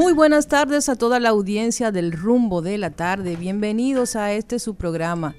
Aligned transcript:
Muy 0.00 0.14
buenas 0.14 0.46
tardes 0.46 0.88
a 0.88 0.96
toda 0.96 1.20
la 1.20 1.28
audiencia 1.28 1.92
del 1.92 2.12
rumbo 2.12 2.62
de 2.62 2.78
la 2.78 2.88
tarde. 2.88 3.36
Bienvenidos 3.36 4.16
a 4.16 4.32
este 4.32 4.58
su 4.58 4.74
programa. 4.74 5.34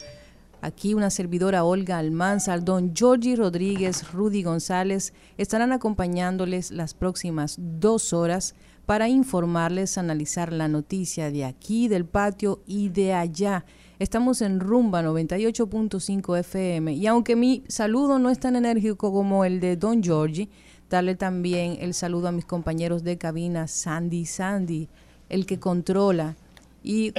Aquí 0.62 0.94
una 0.94 1.10
servidora 1.10 1.64
Olga 1.64 1.98
Almanzar, 1.98 2.64
don 2.64 2.96
Georgie 2.96 3.36
Rodríguez, 3.36 4.12
Rudy 4.14 4.44
González 4.44 5.14
estarán 5.40 5.72
acompañándoles 5.72 6.70
las 6.70 6.94
próximas 6.94 7.56
dos 7.58 8.14
horas 8.14 8.54
para 8.86 9.10
informarles, 9.10 9.98
analizar 9.98 10.54
la 10.54 10.68
noticia 10.68 11.32
de 11.32 11.44
aquí, 11.44 11.88
del 11.88 12.06
patio 12.06 12.62
y 12.68 12.90
de 12.90 13.16
allá. 13.16 13.66
Estamos 13.98 14.44
en 14.44 14.60
Rumba 14.60 15.02
98.5 15.02 16.38
FM 16.38 16.94
y 16.94 17.08
aunque 17.08 17.36
mi 17.36 17.64
saludo 17.68 18.20
no 18.20 18.30
es 18.30 18.40
tan 18.40 18.56
enérgico 18.56 19.12
como 19.12 19.44
el 19.44 19.60
de 19.60 19.76
Don 19.76 20.04
Georgie, 20.04 20.50
darle 20.92 21.16
también 21.16 21.78
el 21.80 21.94
saludo 21.94 22.28
a 22.28 22.32
mis 22.34 22.44
compañeros 22.44 23.04
de 23.04 23.18
cabina, 23.18 23.68
Sandy 23.68 24.26
Sandy, 24.26 24.90
el 25.30 25.46
que 25.46 25.58
controla, 25.58 26.36
y 26.84 27.14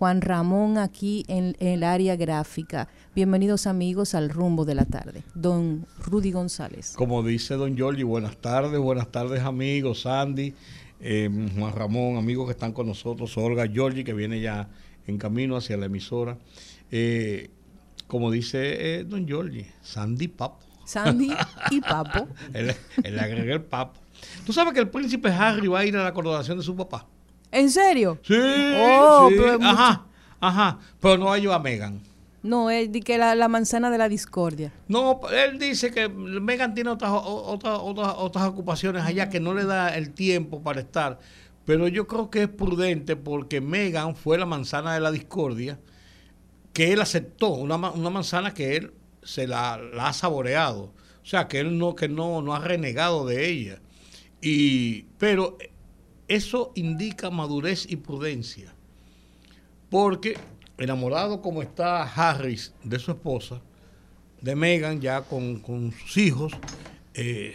Juan 0.00 0.20
Ramón 0.20 0.76
aquí 0.76 1.24
en, 1.28 1.56
el 1.60 1.84
área 1.84 2.16
gráfica. 2.16 2.88
Bienvenidos 3.14 3.68
amigos 3.68 4.16
al 4.16 4.30
rumbo 4.30 4.64
de 4.64 4.74
la 4.74 4.84
tarde. 4.84 5.22
Don 5.34 5.86
Rudy 6.04 6.32
González. 6.32 6.94
Como 6.96 7.22
dice 7.22 7.54
don 7.54 7.76
Giorgi, 7.76 8.02
buenas 8.02 8.36
tardes, 8.38 8.80
buenas 8.80 9.12
tardes 9.12 9.42
amigos, 9.42 10.00
Sandy, 10.00 10.52
eh, 11.00 11.30
Juan 11.56 11.72
Ramón, 11.72 12.16
amigos 12.16 12.46
que 12.46 12.52
están 12.52 12.72
con 12.72 12.88
nosotros, 12.88 13.38
Olga 13.38 13.66
Giorgi 13.66 14.02
que 14.02 14.12
viene 14.12 14.40
ya 14.40 14.68
en 15.06 15.18
camino 15.18 15.56
hacia 15.56 15.76
la 15.76 15.86
emisora. 15.86 16.36
Eh, 16.90 17.48
como 18.08 18.32
dice 18.32 18.98
eh, 18.98 19.04
don 19.04 19.24
Giorgi, 19.24 19.66
Sandy 19.82 20.26
Papo. 20.26 20.65
Sandy 20.86 21.34
y 21.70 21.80
Papo. 21.80 22.28
él, 22.54 22.74
le 23.02 23.20
agregué 23.20 23.52
el 23.52 23.62
Papo. 23.62 24.00
¿Tú 24.46 24.52
sabes 24.52 24.72
que 24.72 24.80
el 24.80 24.88
príncipe 24.88 25.28
Harry 25.28 25.68
va 25.68 25.80
a 25.80 25.84
ir 25.84 25.96
a 25.96 26.04
la 26.04 26.14
coronación 26.14 26.56
de 26.56 26.64
su 26.64 26.74
papá? 26.74 27.06
¿En 27.52 27.70
serio? 27.70 28.18
Sí. 28.22 28.34
Oh, 28.34 29.28
ajá, 29.62 30.06
ajá. 30.40 30.78
Pero 31.00 31.18
no 31.18 31.26
va 31.26 31.34
a 31.34 31.38
llevar 31.38 31.60
a 31.60 31.62
Megan. 31.62 32.00
No, 32.42 32.70
él 32.70 32.92
dice 32.92 33.04
que 33.04 33.18
la, 33.18 33.34
la, 33.34 33.48
manzana 33.48 33.90
de 33.90 33.98
la 33.98 34.08
discordia. 34.08 34.72
No, 34.86 35.20
él 35.32 35.58
dice 35.58 35.90
que 35.90 36.08
Megan 36.08 36.74
tiene 36.74 36.90
otras, 36.90 37.10
otras, 37.12 37.78
otras, 37.82 38.14
otras 38.16 38.44
ocupaciones 38.44 39.04
allá 39.04 39.28
que 39.28 39.40
no 39.40 39.52
le 39.52 39.64
da 39.64 39.96
el 39.96 40.12
tiempo 40.12 40.62
para 40.62 40.80
estar. 40.80 41.18
Pero 41.64 41.88
yo 41.88 42.06
creo 42.06 42.30
que 42.30 42.44
es 42.44 42.48
prudente 42.48 43.16
porque 43.16 43.60
Megan 43.60 44.14
fue 44.14 44.38
la 44.38 44.46
manzana 44.46 44.94
de 44.94 45.00
la 45.00 45.10
discordia 45.10 45.80
que 46.72 46.92
él 46.92 47.00
aceptó, 47.00 47.48
una, 47.48 47.76
una 47.76 48.10
manzana 48.10 48.54
que 48.54 48.76
él 48.76 48.92
se 49.26 49.46
la, 49.46 49.74
ha 49.74 50.12
saboreado. 50.12 50.92
O 51.22 51.28
sea, 51.28 51.48
que 51.48 51.60
él 51.60 51.76
no, 51.76 51.94
que 51.94 52.08
no, 52.08 52.40
no 52.40 52.54
ha 52.54 52.60
renegado 52.60 53.26
de 53.26 53.48
ella. 53.48 53.80
Y, 54.40 55.02
pero 55.18 55.58
eso 56.28 56.72
indica 56.74 57.30
madurez 57.30 57.86
y 57.90 57.96
prudencia. 57.96 58.72
Porque 59.90 60.36
enamorado 60.78 61.40
como 61.42 61.62
está 61.62 62.02
Harris 62.02 62.72
de 62.84 62.98
su 62.98 63.12
esposa, 63.12 63.60
de 64.40 64.54
Megan, 64.54 65.00
ya 65.00 65.22
con, 65.22 65.62
sus 65.92 66.16
hijos, 66.16 66.52
eh, 67.14 67.54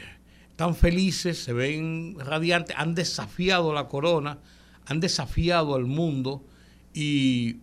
tan 0.56 0.76
felices, 0.76 1.42
se 1.44 1.54
ven 1.54 2.16
radiantes, 2.20 2.76
han 2.78 2.96
desafiado 2.96 3.74
la 3.74 3.88
corona, 3.88 4.40
han 4.86 5.00
desafiado 5.00 5.76
al 5.76 5.86
mundo 5.86 6.44
y 6.94 7.58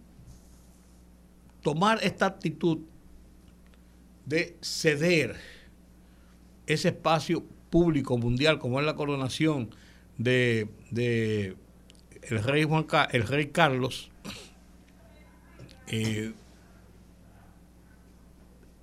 tomar 1.62 1.98
esta 2.02 2.26
actitud 2.26 2.78
de 4.28 4.56
ceder 4.60 5.36
ese 6.66 6.88
espacio 6.88 7.44
público 7.70 8.18
mundial 8.18 8.58
como 8.58 8.78
es 8.78 8.86
la 8.86 8.94
coronación 8.94 9.70
de, 10.18 10.68
el 12.22 12.44
rey 12.44 12.64
Juan 12.64 12.86
el 13.12 13.26
rey 13.26 13.46
Carlos 13.46 14.10
eh, 15.86 16.32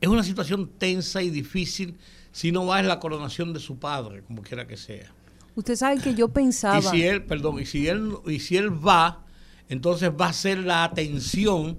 es 0.02 0.10
una 0.10 0.24
situación 0.24 0.70
tensa 0.78 1.22
y 1.22 1.30
difícil 1.30 1.96
si 2.32 2.52
no 2.52 2.66
va 2.66 2.80
en 2.80 2.88
la 2.88 3.00
coronación 3.00 3.54
de 3.54 3.60
su 3.60 3.80
padre, 3.80 4.24
como 4.24 4.42
quiera 4.42 4.68
que 4.68 4.78
sea. 4.78 5.12
Usted 5.56 5.76
sabe 5.76 6.02
que 6.02 6.14
yo 6.14 6.28
pensaba. 6.28 6.80
Y 6.80 6.82
si 6.82 7.04
él, 7.04 7.24
perdón, 7.24 7.62
y 7.62 7.66
si 7.66 7.88
él, 7.88 8.14
y 8.26 8.40
si 8.40 8.58
él 8.58 8.70
va, 8.86 9.24
entonces 9.70 10.12
va 10.12 10.28
a 10.28 10.34
ser 10.34 10.60
la 10.60 10.84
atención 10.84 11.78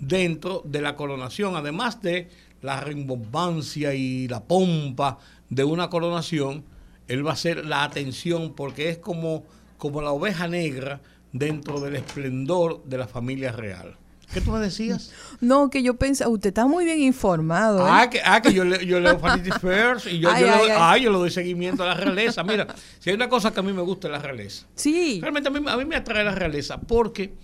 dentro 0.00 0.62
de 0.64 0.82
la 0.82 0.96
coronación, 0.96 1.54
además 1.54 2.02
de 2.02 2.28
la 2.62 2.80
rimbombancia 2.80 3.94
y 3.94 4.28
la 4.28 4.44
pompa 4.44 5.18
de 5.50 5.64
una 5.64 5.90
coronación, 5.90 6.64
él 7.08 7.26
va 7.26 7.32
a 7.32 7.36
ser 7.36 7.66
la 7.66 7.84
atención 7.84 8.54
porque 8.54 8.88
es 8.88 8.98
como, 8.98 9.44
como 9.76 10.00
la 10.00 10.12
oveja 10.12 10.48
negra 10.48 11.00
dentro 11.32 11.80
del 11.80 11.96
esplendor 11.96 12.84
de 12.84 12.98
la 12.98 13.08
familia 13.08 13.52
real. 13.52 13.96
¿Qué 14.32 14.40
tú 14.40 14.50
me 14.50 14.60
decías? 14.60 15.12
No, 15.40 15.68
que 15.68 15.82
yo 15.82 15.96
pensaba, 15.96 16.30
usted 16.30 16.48
está 16.48 16.66
muy 16.66 16.86
bien 16.86 17.00
informado. 17.00 17.86
¿eh? 17.86 17.90
Ah, 17.90 18.08
que, 18.08 18.20
ah, 18.24 18.40
que 18.40 18.54
yo, 18.54 18.64
yo 18.64 18.98
leo 18.98 19.18
Vanity 19.18 19.50
First 19.60 20.06
y 20.06 20.20
yo, 20.20 20.30
yo, 20.38 21.12
le, 21.12 21.18
doy 21.18 21.30
seguimiento 21.30 21.82
a 21.82 21.88
la 21.88 21.94
realeza. 21.94 22.42
Mira, 22.42 22.66
si 22.98 23.10
hay 23.10 23.16
una 23.16 23.28
cosa 23.28 23.52
que 23.52 23.60
a 23.60 23.62
mí 23.62 23.74
me 23.74 23.82
gusta 23.82 24.08
es 24.08 24.12
la 24.12 24.20
realeza. 24.20 24.66
Sí. 24.74 25.18
Realmente 25.20 25.50
a 25.50 25.52
mí, 25.52 25.60
a 25.68 25.76
mí 25.76 25.84
me 25.84 25.96
atrae 25.96 26.24
la 26.24 26.34
realeza 26.34 26.80
porque 26.80 27.34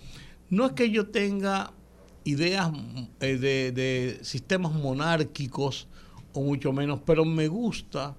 no 0.49 0.65
es 0.65 0.71
que 0.71 0.89
yo 0.89 1.09
tenga 1.09 1.73
ideas 2.29 2.71
eh, 3.19 3.37
de, 3.37 4.19
sistemas 4.21 4.73
monárquicos 4.73 5.87
o 6.33 6.41
mucho 6.41 6.71
menos, 6.71 7.01
pero 7.05 7.25
me 7.25 7.47
gusta 7.47 8.15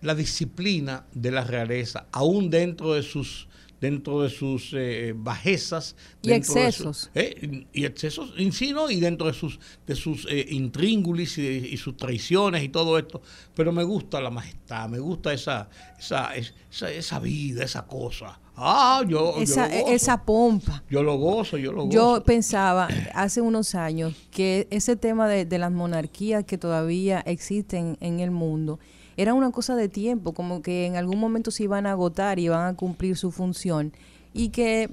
la 0.00 0.14
disciplina 0.14 1.06
de 1.12 1.30
la 1.30 1.44
realeza, 1.44 2.06
aún 2.12 2.50
dentro 2.50 2.94
de 2.94 3.02
sus 3.02 3.48
dentro 3.80 4.22
de 4.22 4.30
sus 4.30 4.72
eh, 4.74 5.12
bajezas 5.16 5.96
y 6.22 6.30
excesos. 6.30 7.10
eh, 7.16 7.66
y 7.72 7.84
excesos 7.84 8.32
en 8.36 8.52
sí 8.52 8.72
no 8.72 8.88
y 8.88 9.00
dentro 9.00 9.26
de 9.26 9.32
sus 9.32 9.58
de 9.88 9.96
sus 9.96 10.28
intríngulis 10.30 11.36
y, 11.38 11.76
sus 11.78 11.96
traiciones 11.96 12.62
y 12.62 12.68
todo 12.68 12.96
esto. 12.96 13.22
Pero 13.56 13.72
me 13.72 13.82
gusta 13.82 14.20
la 14.20 14.30
majestad 14.30 14.88
me 14.88 15.00
gusta 15.00 15.32
esa 15.32 15.68
esa, 15.98 16.32
esa, 16.36 16.92
esa 16.92 17.18
vida 17.18 17.64
esa 17.64 17.84
cosa 17.88 18.38
Ah, 18.56 19.02
yo, 19.08 19.34
esa, 19.40 19.66
esa 19.66 20.24
pompa. 20.24 20.82
Yo 20.90 21.02
lo 21.02 21.16
gozo, 21.16 21.56
yo 21.56 21.72
lo 21.72 21.84
gozo. 21.84 21.90
Yo 21.90 22.22
pensaba 22.24 22.88
hace 23.14 23.40
unos 23.40 23.74
años 23.74 24.14
que 24.30 24.68
ese 24.70 24.96
tema 24.96 25.26
de, 25.26 25.44
de, 25.44 25.58
las 25.58 25.72
monarquías 25.72 26.44
que 26.44 26.58
todavía 26.58 27.20
existen 27.20 27.96
en 28.00 28.20
el 28.20 28.30
mundo 28.30 28.78
era 29.16 29.34
una 29.34 29.50
cosa 29.50 29.74
de 29.76 29.88
tiempo, 29.88 30.32
como 30.32 30.62
que 30.62 30.86
en 30.86 30.96
algún 30.96 31.18
momento 31.18 31.50
se 31.50 31.64
iban 31.64 31.86
a 31.86 31.92
agotar 31.92 32.38
y 32.38 32.44
iban 32.44 32.66
a 32.66 32.76
cumplir 32.76 33.16
su 33.16 33.30
función 33.30 33.92
y 34.34 34.48
que 34.48 34.90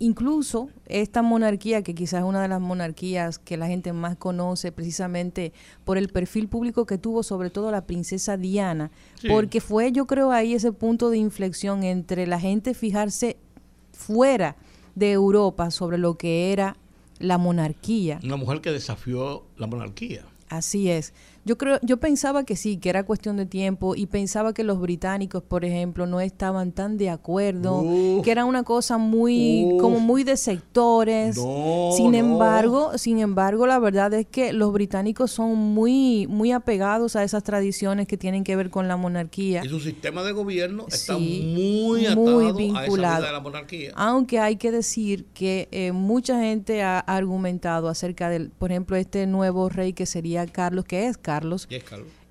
incluso 0.00 0.70
esta 0.86 1.22
monarquía, 1.22 1.82
que 1.82 1.94
quizás 1.94 2.20
es 2.20 2.26
una 2.26 2.42
de 2.42 2.48
las 2.48 2.60
monarquías 2.60 3.38
que 3.38 3.56
la 3.56 3.68
gente 3.68 3.92
más 3.92 4.16
conoce 4.16 4.72
precisamente 4.72 5.52
por 5.84 5.96
el 5.98 6.08
perfil 6.08 6.48
público 6.48 6.86
que 6.86 6.98
tuvo, 6.98 7.22
sobre 7.22 7.50
todo 7.50 7.70
la 7.70 7.86
princesa 7.86 8.36
Diana, 8.36 8.90
porque 9.28 9.60
fue 9.60 9.92
yo 9.92 10.06
creo 10.06 10.32
ahí 10.32 10.54
ese 10.54 10.72
punto 10.72 11.10
de 11.10 11.18
inflexión 11.18 11.84
entre 11.84 12.26
la 12.26 12.40
gente 12.40 12.74
fijarse 12.74 13.36
fuera 13.92 14.56
de 14.96 15.12
Europa 15.12 15.70
sobre 15.70 15.98
lo 15.98 16.16
que 16.16 16.52
era 16.52 16.76
la 17.18 17.38
monarquía. 17.38 18.18
Una 18.24 18.36
mujer 18.36 18.60
que 18.62 18.72
desafió 18.72 19.44
la 19.56 19.66
monarquía. 19.66 20.24
Así 20.48 20.90
es. 20.90 21.12
Yo 21.50 21.58
creo, 21.58 21.80
yo 21.82 21.96
pensaba 21.96 22.44
que 22.44 22.54
sí, 22.54 22.76
que 22.76 22.90
era 22.90 23.02
cuestión 23.02 23.36
de 23.36 23.44
tiempo 23.44 23.96
y 23.96 24.06
pensaba 24.06 24.54
que 24.54 24.62
los 24.62 24.80
británicos, 24.80 25.42
por 25.42 25.64
ejemplo, 25.64 26.06
no 26.06 26.20
estaban 26.20 26.70
tan 26.70 26.96
de 26.96 27.10
acuerdo, 27.10 27.82
que 28.22 28.30
era 28.30 28.44
una 28.44 28.62
cosa 28.62 28.98
muy, 28.98 29.76
como 29.80 29.98
muy 29.98 30.22
de 30.22 30.36
sectores. 30.36 31.34
sin 31.96 32.14
embargo, 32.14 32.96
sin 32.98 33.18
embargo, 33.18 33.66
la 33.66 33.80
verdad 33.80 34.14
es 34.14 34.28
que 34.28 34.52
los 34.52 34.72
británicos 34.72 35.32
son 35.32 35.56
muy, 35.56 36.28
muy 36.28 36.52
apegados 36.52 37.16
a 37.16 37.24
esas 37.24 37.42
tradiciones 37.42 38.06
que 38.06 38.16
tienen 38.16 38.44
que 38.44 38.54
ver 38.54 38.70
con 38.70 38.86
la 38.86 38.96
monarquía. 38.96 39.64
Y 39.64 39.68
su 39.68 39.80
sistema 39.80 40.22
de 40.22 40.30
gobierno 40.30 40.86
está 40.86 41.18
muy 41.18 42.06
atado 42.06 42.54
vinculado. 42.54 43.26
a 43.26 43.32
la 43.32 43.40
monarquía. 43.40 43.90
Aunque 43.96 44.38
hay 44.38 44.54
que 44.54 44.70
decir 44.70 45.24
que 45.34 45.66
eh, 45.72 45.90
mucha 45.90 46.38
gente 46.38 46.84
ha 46.84 47.00
argumentado 47.00 47.88
acerca 47.88 48.28
del, 48.28 48.50
por 48.50 48.70
ejemplo, 48.70 48.94
este 48.94 49.26
nuevo 49.26 49.68
rey 49.68 49.94
que 49.94 50.06
sería 50.06 50.46
Carlos, 50.46 50.84
que 50.84 51.08
es 51.08 51.18
Carlos. 51.18 51.39
Carlos. 51.40 51.66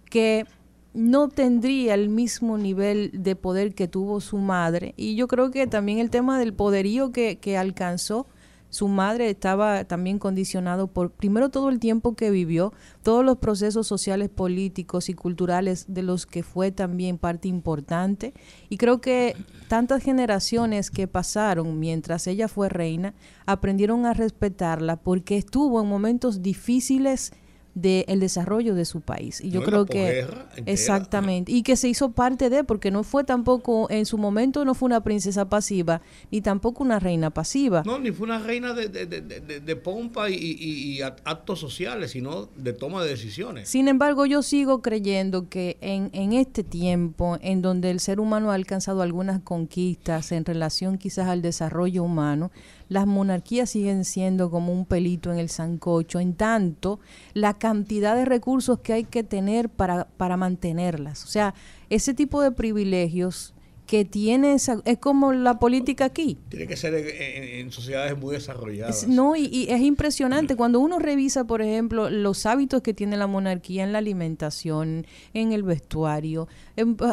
Que 0.10 0.46
no 0.94 1.30
tendría 1.30 1.94
el 1.94 2.10
mismo 2.10 2.58
nivel 2.58 3.12
de 3.14 3.36
poder 3.36 3.74
que 3.76 3.88
tuvo 3.88 4.22
su 4.22 4.38
madre. 4.38 4.94
Y 4.98 5.16
yo 5.16 5.28
creo 5.28 5.52
que 5.52 5.68
también 5.68 6.00
el 6.00 6.10
tema 6.10 6.40
del 6.40 6.54
poderío 6.54 7.12
que, 7.12 7.38
que 7.38 7.58
alcanzó 7.58 8.28
su 8.70 8.88
madre 8.88 9.30
estaba 9.30 9.84
también 9.86 10.20
condicionado 10.20 10.88
por, 10.88 11.12
primero, 11.12 11.50
todo 11.50 11.70
el 11.70 11.80
tiempo 11.80 12.16
que 12.16 12.30
vivió, 12.30 12.72
todos 13.02 13.26
los 13.26 13.38
procesos 13.38 13.88
sociales, 13.88 14.30
políticos 14.30 15.10
y 15.10 15.16
culturales 15.16 15.86
de 15.88 16.04
los 16.04 16.28
que 16.28 16.44
fue 16.44 16.72
también 16.72 17.18
parte 17.18 17.48
importante. 17.48 18.34
Y 18.70 18.78
creo 18.78 19.02
que 19.02 19.36
tantas 19.68 20.04
generaciones 20.04 20.92
que 20.92 21.08
pasaron 21.08 21.80
mientras 21.80 22.28
ella 22.28 22.48
fue 22.48 22.70
reina 22.70 23.16
aprendieron 23.48 24.06
a 24.06 24.14
respetarla 24.14 24.98
porque 24.98 25.38
estuvo 25.38 25.82
en 25.82 25.88
momentos 25.88 26.44
difíciles 26.44 27.34
del 27.75 28.19
desarrollo 28.19 28.75
de 28.75 28.86
su 28.86 29.01
país. 29.01 29.42
Y 29.42 29.51
yo 29.51 29.63
creo 29.63 29.86
que 29.86 30.25
exactamente, 30.66 31.51
y 31.51 31.63
que 31.63 31.75
se 31.75 31.88
hizo 31.88 32.12
parte 32.12 32.50
de, 32.50 32.63
porque 32.63 32.92
no 32.92 33.04
fue 33.04 33.24
tampoco, 33.24 33.88
en 33.89 34.06
su 34.06 34.18
momento 34.18 34.66
no 34.66 34.74
fue 34.74 34.88
una 34.88 35.04
princesa 35.04 35.50
pasiva, 35.50 36.01
ni 36.31 36.42
tampoco 36.42 36.83
una 36.83 37.00
reina 37.00 37.30
pasiva. 37.30 37.83
No, 37.86 38.00
ni 38.00 38.12
fue 38.12 38.25
una 38.25 38.39
reina 38.39 38.74
de, 38.74 38.88
de, 38.88 39.06
de, 39.06 39.75
pompa 39.75 40.30
y, 40.30 40.36
y, 40.36 41.01
actos 41.01 41.60
sociales, 41.60 42.12
sino 42.12 42.50
de 42.56 42.74
toma 42.74 43.04
de 43.04 43.10
decisiones. 43.10 43.69
Sin 43.69 43.88
embargo, 43.88 44.25
yo 44.25 44.42
sigo 44.42 44.81
creyendo 44.81 45.50
que 45.50 45.77
en, 45.81 46.10
en 46.13 46.33
este 46.33 46.63
tiempo, 46.63 47.38
en 47.42 47.62
donde 47.62 47.92
el 47.92 48.00
ser 48.00 48.19
humano 48.19 48.51
ha 48.51 48.56
alcanzado 48.56 49.01
algunas 49.01 49.42
conquistas 49.42 50.31
en 50.31 50.45
relación 50.45 50.98
quizás 50.98 51.27
al 51.27 51.42
desarrollo 51.42 52.04
humano, 52.04 52.51
las 52.90 53.08
monarquías 53.08 53.70
siguen 53.70 54.04
siendo 54.04 54.52
como 54.52 54.74
un 54.74 54.86
pelito 54.86 55.32
en 55.32 55.40
el 55.40 55.50
sancocho, 55.50 56.20
en 56.20 56.34
tanto 56.34 57.00
la 57.34 57.58
cantidad 57.58 58.16
de 58.16 58.26
recursos 58.26 58.80
que 58.80 58.94
hay 58.94 59.04
que 59.06 59.24
tener 59.24 59.70
para, 59.70 60.06
para 60.18 60.36
mantenerlas. 60.36 61.24
O 61.24 61.28
sea, 61.28 61.54
ese 61.90 62.14
tipo 62.14 62.42
de 62.42 62.52
privilegios 62.52 63.54
que 63.90 64.06
tiene 64.06 64.54
esa, 64.54 64.82
es 64.86 65.00
como 65.00 65.34
la 65.34 65.58
política 65.58 66.06
aquí. 66.06 66.38
Tiene 66.50 66.68
que 66.68 66.78
ser 66.78 66.94
en, 66.94 67.72
sociedades 67.72 68.16
muy 68.16 68.36
desarrolladas. 68.36 69.08
no, 69.08 69.36
y, 69.36 69.66
es 69.68 69.82
impresionante 69.82 70.56
cuando 70.56 70.80
uno 70.80 71.00
revisa, 71.00 71.46
por 71.46 71.64
ejemplo, 71.64 72.12
los 72.12 72.46
hábitos 72.46 72.84
que 72.84 72.94
tiene 72.94 73.18
la 73.18 73.26
monarquía 73.26 73.84
en 73.84 73.92
la 73.92 73.98
alimentación, 73.98 75.08
en 75.34 75.54
el 75.54 75.64
vestuario, 75.64 76.48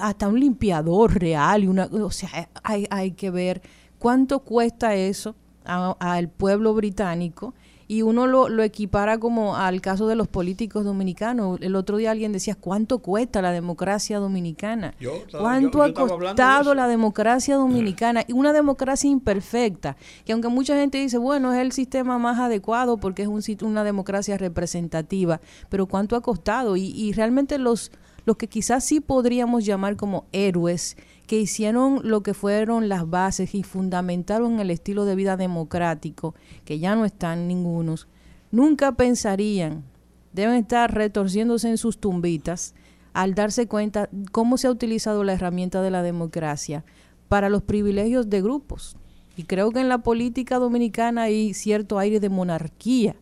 hasta 0.02 0.28
un 0.28 0.38
limpiador 0.38 1.19
real, 1.19 1.64
y 1.64 1.67
una, 1.67 1.87
o 1.87 2.11
sea, 2.11 2.50
hay, 2.62 2.87
hay 2.90 3.12
que 3.12 3.31
ver 3.31 3.62
cuánto 3.99 4.40
cuesta 4.40 4.94
eso 4.94 5.34
al 5.66 6.28
pueblo 6.28 6.74
británico 6.74 7.54
y 7.88 8.02
uno 8.02 8.26
lo, 8.26 8.48
lo, 8.48 8.62
equipara 8.62 9.18
como 9.18 9.56
al 9.56 9.80
caso 9.80 10.08
de 10.08 10.16
los 10.16 10.26
políticos 10.26 10.84
dominicanos. 10.84 11.58
El 11.60 11.76
otro 11.76 11.98
día 11.98 12.10
alguien 12.10 12.32
decía, 12.32 12.56
¿cuánto 12.56 12.98
cuesta 12.98 13.42
la 13.42 13.52
democracia 13.52 14.18
dominicana? 14.18 14.94
¿Cuánto 15.30 15.82
ha 15.82 15.92
costado 15.92 16.74
la 16.74 16.88
democracia 16.88 17.56
dominicana? 17.56 18.24
Y 18.26 18.32
una 18.32 18.52
democracia 18.52 19.08
imperfecta, 19.08 19.96
que 20.24 20.32
aunque 20.32 20.48
mucha 20.48 20.74
gente 20.76 20.98
dice, 20.98 21.18
bueno, 21.18 21.52
es 21.52 21.60
el 21.60 21.72
sistema 21.72 22.18
más 22.18 22.38
adecuado 22.40 22.96
porque 22.96 23.22
es 23.22 23.28
un, 23.28 23.42
una 23.62 23.84
democracia 23.84 24.36
representativa, 24.36 25.40
pero 25.68 25.86
¿cuánto 25.86 26.16
ha 26.16 26.22
costado? 26.22 26.76
Y, 26.76 26.86
y 26.86 27.12
realmente 27.12 27.58
los, 27.58 27.92
los 28.24 28.36
que 28.36 28.48
quizás 28.48 28.84
sí 28.84 29.00
podríamos 29.00 29.64
llamar 29.64 29.96
como 29.96 30.24
héroes, 30.32 30.96
que 31.26 31.40
hicieron 31.40 32.00
lo 32.05 32.23
que 32.23 32.34
fueron 32.34 32.88
las 32.88 33.08
bases 33.08 33.55
y 33.55 33.62
fundamentaron 33.62 34.61
el 34.61 34.70
estilo 34.70 35.05
de 35.05 35.17
vida 35.17 35.37
democrático, 35.37 36.34
que 36.64 36.78
ya 36.78 36.94
no 36.94 37.05
están 37.05 37.49
ningunos, 37.49 38.08
nunca 38.50 38.93
pensarían, 38.93 39.84
deben 40.32 40.55
estar 40.55 40.94
retorciéndose 40.94 41.69
en 41.69 41.78
sus 41.78 41.99
tumbitas 41.99 42.75
al 43.12 43.34
darse 43.34 43.67
cuenta 43.67 44.08
cómo 44.31 44.58
se 44.58 44.67
ha 44.67 44.70
utilizado 44.70 45.25
la 45.25 45.32
herramienta 45.32 45.81
de 45.82 45.90
la 45.90 46.02
democracia 46.02 46.84
para 47.28 47.49
los 47.49 47.62
privilegios 47.62 48.28
de 48.28 48.43
grupos. 48.43 48.96
Y 49.37 49.44
creo 49.44 49.70
que 49.70 49.81
en 49.81 49.88
la 49.88 49.99
política 49.99 50.58
dominicana 50.58 51.23
hay 51.23 51.55
cierto 51.55 51.99
aire 51.99 52.20
de 52.20 52.28
monarquía, 52.28 53.17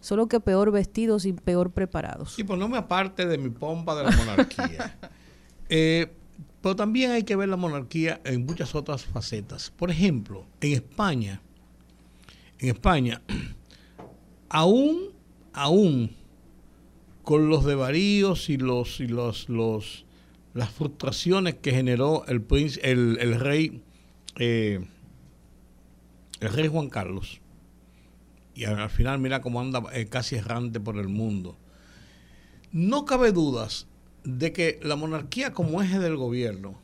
solo 0.00 0.28
que 0.28 0.40
peor 0.40 0.70
vestidos 0.70 1.24
y 1.24 1.32
peor 1.34 1.72
preparados. 1.72 2.32
Sí, 2.34 2.44
pues 2.44 2.58
no 2.58 2.68
me 2.68 2.78
aparte 2.78 3.26
de 3.26 3.38
mi 3.38 3.50
pompa 3.50 3.94
de 3.94 4.04
la 4.04 4.10
monarquía. 4.10 4.98
eh, 5.68 6.14
pero 6.64 6.76
también 6.76 7.10
hay 7.10 7.24
que 7.24 7.36
ver 7.36 7.50
la 7.50 7.58
monarquía 7.58 8.22
en 8.24 8.46
muchas 8.46 8.74
otras 8.74 9.04
facetas. 9.04 9.70
Por 9.76 9.90
ejemplo, 9.90 10.46
en 10.62 10.72
España, 10.72 11.42
en 12.58 12.70
España, 12.70 13.20
aún, 14.48 15.10
aún 15.52 16.16
con 17.22 17.50
los 17.50 17.66
devaríos 17.66 18.48
y 18.48 18.56
los 18.56 19.00
y 19.00 19.08
los, 19.08 19.50
los 19.50 20.06
las 20.54 20.70
frustraciones 20.70 21.56
que 21.56 21.72
generó 21.72 22.24
el 22.28 22.40
príncipe, 22.40 22.90
el, 22.90 23.38
rey 23.38 23.82
eh, 24.38 24.86
el 26.40 26.48
rey 26.50 26.68
Juan 26.68 26.88
Carlos 26.88 27.42
y 28.54 28.64
al, 28.64 28.88
final 28.88 29.18
mira 29.18 29.42
cómo 29.42 29.60
anda 29.60 29.82
eh, 29.92 30.06
casi 30.06 30.36
errante 30.36 30.80
por 30.80 30.96
el 30.96 31.08
mundo 31.08 31.58
no 32.72 33.04
cabe 33.04 33.32
dudas 33.32 33.86
de 34.24 34.52
que 34.52 34.80
la 34.82 34.96
monarquía 34.96 35.52
como 35.52 35.82
eje 35.82 35.98
del 35.98 36.16
gobierno 36.16 36.80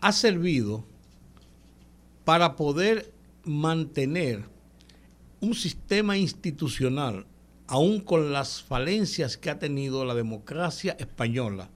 ha 0.00 0.12
servido 0.12 0.84
para 2.24 2.56
poder 2.56 3.12
mantener 3.44 4.44
un 5.40 5.54
sistema 5.54 6.16
institucional, 6.16 7.26
aún 7.66 8.00
con 8.00 8.32
las 8.32 8.62
falencias 8.62 9.36
que 9.36 9.50
ha 9.50 9.58
tenido 9.58 10.04
la 10.04 10.14
democracia 10.14 10.96
española, 10.98 11.70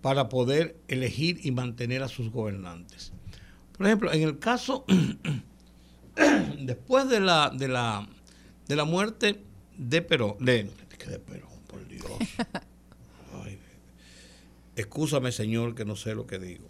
para 0.00 0.28
poder 0.28 0.76
elegir 0.88 1.38
y 1.44 1.52
mantener 1.52 2.02
a 2.02 2.08
sus 2.08 2.30
gobernantes. 2.30 3.12
Por 3.76 3.86
ejemplo, 3.86 4.12
en 4.12 4.22
el 4.22 4.38
caso, 4.38 4.84
después 6.58 7.08
de 7.08 7.20
la, 7.20 7.50
de 7.50 7.68
la, 7.68 8.08
de 8.66 8.76
la 8.76 8.84
muerte 8.84 9.42
de 9.76 10.02
Perón, 10.02 10.36
de, 10.40 10.70
de 11.08 11.18
Perón, 11.20 11.50
por 11.68 11.86
Dios. 11.86 12.10
Excúsame, 14.76 15.32
Señor, 15.32 15.74
que 15.74 15.84
no 15.84 15.96
sé 15.96 16.14
lo 16.14 16.26
que 16.26 16.38
digo. 16.38 16.68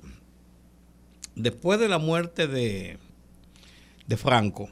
Después 1.37 1.79
de 1.79 1.89
la 1.89 1.99
muerte 1.99 2.47
de, 2.47 2.99
de 4.07 4.17
Franco, 4.17 4.69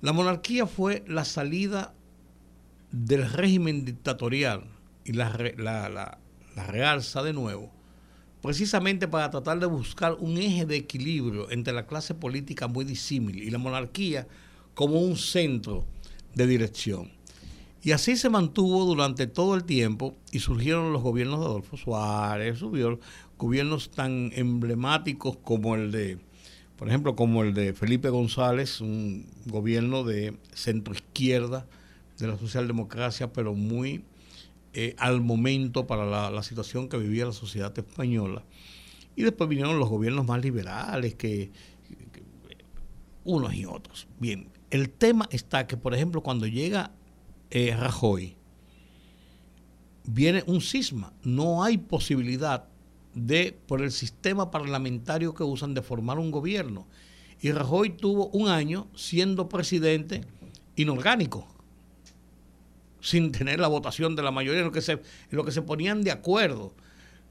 la 0.00 0.12
monarquía 0.12 0.66
fue 0.66 1.04
la 1.06 1.24
salida 1.24 1.92
del 2.90 3.30
régimen 3.30 3.84
dictatorial 3.84 4.64
y 5.04 5.12
la, 5.12 5.36
la, 5.56 5.88
la, 5.88 6.18
la 6.56 6.66
realza 6.66 7.22
de 7.22 7.32
nuevo, 7.32 7.70
precisamente 8.40 9.08
para 9.08 9.30
tratar 9.30 9.60
de 9.60 9.66
buscar 9.66 10.14
un 10.14 10.38
eje 10.38 10.64
de 10.66 10.76
equilibrio 10.76 11.50
entre 11.50 11.72
la 11.74 11.86
clase 11.86 12.14
política 12.14 12.66
muy 12.66 12.84
disímil 12.84 13.42
y 13.42 13.50
la 13.50 13.58
monarquía 13.58 14.26
como 14.74 15.00
un 15.00 15.16
centro 15.16 15.84
de 16.34 16.46
dirección. 16.46 17.10
Y 17.82 17.92
así 17.92 18.16
se 18.16 18.28
mantuvo 18.28 18.84
durante 18.84 19.26
todo 19.26 19.54
el 19.54 19.64
tiempo 19.64 20.14
y 20.32 20.40
surgieron 20.40 20.92
los 20.92 21.02
gobiernos 21.02 21.40
de 21.40 21.46
Adolfo 21.46 21.76
Suárez, 21.78 22.58
subió 22.58 23.00
gobiernos 23.38 23.90
tan 23.90 24.30
emblemáticos 24.34 25.38
como 25.38 25.74
el 25.74 25.90
de, 25.90 26.18
por 26.76 26.88
ejemplo, 26.88 27.16
como 27.16 27.42
el 27.42 27.54
de 27.54 27.72
Felipe 27.72 28.10
González, 28.10 28.82
un 28.82 29.26
gobierno 29.46 30.04
de 30.04 30.36
centro 30.52 30.92
izquierda 30.92 31.66
de 32.18 32.28
la 32.28 32.36
socialdemocracia, 32.36 33.32
pero 33.32 33.54
muy 33.54 34.04
eh, 34.74 34.94
al 34.98 35.22
momento 35.22 35.86
para 35.86 36.30
la, 36.30 36.42
situación 36.42 36.88
que 36.88 36.98
vivía 36.98 37.24
la 37.24 37.32
sociedad 37.32 37.76
española. 37.76 38.44
Y 39.16 39.22
después 39.22 39.48
vinieron 39.48 39.78
los 39.78 39.88
gobiernos 39.88 40.26
más 40.26 40.42
liberales, 40.42 41.14
que 41.14 41.50
unos 43.24 43.54
y 43.54 43.64
otros. 43.64 44.06
Bien, 44.18 44.48
el 44.70 44.90
tema 44.90 45.28
está 45.32 45.66
que, 45.66 45.76
por 45.76 45.94
ejemplo, 45.94 46.22
cuando 46.22 46.46
llega 46.46 46.92
eh, 47.50 47.76
Rajoy, 47.76 48.36
viene 50.04 50.42
un 50.46 50.60
cisma. 50.60 51.12
No 51.22 51.62
hay 51.62 51.78
posibilidad 51.78 52.64
de, 53.14 53.58
por 53.66 53.82
el 53.82 53.90
sistema 53.90 54.50
parlamentario 54.50 55.34
que 55.34 55.42
usan, 55.42 55.74
de 55.74 55.82
formar 55.82 56.18
un 56.18 56.30
gobierno. 56.30 56.86
Y 57.40 57.52
Rajoy 57.52 57.90
tuvo 57.90 58.28
un 58.28 58.48
año 58.48 58.88
siendo 58.94 59.48
presidente 59.48 60.22
inorgánico, 60.76 61.46
sin 63.00 63.32
tener 63.32 63.60
la 63.60 63.68
votación 63.68 64.14
de 64.14 64.22
la 64.22 64.30
mayoría, 64.30 64.60
en 64.60 64.66
lo 64.66 64.72
que 64.72 64.82
se, 64.82 64.92
en 64.92 65.00
lo 65.30 65.44
que 65.44 65.52
se 65.52 65.62
ponían 65.62 66.02
de 66.02 66.10
acuerdo. 66.10 66.74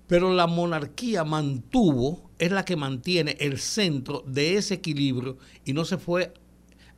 Pero 0.08 0.34
la 0.34 0.48
monarquía 0.48 1.24
mantuvo, 1.24 2.30
es 2.40 2.52
la 2.52 2.66
que 2.66 2.76
mantiene 2.76 3.38
el 3.40 3.60
centro 3.60 4.24
de 4.26 4.56
ese 4.56 4.76
equilibrio 4.76 5.38
y 5.66 5.74
no 5.74 5.86
se 5.86 5.98
fue 5.98 6.34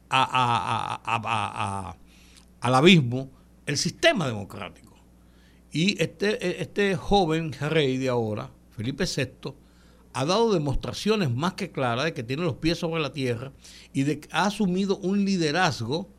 a 0.09 1.97
al 2.61 2.75
abismo 2.75 3.29
el 3.65 3.77
sistema 3.77 4.27
democrático. 4.27 4.95
Y 5.71 6.01
este, 6.01 6.61
este 6.61 6.95
joven 6.95 7.53
rey 7.53 7.97
de 7.97 8.09
ahora, 8.09 8.51
Felipe 8.71 9.05
VI, 9.05 9.53
ha 10.13 10.25
dado 10.25 10.53
demostraciones 10.53 11.31
más 11.31 11.53
que 11.53 11.71
claras 11.71 12.05
de 12.05 12.13
que 12.13 12.23
tiene 12.23 12.43
los 12.43 12.55
pies 12.55 12.77
sobre 12.77 13.01
la 13.01 13.13
tierra 13.13 13.51
y 13.93 14.03
de 14.03 14.19
que 14.19 14.29
ha 14.31 14.45
asumido 14.45 14.97
un 14.97 15.23
liderazgo, 15.23 16.09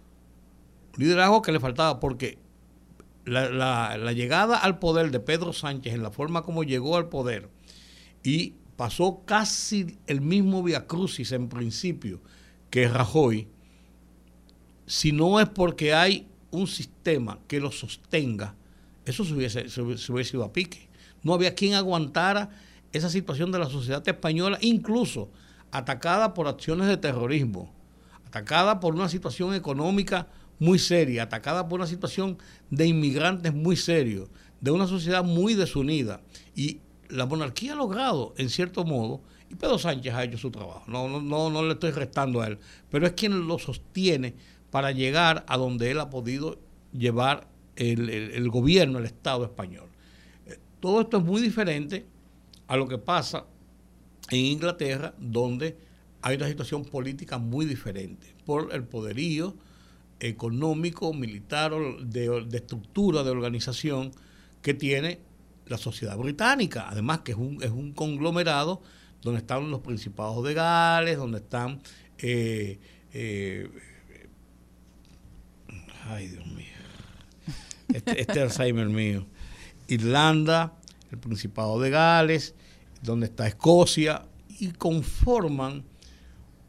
liderazgo 0.97 1.43
que 1.43 1.53
le 1.53 1.61
faltaba 1.61 2.01
porque 2.01 2.39
la, 3.25 4.13
llegada 4.13 4.57
al 4.57 4.79
poder 4.79 5.11
de 5.11 5.21
Pedro 5.21 5.53
Sánchez 5.53 5.95
en 5.95 6.03
la 6.03 6.11
forma 6.11 6.43
como 6.43 6.65
llegó 6.65 6.97
al 6.97 7.09
poder 7.09 7.51
y 8.23 8.55
pasó 8.77 9.23
casi 9.25 9.99
el 10.07 10.21
mismo 10.21 10.63
Via 10.63 10.87
Crucis 10.87 11.33
en 11.33 11.49
principio 11.49 12.21
que 12.71 12.89
Rajoy, 12.89 13.49
si 14.87 15.13
no 15.13 15.39
es 15.41 15.49
porque 15.49 15.93
hay 15.93 16.27
un 16.53 16.69
sistema 16.69 17.41
que 17.49 17.59
lo 17.59 17.73
sostenga, 17.73 18.55
eso 19.05 19.25
se 19.25 19.35
hubiese, 19.35 19.69
se 19.69 19.83
hubiese 19.83 20.37
ido 20.37 20.45
a 20.45 20.53
pique. 20.53 20.89
No 21.25 21.35
había 21.35 21.55
quien 21.55 21.75
aguantara 21.75 22.51
esa 22.93 23.11
situación 23.11 23.51
de 23.51 23.59
la 23.59 23.69
sociedad 23.69 24.07
española, 24.07 24.59
incluso 24.61 25.31
atacada 25.73 26.35
por 26.35 26.47
acciones 26.47 26.87
de 26.87 26.99
terrorismo, 26.99 27.73
atacada 28.27 28.79
por 28.79 28.95
una 28.95 29.09
situación 29.09 29.55
económica 29.55 30.29
muy 30.59 30.79
seria, 30.79 31.25
atacada 31.25 31.69
por 31.69 31.81
una 31.81 31.89
situación 31.89 32.39
de 32.71 32.87
inmigrantes 32.87 33.53
muy 33.53 33.77
serio, 33.77 34.29
de 34.61 34.71
una 34.71 34.87
sociedad 34.87 35.25
muy 35.25 35.55
desunida. 35.55 36.21
Y 36.55 36.81
la 37.09 37.27
monarquía 37.27 37.73
ha 37.73 37.77
logrado, 37.77 38.35
en 38.37 38.49
cierto 38.49 38.85
modo, 38.85 39.23
y 39.51 39.55
Pedro 39.55 39.79
Sánchez 39.79 40.15
ha 40.15 40.25
hecho 40.25 40.39
su 40.39 40.51
trabajo, 40.51 40.85
no, 40.87 41.09
no, 41.09 41.21
no, 41.21 41.51
no 41.51 41.63
le 41.63 41.73
estoy 41.73 41.91
restando 41.91 42.41
a 42.41 42.47
él, 42.47 42.59
pero 42.91 43.07
es 43.07 43.13
quien 43.13 43.47
lo 43.47 43.59
sostiene 43.59 44.35
para 44.73 44.91
llegar 44.91 45.45
a 45.49 45.59
donde 45.59 45.91
él 45.91 46.01
ha 46.01 46.09
podido 46.09 46.59
llevar 46.95 47.47
el, 47.77 48.49
gobierno, 48.49 48.99
el 48.99 49.05
Estado 49.05 49.45
español. 49.45 49.91
Eh, 50.47 50.59
todo 50.81 51.03
esto 51.03 51.19
es 51.19 51.25
muy 51.25 51.43
diferente 51.43 52.07
a 52.67 52.79
lo 52.79 52.89
que 52.89 52.97
pasa 52.97 53.45
en 54.31 54.47
Inglaterra, 54.47 55.15
donde 55.19 55.77
hay 56.23 56.37
una 56.37 56.49
situación 56.49 56.87
política 56.87 57.37
muy 57.37 57.67
diferente 57.67 58.35
por 58.47 58.73
el 58.73 58.85
poderío, 58.85 59.55
económico, 60.21 61.13
militar, 61.13 61.73
de, 62.01 62.47
de 62.47 62.57
estructura, 62.57 63.23
de 63.25 63.31
organización 63.31 64.11
que 64.63 64.73
tiene 64.73 65.21
la 65.67 65.77
sociedad 65.77 66.17
británica. 66.17 66.89
Además 66.89 67.19
que 67.19 67.33
es 67.33 67.39
un, 67.39 67.63
es 67.63 67.71
un 67.71 67.93
conglomerado 67.93 68.81
donde 69.21 69.41
están 69.41 69.71
los 69.71 69.81
principados 69.81 70.43
de 70.45 70.55
Gales, 70.55 71.19
donde 71.19 71.39
están... 71.41 71.83
Eh, 72.17 72.79
eh, 73.13 73.69
ay, 76.09 76.29
Dios 76.29 76.47
mío. 76.47 76.67
Este, 77.93 78.21
este 78.21 78.41
Alzheimer 78.41 78.89
mío. 78.89 79.27
Irlanda, 79.89 80.75
el 81.11 81.19
Principado 81.19 81.81
de 81.81 81.91
Gales, 81.91 82.55
donde 83.03 83.27
está 83.27 83.47
Escocia, 83.47 84.23
y 84.49 84.73
conforman 84.73 85.85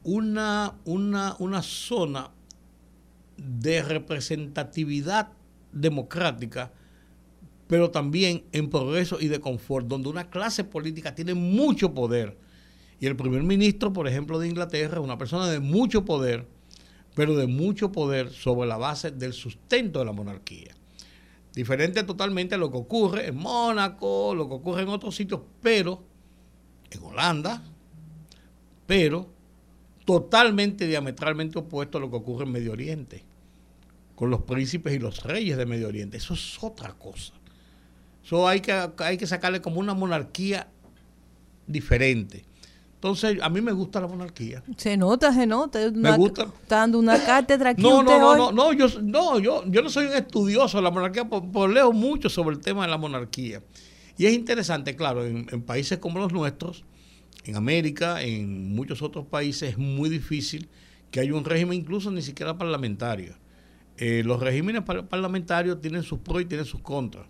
una, 0.04 0.76
una, 0.86 1.36
una 1.40 1.62
zona 1.62 2.32
de 3.38 3.82
representatividad 3.82 5.30
democrática, 5.72 6.72
pero 7.68 7.92
también 7.92 8.44
en 8.52 8.70
progreso 8.70 9.20
y 9.20 9.28
de 9.28 9.40
confort, 9.40 9.88
donde 9.88 10.10
una 10.10 10.30
clase 10.30 10.64
política 10.64 11.16
tiene 11.16 11.34
mucho 11.34 11.94
poder. 11.94 12.38
Y 13.00 13.06
el 13.06 13.16
primer 13.16 13.44
ministro, 13.44 13.92
por 13.92 14.08
ejemplo, 14.08 14.40
de 14.40 14.48
Inglaterra, 14.48 14.98
es 14.98 15.04
una 15.04 15.18
persona 15.18 15.50
de 15.50 15.60
mucho 15.60 16.06
poder, 16.06 16.48
pero 17.16 17.36
de 17.36 17.48
mucho 17.48 17.92
poder 17.92 18.32
sobre 18.32 18.68
la 18.68 18.78
base 18.78 19.12
del 19.12 19.34
sustento 19.34 20.00
de 20.00 20.06
la 20.06 20.12
monarquía. 20.12 20.76
Diferente 21.54 22.04
totalmente 22.04 22.56
a 22.56 22.58
lo 22.58 22.72
que 22.72 22.78
ocurre 22.78 23.28
en 23.28 23.36
Mónaco, 23.36 24.34
lo 24.34 24.48
que 24.48 24.56
ocurre 24.56 24.82
en 24.82 24.90
otros 24.90 25.16
sitios, 25.16 25.42
pero 25.62 26.04
en 26.90 27.04
Holanda, 27.04 27.62
pero 28.88 29.30
totalmente 30.06 30.88
diametralmente 30.88 31.60
opuesto 31.60 31.98
a 31.98 32.02
lo 32.02 32.10
que 32.10 32.18
ocurre 32.18 32.46
en 32.46 32.52
Medio 32.52 32.72
Oriente, 32.72 33.24
con 34.16 34.32
los 34.32 34.42
príncipes 34.42 34.94
y 34.94 35.00
los 35.00 35.24
reyes 35.24 35.58
de 35.58 35.66
Medio 35.66 35.88
Oriente. 35.88 36.18
Eso 36.18 36.34
es 36.34 36.62
otra 36.64 36.94
cosa. 36.94 37.34
Eso 38.24 38.48
hay 38.48 38.62
que, 38.62 38.72
hay 38.98 39.18
que 39.18 39.28
sacarle 39.28 39.62
como 39.62 39.80
una 39.80 39.94
monarquía 39.94 40.68
diferente. 41.68 42.46
Entonces, 43.04 43.38
a 43.42 43.50
mí 43.50 43.60
me 43.60 43.74
gusta 43.74 44.00
la 44.00 44.08
monarquía. 44.08 44.64
Se 44.78 44.96
nota, 44.96 45.34
se 45.34 45.46
nota. 45.46 45.92
me 45.94 46.16
gusta. 46.16 46.44
Está 46.44 46.78
dando 46.78 47.00
una 47.00 47.22
cátedra 47.22 47.72
aquí. 47.72 47.82
No, 47.82 48.02
no, 48.02 48.18
no, 48.18 48.38
no, 48.38 48.52
no, 48.54 48.72
yo, 48.72 48.88
no, 49.02 49.40
yo, 49.40 49.66
yo 49.68 49.82
no 49.82 49.90
soy 49.90 50.06
un 50.06 50.14
estudioso 50.14 50.78
de 50.78 50.84
la 50.84 50.90
monarquía, 50.90 51.28
por, 51.28 51.70
leo 51.70 51.92
mucho 51.92 52.30
sobre 52.30 52.56
el 52.56 52.62
tema 52.62 52.84
de 52.84 52.92
la 52.92 52.98
monarquía. 52.98 53.62
Y 54.18 54.26
es 54.26 54.32
interesante, 54.32 54.96
claro, 54.96 55.26
en 55.26 55.62
países 55.64 55.98
como 55.98 56.18
los 56.18 56.32
nuestros, 56.32 56.86
en 57.44 57.58
América, 57.58 58.22
en 58.22 58.74
muchos 58.74 59.02
otros 59.02 59.26
países, 59.26 59.72
es 59.72 59.78
muy 59.78 60.10
difícil 60.10 60.70
que 61.12 61.20
haya 61.20 61.34
un 61.34 61.44
régimen 61.44 61.78
incluso 61.78 62.10
ni 62.10 62.22
siquiera 62.22 62.58
parlamentario. 62.58 63.36
Eh, 63.98 64.24
los 64.24 64.40
regímenes 64.40 64.84
parlamentarios 64.84 65.82
tienen 65.82 66.04
sus 66.04 66.20
pros 66.20 66.42
y 66.42 66.46
tienen 66.46 66.66
sus 66.66 66.80
contras. 66.80 67.26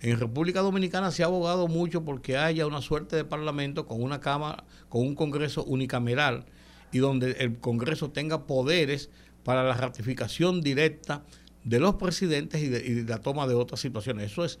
En 0.00 0.18
República 0.18 0.62
Dominicana 0.62 1.12
se 1.12 1.22
ha 1.22 1.26
abogado 1.26 1.68
mucho 1.68 2.04
porque 2.04 2.36
haya 2.36 2.66
una 2.66 2.82
suerte 2.82 3.14
de 3.14 3.24
parlamento 3.24 3.86
con 3.86 4.02
una 4.02 4.18
cámara, 4.18 4.64
con 4.92 5.06
un 5.06 5.14
Congreso 5.14 5.64
unicameral 5.64 6.44
y 6.92 6.98
donde 6.98 7.30
el 7.40 7.58
Congreso 7.58 8.10
tenga 8.10 8.46
poderes 8.46 9.08
para 9.42 9.64
la 9.64 9.72
ratificación 9.72 10.60
directa 10.60 11.24
de 11.64 11.80
los 11.80 11.94
presidentes 11.94 12.60
y 12.62 12.68
de, 12.68 13.02
la 13.04 13.16
toma 13.16 13.46
de 13.46 13.54
otras 13.54 13.80
situaciones. 13.80 14.30
Eso 14.30 14.44
es 14.44 14.58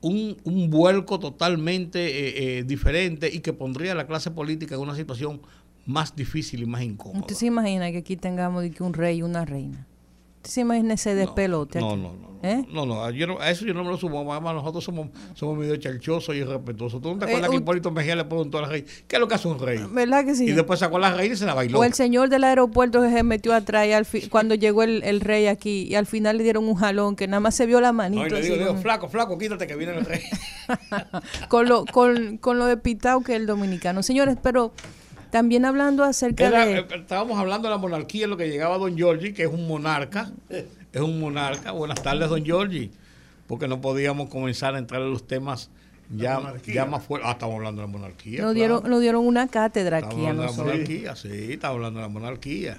un, 0.00 0.38
vuelco 0.70 1.18
totalmente 1.18 1.98
eh, 1.98 2.60
eh, 2.60 2.64
diferente 2.64 3.28
y 3.30 3.40
que 3.40 3.52
pondría 3.52 3.92
a 3.92 3.94
la 3.94 4.06
clase 4.06 4.30
política 4.30 4.76
en 4.76 4.80
una 4.80 4.96
situación 4.96 5.42
más 5.84 6.16
difícil 6.16 6.62
y 6.62 6.66
más 6.66 6.80
incómoda. 6.80 7.20
¿Usted 7.20 7.34
se 7.34 7.44
imagina 7.44 7.92
que 7.92 7.98
aquí 7.98 8.16
tengamos 8.16 8.64
un 8.80 8.94
rey 8.94 9.18
y 9.18 9.22
una 9.22 9.44
reina? 9.44 9.86
¿Usted 10.44 10.56
se 10.56 10.60
imagina 10.60 10.92
ese 10.92 11.14
despelote? 11.14 11.80
No, 11.80 11.96
no, 11.96 12.12
no. 12.12 12.34
¿Eh? 12.42 12.66
No, 12.70 12.84
no, 12.84 13.02
a 13.02 13.50
eso 13.50 13.64
yo 13.64 13.72
no 13.72 13.82
me 13.82 13.88
lo 13.88 13.96
sumo. 13.96 14.30
Además, 14.30 14.56
nosotros 14.56 14.84
somos, 14.84 15.08
somos 15.32 15.56
medio 15.56 15.74
charchosos 15.78 16.34
y 16.34 16.40
irrespetuosos. 16.40 17.00
¿Tú 17.00 17.14
no 17.14 17.18
te 17.18 17.24
acuerdas 17.24 17.48
que 17.48 17.56
Hipólito 17.56 17.90
Mejía 17.90 18.14
le 18.14 18.26
preguntó 18.26 18.58
al 18.58 18.68
rey 18.68 18.84
qué 19.08 19.16
es 19.16 19.20
lo 19.20 19.26
que 19.26 19.36
hace 19.36 19.48
un 19.48 19.58
rey? 19.58 19.80
¿Verdad 19.90 20.26
que 20.26 20.34
sí? 20.34 20.44
Y 20.44 20.52
después 20.52 20.80
sacó 20.80 20.98
a 20.98 21.00
la 21.00 21.14
reina 21.14 21.32
y 21.32 21.38
se 21.38 21.46
la 21.46 21.54
bailó. 21.54 21.78
O 21.78 21.84
el 21.84 21.94
señor 21.94 22.28
del 22.28 22.44
aeropuerto 22.44 23.00
que 23.00 23.08
se 23.08 23.22
metió 23.22 23.54
atrás 23.54 23.88
cuando 24.28 24.54
llegó 24.54 24.82
el, 24.82 25.02
el, 25.04 25.22
rey 25.22 25.46
aquí 25.46 25.84
y 25.88 25.94
al 25.94 26.04
final 26.04 26.36
le 26.36 26.42
dieron 26.42 26.68
un 26.68 26.74
jalón 26.74 27.16
que 27.16 27.26
nada 27.26 27.40
más 27.40 27.54
se 27.54 27.64
vio 27.64 27.80
la 27.80 27.92
manito. 27.92 28.24
No, 28.24 28.28
le 28.28 28.42
digo, 28.42 28.56
digo, 28.56 28.76
flaco, 28.76 29.08
flaco, 29.08 29.38
quítate 29.38 29.66
que 29.66 29.76
viene 29.76 29.96
el 29.96 30.04
rey. 30.04 30.20
con, 31.48 31.66
lo, 31.66 31.86
con, 31.86 32.36
con 32.36 32.58
lo 32.58 32.66
de 32.66 32.76
pitao 32.76 33.22
que 33.22 33.32
es 33.32 33.40
el 33.40 33.46
dominicano. 33.46 34.02
Señores, 34.02 34.36
pero... 34.42 34.74
También 35.34 35.64
hablando 35.64 36.04
acerca 36.04 36.48
de... 36.48 36.78
Eh, 36.78 36.86
estábamos 36.94 37.36
hablando 37.40 37.66
de 37.66 37.74
la 37.74 37.78
monarquía, 37.78 38.28
lo 38.28 38.36
que 38.36 38.48
llegaba 38.48 38.78
don 38.78 38.96
Giorgi, 38.96 39.32
que 39.32 39.42
es 39.42 39.48
un 39.48 39.66
monarca, 39.66 40.30
es 40.48 41.00
un 41.00 41.18
monarca. 41.18 41.72
Buenas 41.72 42.00
tardes, 42.04 42.28
don 42.28 42.44
Giorgi, 42.44 42.92
porque 43.48 43.66
no 43.66 43.80
podíamos 43.80 44.28
comenzar 44.28 44.76
a 44.76 44.78
entrar 44.78 45.02
en 45.02 45.10
los 45.10 45.26
temas 45.26 45.72
ya, 46.08 46.54
ya 46.64 46.86
más 46.86 47.02
fuertes. 47.02 47.28
Ah, 47.28 47.32
estamos 47.32 47.56
hablando 47.56 47.82
de 47.82 47.88
la 47.88 47.92
monarquía. 47.92 48.42
Nos, 48.42 48.54
dieron, 48.54 48.88
nos 48.88 49.00
dieron 49.00 49.26
una 49.26 49.48
cátedra 49.48 49.96
aquí 49.96 50.24
a 50.24 50.34
nosotros. 50.34 50.56
De 50.56 50.62
la 50.62 50.72
monarquía, 50.72 51.16
sí, 51.16 51.52
estamos 51.54 51.74
hablando 51.78 51.98
de 51.98 52.06
la 52.06 52.12
monarquía. 52.12 52.78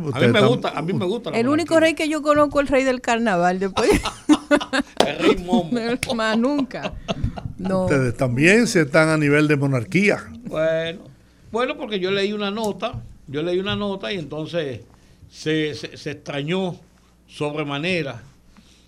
Pues 0.00 0.14
a, 0.14 0.20
mí 0.20 0.28
me 0.28 0.46
gusta, 0.46 0.68
a 0.78 0.82
mí 0.82 0.92
me 0.92 1.06
gusta 1.06 1.30
El 1.30 1.48
único 1.48 1.80
rey 1.80 1.94
que 1.94 2.08
yo 2.08 2.22
conozco 2.22 2.60
es 2.60 2.68
el 2.68 2.72
rey 2.72 2.84
del 2.84 3.00
carnaval. 3.00 3.58
Después. 3.58 3.90
el 5.04 5.18
rey 5.18 5.44
Momo. 5.44 5.72
Más 6.14 6.38
nunca. 6.38 6.92
No. 7.58 7.86
Ustedes 7.86 8.16
también 8.16 8.68
se 8.68 8.82
están 8.82 9.08
a 9.08 9.16
nivel 9.16 9.48
de 9.48 9.56
monarquía. 9.56 10.22
Bueno. 10.44 11.15
Bueno, 11.56 11.78
porque 11.78 11.98
yo 11.98 12.10
leí 12.10 12.34
una 12.34 12.50
nota, 12.50 13.02
yo 13.28 13.42
leí 13.42 13.58
una 13.58 13.74
nota 13.74 14.12
y 14.12 14.18
entonces 14.18 14.82
se, 15.30 15.74
se, 15.74 16.10
extrañó 16.10 16.78
sobremanera, 17.26 18.22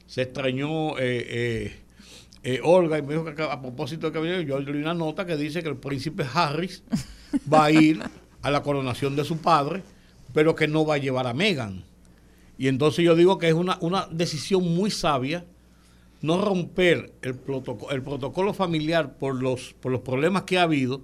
se 0.06 0.20
extrañó 0.20 0.98
eh, 0.98 1.00
eh, 1.00 1.76
eh, 2.42 2.60
Olga 2.62 2.98
y 2.98 3.02
me 3.02 3.14
dijo 3.14 3.24
que 3.34 3.42
a 3.42 3.58
propósito 3.62 4.08
de 4.08 4.12
que 4.12 4.18
venía, 4.18 4.42
yo 4.42 4.60
leí 4.60 4.82
una 4.82 4.92
nota 4.92 5.24
que 5.24 5.38
dice 5.38 5.62
que 5.62 5.70
el 5.70 5.78
príncipe 5.78 6.26
Harris 6.30 6.82
va 7.50 7.64
a 7.64 7.70
ir 7.70 8.02
a 8.42 8.50
la 8.50 8.62
coronación 8.62 9.16
de 9.16 9.24
su 9.24 9.38
padre, 9.38 9.82
pero 10.34 10.54
que 10.54 10.68
no 10.68 10.84
va 10.84 10.96
a 10.96 10.98
llevar 10.98 11.26
a 11.26 11.32
Meghan. 11.32 11.84
Y 12.58 12.68
entonces 12.68 13.02
yo 13.02 13.16
digo 13.16 13.38
que 13.38 13.48
es 13.48 13.54
una, 13.54 13.78
una 13.80 14.08
decisión 14.10 14.74
muy 14.74 14.90
sabia 14.90 15.42
no 16.20 16.38
romper 16.38 17.14
el 17.22 17.34
protocolo, 17.34 17.92
el 17.92 18.02
protocolo 18.02 18.52
familiar 18.52 19.16
por 19.16 19.42
los, 19.42 19.72
por 19.80 19.90
los 19.90 20.02
problemas 20.02 20.42
que 20.42 20.58
ha 20.58 20.64
habido 20.64 21.00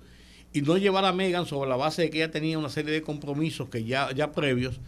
y 0.55 0.63
no 0.63 0.79
llevar 0.79 1.05
a 1.05 1.13
Megan 1.13 1.47
sobre 1.47 1.69
la 1.69 1.77
base 1.77 2.03
de 2.03 2.11
que 2.11 2.19
ella 2.19 2.31
tenía 2.31 2.59
una 2.59 2.69
serie 2.71 2.93
de 2.93 3.03
compromisos 3.03 3.69
que 3.69 3.85
ya, 3.85 4.13
ya 4.13 4.31
previos 4.33 4.81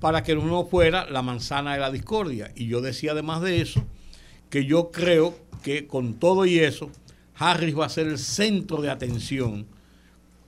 para 0.00 0.22
que 0.22 0.36
no 0.36 0.66
fuera 0.66 1.08
la 1.10 1.22
manzana 1.22 1.72
de 1.72 1.80
la 1.80 1.90
discordia. 1.90 2.52
Y 2.54 2.66
yo 2.66 2.82
decía 2.82 3.12
además 3.12 3.40
de 3.40 3.62
eso 3.62 3.82
que 4.50 4.66
yo 4.66 4.90
creo 4.90 5.34
que 5.62 5.86
con 5.86 6.14
todo 6.14 6.44
y 6.44 6.58
eso, 6.58 6.90
Harris 7.34 7.76
va 7.76 7.86
a 7.86 7.88
ser 7.88 8.06
el 8.06 8.18
centro 8.18 8.82
de 8.82 8.90
atención. 8.90 9.66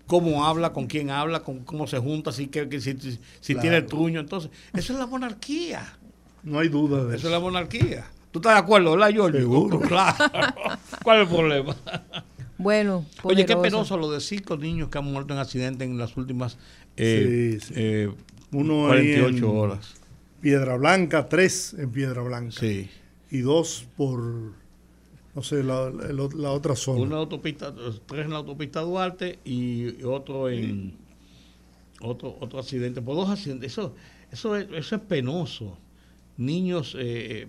Cómo 0.07 0.45
habla, 0.45 0.75
con 0.75 0.87
quién 0.87 1.09
habla, 1.09 1.41
con 1.41 1.61
cómo 1.61 1.87
se 1.87 1.99
junta, 1.99 2.31
si, 2.31 2.49
que, 2.49 2.81
si, 2.81 2.99
si 3.41 3.55
tiene 3.55 3.79
el 3.79 3.87
truño. 3.87 4.21
Entonces, 4.21 4.51
eso 4.75 4.93
es 4.93 4.99
la 4.99 5.07
monarquía. 5.07 5.97
No 6.43 6.59
hay 6.59 6.69
duda 6.69 7.05
de 7.05 7.17
eso. 7.17 7.17
Eso 7.17 7.27
es 7.29 7.33
la 7.33 7.41
monarquía. 7.41 8.11
¿Tú 8.31 8.41
estás 8.41 8.55
de 8.55 8.59
acuerdo, 8.61 8.93
verdad, 8.93 9.11
Jorge? 9.17 9.39
Seguro. 9.39 9.81
Claro. 9.89 10.17
¿Cuál 11.03 11.23
es 11.23 11.29
el 11.29 11.35
problema? 11.35 11.77
Bueno, 12.61 13.07
Oye, 13.23 13.47
qué 13.47 13.57
penoso 13.57 13.97
lo 13.97 14.11
de 14.11 14.21
cinco 14.21 14.59
niños 14.59 14.91
que 14.91 14.99
han 14.99 15.05
muerto 15.05 15.33
en 15.33 15.41
accidente 15.41 15.85
en 15.85 15.97
las 15.97 16.19
últimas 16.19 16.59
eh, 16.99 18.11
Uno 18.53 18.89
48 18.89 19.51
horas. 19.51 19.95
Piedra 20.43 20.77
Blanca, 20.77 21.27
tres 21.27 21.75
en 21.79 21.91
Piedra 21.91 22.21
Blanca. 22.21 22.53
Sí. 22.61 22.91
y 23.31 23.39
dos 23.39 23.87
por, 23.97 24.53
no 25.35 25.43
sé, 25.43 25.63
la, 25.65 25.91
la 25.91 26.51
otra 26.51 26.77
zona. 26.77 27.01
Una 27.01 27.17
autopista, 27.17 27.75
tres 28.07 28.27
en 28.27 28.31
la 28.31 28.37
autopista 28.37 28.81
Duarte 28.81 29.39
y 29.43 30.03
otro 30.03 30.51
en 30.51 30.99
otro 32.03 32.37
otro 32.41 32.59
accidente, 32.59 33.01
por 33.01 33.17
dos 33.17 33.31
accidentes. 33.31 33.73
Eso, 33.73 33.95
eso, 34.31 34.57
es, 34.57 34.69
eso 34.75 34.97
es 34.97 35.01
penoso. 35.01 35.79
Niños 36.37 36.95
eh, 36.99 37.49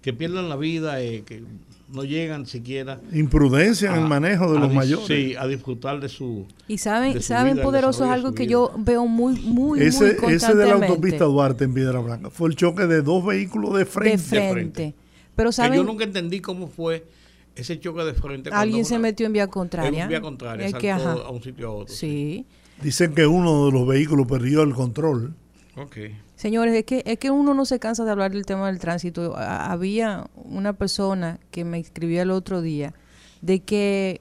que 0.00 0.12
pierden 0.12 0.48
la 0.48 0.56
vida, 0.56 1.02
eh, 1.02 1.24
que 1.26 1.42
no 1.92 2.04
llegan 2.04 2.46
siquiera. 2.46 3.00
Imprudencia 3.12 3.90
en 3.94 4.02
el 4.02 4.08
manejo 4.08 4.52
de 4.52 4.60
los 4.60 4.72
mayores. 4.72 5.06
Sí, 5.06 5.34
a 5.36 5.46
disfrutar 5.46 6.00
de 6.00 6.08
su. 6.08 6.46
Y 6.66 6.78
saben, 6.78 7.22
saben 7.22 7.60
poderoso 7.60 8.04
es 8.04 8.10
algo 8.10 8.34
que 8.34 8.46
yo 8.46 8.72
veo 8.78 9.06
muy, 9.06 9.40
muy, 9.40 9.80
ese, 9.80 10.16
muy 10.20 10.34
Ese 10.34 10.54
de 10.54 10.66
la 10.66 10.74
autopista 10.74 11.24
Duarte 11.24 11.64
en 11.64 11.74
Piedra 11.74 12.00
Blanca 12.00 12.30
fue 12.30 12.50
el 12.50 12.56
choque 12.56 12.86
de 12.86 13.02
dos 13.02 13.24
vehículos 13.24 13.76
de 13.76 13.86
frente. 13.86 14.40
De 14.40 14.52
frente. 14.52 14.94
Pero 15.34 15.52
saben. 15.52 15.78
yo 15.78 15.84
nunca 15.84 16.04
entendí 16.04 16.40
cómo 16.40 16.68
fue 16.68 17.06
ese 17.54 17.80
choque 17.80 18.02
de 18.02 18.14
frente. 18.14 18.50
Alguien 18.52 18.84
se 18.84 18.98
metió 18.98 19.26
en 19.26 19.32
vía 19.32 19.46
contraria. 19.46 20.04
En 20.04 20.08
vía 20.08 20.20
contraria, 20.20 20.70
saltó 20.70 21.26
a 21.26 21.30
un 21.30 21.42
sitio 21.42 21.68
a 21.68 21.70
otro. 21.72 21.94
Sí. 21.94 22.46
Dicen 22.82 23.14
que 23.14 23.26
uno 23.26 23.66
de 23.66 23.72
los 23.72 23.86
vehículos 23.86 24.26
perdió 24.26 24.62
el 24.62 24.74
control. 24.74 25.34
Okay. 25.78 26.20
Señores, 26.34 26.74
es 26.74 26.84
que, 26.84 27.02
es 27.06 27.18
que 27.18 27.30
uno 27.30 27.54
no 27.54 27.64
se 27.64 27.78
cansa 27.78 28.04
de 28.04 28.10
hablar 28.10 28.32
del 28.32 28.46
tema 28.46 28.66
del 28.66 28.80
tránsito. 28.80 29.36
Había 29.36 30.28
una 30.34 30.72
persona 30.72 31.38
que 31.50 31.64
me 31.64 31.78
escribió 31.78 32.22
el 32.22 32.32
otro 32.32 32.62
día 32.62 32.94
de 33.42 33.60
que 33.60 34.20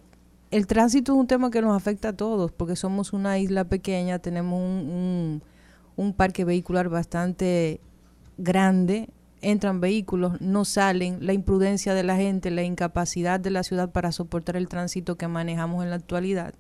el 0.51 0.67
tránsito 0.67 1.13
es 1.13 1.17
un 1.17 1.27
tema 1.27 1.49
que 1.49 1.61
nos 1.61 1.75
afecta 1.75 2.09
a 2.09 2.13
todos, 2.13 2.51
porque 2.51 2.75
somos 2.75 3.11
una 3.11 3.39
isla 3.39 3.65
pequeña, 3.65 4.19
tenemos 4.19 4.59
un, 4.59 5.41
un, 5.95 6.13
parque 6.13 6.45
vehicular 6.45 6.89
bastante 6.89 7.81
grande, 8.37 9.09
entran 9.41 9.81
vehículos, 9.81 10.39
no 10.39 10.63
salen, 10.63 11.25
la 11.25 11.33
imprudencia 11.33 11.93
de 11.93 12.03
la 12.03 12.15
gente, 12.15 12.51
la 12.51 12.63
incapacidad 12.63 13.39
de 13.39 13.49
la 13.49 13.63
ciudad 13.63 13.91
para 13.91 14.11
soportar 14.11 14.57
el 14.57 14.69
tránsito 14.69 15.17
que 15.17 15.27
manejamos 15.27 15.83
en 15.83 15.89
la 15.89 15.95
actualidad. 15.95 16.53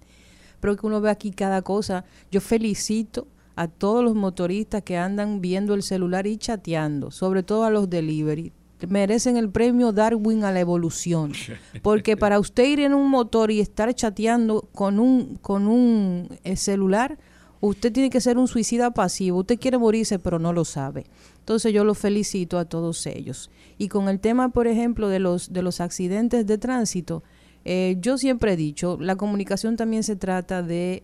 Pero 0.59 0.75
que 0.75 0.87
uno 0.87 1.01
ve 1.01 1.11
aquí 1.11 1.31
cada 1.31 1.61
cosa. 1.61 2.03
Yo 2.31 2.41
felicito 2.41 3.27
a 3.57 3.67
todos 3.67 4.03
los 4.03 4.13
motoristas 4.13 4.83
que 4.83 4.97
andan 4.97 5.41
viendo 5.41 5.73
el 5.73 5.81
celular 5.81 6.27
y 6.27 6.37
chateando, 6.37 7.09
sobre 7.09 7.41
todo 7.41 7.63
a 7.63 7.71
los 7.71 7.89
delivery. 7.89 8.53
Merecen 8.87 9.35
el 9.35 9.49
premio 9.49 9.91
Darwin 9.91 10.43
a 10.43 10.51
la 10.51 10.59
evolución, 10.59 11.33
porque 11.81 12.15
para 12.15 12.39
usted 12.39 12.65
ir 12.65 12.79
en 12.81 12.93
un 12.93 13.09
motor 13.09 13.49
y 13.49 13.59
estar 13.59 13.91
chateando 13.95 14.69
con 14.73 14.99
un 14.99 15.37
con 15.41 15.67
un 15.67 16.29
eh, 16.43 16.55
celular, 16.55 17.17
usted 17.59 17.91
tiene 17.91 18.11
que 18.11 18.21
ser 18.21 18.37
un 18.37 18.47
suicida 18.47 18.91
pasivo. 18.91 19.39
Usted 19.39 19.59
quiere 19.59 19.79
morirse, 19.79 20.19
pero 20.19 20.37
no 20.37 20.53
lo 20.53 20.63
sabe. 20.63 21.07
Entonces 21.39 21.73
yo 21.73 21.83
los 21.83 21.97
felicito 21.97 22.59
a 22.59 22.65
todos 22.65 23.07
ellos. 23.07 23.49
Y 23.79 23.87
con 23.87 24.07
el 24.07 24.19
tema, 24.19 24.49
por 24.49 24.67
ejemplo, 24.67 25.09
de 25.09 25.17
los 25.17 25.51
de 25.51 25.63
los 25.63 25.81
accidentes 25.81 26.45
de 26.45 26.59
tránsito, 26.59 27.23
eh, 27.65 27.97
yo 27.99 28.19
siempre 28.19 28.53
he 28.53 28.55
dicho, 28.55 28.99
la 29.01 29.15
comunicación 29.15 29.77
también 29.77 30.03
se 30.03 30.15
trata 30.15 30.61
de, 30.61 31.01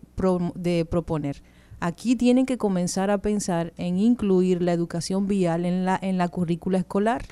de 0.53 0.85
proponer 0.85 1.41
Aquí 1.85 2.15
tienen 2.15 2.45
que 2.45 2.57
comenzar 2.57 3.11
a 3.11 3.17
pensar 3.17 3.73
en 3.75 3.99
incluir 3.99 4.61
la 4.61 4.71
educación 4.71 5.27
vial 5.27 5.65
en 5.65 5.83
la, 5.83 5.99
en 6.01 6.17
la 6.17 6.29
currícula 6.29 6.77
escolar, 6.77 7.25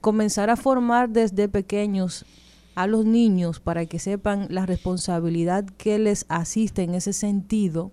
comenzar 0.00 0.50
a 0.50 0.56
formar 0.56 1.10
desde 1.10 1.48
pequeños 1.48 2.26
a 2.74 2.88
los 2.88 3.04
niños 3.04 3.60
para 3.60 3.86
que 3.86 4.00
sepan 4.00 4.48
la 4.50 4.66
responsabilidad 4.66 5.64
que 5.76 6.00
les 6.00 6.26
asiste 6.28 6.82
en 6.82 6.96
ese 6.96 7.12
sentido 7.12 7.92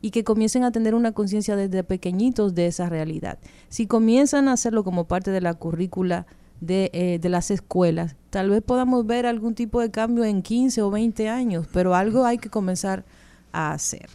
y 0.00 0.12
que 0.12 0.24
comiencen 0.24 0.64
a 0.64 0.72
tener 0.72 0.94
una 0.94 1.12
conciencia 1.12 1.56
desde 1.56 1.84
pequeñitos 1.84 2.54
de 2.54 2.66
esa 2.66 2.88
realidad. 2.88 3.38
Si 3.68 3.86
comienzan 3.86 4.48
a 4.48 4.54
hacerlo 4.54 4.82
como 4.82 5.08
parte 5.08 5.30
de 5.30 5.42
la 5.42 5.52
currícula 5.52 6.26
de, 6.62 6.88
eh, 6.94 7.18
de, 7.18 7.28
las 7.28 7.50
escuelas, 7.50 8.16
tal 8.30 8.48
vez 8.48 8.62
podamos 8.62 9.04
ver 9.04 9.26
algún 9.26 9.54
tipo 9.54 9.82
de 9.82 9.90
cambio 9.90 10.24
en 10.24 10.40
15 10.40 10.80
o 10.80 10.90
20 10.90 11.28
años, 11.28 11.66
pero 11.70 11.94
algo 11.94 12.24
hay 12.24 12.38
que 12.38 12.48
comenzar 12.48 13.04
a 13.52 13.72
hacer. 13.72 14.08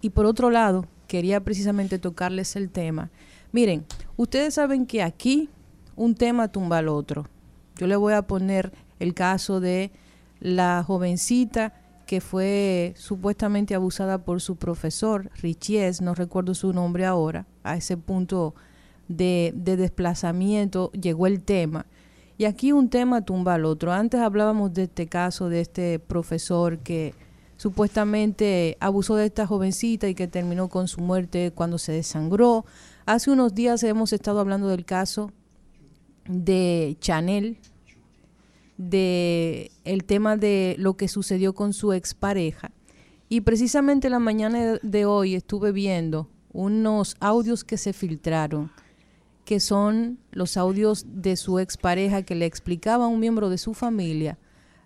Y 0.00 0.10
por 0.10 0.26
otro 0.26 0.50
lado, 0.50 0.86
quería 1.06 1.40
precisamente 1.40 1.98
tocarles 1.98 2.54
el 2.56 2.70
tema. 2.70 3.10
Miren, 3.52 3.84
ustedes 4.16 4.54
saben 4.54 4.86
que 4.86 5.02
aquí 5.02 5.48
un 5.96 6.14
tema 6.14 6.48
tumba 6.48 6.78
al 6.78 6.88
otro. 6.88 7.26
Yo 7.76 7.86
le 7.86 7.96
voy 7.96 8.12
a 8.12 8.22
poner 8.22 8.72
el 9.00 9.14
caso 9.14 9.60
de 9.60 9.90
la 10.40 10.84
jovencita 10.86 11.74
que 12.06 12.20
fue 12.20 12.94
supuestamente 12.96 13.74
abusada 13.74 14.24
por 14.24 14.40
su 14.40 14.56
profesor, 14.56 15.30
Richies, 15.42 16.00
no 16.00 16.14
recuerdo 16.14 16.54
su 16.54 16.72
nombre 16.72 17.04
ahora, 17.04 17.46
a 17.64 17.76
ese 17.76 17.98
punto 17.98 18.54
de, 19.08 19.52
de 19.54 19.76
desplazamiento 19.76 20.90
llegó 20.92 21.26
el 21.26 21.42
tema. 21.42 21.86
Y 22.38 22.44
aquí 22.44 22.72
un 22.72 22.88
tema 22.88 23.22
tumba 23.22 23.54
al 23.54 23.64
otro. 23.64 23.92
Antes 23.92 24.20
hablábamos 24.20 24.72
de 24.72 24.84
este 24.84 25.06
caso 25.06 25.48
de 25.48 25.60
este 25.60 25.98
profesor 25.98 26.78
que 26.78 27.12
supuestamente 27.58 28.78
abusó 28.80 29.16
de 29.16 29.26
esta 29.26 29.46
jovencita 29.46 30.08
y 30.08 30.14
que 30.14 30.28
terminó 30.28 30.68
con 30.68 30.88
su 30.88 31.00
muerte 31.00 31.52
cuando 31.54 31.76
se 31.76 31.92
desangró. 31.92 32.64
Hace 33.04 33.30
unos 33.30 33.54
días 33.54 33.82
hemos 33.82 34.12
estado 34.14 34.40
hablando 34.40 34.68
del 34.68 34.86
caso 34.86 35.32
de 36.26 36.96
Chanel, 37.00 37.58
de 38.78 39.72
el 39.84 40.04
tema 40.04 40.36
de 40.36 40.76
lo 40.78 40.96
que 40.96 41.08
sucedió 41.08 41.52
con 41.52 41.72
su 41.72 41.92
expareja. 41.92 42.70
Y 43.28 43.42
precisamente 43.42 44.08
la 44.08 44.20
mañana 44.20 44.78
de 44.80 45.04
hoy 45.04 45.34
estuve 45.34 45.72
viendo 45.72 46.30
unos 46.52 47.16
audios 47.18 47.64
que 47.64 47.76
se 47.76 47.92
filtraron, 47.92 48.70
que 49.44 49.58
son 49.58 50.18
los 50.30 50.56
audios 50.56 51.06
de 51.08 51.36
su 51.36 51.58
expareja 51.58 52.22
que 52.22 52.36
le 52.36 52.46
explicaba 52.46 53.06
a 53.06 53.08
un 53.08 53.18
miembro 53.18 53.50
de 53.50 53.58
su 53.58 53.74
familia 53.74 54.38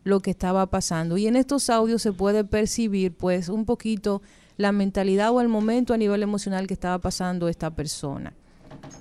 lo 0.04 0.20
que 0.20 0.30
estaba 0.30 0.66
pasando. 0.66 1.16
Y 1.16 1.26
en 1.26 1.36
estos 1.36 1.70
audios 1.70 2.02
se 2.02 2.12
puede 2.12 2.44
percibir 2.44 3.12
pues 3.14 3.48
un 3.48 3.64
poquito 3.64 4.22
la 4.56 4.72
mentalidad 4.72 5.30
o 5.32 5.40
el 5.40 5.48
momento 5.48 5.94
a 5.94 5.96
nivel 5.96 6.22
emocional 6.22 6.66
que 6.66 6.74
estaba 6.74 6.98
pasando 6.98 7.48
esta 7.48 7.70
persona. 7.70 8.34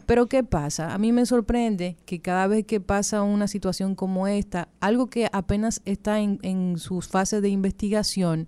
Pero 0.06 0.28
¿qué 0.28 0.44
pasa? 0.44 0.94
A 0.94 0.98
mí 0.98 1.12
me 1.12 1.26
sorprende 1.26 1.98
que 2.06 2.22
cada 2.22 2.48
vez 2.48 2.66
que 2.66 2.80
pasa 2.80 3.24
una 3.24 3.48
situación 3.48 3.96
como 3.96 4.28
esta, 4.28 4.68
algo 4.80 5.10
que 5.10 5.30
apenas 5.32 5.82
está 5.86 6.20
en, 6.20 6.78
sus 6.78 7.08
fases 7.08 7.42
de 7.42 7.50
investigación, 7.50 8.48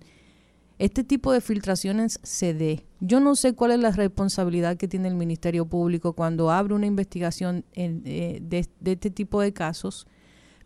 este 0.78 1.04
tipo 1.04 1.32
de 1.32 1.40
filtraciones 1.40 2.18
se 2.22 2.52
dé. 2.52 2.84
Yo 3.00 3.20
no 3.20 3.36
sé 3.36 3.54
cuál 3.54 3.70
es 3.70 3.78
la 3.78 3.92
responsabilidad 3.92 4.76
que 4.76 4.88
tiene 4.88 5.08
el 5.08 5.14
Ministerio 5.14 5.66
Público 5.66 6.14
cuando 6.14 6.50
abre 6.50 6.74
una 6.74 6.86
investigación 6.86 7.64
eh, 7.74 8.40
de 8.42 8.90
este 8.90 9.10
tipo 9.10 9.40
de 9.40 9.52
casos, 9.52 10.06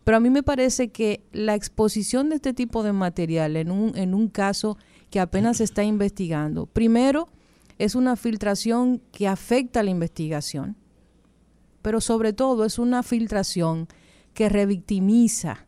pero 0.09 0.17
a 0.17 0.21
mí 0.21 0.31
me 0.31 0.41
parece 0.41 0.89
que 0.89 1.23
la 1.31 1.53
exposición 1.53 2.29
de 2.29 2.37
este 2.37 2.51
tipo 2.51 2.81
de 2.81 2.93
material 2.93 3.55
en 3.55 3.69
un, 3.69 3.95
en 3.95 4.15
un 4.15 4.27
caso 4.27 4.75
que 5.11 5.19
apenas 5.19 5.57
se 5.57 5.63
está 5.63 5.83
investigando, 5.83 6.65
primero, 6.65 7.27
es 7.77 7.93
una 7.93 8.15
filtración 8.15 9.03
que 9.11 9.27
afecta 9.27 9.81
a 9.81 9.83
la 9.83 9.91
investigación, 9.91 10.77
pero 11.83 12.01
sobre 12.01 12.33
todo 12.33 12.65
es 12.65 12.79
una 12.79 13.03
filtración 13.03 13.87
que 14.33 14.49
revictimiza. 14.49 15.67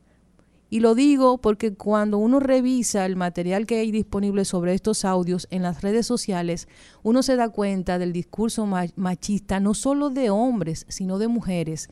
Y 0.72 0.80
lo 0.80 0.96
digo 0.96 1.38
porque 1.38 1.76
cuando 1.76 2.18
uno 2.18 2.40
revisa 2.40 3.06
el 3.06 3.18
material 3.18 3.68
que 3.68 3.78
hay 3.78 3.92
disponible 3.92 4.44
sobre 4.44 4.74
estos 4.74 5.06
audios 5.06 5.48
en 5.52 5.62
las 5.62 5.84
redes 5.84 6.08
sociales, 6.08 6.68
uno 7.04 7.22
se 7.22 7.36
da 7.36 7.50
cuenta 7.50 8.00
del 8.00 8.12
discurso 8.12 8.66
machista 8.66 9.60
no 9.60 9.76
solo 9.76 10.10
de 10.10 10.32
hombres, 10.32 10.88
sino 10.90 11.20
de 11.20 11.28
mujeres, 11.28 11.90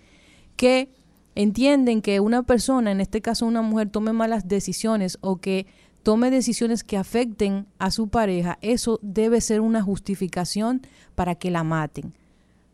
que 0.55 0.98
entienden 1.41 2.01
que 2.01 2.19
una 2.19 2.43
persona, 2.43 2.91
en 2.91 2.99
este 2.99 3.21
caso 3.21 3.45
una 3.45 3.61
mujer, 3.61 3.89
tome 3.89 4.11
malas 4.11 4.49
decisiones 4.49 5.17
o 5.21 5.37
que 5.37 5.67
tome 6.03 6.31
decisiones 6.31 6.83
que 6.83 6.97
afecten 6.97 7.65
a 7.79 7.91
su 7.91 8.09
pareja, 8.09 8.57
eso 8.61 8.99
debe 9.01 9.39
ser 9.39 9.61
una 9.61 9.81
justificación 9.81 10.81
para 11.15 11.35
que 11.35 11.49
la 11.49 11.63
maten. 11.63 12.13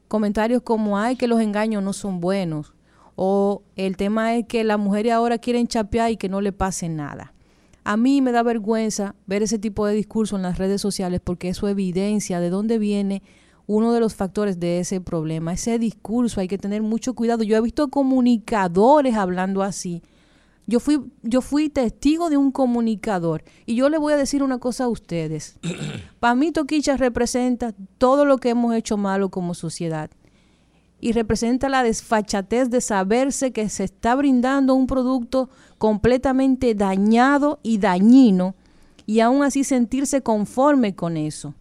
Comentarios 0.07 0.63
como, 0.63 0.97
ay, 0.97 1.15
que 1.15 1.27
los 1.27 1.41
engaños 1.41 1.83
no 1.83 1.93
son 1.93 2.19
buenos, 2.19 2.73
o 3.15 3.61
el 3.75 3.97
tema 3.97 4.35
es 4.35 4.47
que 4.47 4.63
las 4.63 4.79
mujeres 4.79 5.13
ahora 5.13 5.37
quieren 5.37 5.67
chapear 5.67 6.09
y 6.09 6.17
que 6.17 6.27
no 6.27 6.41
le 6.41 6.51
pase 6.51 6.89
nada. 6.89 7.33
A 7.83 7.97
mí 7.97 8.19
me 8.19 8.31
da 8.31 8.41
vergüenza 8.41 9.13
ver 9.27 9.43
ese 9.43 9.59
tipo 9.59 9.85
de 9.85 9.93
discurso 9.93 10.37
en 10.37 10.41
las 10.41 10.57
redes 10.57 10.81
sociales 10.81 11.21
porque 11.23 11.49
eso 11.49 11.67
evidencia 11.67 12.39
de 12.39 12.49
dónde 12.49 12.79
viene 12.79 13.21
uno 13.67 13.93
de 13.93 13.99
los 13.99 14.15
factores 14.15 14.59
de 14.59 14.79
ese 14.79 15.01
problema. 15.01 15.53
Ese 15.53 15.79
discurso 15.79 16.39
hay 16.39 16.47
que 16.47 16.57
tener 16.57 16.81
mucho 16.81 17.13
cuidado. 17.13 17.43
Yo 17.43 17.57
he 17.57 17.61
visto 17.61 17.89
comunicadores 17.89 19.15
hablando 19.15 19.63
así. 19.63 20.01
Yo 20.67 20.79
fui, 20.79 20.99
yo 21.21 21.41
fui 21.41 21.69
testigo 21.69 22.29
de 22.29 22.37
un 22.37 22.51
comunicador 22.51 23.43
y 23.67 23.75
yo 23.75 23.89
le 23.89 23.99
voy 23.99 24.13
a 24.13 24.17
decir 24.17 24.41
una 24.41 24.57
cosa 24.57 24.85
a 24.85 24.89
ustedes. 24.89 25.59
Para 26.19 26.35
mí 26.35 26.51
Toquicha 26.51 26.97
representa 26.97 27.73
todo 27.97 28.25
lo 28.25 28.37
que 28.39 28.49
hemos 28.49 28.73
hecho 28.73 28.97
malo 28.97 29.29
como 29.29 29.53
sociedad 29.53 30.09
y 30.99 31.11
representa 31.11 31.69
la 31.69 31.83
desfachatez 31.83 32.71
de 32.71 32.81
saberse 32.81 33.51
que 33.51 33.69
se 33.69 33.83
está 33.83 34.15
brindando 34.15 34.73
un 34.73 34.87
producto 34.87 35.49
completamente 35.77 36.73
dañado 36.73 37.59
y 37.61 37.77
dañino 37.77 38.55
y 39.05 39.19
aún 39.19 39.43
así 39.43 39.63
sentirse 39.63 40.21
conforme 40.21 40.95
con 40.95 41.15
eso. 41.17 41.53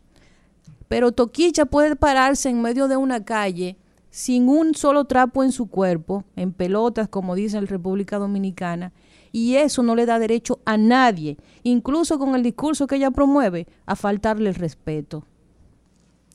Pero 0.88 1.12
Toquicha 1.12 1.66
puede 1.66 1.96
pararse 1.96 2.48
en 2.48 2.62
medio 2.62 2.88
de 2.88 2.96
una 2.96 3.24
calle 3.24 3.76
sin 4.10 4.48
un 4.48 4.74
solo 4.74 5.06
trapo 5.06 5.42
en 5.42 5.50
su 5.50 5.66
cuerpo, 5.66 6.24
en 6.36 6.52
pelotas, 6.52 7.08
como 7.08 7.34
dice 7.34 7.60
la 7.60 7.66
República 7.66 8.18
Dominicana, 8.18 8.92
y 9.32 9.56
eso 9.56 9.82
no 9.82 9.96
le 9.96 10.06
da 10.06 10.20
derecho 10.20 10.60
a 10.64 10.76
nadie, 10.76 11.36
incluso 11.64 12.16
con 12.20 12.36
el 12.36 12.44
discurso 12.44 12.86
que 12.86 12.94
ella 12.94 13.10
promueve, 13.10 13.66
a 13.86 13.96
faltarle 13.96 14.50
el 14.50 14.54
respeto. 14.54 15.24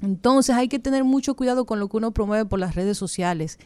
Entonces 0.02 0.56
hay 0.56 0.68
que 0.68 0.80
tener 0.80 1.06
mucho 1.06 1.36
cuidado 1.36 1.66
con 1.66 1.80
lo 1.80 1.88
que 1.88 1.98
uno 1.98 2.12
promueve 2.12 2.46
por 2.46 2.60
las 2.60 2.76
redes 2.76 2.98
sociales. 2.98 3.58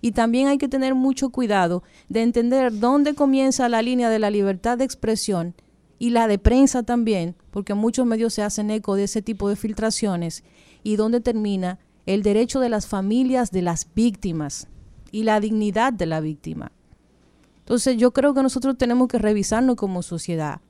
Y 0.00 0.12
también 0.12 0.46
hay 0.46 0.58
que 0.58 0.68
tener 0.68 0.94
mucho 0.94 1.30
cuidado 1.30 1.82
de 2.08 2.22
entender 2.22 2.78
dónde 2.78 3.14
comienza 3.14 3.68
la 3.68 3.82
línea 3.82 4.10
de 4.10 4.18
la 4.18 4.30
libertad 4.30 4.78
de 4.78 4.84
expresión 4.84 5.54
y 5.98 6.10
la 6.10 6.28
de 6.28 6.38
prensa 6.38 6.82
también, 6.82 7.34
porque 7.50 7.74
muchos 7.74 8.06
medios 8.06 8.34
se 8.34 8.42
hacen 8.42 8.70
eco 8.70 8.94
de 8.94 9.04
ese 9.04 9.22
tipo 9.22 9.48
de 9.48 9.56
filtraciones, 9.56 10.44
y 10.82 10.96
dónde 10.96 11.20
termina 11.20 11.78
el 12.06 12.22
derecho 12.22 12.60
de 12.60 12.68
las 12.68 12.86
familias 12.86 13.50
de 13.50 13.62
las 13.62 13.88
víctimas 13.94 14.68
y 15.10 15.24
la 15.24 15.40
dignidad 15.40 15.92
de 15.92 16.06
la 16.06 16.20
víctima. 16.20 16.70
Entonces 17.58 17.96
yo 17.96 18.12
creo 18.12 18.32
que 18.32 18.42
nosotros 18.42 18.78
tenemos 18.78 19.08
que 19.08 19.18
revisarnos 19.18 19.74
como 19.74 20.02
sociedad. 20.02 20.60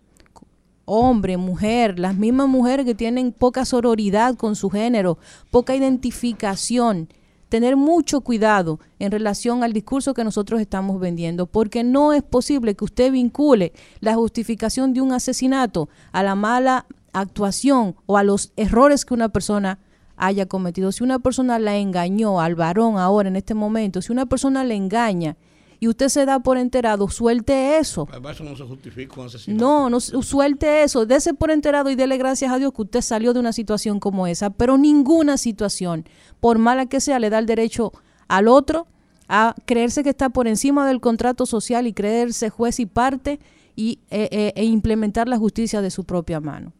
Hombre, 0.86 1.36
mujer, 1.36 1.98
las 1.98 2.16
mismas 2.16 2.48
mujeres 2.48 2.86
que 2.86 2.94
tienen 2.94 3.32
poca 3.32 3.66
sororidad 3.66 4.36
con 4.36 4.56
su 4.56 4.70
género, 4.70 5.18
poca 5.50 5.76
identificación, 5.76 7.08
tener 7.48 7.76
mucho 7.76 8.20
cuidado 8.20 8.80
en 8.98 9.10
relación 9.10 9.62
al 9.62 9.72
discurso 9.72 10.14
que 10.14 10.24
nosotros 10.24 10.60
estamos 10.60 11.00
vendiendo, 11.00 11.46
porque 11.46 11.84
no 11.84 12.12
es 12.12 12.22
posible 12.22 12.74
que 12.74 12.84
usted 12.84 13.12
vincule 13.12 13.72
la 14.00 14.14
justificación 14.14 14.92
de 14.92 15.00
un 15.00 15.12
asesinato 15.12 15.88
a 16.12 16.22
la 16.22 16.34
mala 16.34 16.86
actuación 17.12 17.96
o 18.06 18.16
a 18.16 18.22
los 18.22 18.52
errores 18.56 19.04
que 19.04 19.14
una 19.14 19.28
persona 19.28 19.78
haya 20.16 20.46
cometido. 20.46 20.92
Si 20.92 21.04
una 21.04 21.18
persona 21.18 21.58
la 21.58 21.76
engañó 21.76 22.40
al 22.40 22.54
varón 22.54 22.98
ahora 22.98 23.28
en 23.28 23.36
este 23.36 23.54
momento, 23.54 24.02
si 24.02 24.12
una 24.12 24.26
persona 24.26 24.64
le 24.64 24.74
engaña 24.74 25.36
y 25.80 25.88
usted 25.88 26.08
se 26.08 26.24
da 26.26 26.40
por 26.40 26.58
enterado, 26.58 27.08
suelte 27.08 27.78
eso. 27.78 28.08
Eso 28.30 28.44
no 28.44 28.56
se 28.56 28.64
justifica 28.64 29.20
un 29.20 29.26
asesinato. 29.26 29.64
No, 29.64 29.90
no 29.90 30.00
suelte 30.00 30.82
eso, 30.82 31.06
dese 31.06 31.34
por 31.34 31.50
enterado 31.50 31.90
y 31.90 31.94
dele 31.94 32.16
gracias 32.18 32.52
a 32.52 32.58
Dios 32.58 32.72
que 32.72 32.82
usted 32.82 33.00
salió 33.00 33.32
de 33.34 33.40
una 33.40 33.52
situación 33.52 34.00
como 34.00 34.26
esa, 34.26 34.50
pero 34.50 34.78
ninguna 34.78 35.36
situación, 35.36 36.08
por 36.40 36.58
mala 36.58 36.86
que 36.86 37.00
sea, 37.00 37.18
le 37.18 37.30
da 37.30 37.38
el 37.38 37.46
derecho 37.46 37.92
al 38.28 38.48
otro 38.48 38.86
a 39.28 39.54
creerse 39.64 40.02
que 40.02 40.10
está 40.10 40.28
por 40.28 40.46
encima 40.46 40.86
del 40.86 41.00
contrato 41.00 41.46
social 41.46 41.86
y 41.86 41.92
creerse 41.92 42.50
juez 42.50 42.78
y 42.80 42.86
parte 42.86 43.40
y, 43.74 43.98
e, 44.10 44.28
e, 44.30 44.60
e 44.60 44.64
implementar 44.64 45.28
la 45.28 45.38
justicia 45.38 45.80
de 45.82 45.90
su 45.90 46.04
propia 46.04 46.40
mano. 46.40 46.72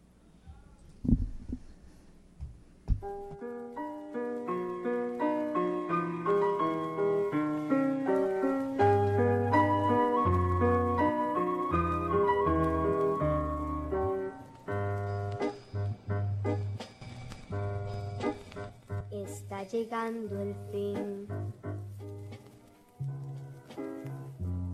Llegando 19.71 20.39
el 20.39 20.55
fin. 20.71 21.27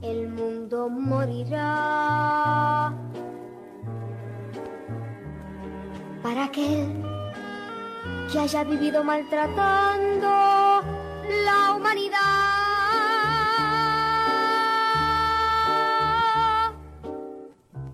El 0.02 0.30
mundo 0.30 0.90
morirá 0.90 2.94
para 6.22 6.46
aquel 6.46 6.88
que 8.32 8.40
haya 8.40 8.64
vivido 8.64 9.04
maltratando 9.04 10.30
la 11.46 11.74
humanidad. 11.76 12.20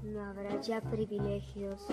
No 0.03 0.23
habrá 0.23 0.62
ya 0.62 0.81
privilegios 0.81 1.88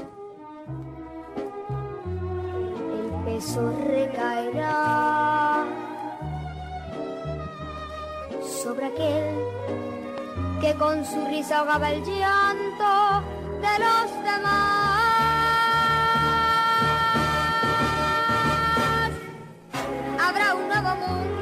eso 3.28 3.72
recaerá 3.86 5.64
sobre 8.62 8.86
aquel 8.86 9.34
que 10.60 10.74
con 10.74 11.04
su 11.04 11.24
risa 11.26 11.58
ahogaba 11.58 11.90
el 11.90 12.02
llanto 12.04 13.22
de 13.60 13.78
los 13.84 14.10
demás. 14.22 14.76
Habrá 20.20 20.54
un 20.54 20.68
nuevo 20.68 20.94
mundo 20.96 21.35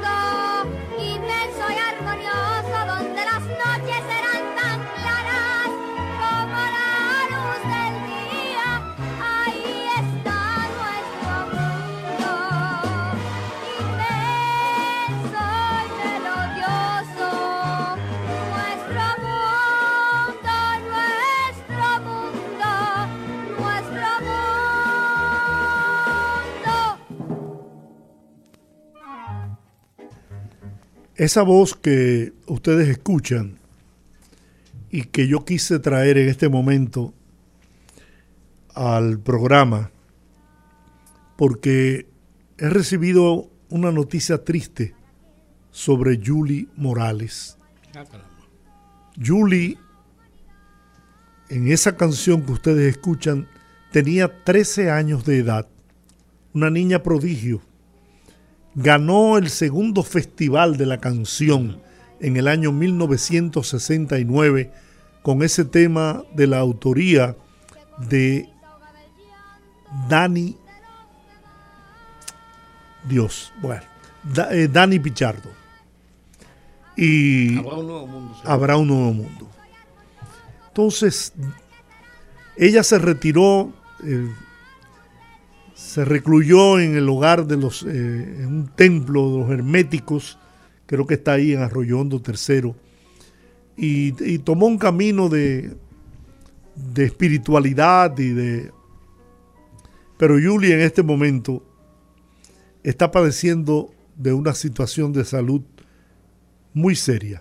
Esa 31.16 31.42
voz 31.42 31.74
que 31.74 32.32
ustedes 32.46 32.88
escuchan 32.88 33.58
y 34.90 35.04
que 35.04 35.28
yo 35.28 35.44
quise 35.44 35.78
traer 35.78 36.18
en 36.18 36.28
este 36.28 36.48
momento 36.48 37.14
al 38.74 39.20
programa 39.20 39.90
porque 41.36 42.08
he 42.58 42.68
recibido 42.68 43.50
una 43.68 43.90
noticia 43.92 44.44
triste 44.44 44.94
sobre 45.70 46.20
Julie 46.24 46.68
Morales. 46.76 47.58
Ah. 47.96 48.04
Julie, 49.24 49.78
en 51.48 51.70
esa 51.70 51.96
canción 51.96 52.42
que 52.42 52.52
ustedes 52.52 52.96
escuchan, 52.96 53.48
tenía 53.92 54.44
13 54.44 54.90
años 54.90 55.24
de 55.24 55.38
edad, 55.38 55.68
una 56.52 56.70
niña 56.70 57.02
prodigio. 57.02 57.62
Ganó 58.74 59.38
el 59.38 59.48
segundo 59.50 60.02
festival 60.02 60.76
de 60.76 60.86
la 60.86 60.98
canción 60.98 61.80
en 62.20 62.36
el 62.36 62.48
año 62.48 62.72
1969 62.72 64.72
con 65.22 65.42
ese 65.42 65.64
tema 65.64 66.22
de 66.34 66.46
la 66.48 66.58
autoría 66.58 67.36
de 67.98 68.48
Dani 70.08 70.56
Dios, 73.08 73.52
bueno, 73.60 73.82
Da- 74.22 74.52
eh, 74.54 74.68
Dani 74.68 74.98
Pichardo. 74.98 75.50
Y 76.96 77.58
Habrá 77.58 77.74
un 77.76 77.86
nuevo 77.86 78.06
mundo. 78.06 78.34
seguro. 78.34 78.50
habrá 78.52 78.76
un 78.78 78.88
nuevo 78.88 79.12
mundo. 79.12 79.50
Entonces, 80.68 81.32
ella 82.56 82.82
se 82.82 82.98
retiró, 82.98 83.72
eh, 84.04 84.28
se 85.94 86.04
recluyó 86.04 86.80
en 86.80 86.96
el 86.96 87.08
hogar 87.08 87.46
de 87.46 87.56
los, 87.56 87.84
eh, 87.84 87.86
en 87.86 88.46
un 88.46 88.66
templo 88.66 89.30
de 89.30 89.38
los 89.38 89.50
herméticos, 89.52 90.40
creo 90.86 91.06
que 91.06 91.14
está 91.14 91.34
ahí 91.34 91.52
en 91.52 91.60
Arroyo 91.62 92.00
Hondo 92.00 92.20
tercero, 92.20 92.74
y, 93.76 94.12
y 94.24 94.40
tomó 94.40 94.66
un 94.66 94.76
camino 94.76 95.28
de, 95.28 95.76
de 96.74 97.04
espiritualidad 97.04 98.18
y 98.18 98.30
de... 98.30 98.72
Pero 100.18 100.34
Julie 100.34 100.74
en 100.74 100.80
este 100.80 101.04
momento 101.04 101.64
está 102.82 103.12
padeciendo 103.12 103.94
de 104.16 104.32
una 104.32 104.52
situación 104.52 105.12
de 105.12 105.24
salud 105.24 105.62
muy 106.72 106.96
seria. 106.96 107.40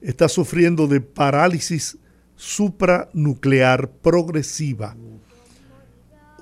Está 0.00 0.28
sufriendo 0.28 0.88
de 0.88 1.00
parálisis 1.00 1.96
supranuclear 2.34 3.88
progresiva, 3.88 4.96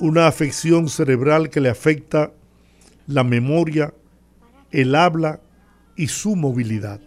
una 0.00 0.26
afección 0.26 0.88
cerebral 0.88 1.50
que 1.50 1.60
le 1.60 1.68
afecta 1.68 2.32
la 3.06 3.22
memoria, 3.22 3.92
el 4.70 4.94
habla 4.94 5.40
y 5.96 6.08
su 6.08 6.36
movilidad. 6.36 7.00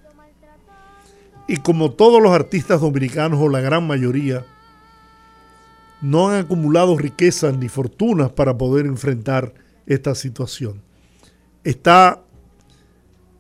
Y 1.47 1.57
como 1.57 1.91
todos 1.91 2.21
los 2.21 2.31
artistas 2.31 2.81
dominicanos 2.81 3.39
o 3.41 3.49
la 3.49 3.59
gran 3.59 3.85
mayoría, 3.85 4.45
no 6.01 6.29
han 6.29 6.45
acumulado 6.45 6.97
riquezas 6.97 7.57
ni 7.57 7.67
fortunas 7.67 8.31
para 8.31 8.57
poder 8.57 8.85
enfrentar 8.85 9.53
esta 9.85 10.15
situación. 10.15 10.81
Está 11.63 12.21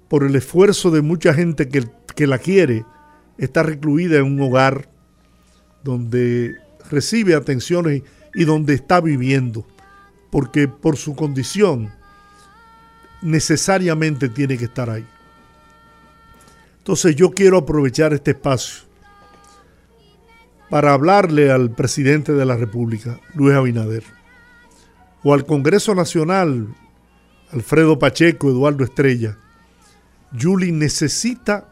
por 0.07 0.23
el 0.23 0.35
esfuerzo 0.35 0.89
de 0.89 1.01
mucha 1.01 1.33
gente 1.33 1.69
que, 1.69 1.85
que 2.15 2.27
la 2.27 2.37
quiere, 2.37 2.85
está 3.37 3.63
recluida 3.63 4.17
en 4.17 4.23
un 4.23 4.41
hogar 4.41 4.89
donde 5.83 6.55
recibe 6.89 7.35
atenciones 7.35 8.03
y 8.33 8.45
donde 8.45 8.73
está 8.73 9.01
viviendo, 9.01 9.65
porque 10.29 10.67
por 10.67 10.97
su 10.97 11.15
condición 11.15 11.91
necesariamente 13.21 14.29
tiene 14.29 14.57
que 14.57 14.65
estar 14.65 14.89
ahí. 14.89 15.05
Entonces 16.79 17.15
yo 17.15 17.31
quiero 17.31 17.57
aprovechar 17.59 18.13
este 18.13 18.31
espacio 18.31 18.83
para 20.69 20.93
hablarle 20.93 21.51
al 21.51 21.71
presidente 21.71 22.33
de 22.33 22.45
la 22.45 22.57
República, 22.57 23.19
Luis 23.35 23.55
Abinader, 23.55 24.03
o 25.23 25.33
al 25.33 25.45
Congreso 25.45 25.95
Nacional, 25.95 26.67
Alfredo 27.51 27.99
Pacheco, 27.99 28.49
Eduardo 28.49 28.83
Estrella. 28.83 29.37
Julie 30.37 30.71
necesita 30.71 31.69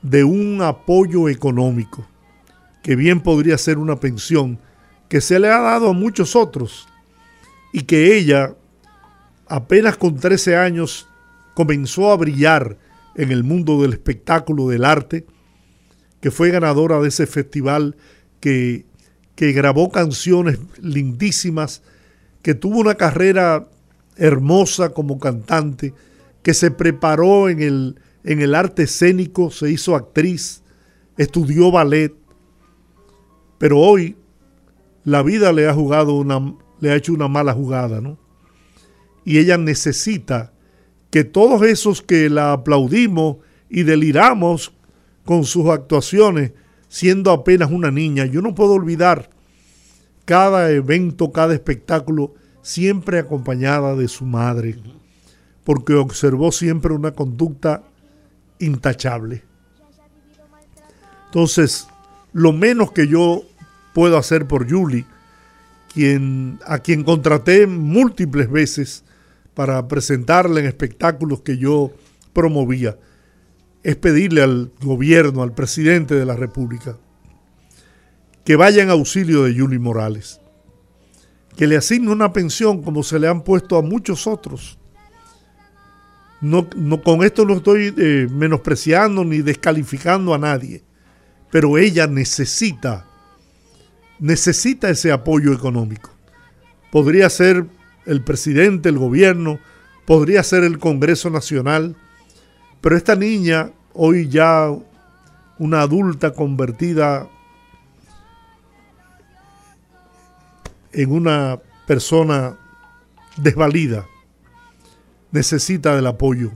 de 0.00 0.24
un 0.24 0.62
apoyo 0.62 1.28
económico, 1.28 2.06
que 2.82 2.94
bien 2.94 3.20
podría 3.20 3.58
ser 3.58 3.78
una 3.78 3.96
pensión, 3.96 4.60
que 5.08 5.20
se 5.20 5.38
le 5.38 5.48
ha 5.48 5.60
dado 5.60 5.90
a 5.90 5.92
muchos 5.92 6.36
otros, 6.36 6.88
y 7.72 7.82
que 7.82 8.16
ella, 8.16 8.54
apenas 9.46 9.96
con 9.96 10.16
13 10.16 10.56
años, 10.56 11.06
comenzó 11.54 12.10
a 12.10 12.16
brillar 12.16 12.76
en 13.14 13.32
el 13.32 13.44
mundo 13.44 13.82
del 13.82 13.92
espectáculo, 13.92 14.68
del 14.68 14.84
arte, 14.84 15.26
que 16.20 16.30
fue 16.30 16.50
ganadora 16.50 17.00
de 17.00 17.08
ese 17.08 17.26
festival, 17.26 17.96
que, 18.40 18.86
que 19.34 19.52
grabó 19.52 19.90
canciones 19.90 20.58
lindísimas, 20.80 21.82
que 22.42 22.54
tuvo 22.54 22.78
una 22.78 22.94
carrera 22.94 23.68
hermosa 24.16 24.90
como 24.90 25.18
cantante, 25.18 25.94
que 26.42 26.54
se 26.54 26.70
preparó 26.70 27.48
en 27.48 27.62
el, 27.62 28.00
en 28.24 28.40
el 28.40 28.54
arte 28.54 28.84
escénico, 28.84 29.50
se 29.50 29.70
hizo 29.70 29.94
actriz, 29.94 30.62
estudió 31.16 31.70
ballet, 31.70 32.14
pero 33.58 33.78
hoy 33.78 34.16
la 35.08 35.22
vida 35.22 35.52
le 35.54 35.66
ha 35.66 35.72
jugado 35.72 36.14
una, 36.14 36.54
le 36.80 36.90
ha 36.90 36.96
hecho 36.96 37.14
una 37.14 37.28
mala 37.28 37.54
jugada, 37.54 38.02
¿no? 38.02 38.18
Y 39.24 39.38
ella 39.38 39.56
necesita 39.56 40.52
que 41.10 41.24
todos 41.24 41.62
esos 41.62 42.02
que 42.02 42.28
la 42.28 42.52
aplaudimos 42.52 43.38
y 43.70 43.84
deliramos 43.84 44.72
con 45.24 45.44
sus 45.44 45.68
actuaciones, 45.70 46.52
siendo 46.88 47.30
apenas 47.30 47.70
una 47.70 47.90
niña, 47.90 48.26
yo 48.26 48.42
no 48.42 48.54
puedo 48.54 48.72
olvidar 48.72 49.30
cada 50.26 50.70
evento, 50.70 51.32
cada 51.32 51.54
espectáculo, 51.54 52.34
siempre 52.60 53.18
acompañada 53.18 53.96
de 53.96 54.08
su 54.08 54.26
madre, 54.26 54.76
porque 55.64 55.94
observó 55.94 56.52
siempre 56.52 56.92
una 56.92 57.12
conducta 57.12 57.82
intachable. 58.58 59.42
Entonces, 61.26 61.88
lo 62.34 62.52
menos 62.52 62.92
que 62.92 63.08
yo 63.08 63.47
puedo 63.98 64.16
hacer 64.16 64.46
por 64.46 64.70
Julie, 64.70 65.06
quien, 65.92 66.60
a 66.64 66.78
quien 66.78 67.02
contraté 67.02 67.66
múltiples 67.66 68.48
veces 68.48 69.02
para 69.54 69.88
presentarle 69.88 70.60
en 70.60 70.66
espectáculos 70.66 71.40
que 71.40 71.58
yo 71.58 71.90
promovía, 72.32 72.96
es 73.82 73.96
pedirle 73.96 74.42
al 74.42 74.70
gobierno, 74.80 75.42
al 75.42 75.52
presidente 75.52 76.14
de 76.14 76.24
la 76.24 76.36
República, 76.36 76.96
que 78.44 78.54
vaya 78.54 78.84
en 78.84 78.90
auxilio 78.90 79.42
de 79.42 79.58
Julie 79.58 79.80
Morales, 79.80 80.40
que 81.56 81.66
le 81.66 81.76
asigne 81.76 82.12
una 82.12 82.32
pensión 82.32 82.84
como 82.84 83.02
se 83.02 83.18
le 83.18 83.26
han 83.26 83.42
puesto 83.42 83.76
a 83.76 83.82
muchos 83.82 84.28
otros. 84.28 84.78
No, 86.40 86.68
con 87.02 87.24
esto 87.24 87.44
no 87.44 87.54
estoy 87.54 87.92
eh, 87.98 88.28
menospreciando 88.30 89.24
ni 89.24 89.38
descalificando 89.38 90.34
a 90.34 90.38
nadie, 90.38 90.84
pero 91.50 91.78
ella 91.78 92.06
necesita, 92.06 93.07
necesita 94.18 94.90
ese 94.90 95.12
apoyo 95.12 95.52
económico. 95.52 96.10
Podría 96.90 97.28
ser 97.30 97.66
el 98.06 98.22
presidente, 98.22 98.88
el 98.88 98.98
gobierno, 98.98 99.58
podría 100.06 100.42
ser 100.42 100.64
el 100.64 100.78
Congreso 100.78 101.30
Nacional, 101.30 101.96
pero 102.80 102.96
esta 102.96 103.14
niña, 103.14 103.72
hoy 103.92 104.28
ya 104.28 104.70
una 105.58 105.82
adulta 105.82 106.32
convertida 106.32 107.28
en 110.92 111.12
una 111.12 111.60
persona 111.86 112.56
desvalida, 113.36 114.06
necesita 115.30 115.94
del 115.94 116.06
apoyo 116.06 116.52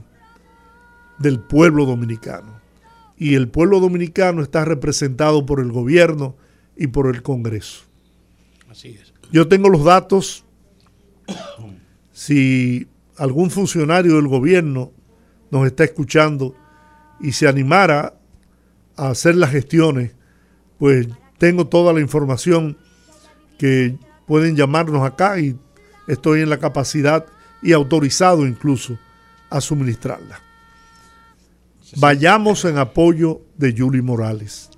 del 1.19 1.39
pueblo 1.39 1.85
dominicano. 1.85 2.61
Y 3.17 3.35
el 3.35 3.47
pueblo 3.47 3.79
dominicano 3.79 4.41
está 4.41 4.65
representado 4.65 5.45
por 5.45 5.59
el 5.59 5.71
gobierno 5.71 6.35
y 6.75 6.87
por 6.87 7.13
el 7.13 7.21
Congreso. 7.21 7.83
Así 8.69 8.97
es. 9.01 9.13
Yo 9.31 9.47
tengo 9.47 9.69
los 9.69 9.83
datos. 9.83 10.45
Si 12.11 12.87
algún 13.17 13.49
funcionario 13.49 14.15
del 14.15 14.27
gobierno 14.27 14.91
nos 15.51 15.65
está 15.65 15.83
escuchando 15.83 16.55
y 17.19 17.31
se 17.31 17.47
animara 17.47 18.15
a 18.95 19.09
hacer 19.09 19.35
las 19.35 19.51
gestiones, 19.51 20.15
pues 20.77 21.07
tengo 21.37 21.67
toda 21.67 21.93
la 21.93 22.01
información 22.01 22.77
que 23.57 23.97
pueden 24.27 24.55
llamarnos 24.55 25.05
acá 25.05 25.39
y 25.39 25.57
estoy 26.07 26.41
en 26.41 26.49
la 26.49 26.59
capacidad 26.59 27.25
y 27.61 27.71
autorizado 27.71 28.45
incluso 28.45 28.97
a 29.49 29.61
suministrarla. 29.61 30.41
Vayamos 31.97 32.65
en 32.65 32.77
apoyo 32.77 33.41
de 33.57 33.73
Julie 33.77 34.01
Morales. 34.01 34.69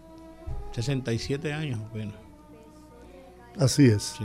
67 0.75 1.53
años 1.53 1.79
bueno. 1.91 2.13
Así 3.57 3.85
es. 3.85 4.15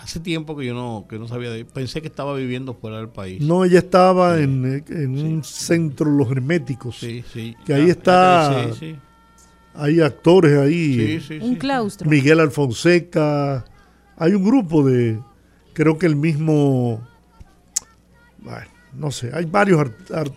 Hace 0.00 0.20
tiempo 0.20 0.56
que 0.56 0.66
yo 0.66 0.74
no, 0.74 1.06
que 1.08 1.18
no 1.18 1.26
sabía 1.26 1.50
de 1.50 1.64
Pensé 1.64 2.00
que 2.00 2.06
estaba 2.08 2.34
viviendo 2.34 2.74
fuera 2.74 2.98
del 2.98 3.08
país. 3.08 3.42
No, 3.42 3.64
ella 3.64 3.80
estaba 3.80 4.38
en, 4.38 4.84
un 4.88 5.42
centro, 5.42 6.08
Los 6.08 6.30
Herméticos. 6.30 6.98
Sí, 6.98 7.24
sí. 7.32 7.56
Que 7.64 7.74
ahí 7.74 7.90
está. 7.90 8.70
Hay 9.74 10.00
actores 10.00 10.58
ahí. 10.58 11.20
Un 11.42 11.56
claustro. 11.56 12.08
Miguel 12.08 12.40
Alfonseca. 12.40 13.64
Hay 14.16 14.32
un 14.34 14.44
grupo 14.44 14.86
de. 14.86 15.18
Creo 15.72 15.98
que 15.98 16.06
el 16.06 16.16
mismo 16.16 17.02
bueno, 18.46 18.66
no 18.94 19.10
sé, 19.10 19.30
hay 19.34 19.44
varios 19.44 19.80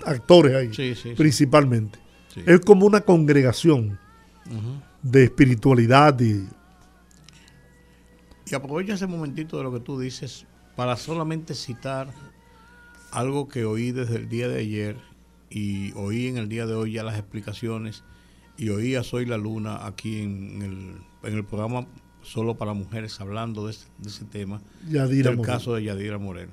actores 0.05 0.55
ahí, 0.55 1.15
principalmente. 1.15 1.99
Es 2.45 2.59
como 2.61 2.85
una 2.85 3.01
congregación 3.01 3.99
de 5.01 5.23
espiritualidad 5.23 6.19
y... 6.19 6.47
Y 8.51 8.55
aprovecho 8.55 8.93
ese 8.93 9.05
momentito 9.05 9.57
de 9.57 9.63
lo 9.63 9.71
que 9.71 9.79
tú 9.79 9.99
dices 9.99 10.47
para 10.75 10.95
solamente 10.95 11.53
citar 11.53 12.11
algo 13.11 13.47
que 13.47 13.65
oí 13.65 13.91
desde 13.91 14.15
el 14.15 14.29
día 14.29 14.47
de 14.47 14.59
ayer 14.59 14.97
y 15.49 15.91
oí 15.93 16.27
en 16.27 16.37
el 16.37 16.49
día 16.49 16.65
de 16.65 16.73
hoy 16.73 16.93
ya 16.93 17.03
las 17.03 17.17
explicaciones 17.17 18.03
y 18.57 18.69
oí 18.69 18.95
a 18.95 19.03
Soy 19.03 19.25
la 19.25 19.37
Luna 19.37 19.85
aquí 19.85 20.21
en 20.21 20.61
el, 20.61 21.29
en 21.29 21.37
el 21.37 21.45
programa 21.45 21.87
Solo 22.21 22.57
para 22.57 22.73
Mujeres 22.73 23.19
hablando 23.21 23.67
de, 23.67 23.75
ese 24.05 24.25
tema, 24.25 24.61
Yadira 24.89 25.31
del 25.31 25.41
caso 25.41 25.75
de 25.75 25.83
Yadira 25.83 26.17
Moreno. 26.17 26.51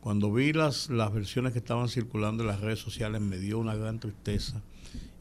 Cuando 0.00 0.32
vi 0.32 0.52
las, 0.52 0.90
las 0.90 1.12
versiones 1.12 1.52
que 1.52 1.58
estaban 1.58 1.88
circulando 1.88 2.42
en 2.42 2.48
las 2.48 2.60
redes 2.60 2.78
sociales 2.78 3.20
me 3.20 3.38
dio 3.38 3.58
una 3.58 3.74
gran 3.74 3.98
tristeza 3.98 4.62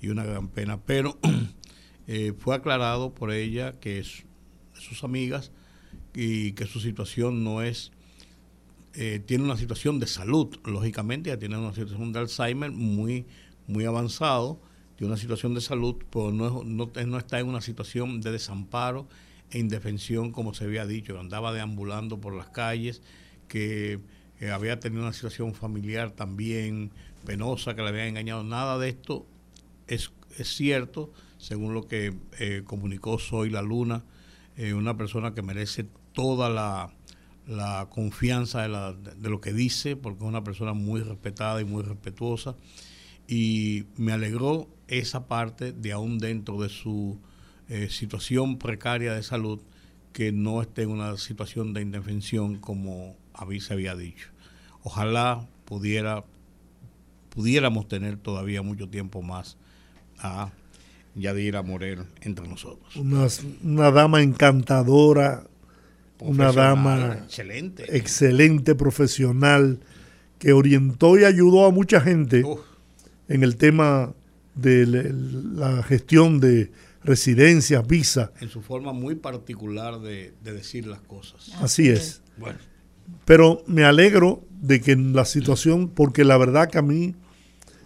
y 0.02 0.10
una 0.10 0.24
gran 0.24 0.50
pena, 0.50 0.80
pero 0.82 1.18
eh, 2.08 2.34
fue 2.38 2.56
aclarado 2.56 3.14
por 3.14 3.32
ella 3.32 3.74
que 3.80 4.00
es, 4.00 4.24
sus 4.74 5.04
amigas 5.04 5.52
y 6.14 6.54
que 6.54 6.66
su 6.66 6.80
situación 6.80 7.44
no 7.44 7.62
es, 7.62 7.92
eh, 8.94 9.22
tiene 9.26 9.44
una 9.44 9.58
situación 9.58 10.00
de 10.00 10.08
salud, 10.08 10.56
lógicamente 10.66 11.30
ya 11.30 11.38
tiene 11.38 11.58
una 11.58 11.74
situación 11.74 12.14
de 12.14 12.20
Alzheimer 12.20 12.72
muy, 12.72 13.26
muy 13.68 13.86
avanzado, 13.86 14.60
tiene 14.96 15.12
una 15.12 15.22
situación 15.22 15.54
de 15.54 15.62
salud, 15.62 15.96
pero 16.10 16.32
no, 16.32 16.64
no, 16.64 16.92
no 17.06 17.18
está 17.18 17.40
en 17.40 17.48
una 17.48 17.62
situación 17.62 18.22
de 18.22 18.32
desamparo 18.32 19.08
e 19.52 19.60
indefensión 19.60 20.32
como 20.32 20.54
se 20.54 20.66
había 20.66 20.86
dicho, 20.86 21.20
andaba 21.20 21.54
deambulando 21.54 22.20
por 22.20 22.34
las 22.34 22.50
calles, 22.50 23.02
que 23.48 24.00
había 24.52 24.80
tenido 24.80 25.04
una 25.04 25.14
situación 25.14 25.54
familiar 25.54 26.12
también 26.12 26.92
penosa, 27.26 27.76
que 27.76 27.82
le 27.82 27.90
habían 27.90 28.08
engañado. 28.08 28.44
Nada 28.44 28.78
de 28.78 28.90
esto 28.90 29.26
es, 29.88 30.12
es 30.38 30.48
cierto, 30.50 31.12
según 31.48 31.74
lo 31.74 31.88
que 31.88 32.14
eh, 32.40 32.64
comunicó 32.66 33.20
Soy 33.20 33.50
la 33.50 33.62
Luna, 33.62 34.04
eh, 34.58 34.74
una 34.74 34.98
persona 34.98 35.34
que 35.34 35.42
merece 35.42 35.86
toda 36.12 36.50
la, 36.50 36.94
confianza 37.90 38.68
de, 38.68 39.30
lo 39.30 39.40
que 39.40 39.54
dice, 39.54 39.96
porque 39.96 40.26
es 40.26 40.28
una 40.28 40.44
persona 40.44 40.74
muy 40.74 41.00
respetada 41.00 41.62
y 41.62 41.64
muy 41.64 41.84
respetuosa. 41.84 42.58
Y 43.30 43.86
me 43.96 44.12
alegró 44.12 44.68
esa 44.90 45.30
parte 45.30 45.72
de 45.72 45.94
aún 45.94 46.18
dentro 46.18 46.62
de 46.62 46.68
su 46.68 47.18
eh, 47.70 47.88
situación 47.90 48.58
precaria 48.58 49.14
de 49.14 49.24
salud, 49.24 49.62
que 50.12 50.34
no 50.34 50.62
esté 50.62 50.82
en 50.82 50.90
una 50.90 51.16
situación 51.16 51.72
de 51.72 51.82
indefensión 51.82 52.58
como 52.58 53.16
se 53.62 53.72
había 53.72 53.96
dicho. 53.96 54.28
Ojalá 54.84 55.48
pudiéramos 55.64 56.26
tener 57.88 58.18
todavía 58.18 58.62
mucho 58.62 58.90
tiempo 58.90 59.22
más 59.22 59.56
a 60.18 60.52
Yadira 61.18 61.64
Morel 61.64 62.06
entre 62.22 62.48
nosotros. 62.48 62.96
Una, 62.96 63.92
dama 63.92 64.22
encantadora, 64.22 65.44
una 66.20 66.52
dama 66.52 67.20
excelente. 67.24 67.98
excelente 67.98 68.76
profesional, 68.76 69.80
que 70.40 70.54
orientó 70.54 71.18
y 71.18 71.24
ayudó 71.24 71.66
a 71.66 71.72
mucha 71.72 72.00
gente 72.00 72.44
en 73.28 73.44
el 73.44 73.58
tema 73.58 74.14
de 74.54 74.86
la 74.86 75.84
gestión 75.84 76.40
de 76.40 76.72
residencias, 77.04 77.86
visa. 77.88 78.32
En 78.40 78.50
su 78.50 78.62
forma 78.62 78.94
muy 78.94 79.16
particular 79.16 80.00
de, 80.00 80.34
decir 80.44 80.86
las 80.86 81.02
cosas. 81.02 81.52
Así 81.60 81.90
es. 81.90 82.22
Bueno. 82.38 82.60
Pero 83.26 83.64
me 83.66 83.86
alegro 83.86 84.44
de 84.62 84.82
que 84.82 84.92
en 84.92 85.14
la 85.14 85.26
situación, 85.26 85.90
porque 85.90 86.24
la 86.24 86.38
verdad 86.38 86.70
que 86.70 86.78
a 86.78 86.82
mí 86.82 87.16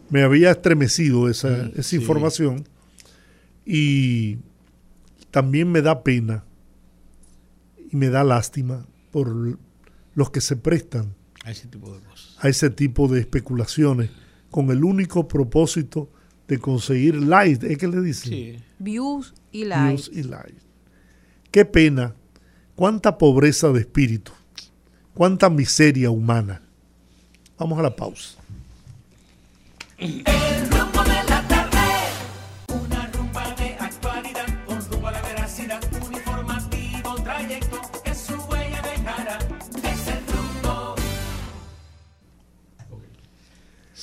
me 0.09 0.23
había 0.23 0.51
estremecido 0.51 1.29
esa, 1.29 1.69
esa 1.75 1.95
información 1.95 2.65
y 3.65 4.37
también 5.31 5.71
me 5.71 5.81
da 5.81 6.03
pena 6.03 6.43
y 7.91 7.95
me 7.95 8.09
da 8.09 8.23
lástima 8.23 8.85
por 9.11 9.57
los 10.13 10.29
que 10.31 10.41
se 10.41 10.55
prestan 10.55 11.13
a 11.43 11.51
ese 11.51 11.67
tipo 11.67 11.93
de 11.93 12.01
cosas. 12.01 12.37
A 12.39 12.49
ese 12.49 12.69
tipo 12.69 13.07
de 13.07 13.19
especulaciones 13.19 14.09
con 14.49 14.69
el 14.71 14.83
único 14.83 15.27
propósito 15.27 16.09
de 16.47 16.59
conseguir 16.59 17.15
likes, 17.15 17.65
¿es 17.65 17.77
que 17.77 17.87
le 17.87 18.01
dicen? 18.01 18.31
Sí. 18.31 18.59
Views 18.79 19.33
y 19.51 19.65
likes. 19.65 19.87
Views 19.87 20.11
y 20.13 20.23
likes. 20.23 20.61
Qué 21.49 21.65
pena, 21.65 22.15
cuánta 22.75 23.17
pobreza 23.17 23.71
de 23.71 23.81
espíritu, 23.81 24.31
cuánta 25.13 25.49
miseria 25.49 26.09
humana. 26.09 26.61
Vamos 27.57 27.79
a 27.79 27.83
la 27.83 27.95
pausa. 27.95 28.37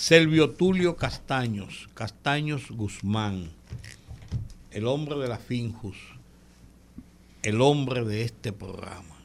Selvio 0.09 0.49
Tulio 0.49 0.97
Castaños, 0.97 1.90
Castaños 1.92 2.71
Guzmán, 2.71 3.51
el 4.71 4.87
hombre 4.87 5.18
de 5.18 5.29
la 5.29 5.37
Finjus, 5.37 5.99
el 7.42 7.61
hombre 7.61 8.03
de 8.07 8.23
este 8.23 8.55
programa, 8.55 9.16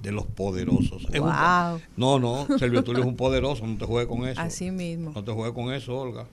de 0.00 0.12
los 0.12 0.24
poderosos. 0.24 1.06
no, 1.94 2.18
no, 2.18 2.46
Selvio 2.58 2.84
Tulio 2.84 3.02
es 3.02 3.06
un 3.06 3.16
poderoso, 3.16 3.66
no 3.66 3.76
te 3.76 3.84
juegues 3.84 4.08
con 4.08 4.26
eso. 4.26 4.40
Así 4.40 4.70
mismo. 4.70 5.12
No 5.14 5.22
te 5.22 5.32
juegues 5.32 5.52
con 5.52 5.70
eso, 5.70 5.94
Olga. 5.94 6.24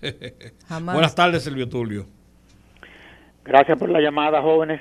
Buenas 0.84 1.16
tardes, 1.16 1.42
Selvio 1.42 1.68
Tulio. 1.68 2.06
Gracias 3.44 3.76
por 3.80 3.90
la 3.90 4.00
llamada, 4.00 4.40
jóvenes. 4.40 4.80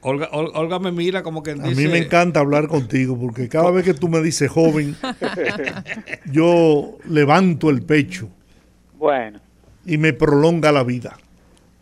Olga, 0.00 0.28
Olga, 0.32 0.78
me 0.78 0.92
mira 0.92 1.22
como 1.22 1.42
que 1.42 1.54
dice... 1.54 1.66
A 1.66 1.70
mí 1.70 1.88
me 1.88 1.98
encanta 1.98 2.40
hablar 2.40 2.68
contigo 2.68 3.18
porque 3.18 3.48
cada 3.48 3.70
vez 3.70 3.84
que 3.84 3.94
tú 3.94 4.08
me 4.08 4.20
dices 4.20 4.50
joven, 4.50 4.96
yo 6.32 6.98
levanto 7.08 7.70
el 7.70 7.82
pecho. 7.82 8.28
Bueno. 8.96 9.40
Y 9.84 9.98
me 9.98 10.12
prolonga 10.12 10.70
la 10.70 10.84
vida. 10.84 11.18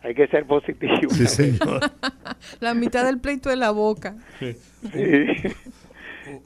Hay 0.01 0.15
que 0.15 0.27
ser 0.27 0.45
positivo. 0.45 1.11
Sí, 1.11 1.27
señor. 1.27 1.79
la 2.59 2.73
mitad 2.73 3.05
del 3.05 3.19
pleito 3.19 3.49
de 3.49 3.57
la 3.57 3.71
boca. 3.71 4.15
Sí. 4.39 4.55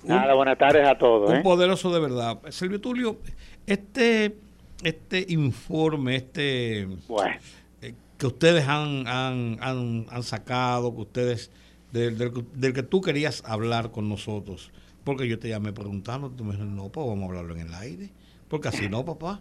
Nada, 0.03 0.33
buenas 0.33 0.57
tardes 0.57 0.87
a 0.87 0.97
todos. 0.97 1.29
Un 1.29 1.37
¿eh? 1.37 1.41
poderoso 1.41 1.93
de 1.93 1.99
verdad. 1.99 2.39
Silvio 2.49 2.81
Tulio, 2.81 3.17
este, 3.65 4.35
este 4.83 5.25
informe, 5.29 6.17
este... 6.17 6.87
Bueno 7.07 7.35
eh, 7.81 7.95
que 8.17 8.27
ustedes 8.27 8.67
han, 8.67 9.07
han, 9.07 9.57
han, 9.61 10.05
han, 10.09 10.23
sacado, 10.23 10.93
que 10.93 11.01
ustedes 11.01 11.51
del, 11.91 12.73
que 12.73 12.83
tú 12.83 13.01
querías 13.01 13.43
hablar 13.45 13.91
con 13.91 14.09
nosotros. 14.09 14.71
Porque 15.03 15.27
yo 15.27 15.39
te 15.39 15.49
llamé 15.49 15.73
preguntando, 15.73 16.29
tú 16.29 16.43
me 16.43 16.53
dijiste, 16.53 16.73
no, 16.73 16.89
pues 16.89 17.07
vamos 17.07 17.23
a 17.23 17.27
hablarlo 17.27 17.55
en 17.55 17.67
el 17.67 17.73
aire. 17.73 18.09
Porque 18.47 18.67
así 18.67 18.89
no, 18.89 19.03
papá. 19.03 19.39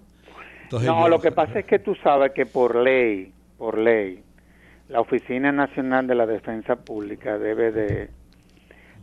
no, 0.71 1.09
lo 1.09 1.21
que 1.21 1.33
pasa 1.33 1.59
es 1.59 1.67
que 1.67 1.79
tú 1.79 1.95
sabes 2.03 2.33
que 2.33 2.47
por 2.47 2.77
ley, 2.77 3.33
por 3.59 3.77
ley, 3.77 4.23
la 4.89 5.01
Oficina 5.01 5.53
Nacional 5.53 6.07
de 6.07 6.15
la 6.15 6.27
Defensa 6.27 6.77
Pública 6.77 7.39
debe 7.39 7.73
de 7.73 8.11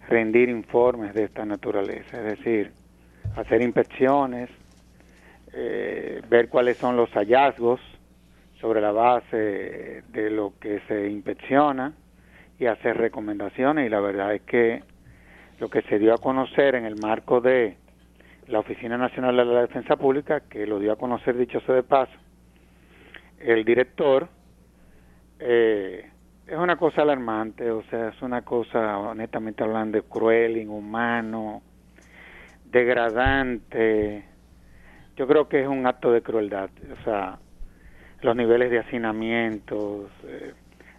rendir 0.10 0.50
informes 0.50 1.14
de 1.14 1.26
esta 1.26 1.46
naturaleza, 1.46 2.18
es 2.18 2.38
decir, 2.38 2.72
hacer 3.36 3.62
inspecciones, 3.62 4.50
eh, 5.54 6.22
ver 6.30 6.50
cuáles 6.50 6.78
son 6.78 6.96
los 6.96 7.10
hallazgos 7.12 7.80
sobre 8.60 8.82
la 8.82 8.92
base 8.92 10.04
de 10.10 10.30
lo 10.30 10.54
que 10.60 10.82
se 10.88 11.10
inspecciona, 11.10 11.94
y 12.60 12.66
hacer 12.66 12.98
recomendaciones 12.98 13.86
y 13.86 13.90
la 13.90 14.00
verdad 14.00 14.34
es 14.34 14.42
que 14.42 14.84
lo 15.60 15.70
que 15.70 15.82
se 15.84 16.00
dio 16.00 16.14
a 16.14 16.18
conocer 16.18 16.76
en 16.76 16.86
el 16.86 16.96
marco 16.98 17.42
de 17.42 17.78
la 18.48 18.60
Oficina 18.60 18.98
Nacional 18.98 19.36
de 19.36 19.46
la 19.46 19.62
Defensa 19.62 19.96
Pública, 19.96 20.42
que 20.42 20.66
lo 20.66 20.80
dio 20.80 20.94
a 20.94 20.96
conocer 20.96 21.38
dicho 21.38 21.60
sea 21.62 21.76
de 21.76 21.84
paso, 21.84 22.14
el 23.40 23.66
director, 23.66 24.28
eh, 25.40 26.10
es 26.48 26.58
una 26.58 26.78
cosa 26.78 27.02
alarmante, 27.02 27.70
o 27.70 27.84
sea, 27.84 28.10
es 28.10 28.22
una 28.22 28.42
cosa, 28.44 28.98
honestamente 28.98 29.64
hablando, 29.64 30.02
cruel, 30.04 30.58
inhumano, 30.58 31.62
degradante. 32.66 34.24
Yo 35.18 35.28
creo 35.28 35.50
que 35.50 35.62
es 35.62 35.68
un 35.68 35.86
acto 35.86 36.12
de 36.12 36.22
crueldad, 36.22 36.70
o 37.00 37.04
sea, 37.04 37.38
los 38.22 38.36
niveles 38.36 38.72
de 38.72 38.80
hacinamientos, 38.80 40.10
eh, 40.24 40.54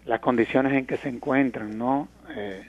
las 0.09 0.21
condiciones 0.21 0.73
en 0.73 0.87
que 0.87 0.97
se 0.97 1.11
encuentran, 1.11 1.77
¿no? 1.77 2.09
Eh, 2.35 2.65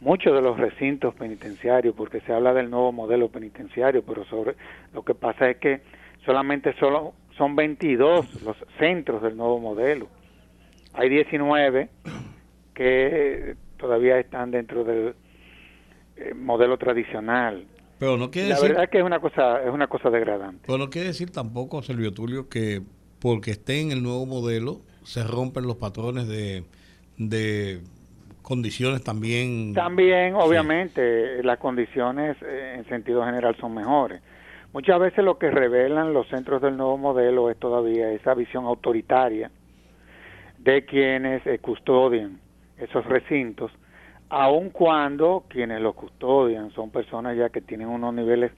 muchos 0.00 0.34
de 0.34 0.40
los 0.40 0.58
recintos 0.58 1.14
penitenciarios, 1.14 1.94
porque 1.94 2.20
se 2.22 2.32
habla 2.32 2.54
del 2.54 2.70
nuevo 2.70 2.92
modelo 2.92 3.28
penitenciario, 3.28 4.02
pero 4.02 4.24
sobre 4.24 4.56
lo 4.94 5.04
que 5.04 5.14
pasa 5.14 5.50
es 5.50 5.58
que 5.58 5.82
solamente 6.24 6.74
solo 6.80 7.12
son 7.36 7.54
22 7.54 8.42
los 8.42 8.56
centros 8.78 9.22
del 9.22 9.36
nuevo 9.36 9.60
modelo. 9.60 10.08
Hay 10.94 11.10
19 11.10 11.90
que 12.74 13.54
todavía 13.76 14.18
están 14.18 14.50
dentro 14.50 14.82
del 14.82 15.14
eh, 16.16 16.32
modelo 16.34 16.78
tradicional. 16.78 17.66
Pero 17.98 18.16
no 18.16 18.30
quiere 18.30 18.48
la 18.48 18.60
verdad 18.60 18.84
es 18.84 18.90
que 18.90 18.98
es 18.98 19.04
una 19.04 19.20
cosa 19.20 19.62
es 19.62 19.70
una 19.70 19.88
cosa 19.88 20.08
degradante. 20.08 20.62
Pero 20.66 20.78
no 20.78 20.88
quiere 20.88 21.08
decir 21.08 21.30
tampoco, 21.30 21.82
Servio 21.82 22.14
Tulio, 22.14 22.48
que 22.48 22.80
porque 23.20 23.50
esté 23.50 23.80
en 23.82 23.92
el 23.92 24.02
nuevo 24.02 24.24
modelo 24.24 24.80
se 25.04 25.24
rompen 25.24 25.66
los 25.66 25.76
patrones 25.76 26.28
de, 26.28 26.64
de 27.18 27.80
condiciones 28.42 29.02
también. 29.02 29.72
También, 29.72 30.34
obviamente, 30.34 31.42
las 31.42 31.58
condiciones 31.58 32.36
eh, 32.42 32.74
en 32.78 32.84
sentido 32.88 33.24
general 33.24 33.56
son 33.60 33.74
mejores. 33.74 34.20
Muchas 34.72 34.98
veces 34.98 35.24
lo 35.24 35.38
que 35.38 35.50
revelan 35.50 36.12
los 36.12 36.28
centros 36.28 36.62
del 36.62 36.76
nuevo 36.76 36.96
modelo 36.96 37.50
es 37.50 37.58
todavía 37.58 38.10
esa 38.10 38.34
visión 38.34 38.64
autoritaria 38.64 39.50
de 40.58 40.84
quienes 40.84 41.46
eh, 41.46 41.58
custodian 41.58 42.40
esos 42.78 43.04
recintos, 43.04 43.70
aun 44.28 44.70
cuando 44.70 45.44
quienes 45.48 45.80
los 45.80 45.94
custodian 45.94 46.70
son 46.72 46.90
personas 46.90 47.36
ya 47.36 47.50
que 47.50 47.60
tienen 47.60 47.88
unos 47.88 48.14
niveles 48.14 48.50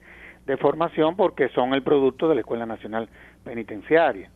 de 0.45 0.57
formación 0.57 1.15
porque 1.15 1.49
son 1.49 1.73
el 1.73 1.83
producto 1.83 2.29
de 2.29 2.35
la 2.35 2.41
Escuela 2.41 2.65
Nacional 2.65 3.09
Penitenciaria 3.43 4.29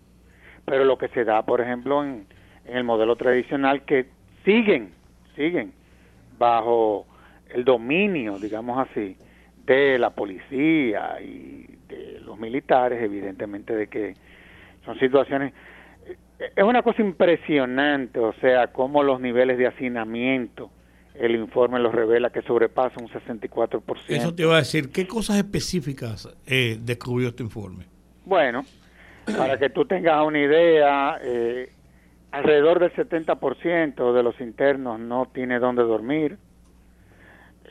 pero 0.65 0.86
lo 0.86 0.98
que 0.98 1.08
se 1.10 1.24
da, 1.24 1.43
por 1.43 1.62
ejemplo, 1.62 2.04
en, 2.04 2.28
el 2.65 2.84
modelo 2.84 3.15
tradicional, 3.15 3.84
que 3.84 4.06
siguen, 4.45 4.91
siguen 5.36 5.74
bajo 6.38 7.08
el 7.50 7.65
dominio, 7.65 8.38
digamos 8.38 8.88
así, 8.88 9.17
de 9.65 9.98
la 9.98 10.12
policía 10.12 11.19
y 11.22 11.65
de 11.88 12.19
los 12.22 12.39
militares, 12.39 13.02
evidentemente 13.02 13.76
de 13.76 13.88
que 13.88 14.13
son 14.86 15.00
situaciones 15.00 15.54
es 16.39 16.63
una 16.63 16.82
cosa 16.82 17.02
impresionante, 17.02 18.19
o 18.19 18.34
sea, 18.39 18.67
cómo 18.67 19.04
los 19.04 19.19
niveles 19.19 19.58
de 19.58 19.67
hacinamiento, 19.67 20.72
el 21.13 21.36
informe 21.36 21.80
los 21.80 21.93
revela 21.93 22.30
que 22.30 22.41
sobrepasa 22.43 22.95
un 23.02 23.10
64%. 23.10 23.82
Eso 24.08 24.34
te 24.34 24.43
iba 24.43 24.56
a 24.56 24.60
decir, 24.60 24.89
¿qué 24.91 25.06
cosas 25.06 25.38
específicas 25.38 26.30
eh, 26.48 26.80
descubrió 26.82 27.30
este 27.30 27.43
informe? 27.43 27.86
Bueno, 28.26 28.63
para 29.38 29.58
que 29.58 29.70
tú 29.70 29.86
tengas 29.86 30.26
una 30.26 30.39
idea, 30.39 31.20
eh, 31.22 31.70
alrededor 32.32 32.80
del 32.80 32.94
70% 32.94 34.13
de 34.13 34.23
los 34.23 34.40
internos 34.40 35.00
no 35.00 35.27
tiene 35.34 35.60
dónde 35.60 35.84
dormir, 35.84 36.38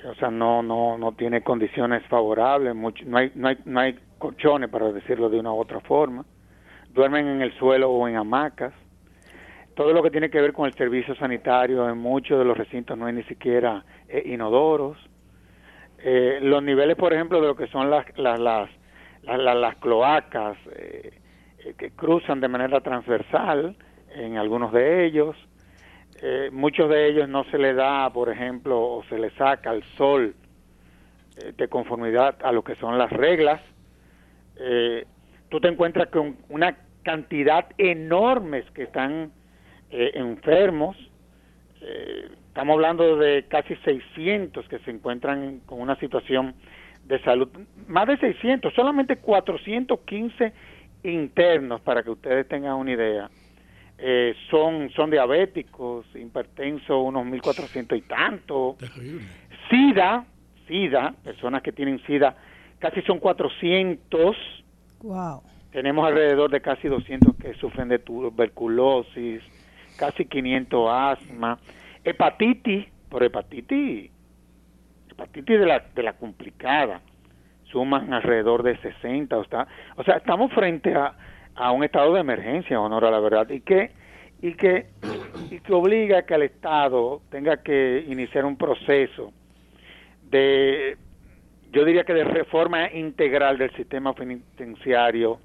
o 0.04 0.14
sea, 0.14 0.30
no 0.30 0.62
no 0.62 0.96
no 0.96 1.12
tiene 1.12 1.42
condiciones 1.42 2.04
favorables, 2.06 2.74
no 2.74 3.18
hay 3.18 3.32
no 3.34 3.48
hay 3.48 3.58
no 3.64 3.80
hay 3.80 3.98
colchones 4.18 4.68
para 4.68 4.92
decirlo 4.92 5.28
de 5.28 5.38
una 5.38 5.52
u 5.52 5.58
otra 5.58 5.80
forma. 5.80 6.24
Duermen 6.92 7.26
en 7.26 7.42
el 7.42 7.56
suelo 7.58 7.90
o 7.90 8.08
en 8.08 8.16
hamacas. 8.16 8.72
Todo 9.74 9.92
lo 9.92 10.02
que 10.02 10.10
tiene 10.10 10.30
que 10.30 10.40
ver 10.40 10.52
con 10.52 10.66
el 10.66 10.74
servicio 10.74 11.14
sanitario 11.16 11.88
en 11.88 11.98
muchos 11.98 12.38
de 12.38 12.44
los 12.44 12.58
recintos 12.58 12.98
no 12.98 13.06
hay 13.06 13.12
ni 13.12 13.22
siquiera 13.24 13.84
eh, 14.08 14.22
inodoros. 14.26 14.98
Eh, 15.98 16.38
los 16.42 16.62
niveles, 16.62 16.96
por 16.96 17.12
ejemplo, 17.12 17.40
de 17.40 17.46
lo 17.48 17.56
que 17.56 17.68
son 17.68 17.90
las 17.90 18.06
las 18.18 18.38
las, 18.40 18.70
las, 19.22 19.56
las 19.56 19.76
cloacas, 19.76 20.56
eh, 20.72 21.17
que 21.74 21.90
cruzan 21.90 22.40
de 22.40 22.48
manera 22.48 22.80
transversal 22.80 23.76
en 24.14 24.36
algunos 24.36 24.72
de 24.72 25.04
ellos. 25.04 25.36
Eh, 26.22 26.50
muchos 26.52 26.88
de 26.90 27.08
ellos 27.08 27.28
no 27.28 27.44
se 27.44 27.58
le 27.58 27.74
da, 27.74 28.10
por 28.12 28.28
ejemplo, 28.28 28.80
o 28.80 29.04
se 29.04 29.18
le 29.18 29.30
saca 29.30 29.70
al 29.70 29.82
sol 29.96 30.34
eh, 31.38 31.52
de 31.56 31.68
conformidad 31.68 32.36
a 32.42 32.52
lo 32.52 32.62
que 32.62 32.74
son 32.76 32.98
las 32.98 33.10
reglas. 33.10 33.60
Eh, 34.56 35.04
tú 35.48 35.60
te 35.60 35.68
encuentras 35.68 36.08
con 36.08 36.36
una 36.48 36.76
cantidad 37.02 37.66
enormes 37.78 38.68
que 38.72 38.84
están 38.84 39.32
eh, 39.90 40.12
enfermos. 40.14 40.96
estamos 42.48 42.74
hablando 42.74 43.16
de 43.16 43.44
casi 43.48 43.76
600 43.76 44.68
que 44.68 44.80
se 44.80 44.90
encuentran 44.90 45.60
con 45.60 45.80
una 45.80 45.94
situación 45.96 46.54
de 47.04 47.20
salud. 47.22 47.48
Más 47.86 48.06
de 48.08 48.16
600, 48.18 48.74
solamente 48.74 49.16
415 49.16 50.52
internos, 51.02 51.80
para 51.80 52.02
que 52.02 52.10
ustedes 52.10 52.46
tengan 52.48 52.74
una 52.74 52.92
idea. 52.92 53.30
son, 54.50 54.90
son 54.90 55.10
diabéticos, 55.10 56.06
hipertensos, 56.14 56.96
unos 57.04 57.26
1.400 57.26 57.96
y 57.96 58.02
tanto. 58.02 58.76
SIDA, 59.70 60.24
SIDA, 60.66 61.14
personas 61.24 61.62
que 61.62 61.72
tienen 61.72 62.00
SIDA, 62.06 62.36
casi 62.78 63.02
son 63.02 63.18
400. 63.18 64.36
Wow. 65.02 65.42
Tenemos 65.72 66.06
alrededor 66.06 66.50
de 66.50 66.60
casi 66.60 66.88
200 66.88 67.36
que 67.36 67.54
sufren 67.54 67.88
de 67.88 67.98
tuberculosis, 67.98 69.42
casi 69.96 70.24
500 70.24 70.90
asma, 70.90 71.58
hepatitis, 72.04 72.86
por 73.10 73.22
hepatitis, 73.22 74.10
hepatitis 75.10 75.58
de 75.58 75.66
la, 75.66 75.84
de 75.94 76.02
la 76.02 76.14
complicada, 76.14 77.00
suman 77.70 78.12
alrededor 78.12 78.62
de 78.62 78.76
60. 78.78 79.36
O, 79.36 79.42
está, 79.42 79.66
o 79.96 80.04
sea, 80.04 80.16
estamos 80.16 80.52
frente 80.52 80.94
a, 80.94 81.14
a 81.54 81.72
un 81.72 81.84
estado 81.84 82.14
de 82.14 82.20
emergencia, 82.20 82.80
honor 82.80 83.04
a 83.04 83.10
la 83.10 83.20
verdad, 83.20 83.48
y 83.50 83.60
que 83.60 83.90
y 84.40 84.54
que 84.54 84.86
y 85.50 85.60
que 85.60 85.72
obliga 85.72 86.18
a 86.18 86.22
que 86.22 86.34
el 86.34 86.42
Estado 86.42 87.22
tenga 87.30 87.62
que 87.62 88.04
iniciar 88.08 88.44
un 88.44 88.56
proceso 88.56 89.32
de, 90.30 90.96
yo 91.72 91.84
diría 91.84 92.04
que 92.04 92.14
de 92.14 92.24
reforma 92.24 92.92
integral 92.92 93.58
del 93.58 93.74
sistema 93.74 94.12
penitenciario 94.14 95.38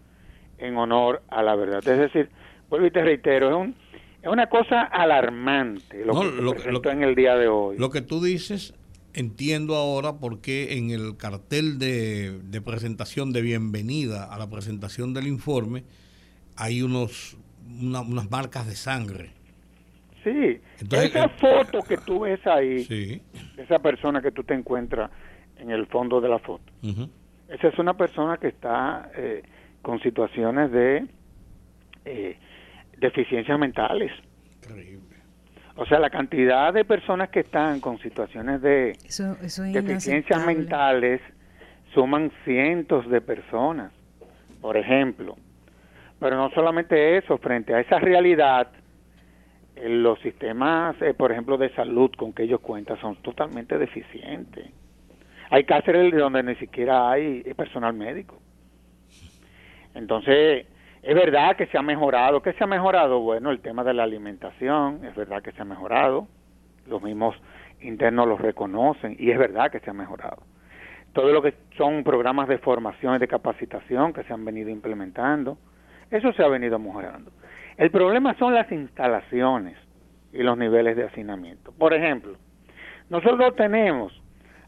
en 0.57 0.77
honor 0.77 1.21
a 1.29 1.41
la 1.41 1.55
verdad. 1.55 1.79
Es 1.87 1.97
decir, 1.97 2.29
vuelvo 2.69 2.87
y 2.87 2.91
te 2.91 3.03
reitero, 3.03 3.49
es, 3.49 3.55
un, 3.55 3.75
es 4.21 4.27
una 4.27 4.47
cosa 4.47 4.83
alarmante 4.83 6.05
lo 6.05 6.81
que 6.81 6.89
en 6.89 7.03
el 7.03 7.15
día 7.15 7.35
de 7.35 7.47
hoy. 7.47 7.77
Lo 7.77 7.89
que 7.89 8.01
tú 8.01 8.21
dices, 8.21 8.73
entiendo 9.13 9.75
ahora 9.75 10.13
por 10.13 10.41
qué 10.41 10.77
en 10.77 10.89
el 10.89 11.17
cartel 11.17 11.79
de, 11.79 12.39
de 12.39 12.61
presentación 12.61 13.31
de 13.31 13.41
bienvenida 13.41 14.25
a 14.25 14.37
la 14.37 14.49
presentación 14.49 15.13
del 15.13 15.27
informe 15.27 15.83
hay 16.55 16.81
unos 16.81 17.37
unas 17.81 18.29
marcas 18.29 18.67
de 18.67 18.75
sangre. 18.75 19.31
Sí, 20.23 20.61
esa 20.79 21.25
eh, 21.25 21.29
foto 21.37 21.81
que 21.81 21.97
tú 21.97 22.21
ves 22.21 22.45
ahí, 22.47 23.21
esa 23.57 23.79
persona 23.79 24.21
que 24.21 24.31
tú 24.31 24.43
te 24.43 24.53
encuentras 24.53 25.11
en 25.57 25.69
el 25.69 25.85
fondo 25.87 26.21
de 26.21 26.29
la 26.29 26.39
foto, 26.39 26.63
esa 27.49 27.67
es 27.67 27.77
una 27.77 27.95
persona 27.95 28.37
que 28.37 28.47
está 28.47 29.11
eh, 29.15 29.43
con 29.81 29.99
situaciones 30.01 30.71
de 30.71 31.05
eh, 32.05 32.37
deficiencias 32.97 33.59
mentales. 33.59 34.11
O 35.75 35.85
sea, 35.85 35.99
la 35.99 36.09
cantidad 36.09 36.71
de 36.71 36.85
personas 36.85 37.29
que 37.29 37.39
están 37.39 37.79
con 37.79 37.97
situaciones 37.99 38.61
de 38.61 38.95
deficiencias 39.73 40.45
mentales 40.45 41.19
suman 41.93 42.31
cientos 42.45 43.09
de 43.09 43.21
personas. 43.21 43.91
Por 44.61 44.77
ejemplo, 44.77 45.35
pero 46.19 46.37
no 46.37 46.49
solamente 46.51 47.17
eso, 47.17 47.37
frente 47.37 47.73
a 47.73 47.79
esa 47.79 47.99
realidad, 47.99 48.69
los 49.83 50.19
sistemas, 50.19 50.95
eh, 51.01 51.13
por 51.13 51.31
ejemplo, 51.31 51.57
de 51.57 51.73
salud 51.73 52.11
con 52.15 52.33
que 52.33 52.43
ellos 52.43 52.59
cuentan 52.61 52.99
son 53.01 53.15
totalmente 53.17 53.77
deficientes. 53.77 54.67
Hay 55.49 55.65
cárceles 55.65 56.13
donde 56.15 56.43
ni 56.43 56.55
siquiera 56.55 57.11
hay 57.11 57.43
personal 57.55 57.93
médico. 57.93 58.39
Entonces, 59.95 60.65
es 61.03 61.15
verdad 61.15 61.57
que 61.57 61.65
se 61.67 61.77
ha 61.77 61.81
mejorado. 61.81 62.41
¿Qué 62.41 62.53
se 62.53 62.63
ha 62.63 62.67
mejorado? 62.67 63.19
Bueno, 63.19 63.51
el 63.51 63.59
tema 63.59 63.83
de 63.83 63.93
la 63.93 64.03
alimentación, 64.03 65.03
es 65.03 65.13
verdad 65.15 65.43
que 65.43 65.51
se 65.51 65.61
ha 65.61 65.65
mejorado. 65.65 66.27
Los 66.87 67.01
mismos 67.01 67.35
internos 67.81 68.25
lo 68.25 68.37
reconocen 68.37 69.17
y 69.19 69.29
es 69.29 69.37
verdad 69.37 69.69
que 69.69 69.81
se 69.81 69.89
ha 69.89 69.93
mejorado. 69.93 70.43
Todo 71.11 71.33
lo 71.33 71.41
que 71.41 71.53
son 71.77 72.05
programas 72.05 72.47
de 72.47 72.57
formación 72.57 73.15
y 73.15 73.19
de 73.19 73.27
capacitación 73.27 74.13
que 74.13 74.23
se 74.23 74.33
han 74.33 74.45
venido 74.45 74.69
implementando, 74.69 75.57
eso 76.09 76.31
se 76.31 76.41
ha 76.41 76.47
venido 76.47 76.79
mejorando. 76.79 77.31
El 77.75 77.91
problema 77.91 78.33
son 78.35 78.53
las 78.53 78.71
instalaciones 78.71 79.77
y 80.31 80.41
los 80.41 80.57
niveles 80.57 80.95
de 80.95 81.03
hacinamiento. 81.03 81.73
Por 81.73 81.93
ejemplo, 81.93 82.37
nosotros 83.09 83.55
tenemos 83.57 84.13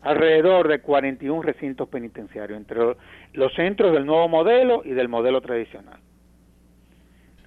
alrededor 0.02 0.68
de 0.68 0.82
41 0.82 1.42
recintos 1.42 1.88
penitenciarios 1.88 2.58
entre 2.58 2.80
los 3.34 3.54
centros 3.54 3.94
del 3.94 4.06
nuevo 4.06 4.28
modelo 4.28 4.82
y 4.84 4.92
del 4.92 5.08
modelo 5.08 5.40
tradicional. 5.42 6.00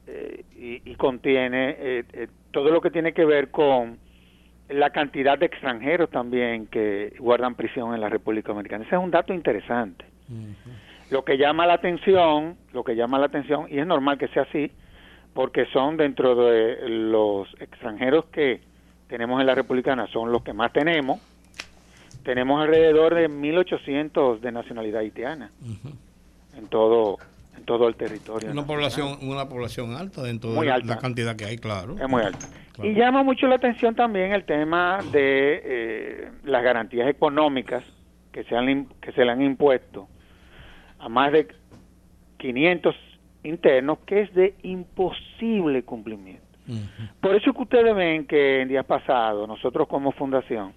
eh, 0.07 0.83
y, 0.87 0.95
contiene 0.95 1.77
eh, 1.79 2.29
todo 2.51 2.71
lo 2.71 2.81
que 2.81 2.91
tiene 2.91 3.13
que 3.13 3.27
ver 3.27 3.51
con 3.51 4.08
la 4.69 4.91
cantidad 4.91 5.39
de 5.39 5.47
extranjeros 5.47 6.11
también 6.11 6.67
que 6.67 7.15
guardan 7.19 7.55
prisión 7.55 7.95
en 7.95 8.01
la 8.01 8.09
República 8.09 8.49
Dominicana. 8.49 8.85
Ese 8.85 8.97
es 8.97 9.03
un 9.03 9.11
dato 9.11 9.33
interesante. 9.33 10.05
Lo 11.11 11.25
que 11.25 11.39
llama 11.39 11.67
la 11.67 11.75
atención, 11.75 12.57
lo 12.73 12.85
que 12.85 12.95
llama 12.95 13.19
la 13.19 13.27
atención, 13.27 13.67
y 13.71 13.79
es 13.79 13.87
normal 13.87 14.19
que 14.19 14.29
sea 14.29 14.43
así, 14.43 14.71
porque 15.33 15.67
son 15.73 15.97
dentro 15.97 16.35
de 16.35 16.89
los 16.89 17.49
extranjeros 17.61 18.27
que 18.27 18.61
tenemos 19.09 19.41
en 19.41 19.47
la 19.47 19.55
Republicana, 19.55 20.07
son 20.09 20.31
los 20.33 20.43
que 20.43 20.53
más 20.53 20.73
tenemos. 20.73 21.21
Tenemos 22.25 22.61
alrededor 22.61 23.15
de 23.15 23.31
1.800 23.31 24.41
de 24.41 24.53
nacionalidad 24.53 25.01
haitiana 25.01 25.51
en 26.57 26.67
todo 26.69 27.17
en 27.59 27.65
todo 27.65 27.89
el 27.89 27.97
territorio. 27.97 28.51
Una 28.51 28.67
población 28.67 29.19
una 29.23 29.49
población 29.49 29.95
alta 29.95 30.23
dentro 30.23 30.53
de 30.53 30.67
la 30.67 30.99
cantidad 30.99 31.37
que 31.37 31.45
hay, 31.45 31.59
claro. 31.59 31.97
Es 32.01 32.09
muy 32.09 32.23
alta. 32.23 32.47
Y 32.83 32.95
llama 32.95 33.23
mucho 33.25 33.47
la 33.49 33.57
atención 33.57 33.95
también 33.95 34.33
el 34.33 34.45
tema 34.45 34.99
de 35.11 35.63
eh, 35.65 36.31
las 36.45 36.63
garantías 36.63 37.09
económicas 37.09 37.85
que 38.31 38.45
se, 38.45 38.57
han, 38.57 38.87
que 39.01 39.11
se 39.13 39.25
le 39.25 39.33
han 39.33 39.43
impuesto 39.43 40.09
a 41.01 41.09
más 41.09 41.33
de 41.33 41.49
500 42.37 42.95
internos 43.43 43.99
que 44.07 44.23
es 44.23 44.35
de 44.35 44.55
imposible 44.63 45.83
cumplimiento. 45.83 46.47
Por 47.21 47.35
eso 47.35 47.53
que 47.55 47.63
ustedes 47.63 47.97
ven 47.97 48.27
que 48.27 48.61
en 48.61 48.69
días 48.69 48.85
pasados 48.85 49.49
nosotros 49.49 49.89
como 49.89 50.13
fundación 50.13 50.75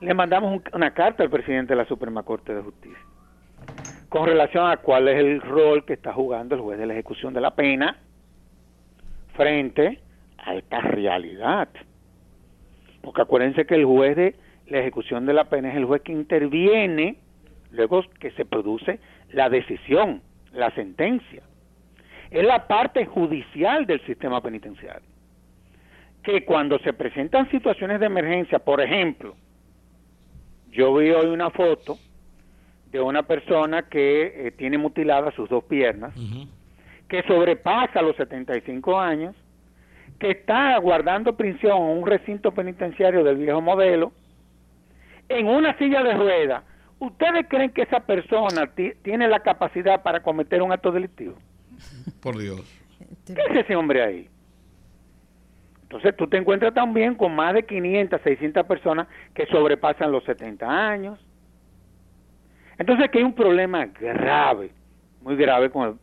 le 0.00 0.14
mandamos 0.14 0.62
una 0.72 0.94
carta 0.94 1.22
al 1.22 1.28
presidente 1.28 1.74
de 1.74 1.76
la 1.76 1.84
Suprema 1.86 2.22
Corte 2.22 2.54
de 2.54 2.62
Justicia 2.62 2.98
con 4.10 4.26
relación 4.26 4.68
a 4.68 4.78
cuál 4.78 5.06
es 5.08 5.18
el 5.18 5.40
rol 5.40 5.84
que 5.84 5.94
está 5.94 6.12
jugando 6.12 6.56
el 6.56 6.60
juez 6.60 6.78
de 6.78 6.86
la 6.86 6.94
ejecución 6.94 7.32
de 7.32 7.40
la 7.40 7.54
pena 7.54 7.96
frente 9.34 10.00
a 10.36 10.56
esta 10.56 10.80
realidad. 10.80 11.68
Porque 13.02 13.22
acuérdense 13.22 13.64
que 13.64 13.76
el 13.76 13.84
juez 13.84 14.16
de 14.16 14.34
la 14.66 14.80
ejecución 14.80 15.26
de 15.26 15.32
la 15.32 15.44
pena 15.44 15.70
es 15.70 15.76
el 15.76 15.84
juez 15.84 16.02
que 16.02 16.10
interviene 16.10 17.18
luego 17.70 18.02
que 18.18 18.32
se 18.32 18.44
produce 18.44 18.98
la 19.30 19.48
decisión 19.48 20.22
la 20.52 20.72
sentencia. 20.72 21.44
Es 22.32 22.44
la 22.44 22.66
parte 22.66 23.06
judicial 23.06 23.86
del 23.86 24.04
sistema 24.06 24.40
penitenciario. 24.40 25.08
Que 26.24 26.44
cuando 26.44 26.80
se 26.80 26.92
presentan 26.92 27.48
situaciones 27.52 28.00
de 28.00 28.06
emergencia, 28.06 28.58
por 28.58 28.80
ejemplo, 28.80 29.36
yo 30.72 30.92
vi 30.96 31.10
hoy 31.10 31.26
una 31.26 31.50
foto 31.50 31.96
de 32.90 33.00
una 33.00 33.22
persona 33.22 33.82
que 33.82 34.46
eh, 34.48 34.50
tiene 34.52 34.78
mutiladas 34.78 35.34
sus 35.34 35.48
dos 35.48 35.64
piernas, 35.64 36.12
que 37.08 37.22
sobrepasa 37.24 38.02
los 38.02 38.16
75 38.16 38.98
años, 38.98 39.36
que 40.18 40.32
está 40.32 40.76
guardando 40.78 41.36
prisión 41.36 41.76
en 41.76 41.98
un 41.98 42.06
recinto 42.06 42.52
penitenciario 42.52 43.24
del 43.24 43.36
viejo 43.36 43.60
modelo, 43.60 44.12
en 45.28 45.46
una 45.46 45.76
silla 45.78 46.02
de 46.02 46.14
ruedas, 46.14 46.64
¿Ustedes 47.00 47.46
creen 47.48 47.70
que 47.70 47.82
esa 47.82 48.00
persona 48.00 48.70
tiene 49.02 49.26
la 49.26 49.40
capacidad 49.40 50.02
para 50.02 50.22
cometer 50.22 50.60
un 50.60 50.70
acto 50.70 50.92
delictivo? 50.92 51.34
Por 52.22 52.36
Dios. 52.36 52.60
¿Qué 53.26 53.32
es 53.32 53.64
ese 53.64 53.74
hombre 53.74 54.02
ahí? 54.02 54.28
Entonces 55.84 56.14
tú 56.14 56.28
te 56.28 56.36
encuentras 56.36 56.74
también 56.74 57.14
con 57.14 57.34
más 57.34 57.54
de 57.54 57.64
500, 57.64 58.20
600 58.22 58.66
personas 58.66 59.08
que 59.34 59.46
sobrepasan 59.46 60.12
los 60.12 60.22
70 60.24 60.68
años. 60.68 61.18
Entonces 62.80 63.04
aquí 63.04 63.18
hay 63.18 63.24
un 63.24 63.34
problema 63.34 63.84
grave, 63.84 64.70
muy 65.20 65.36
grave 65.36 65.68
con 65.68 65.86
el 65.86 65.94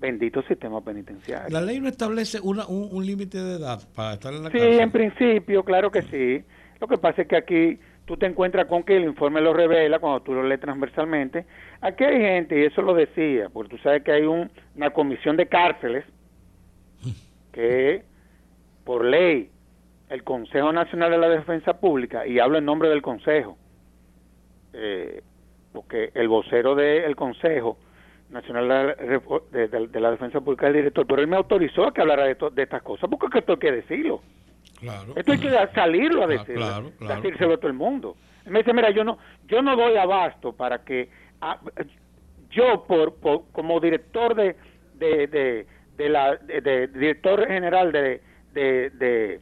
bendito 0.00 0.42
sistema 0.42 0.80
penitenciario. 0.80 1.48
La 1.48 1.60
ley 1.60 1.78
no 1.78 1.88
establece 1.88 2.40
una, 2.40 2.66
un, 2.66 3.06
límite 3.06 3.40
de 3.40 3.54
edad 3.54 3.80
para 3.94 4.14
estar 4.14 4.34
en 4.34 4.42
la 4.42 4.50
sí, 4.50 4.58
Sí, 4.58 4.64
en 4.80 4.90
principio, 4.90 5.62
claro 5.62 5.92
que 5.92 6.02
sí. 6.02 6.44
Lo 6.80 6.88
que 6.88 6.98
pasa 6.98 7.22
es 7.22 7.28
que 7.28 7.36
aquí 7.36 7.78
tú 8.04 8.16
te 8.16 8.26
encuentras 8.26 8.66
con 8.66 8.82
que 8.82 8.96
el 8.96 9.04
informe 9.04 9.40
lo 9.40 9.54
revela 9.54 10.00
cuando 10.00 10.22
tú 10.22 10.34
lo 10.34 10.42
lees 10.42 10.60
transversalmente. 10.60 11.46
Aquí 11.80 12.02
hay 12.02 12.18
gente, 12.18 12.58
y 12.58 12.64
eso 12.64 12.82
lo 12.82 12.94
decía, 12.94 13.48
porque 13.48 13.76
tú 13.76 13.78
sabes 13.84 14.02
que 14.02 14.10
hay 14.10 14.24
una 14.24 14.90
comisión 14.90 15.36
de 15.36 15.46
cárceles 15.46 16.04
que 17.52 18.02
por 18.82 19.04
ley 19.04 19.50
el 20.08 20.24
Consejo 20.24 20.72
Nacional 20.72 21.12
de 21.12 21.18
la 21.18 21.28
Defensa 21.28 21.74
Pública, 21.74 22.26
y 22.26 22.40
hablo 22.40 22.58
en 22.58 22.64
nombre 22.64 22.88
del 22.88 23.02
Consejo, 23.02 23.56
eh, 24.72 25.22
porque 25.74 26.12
el 26.14 26.28
vocero 26.28 26.76
del 26.76 27.16
Consejo 27.16 27.76
Nacional 28.30 28.96
de, 29.50 30.00
la 30.00 30.10
Defensa 30.12 30.40
Pública 30.40 30.68
el 30.68 30.74
director, 30.74 31.04
pero 31.06 31.20
él 31.20 31.26
me 31.26 31.36
autorizó 31.36 31.86
a 31.86 31.92
que 31.92 32.00
hablara 32.00 32.24
de, 32.24 32.36
de 32.52 32.62
estas 32.62 32.82
cosas, 32.82 33.10
porque 33.10 33.40
esto 33.40 33.52
hay 33.52 33.58
que 33.58 33.72
decirlo. 33.72 34.22
Esto 35.16 35.32
hay 35.32 35.38
que 35.38 35.50
salirlo 35.74 36.22
a 36.22 36.26
decirlo, 36.28 36.92
decírselo 37.00 37.54
a 37.54 37.56
todo 37.56 37.68
el 37.68 37.74
mundo. 37.74 38.16
Él 38.46 38.52
me 38.52 38.60
dice, 38.60 38.72
mira, 38.72 38.90
yo 38.90 39.02
no, 39.02 39.18
yo 39.48 39.62
no 39.62 39.76
doy 39.76 39.96
abasto 39.96 40.52
para 40.52 40.84
que 40.84 41.08
ah, 41.40 41.58
yo 42.50 42.84
por, 42.86 43.14
como 43.50 43.80
director 43.80 44.34
de, 44.34 44.56
de, 44.94 45.66
de, 45.96 46.08
la 46.08 46.36
de, 46.36 46.86
director 46.88 47.46
general 47.48 47.90
de, 47.90 48.20
de, 48.52 49.40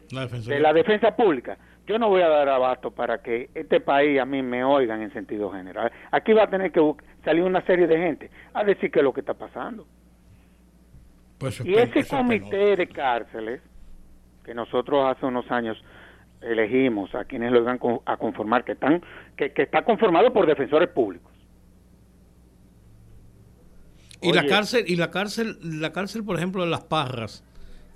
la 0.60 0.72
defensa 0.72 1.14
pública, 1.14 1.58
yo 1.86 1.98
no 1.98 2.08
voy 2.08 2.22
a 2.22 2.28
dar 2.28 2.48
abasto 2.48 2.90
para 2.90 3.22
que 3.22 3.50
este 3.54 3.80
país 3.80 4.20
a 4.20 4.24
mí 4.24 4.42
me 4.42 4.64
oigan 4.64 5.02
en 5.02 5.12
sentido 5.12 5.50
general. 5.50 5.90
Aquí 6.10 6.32
va 6.32 6.44
a 6.44 6.50
tener 6.50 6.70
que 6.70 6.80
salir 7.24 7.42
una 7.42 7.64
serie 7.66 7.86
de 7.86 7.96
gente 7.96 8.30
a 8.54 8.64
decir 8.64 8.90
qué 8.90 9.00
es 9.00 9.04
lo 9.04 9.12
que 9.12 9.20
está 9.20 9.34
pasando. 9.34 9.86
Pues 11.38 11.60
y 11.64 11.74
ese 11.74 12.06
comité 12.06 12.76
de 12.76 12.86
cárceles 12.86 13.60
que 14.44 14.54
nosotros 14.54 15.04
hace 15.04 15.26
unos 15.26 15.50
años 15.50 15.82
elegimos 16.40 17.14
a 17.14 17.24
quienes 17.24 17.50
lo 17.52 17.60
iban 17.60 17.80
a 18.06 18.16
conformar, 18.16 18.64
que 18.64 18.72
están 18.72 19.02
que, 19.36 19.52
está 19.56 19.82
conformado 19.82 20.32
por 20.32 20.46
defensores 20.46 20.88
públicos. 20.88 21.32
Y 24.20 24.32
la 24.32 24.46
cárcel 24.46 24.84
y 24.86 24.94
la 24.94 25.10
cárcel 25.10 25.58
la 25.62 25.92
cárcel 25.92 26.24
por 26.24 26.36
ejemplo 26.36 26.62
de 26.62 26.70
las 26.70 26.82
Parras 26.82 27.44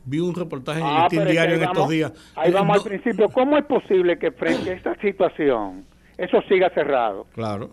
vi 0.07 0.21
un 0.21 0.35
reportaje 0.35 0.81
en 0.81 0.87
el 0.87 0.93
ah, 0.97 1.09
diario 1.11 1.57
en 1.57 1.63
estos 1.65 1.89
días. 1.89 2.33
Ahí 2.37 2.53
vamos 2.53 2.79
al 2.79 2.85
principio. 2.85 3.29
¿Cómo 3.29 3.59
es 3.59 3.65
posible 3.65 4.19
que 4.19 4.31
frente 4.31 4.71
a 4.71 4.75
esta 4.75 4.95
situación 5.01 5.85
eso 6.17 6.41
siga 6.49 6.71
cerrado? 6.71 7.27
Claro. 7.35 7.71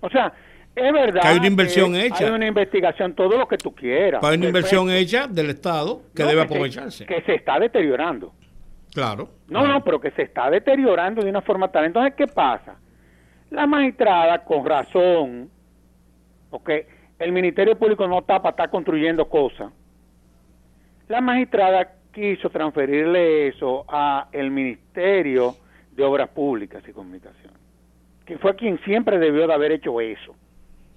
O 0.00 0.10
sea, 0.10 0.32
es 0.76 0.92
verdad. 0.92 1.22
Que 1.22 1.28
hay 1.28 1.38
una 1.38 1.46
inversión 1.46 1.96
hecha. 1.96 2.26
Hay 2.26 2.30
una 2.30 2.46
investigación, 2.46 3.14
todo 3.14 3.38
lo 3.38 3.48
que 3.48 3.56
tú 3.56 3.74
quieras. 3.74 4.22
hay 4.22 4.36
una 4.36 4.46
inversión 4.46 4.90
hecha 4.90 5.26
del 5.26 5.50
Estado 5.50 6.02
que 6.14 6.24
debe 6.24 6.42
aprovecharse. 6.42 7.06
que 7.06 7.22
se 7.22 7.34
está 7.34 7.58
deteriorando. 7.58 8.32
Claro. 8.94 9.30
No, 9.48 9.66
no, 9.66 9.82
pero 9.82 9.98
que 9.98 10.10
se 10.10 10.22
está 10.22 10.50
deteriorando 10.50 11.22
de 11.22 11.30
una 11.30 11.40
forma 11.40 11.68
tal. 11.68 11.86
Entonces, 11.86 12.14
¿qué 12.14 12.26
pasa? 12.26 12.76
La 13.50 13.66
magistrada, 13.66 14.44
con 14.44 14.66
razón, 14.66 15.50
porque 16.50 16.86
el 17.18 17.32
Ministerio 17.32 17.78
Público 17.78 18.06
no 18.06 18.18
está 18.18 18.40
para 18.42 18.50
estar 18.50 18.70
construyendo 18.70 19.26
cosas 19.26 19.72
la 21.12 21.20
magistrada 21.20 21.92
quiso 22.10 22.48
transferirle 22.48 23.48
eso 23.48 23.84
a 23.86 24.28
el 24.32 24.50
Ministerio 24.50 25.56
de 25.90 26.02
Obras 26.02 26.30
Públicas 26.30 26.82
y 26.88 26.92
Comunicaciones, 26.92 27.58
que 28.24 28.38
fue 28.38 28.56
quien 28.56 28.82
siempre 28.82 29.18
debió 29.18 29.46
de 29.46 29.52
haber 29.52 29.72
hecho 29.72 30.00
eso. 30.00 30.34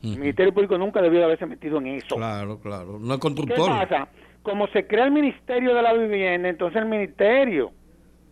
El 0.02 0.20
Ministerio 0.20 0.54
Público 0.54 0.78
nunca 0.78 1.02
debió 1.02 1.20
de 1.20 1.26
haberse 1.26 1.46
metido 1.46 1.80
en 1.80 1.88
eso. 1.88 2.16
Claro, 2.16 2.62
claro, 2.62 2.98
no 2.98 3.14
es 3.16 3.20
constructor. 3.20 3.58
¿Qué 3.58 3.88
pasa? 3.88 4.08
Como 4.42 4.68
se 4.68 4.88
crea 4.88 5.04
el 5.04 5.12
Ministerio 5.12 5.76
de 5.76 5.82
la 5.82 5.92
Vivienda, 5.92 6.48
entonces 6.48 6.82
el 6.82 6.88
Ministerio 6.88 7.72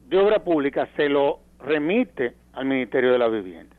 de 0.07 0.17
Obras 0.17 0.39
Públicas 0.39 0.87
se 0.95 1.09
lo 1.09 1.39
remite 1.59 2.33
al 2.53 2.63
Ministerio 2.63 3.11
de 3.11 3.17
la 3.17 3.27
Vivienda. 3.27 3.75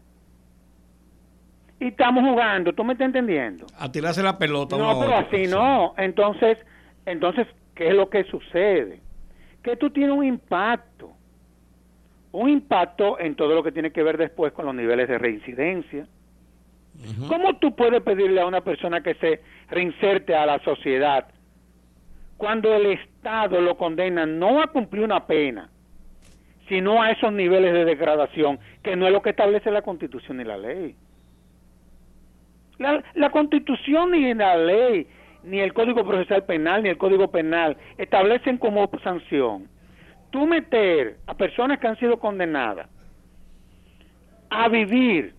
Y 1.80 1.86
estamos 1.86 2.22
jugando, 2.22 2.74
¿tú 2.74 2.84
me 2.84 2.92
estás 2.92 3.06
entendiendo? 3.06 3.64
A 3.78 3.90
tirarse 3.90 4.22
la 4.22 4.36
pelota. 4.36 4.76
No, 4.76 5.00
pero 5.00 5.16
así 5.16 5.46
no. 5.46 5.94
Entonces, 5.96 6.58
entonces 7.06 7.46
¿Qué 7.74 7.88
es 7.88 7.94
lo 7.94 8.08
que 8.08 8.24
sucede? 8.24 9.00
Que 9.62 9.76
tú 9.76 9.90
tienes 9.90 10.16
un 10.16 10.24
impacto, 10.24 11.12
un 12.32 12.48
impacto 12.48 13.18
en 13.18 13.34
todo 13.34 13.54
lo 13.54 13.62
que 13.62 13.72
tiene 13.72 13.90
que 13.90 14.02
ver 14.02 14.16
después 14.16 14.52
con 14.52 14.66
los 14.66 14.74
niveles 14.74 15.08
de 15.08 15.18
reincidencia. 15.18 16.06
¿Cómo 17.28 17.56
tú 17.56 17.74
puedes 17.74 18.02
pedirle 18.02 18.40
a 18.40 18.46
una 18.46 18.60
persona 18.60 19.02
que 19.02 19.14
se 19.14 19.40
reinserte 19.68 20.34
a 20.34 20.46
la 20.46 20.60
sociedad 20.60 21.26
cuando 22.36 22.72
el 22.72 22.86
Estado 22.86 23.60
lo 23.60 23.76
condena 23.76 24.26
no 24.26 24.62
a 24.62 24.68
cumplir 24.68 25.02
una 25.02 25.26
pena, 25.26 25.70
sino 26.68 27.02
a 27.02 27.10
esos 27.10 27.32
niveles 27.32 27.72
de 27.72 27.84
degradación, 27.84 28.60
que 28.82 28.94
no 28.94 29.06
es 29.06 29.12
lo 29.12 29.22
que 29.22 29.30
establece 29.30 29.72
la 29.72 29.82
Constitución 29.82 30.36
ni 30.36 30.44
la 30.44 30.56
ley? 30.56 30.94
La, 32.78 33.02
la 33.14 33.30
Constitución 33.30 34.12
ni 34.12 34.32
la 34.34 34.56
ley 34.56 35.08
ni 35.44 35.60
el 35.60 35.72
Código 35.72 36.04
Procesal 36.04 36.44
Penal, 36.44 36.82
ni 36.82 36.88
el 36.88 36.98
Código 36.98 37.30
Penal 37.30 37.76
establecen 37.98 38.58
como 38.58 38.90
sanción 39.02 39.68
tú 40.30 40.46
meter 40.46 41.18
a 41.26 41.34
personas 41.34 41.78
que 41.78 41.86
han 41.86 41.98
sido 41.98 42.18
condenadas 42.18 42.88
a 44.50 44.68
vivir 44.68 45.34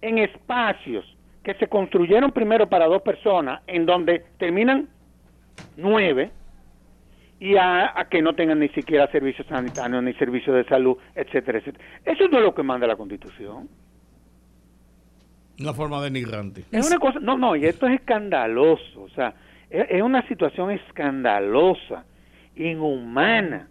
en 0.00 0.18
espacios 0.18 1.04
que 1.42 1.54
se 1.54 1.66
construyeron 1.66 2.30
primero 2.32 2.68
para 2.68 2.86
dos 2.86 3.02
personas, 3.02 3.62
en 3.66 3.86
donde 3.86 4.24
terminan 4.38 4.88
nueve, 5.76 6.30
y 7.38 7.56
a, 7.56 8.06
que 8.10 8.20
no 8.20 8.34
tengan 8.34 8.60
ni 8.60 8.68
siquiera 8.68 9.10
servicios 9.10 9.46
sanitarios, 9.46 10.02
ni 10.02 10.12
servicios 10.14 10.54
de 10.54 10.64
salud, 10.64 10.96
etcétera, 11.14 11.58
etcétera. 11.58 11.84
Eso 12.04 12.28
no 12.28 12.38
es 12.38 12.44
lo 12.44 12.54
que 12.54 12.62
manda 12.62 12.86
la 12.86 12.96
Constitución. 12.96 13.68
Una 15.60 15.74
forma 15.74 16.02
denigrante. 16.02 16.64
Es 16.72 16.86
una 16.86 16.98
cosa, 16.98 17.20
no, 17.20 17.36
no, 17.36 17.54
y 17.54 17.66
esto 17.66 17.86
es 17.86 18.00
escandaloso, 18.00 19.02
o 19.02 19.08
sea, 19.10 19.34
es, 19.68 20.00
una 20.02 20.26
situación 20.26 20.70
escandalosa, 20.70 22.04
inhumana. 22.56 23.68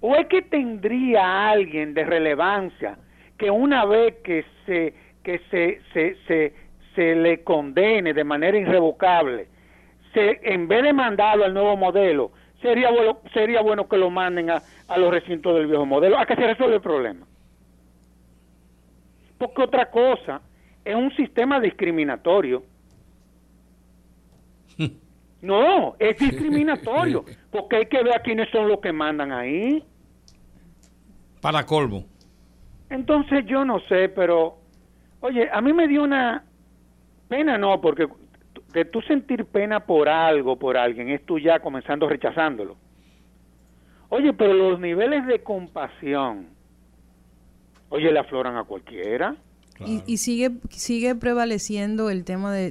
¿O 0.00 0.16
es 0.16 0.26
que 0.28 0.40
tendría 0.40 1.50
alguien 1.50 1.92
de 1.92 2.04
relevancia 2.04 2.96
que 3.36 3.50
una 3.50 3.84
vez 3.84 4.16
que 4.24 4.44
se 4.64 4.94
que 5.22 5.38
se, 5.50 5.82
se, 5.92 6.16
se, 6.26 6.54
se 6.94 7.14
le 7.14 7.44
condene 7.44 8.14
de 8.14 8.24
manera 8.24 8.56
irrevocable, 8.56 9.48
se, 10.14 10.40
en 10.42 10.66
vez 10.66 10.82
de 10.82 10.94
mandarlo 10.94 11.44
al 11.44 11.52
nuevo 11.52 11.76
modelo, 11.76 12.32
sería 12.62 12.90
bueno, 12.90 13.18
sería 13.34 13.60
bueno 13.60 13.86
que 13.86 13.98
lo 13.98 14.08
manden 14.08 14.48
a, 14.48 14.62
a 14.88 14.96
los 14.96 15.10
recintos 15.10 15.54
del 15.54 15.66
viejo 15.66 15.84
modelo, 15.84 16.18
a 16.18 16.24
que 16.24 16.36
se 16.36 16.46
resuelva 16.46 16.76
el 16.76 16.80
problema. 16.80 17.26
Porque 19.40 19.62
otra 19.62 19.90
cosa, 19.90 20.42
es 20.84 20.94
un 20.94 21.10
sistema 21.16 21.58
discriminatorio. 21.58 22.62
No, 25.42 25.96
es 25.98 26.18
discriminatorio, 26.18 27.24
porque 27.50 27.76
hay 27.76 27.86
que 27.86 28.02
ver 28.02 28.14
a 28.14 28.20
quiénes 28.20 28.50
son 28.50 28.68
los 28.68 28.78
que 28.78 28.92
mandan 28.92 29.32
ahí. 29.32 29.82
Para 31.40 31.64
colmo. 31.64 32.04
Entonces 32.90 33.46
yo 33.46 33.64
no 33.64 33.80
sé, 33.88 34.10
pero, 34.10 34.58
oye, 35.20 35.48
a 35.50 35.62
mí 35.62 35.72
me 35.72 35.88
dio 35.88 36.02
una 36.02 36.44
pena, 37.26 37.56
no, 37.56 37.80
porque 37.80 38.06
de 38.74 38.84
tú 38.84 39.00
sentir 39.00 39.46
pena 39.46 39.80
por 39.80 40.10
algo, 40.10 40.58
por 40.58 40.76
alguien, 40.76 41.08
es 41.08 41.24
tú 41.24 41.38
ya 41.38 41.60
comenzando 41.60 42.06
rechazándolo. 42.06 42.76
Oye, 44.10 44.34
pero 44.34 44.52
los 44.52 44.78
niveles 44.78 45.26
de 45.26 45.42
compasión 45.42 46.48
Oye, 47.90 48.12
le 48.12 48.18
afloran 48.18 48.56
a 48.56 48.64
cualquiera. 48.64 49.36
Y, 50.06 50.18
sigue 50.18 50.50
sigue 50.68 51.14
prevaleciendo 51.14 52.10
el 52.10 52.24
tema 52.24 52.52
de, 52.52 52.70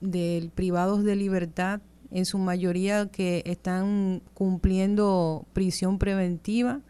de, 0.00 0.50
privados 0.54 1.04
de 1.04 1.14
libertad, 1.14 1.80
en 2.10 2.24
su 2.24 2.38
mayoría 2.38 3.08
que 3.12 3.42
están 3.44 4.22
cumpliendo 4.34 5.44
prisión 5.52 5.98
preventiva 5.98 6.80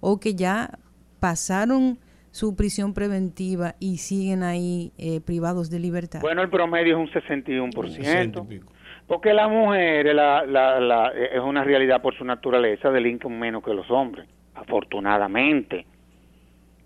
o 0.00 0.18
que 0.20 0.34
ya 0.34 0.78
pasaron 1.20 1.98
su 2.30 2.56
prisión 2.56 2.94
preventiva 2.94 3.74
y 3.80 3.98
siguen 3.98 4.42
ahí 4.44 4.92
eh, 4.96 5.20
privados 5.20 5.68
de 5.68 5.80
libertad. 5.80 6.20
Bueno, 6.22 6.40
el 6.40 6.48
promedio 6.48 6.96
es 6.96 7.14
un 7.14 7.22
61%. 7.22 8.62
porque 9.06 9.34
la 9.34 9.48
mujer 9.48 10.14
la, 10.14 10.46
la, 10.46 10.80
la, 10.80 11.08
es 11.08 11.40
una 11.40 11.64
realidad 11.64 12.00
por 12.00 12.16
su 12.16 12.24
naturaleza, 12.24 12.90
delinquen 12.90 13.38
menos 13.38 13.62
que 13.62 13.74
los 13.74 13.90
hombres, 13.90 14.26
afortunadamente 14.54 15.86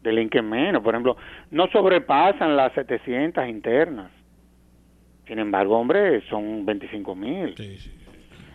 delinquen 0.07 0.49
menos. 0.49 0.83
Por 0.83 0.95
ejemplo, 0.95 1.17
no 1.51 1.67
sobrepasan 1.69 2.57
las 2.57 2.73
700 2.73 3.47
internas. 3.49 4.11
Sin 5.27 5.39
embargo, 5.39 5.77
hombre, 5.77 6.23
son 6.29 6.65
25 6.65 7.15
mil. 7.15 7.55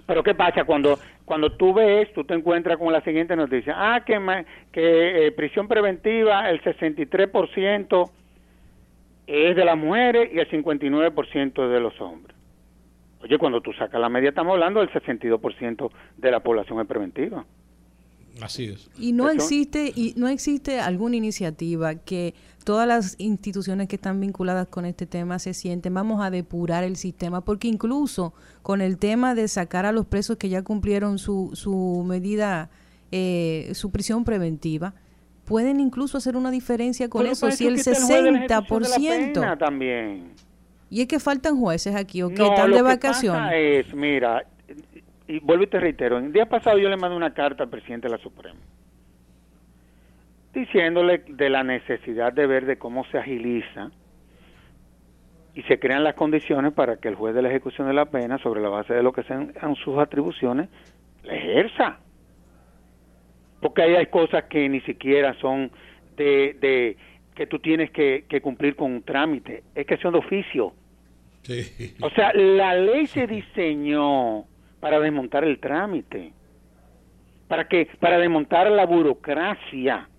Pero 0.08 0.24
¿qué 0.24 0.34
pasa? 0.34 0.64
Cuando 0.64 0.98
cuando 1.32 1.54
tú 1.54 1.74
ves, 1.74 2.12
tú 2.14 2.26
te 2.26 2.34
encuentras 2.34 2.78
con 2.78 2.92
la 2.92 3.00
siguiente 3.02 3.38
noticia. 3.38 3.74
Ah, 3.78 4.04
que, 4.04 4.46
que 4.74 5.28
eh, 5.28 5.32
prisión 5.32 5.70
preventiva, 5.70 6.50
el 6.50 6.62
63% 6.62 8.12
es 9.28 9.56
de 9.56 9.64
las 9.64 9.78
mujeres 9.78 10.30
y 10.34 10.40
el 10.40 10.50
59% 10.50 11.64
es 11.66 11.72
de 11.72 11.80
los 11.80 12.02
hombres. 12.02 12.36
Oye, 13.24 13.38
cuando 13.38 13.62
tú 13.62 13.72
sacas 13.72 14.02
la 14.02 14.10
media, 14.10 14.30
estamos 14.30 14.54
hablando 14.54 14.82
del 14.82 14.90
62% 14.90 15.90
de 16.18 16.32
la 16.32 16.42
población 16.42 16.82
es 16.82 16.88
preventiva. 16.88 17.46
Así 18.42 18.66
es. 18.66 18.90
Y 18.98 19.12
no 19.12 19.30
existe 19.30 19.92
y 19.96 20.14
no 20.16 20.28
existe 20.28 20.80
alguna 20.80 21.16
iniciativa 21.16 21.96
que 21.96 22.34
todas 22.64 22.88
las 22.88 23.16
instituciones 23.18 23.88
que 23.88 23.96
están 23.96 24.20
vinculadas 24.20 24.68
con 24.68 24.86
este 24.86 25.06
tema 25.06 25.40
se 25.40 25.54
sienten 25.54 25.94
vamos 25.94 26.24
a 26.24 26.30
depurar 26.30 26.84
el 26.84 26.96
sistema 26.96 27.42
porque 27.42 27.68
incluso 27.68 28.34
con 28.62 28.82
el 28.82 28.98
tema 28.98 29.36
de 29.36 29.48
sacar 29.48 29.86
a 29.86 29.92
los 29.92 30.06
presos 30.06 30.38
que 30.38 30.50
ya 30.50 30.62
cumplieron 30.62 31.18
su, 31.18 31.52
su 31.54 32.04
medida 32.08 32.70
eh, 33.12 33.72
su 33.74 33.92
prisión 33.92 34.24
preventiva 34.24 34.94
pueden 35.46 35.80
incluso 35.80 36.18
hacer 36.18 36.38
una 36.38 36.52
diferencia 36.52 37.10
con 37.10 37.26
eso 37.26 37.52
si 37.52 37.68
el 37.68 37.78
60% 37.78 39.58
también. 39.58 40.32
Y 40.90 41.02
es 41.02 41.08
que 41.08 41.20
faltan 41.20 41.60
jueces 41.60 41.96
aquí 41.96 42.22
o 42.22 42.30
que 42.30 42.46
están 42.46 42.72
de 42.72 42.82
vacaciones. 42.82 43.86
es 43.88 43.94
mira 43.94 44.46
y 45.32 45.40
vuelvo 45.40 45.64
y 45.64 45.68
te 45.68 45.80
reitero, 45.80 46.18
el 46.18 46.34
día 46.34 46.46
pasado 46.48 46.78
yo 46.78 46.90
le 46.90 46.98
mandé 46.98 47.16
una 47.16 47.34
carta 47.34 47.64
al 47.64 47.70
presidente 47.70 48.08
de 48.08 48.16
la 48.18 48.22
Suprema 48.22 48.60
diciéndole 50.54 51.24
de 51.28 51.50
la 51.50 51.64
necesidad 51.64 52.34
de 52.34 52.46
ver 52.46 52.66
de 52.66 52.78
cómo 52.78 53.06
se 53.06 53.18
agiliza 53.18 53.92
y 55.54 55.64
se 55.64 55.80
crean 55.80 56.04
las 56.04 56.16
condiciones 56.16 56.74
para 56.74 56.98
que 56.98 57.08
el 57.08 57.16
juez 57.16 57.34
de 57.34 57.42
la 57.42 57.50
ejecución 57.50 57.88
de 57.88 57.94
la 57.94 58.06
pena, 58.06 58.38
sobre 58.40 58.62
la 58.62 58.70
base 58.70 58.94
de 58.94 59.04
lo 59.04 59.14
que 59.14 59.24
sean 59.24 59.54
sus 59.84 59.98
atribuciones, 59.98 60.70
la 61.24 61.36
ejerza. 61.36 62.00
Porque 63.62 63.82
ahí 63.82 63.96
hay 63.96 64.08
cosas 64.08 64.46
que 64.46 64.68
ni 64.68 64.82
siquiera 64.82 65.34
son 65.40 65.72
de, 66.16 66.58
de 66.60 66.98
que 67.36 67.48
tú 67.48 67.60
tienes 67.60 67.92
que, 67.92 68.26
que 68.28 68.42
cumplir 68.42 68.76
con 68.76 68.92
un 68.92 69.04
trámite, 69.04 69.64
es 69.76 69.86
que 69.86 69.98
son 69.98 70.14
de 70.14 70.20
oficio. 70.20 70.74
O 72.02 72.10
sea, 72.12 72.34
la 72.34 72.76
ley 72.76 73.08
se 73.08 73.28
diseñó 73.28 74.46
para 74.82 75.00
desmontar 75.00 75.46
el 75.46 75.60
trámite, 75.60 76.34
para 77.48 77.68
que 77.68 77.88
para 78.00 78.18
desmontar 78.18 78.70
la 78.70 78.86
burocracia. 78.86 80.10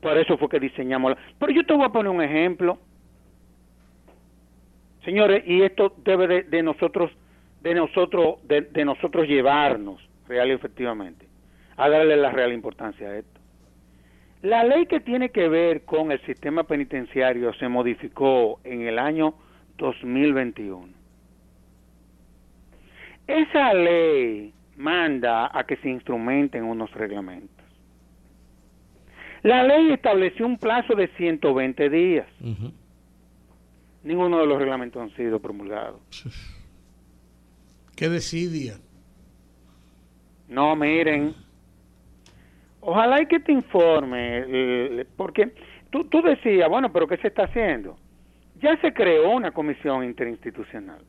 Por 0.00 0.16
eso 0.16 0.38
fue 0.38 0.48
que 0.48 0.60
diseñamos. 0.60 1.12
La... 1.12 1.18
Pero 1.38 1.52
yo 1.52 1.64
te 1.64 1.74
voy 1.74 1.84
a 1.84 1.88
poner 1.88 2.12
un 2.12 2.22
ejemplo, 2.22 2.78
señores, 5.04 5.42
y 5.46 5.62
esto 5.62 5.94
debe 6.04 6.44
de, 6.44 6.62
nosotros, 6.62 7.10
de 7.62 7.74
nosotros, 7.74 8.46
de, 8.46 8.60
de 8.60 8.84
nosotros 8.84 9.26
llevarnos 9.26 10.06
real 10.28 10.48
y 10.48 10.52
efectivamente 10.52 11.26
a 11.76 11.88
darle 11.88 12.16
la 12.16 12.30
real 12.30 12.52
importancia 12.52 13.08
a 13.08 13.16
esto. 13.16 13.40
La 14.42 14.64
ley 14.64 14.86
que 14.86 15.00
tiene 15.00 15.30
que 15.30 15.48
ver 15.48 15.84
con 15.84 16.12
el 16.12 16.20
sistema 16.22 16.64
penitenciario 16.64 17.52
se 17.54 17.68
modificó 17.68 18.60
en 18.64 18.82
el 18.82 18.98
año 18.98 19.34
2021. 19.78 20.99
Esa 23.30 23.72
ley 23.72 24.52
manda 24.76 25.56
a 25.56 25.62
que 25.62 25.76
se 25.76 25.88
instrumenten 25.88 26.64
unos 26.64 26.90
reglamentos. 26.92 27.64
La 29.42 29.62
ley 29.62 29.92
estableció 29.92 30.44
un 30.44 30.58
plazo 30.58 30.96
de 30.96 31.06
120 31.16 31.88
días. 31.90 32.26
Ninguno 34.02 34.40
de 34.40 34.46
los 34.46 34.58
reglamentos 34.58 35.00
han 35.00 35.14
sido 35.14 35.38
promulgados. 35.38 36.00
¿Qué 37.96 38.08
decidia? 38.08 38.78
No, 40.48 40.74
miren. 40.74 41.32
Ojalá 42.80 43.22
y 43.22 43.26
que 43.26 43.38
te 43.38 43.52
informe, 43.52 45.06
porque 45.16 45.54
tú, 45.90 46.04
tú 46.06 46.20
decías, 46.20 46.68
bueno, 46.68 46.92
pero 46.92 47.06
¿qué 47.06 47.16
se 47.18 47.28
está 47.28 47.44
haciendo? 47.44 47.96
Ya 48.60 48.76
se 48.80 48.92
creó 48.92 49.30
una 49.30 49.52
comisión 49.52 50.02
interinstitucional 50.02 51.04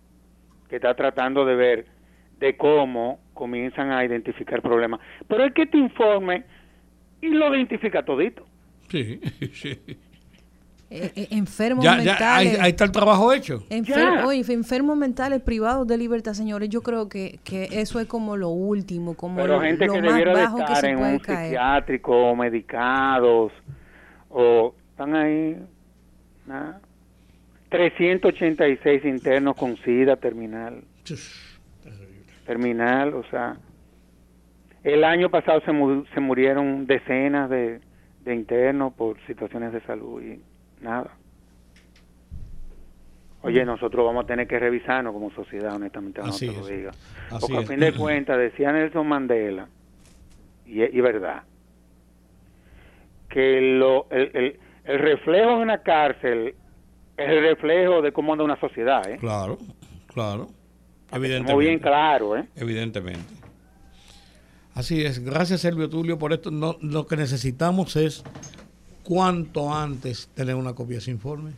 que 0.70 0.76
está 0.76 0.94
tratando 0.94 1.46
de 1.46 1.56
ver 1.56 2.01
de 2.42 2.58
cómo 2.58 3.20
comienzan 3.34 3.92
a 3.92 4.04
identificar 4.04 4.62
problemas. 4.62 5.00
Pero 5.28 5.46
el 5.46 5.54
que 5.54 5.68
te 5.68 5.78
informe 5.78 6.44
y 7.22 7.30
lo 7.30 7.56
identifica 7.56 8.04
todito. 8.04 8.46
Sí, 8.90 9.22
sí. 9.54 9.80
Eh, 10.94 11.10
eh, 11.16 11.28
enfermos 11.32 11.86
mentales. 11.86 12.60
ahí, 12.60 12.72
está 12.72 12.84
el 12.84 12.92
trabajo 12.92 13.32
hecho. 13.32 13.64
oye, 14.26 14.44
enfermos 14.50 14.98
mentales 14.98 15.42
privados 15.42 15.88
de 15.88 15.98
libertad, 15.98 16.34
señores. 16.34 16.68
Yo 16.68 16.82
creo 16.82 17.08
que, 17.08 17.40
que 17.46 17.70
eso 17.72 18.02
es 18.02 18.08
como 18.08 18.36
lo 18.36 18.50
último, 18.50 19.14
como 19.16 19.38
Pero 19.38 19.54
lo, 19.54 19.62
gente 19.62 19.86
lo 19.86 19.94
que 19.94 20.02
más 20.02 20.12
debiera 20.12 20.34
bajo 20.34 20.58
de 20.58 20.66
que 20.66 20.74
estar 20.74 20.82
se 20.84 20.90
en 20.90 20.98
puede 20.98 21.14
un 21.14 21.20
caer. 21.20 21.46
psiquiátrico 21.46 22.12
o 22.12 22.36
medicados 22.36 23.54
o 24.30 24.76
están 24.90 25.16
ahí. 25.16 25.58
Nada. 26.46 26.82
386 27.70 29.06
internos 29.06 29.56
con 29.56 29.78
SIDA 29.78 30.18
terminal. 30.18 30.84
Terminal, 32.46 33.14
o 33.14 33.24
sea. 33.26 33.58
El 34.84 35.04
año 35.04 35.30
pasado 35.30 35.62
se, 35.62 35.72
mu- 35.72 36.06
se 36.14 36.20
murieron 36.20 36.88
decenas 36.88 37.50
de, 37.50 37.82
de 38.22 38.36
internos 38.36 38.94
por 38.94 39.20
situaciones 39.28 39.72
de 39.74 39.82
salud 39.82 40.22
y 40.24 40.42
nada. 40.84 41.12
Oye, 43.44 43.64
nosotros 43.66 44.06
vamos 44.06 44.24
a 44.24 44.28
tener 44.28 44.48
que 44.48 44.60
revisarnos 44.60 45.14
como 45.14 45.32
sociedad, 45.32 45.76
honestamente, 45.76 46.22
no 46.22 46.28
Así 46.30 46.48
te 46.48 46.54
lo 46.54 46.68
es. 46.68 46.78
diga. 46.78 46.92
Así 47.32 47.40
Porque 47.54 47.58
a 47.58 47.68
fin 47.68 47.80
de 47.80 47.94
cuentas, 47.94 48.38
decía 48.38 48.72
Nelson 48.72 49.08
Mandela, 49.08 49.68
y, 50.66 50.84
y 50.84 51.02
verdad, 51.02 51.44
que 53.30 53.62
lo, 53.80 54.08
el, 54.12 54.32
el, 54.34 54.60
el 54.84 55.00
reflejo 55.00 55.50
de 55.58 55.64
una 55.64 55.80
cárcel 55.80 56.56
es 57.18 57.30
el 57.30 57.42
reflejo 57.42 58.02
de 58.02 58.12
cómo 58.12 58.34
anda 58.34 58.46
una 58.46 58.60
sociedad, 58.60 59.10
¿eh? 59.10 59.18
Claro, 59.18 59.58
claro. 60.14 60.50
Muy 61.12 61.20
bien 61.28 61.32
Evidentemente. 61.44 61.82
claro, 61.82 62.38
¿eh? 62.38 62.46
Evidentemente. 62.56 63.34
Así 64.74 65.04
es. 65.04 65.24
Gracias, 65.24 65.62
Servio 65.62 65.90
Tulio, 65.90 66.18
por 66.18 66.32
esto. 66.34 66.50
No, 66.52 66.78
lo 66.82 67.06
que 67.06 67.18
necesitamos 67.18 67.96
es 67.98 68.24
cuanto 69.04 69.74
antes 69.74 70.30
tener 70.34 70.56
una 70.56 70.74
copia 70.74 70.96
de 70.96 71.00
ese 71.00 71.12
informe. 71.12 71.52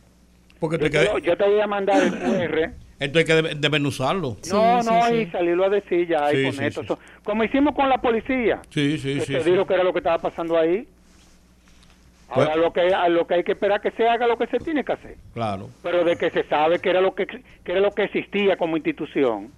Porque 0.58 0.78
Yo 0.78 0.90
te, 0.90 1.04
lo- 1.04 1.14
que, 1.16 1.22
yo 1.22 1.36
te 1.36 1.44
voy 1.44 1.60
a 1.60 1.66
mandar 1.66 2.02
el 2.02 2.10
QR. 2.12 2.72
esto 2.98 3.18
hay 3.18 3.24
que 3.24 3.34
de- 3.34 3.54
desmenuzarlo. 3.54 4.36
Sí, 4.40 4.50
no, 4.52 4.82
sí, 4.82 4.88
no, 4.90 5.06
sí. 5.08 5.14
y 5.14 5.26
salirlo 5.30 5.64
a 5.64 5.68
decir 5.68 6.08
ya 6.08 6.32
y 6.32 6.50
sí, 6.52 6.64
esto. 6.64 6.82
sí. 6.82 6.94
Como 7.22 7.44
hicimos 7.44 7.74
con 7.74 7.88
la 7.88 7.98
policía. 7.98 8.60
Sí, 8.70 8.98
sí, 8.98 9.14
que 9.14 9.20
sí. 9.20 9.32
te 9.34 9.44
sí. 9.44 9.50
dijo 9.52 9.66
que 9.66 9.74
era 9.74 9.84
lo 9.84 9.92
que 9.92 9.98
estaba 10.00 10.18
pasando 10.18 10.56
ahí. 10.58 10.88
Ahora 12.34 12.48
Bueno. 12.50 12.62
lo 12.64 12.72
que 12.72 12.80
a 12.94 13.08
lo 13.08 13.26
que 13.26 13.34
hay 13.34 13.44
que 13.44 13.52
esperar 13.52 13.80
que 13.80 13.90
se 13.92 14.08
haga 14.08 14.26
lo 14.26 14.36
que 14.36 14.46
se 14.48 14.58
tiene 14.58 14.84
que 14.84 14.92
hacer. 14.92 15.16
Claro. 15.32 15.70
Pero 15.82 16.04
de 16.04 16.16
que 16.16 16.30
se 16.30 16.44
sabe 16.44 16.78
que 16.80 16.90
era 16.90 17.00
lo 17.00 17.14
que, 17.14 17.26
que 17.26 17.72
era 17.72 17.80
lo 17.80 17.90
que 17.92 18.04
existía 18.04 18.56
como 18.56 18.76
institución, 18.76 19.50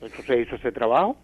eso 0.00 0.22
se 0.26 0.40
hizo 0.40 0.56
ese 0.56 0.72
trabajo. 0.72 1.16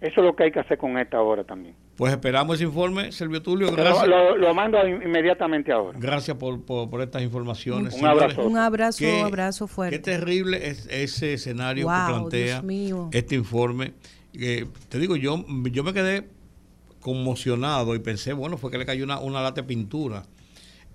Eso 0.00 0.20
es 0.22 0.26
lo 0.26 0.34
que 0.34 0.44
hay 0.44 0.50
que 0.50 0.60
hacer 0.60 0.78
con 0.78 0.96
esta 0.96 1.18
ahora 1.18 1.44
también. 1.44 1.74
Pues 1.96 2.10
esperamos 2.12 2.54
ese 2.54 2.64
informe, 2.64 3.12
Servio 3.12 3.42
Tulio. 3.42 3.66
Lo, 3.70 3.76
Gracias. 3.76 4.08
lo- 4.08 4.34
lo 4.34 4.54
mando 4.54 4.78
in- 4.88 5.02
inmediatamente 5.02 5.70
ahora. 5.72 5.98
Gracias 6.00 6.38
por, 6.38 6.64
por, 6.64 6.88
por 6.88 7.02
estas 7.02 7.20
informaciones. 7.22 7.92
Un 8.00 8.06
abrazo. 8.06 8.46
Un 8.46 8.56
abrazo, 8.56 8.98
Qué- 9.00 9.20
abrazo 9.20 9.66
fuerte. 9.66 9.96
Qué 9.98 10.02
terrible 10.02 10.68
es 10.68 10.86
ese 10.90 11.34
escenario 11.34 11.84
Wow, 11.86 11.94
que 12.06 12.12
plantea 12.12 12.46
Dios 12.46 12.64
mío. 12.64 13.08
este 13.12 13.34
informe. 13.34 13.92
Eh, 14.32 14.64
te 14.88 14.98
digo, 14.98 15.16
yo, 15.16 15.44
yo 15.70 15.84
me 15.84 15.92
quedé 15.92 16.24
conmocionado 17.00 17.94
y 17.94 17.98
pensé, 17.98 18.32
bueno, 18.32 18.56
fue 18.58 18.70
que 18.70 18.78
le 18.78 18.86
cayó 18.86 19.04
una, 19.04 19.18
una 19.18 19.40
lata 19.42 19.62
de 19.62 19.66
pintura. 19.66 20.24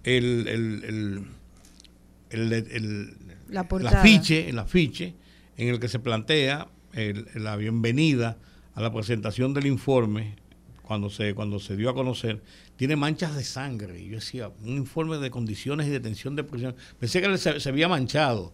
El, 0.03 0.47
el, 0.47 1.25
el, 2.29 2.53
el, 2.53 3.17
La 3.49 3.67
portada. 3.67 3.99
afiche, 4.01 4.49
el 4.49 4.59
afiche 4.59 5.15
en 5.57 5.69
el 5.69 5.79
que 5.79 5.87
se 5.87 5.99
plantea 5.99 6.67
el- 6.93 7.27
la 7.35 7.55
bienvenida 7.55 8.37
a 8.73 8.81
la 8.81 8.91
presentación 8.93 9.53
del 9.53 9.65
informe 9.67 10.35
cuando 10.81 11.09
se 11.09 11.33
cuando 11.33 11.59
se 11.59 11.75
dio 11.75 11.89
a 11.89 11.93
conocer 11.95 12.43
tiene 12.75 12.95
manchas 12.95 13.35
de 13.35 13.43
sangre 13.43 13.99
y 14.01 14.09
yo 14.09 14.15
decía 14.15 14.51
un 14.63 14.69
informe 14.77 15.17
de 15.17 15.31
condiciones 15.31 15.87
y 15.87 15.89
detención 15.89 16.35
de 16.35 16.43
prisión 16.43 16.75
pensé 16.99 17.21
que 17.21 17.37
se, 17.39 17.59
se 17.59 17.69
había 17.69 17.87
manchado 17.87 18.53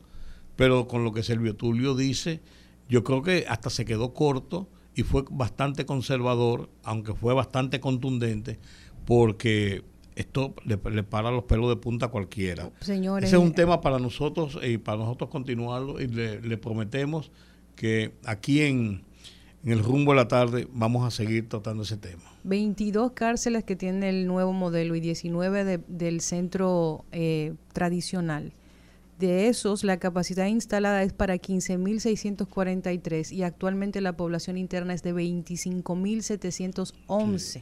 pero 0.55 0.87
con 0.87 1.03
lo 1.03 1.11
que 1.11 1.23
Servio 1.23 1.55
Tulio 1.55 1.95
dice 1.95 2.39
yo 2.87 3.03
creo 3.03 3.21
que 3.21 3.45
hasta 3.49 3.69
se 3.69 3.83
quedó 3.83 4.13
corto 4.13 4.69
y 4.95 5.03
fue 5.03 5.23
bastante 5.29 5.85
conservador 5.85 6.69
aunque 6.83 7.13
fue 7.13 7.33
bastante 7.33 7.79
contundente 7.79 8.59
porque 9.05 9.83
esto 10.15 10.53
le, 10.65 10.77
le 10.91 11.03
para 11.03 11.31
los 11.31 11.43
pelos 11.45 11.69
de 11.69 11.77
punta 11.77 12.07
a 12.07 12.09
cualquiera 12.09 12.69
Señores, 12.81 13.27
ese 13.29 13.37
es 13.37 13.41
un 13.41 13.53
tema 13.53 13.81
para 13.81 13.99
nosotros 13.99 14.59
y 14.61 14.77
para 14.77 14.97
nosotros 14.97 15.29
continuarlo 15.29 15.99
y 16.01 16.07
le, 16.07 16.41
le 16.41 16.57
prometemos 16.57 17.31
que 17.75 18.11
aquí 18.25 18.61
en, 18.61 19.01
en 19.63 19.71
el 19.71 19.79
rumbo 19.83 20.11
de 20.11 20.17
la 20.17 20.27
tarde 20.27 20.67
vamos 20.73 21.05
a 21.05 21.11
seguir 21.11 21.47
tratando 21.47 21.83
ese 21.83 21.95
tema. 21.97 22.21
22 22.43 23.11
cárceles 23.13 23.63
que 23.63 23.75
tiene 23.75 24.09
el 24.09 24.27
nuevo 24.27 24.51
modelo 24.51 24.95
y 24.95 24.99
19 24.99 25.63
de- 25.63 25.77
del 25.87 26.19
centro 26.21 27.05
eh, 27.11 27.53
tradicional. 27.73 28.53
De 29.21 29.47
esos, 29.49 29.83
la 29.83 29.97
capacidad 29.97 30.47
instalada 30.47 31.03
es 31.03 31.13
para 31.13 31.35
15.643 31.35 33.31
y 33.31 33.43
actualmente 33.43 34.01
la 34.01 34.17
población 34.17 34.57
interna 34.57 34.95
es 34.95 35.03
de 35.03 35.13
25.711. 35.13 37.61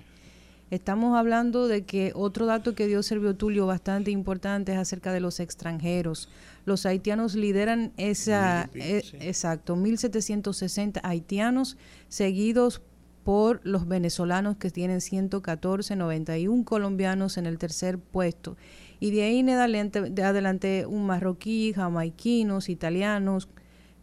Estamos 0.71 1.17
hablando 1.17 1.67
de 1.67 1.83
que 1.83 2.13
otro 2.15 2.45
dato 2.45 2.75
que 2.75 2.87
dio 2.87 3.03
Servio 3.03 3.35
Tulio 3.35 3.67
bastante 3.67 4.09
importante 4.09 4.71
es 4.71 4.77
acerca 4.77 5.11
de 5.11 5.19
los 5.19 5.41
extranjeros. 5.41 6.29
Los 6.63 6.85
haitianos 6.85 7.35
lideran 7.35 7.91
esa, 7.97 8.69
eh, 8.73 9.03
exacto, 9.19 9.75
1.760 9.75 11.01
haitianos, 11.03 11.75
seguidos 12.07 12.81
por 13.25 13.59
los 13.65 13.85
venezolanos 13.85 14.55
que 14.55 14.71
tienen 14.71 15.01
114, 15.01 15.97
91 15.97 16.63
colombianos 16.63 17.37
en 17.37 17.47
el 17.47 17.57
tercer 17.57 17.99
puesto. 17.99 18.55
Y 18.99 19.11
de 19.11 19.23
ahí 19.23 19.39
en 19.39 19.49
adelante, 19.49 20.01
de 20.01 20.23
adelante 20.23 20.85
un 20.85 21.05
marroquí, 21.05 21.73
jamaiquinos, 21.73 22.69
italianos, 22.69 23.47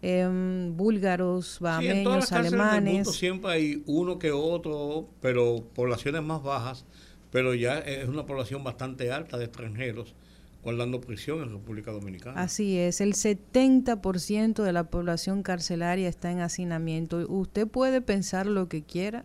em, 0.03 0.77
búlgaros, 0.77 1.59
bahameños, 1.61 2.33
alemanes. 2.33 3.11
siempre 3.15 3.51
hay 3.51 3.83
uno 3.87 4.19
que 4.19 4.33
otro, 4.33 5.09
pero 5.21 5.65
poblaciones 5.75 6.23
más 6.23 6.43
bajas, 6.43 6.87
pero 7.31 7.55
ya 7.55 7.79
es 7.79 8.09
una 8.09 8.25
población 8.25 8.65
bastante 8.65 9.13
alta 9.13 9.37
de 9.37 9.45
extranjeros 9.45 10.15
guardando 10.67 11.01
prisión 11.01 11.43
en 11.43 11.51
República 11.51 11.93
Dominicana. 11.93 12.43
Así 12.43 12.77
es, 12.77 13.01
el 13.01 13.15
70% 13.15 14.65
de 14.65 14.73
la 14.73 14.91
población 14.91 15.45
carcelaria 15.45 16.09
está 16.09 16.33
en 16.33 16.41
hacinamiento. 16.41 17.19
Usted 17.29 17.69
puede 17.69 18.01
pensar 18.01 18.47
lo 18.47 18.69
que 18.69 18.83
quiera 18.83 19.25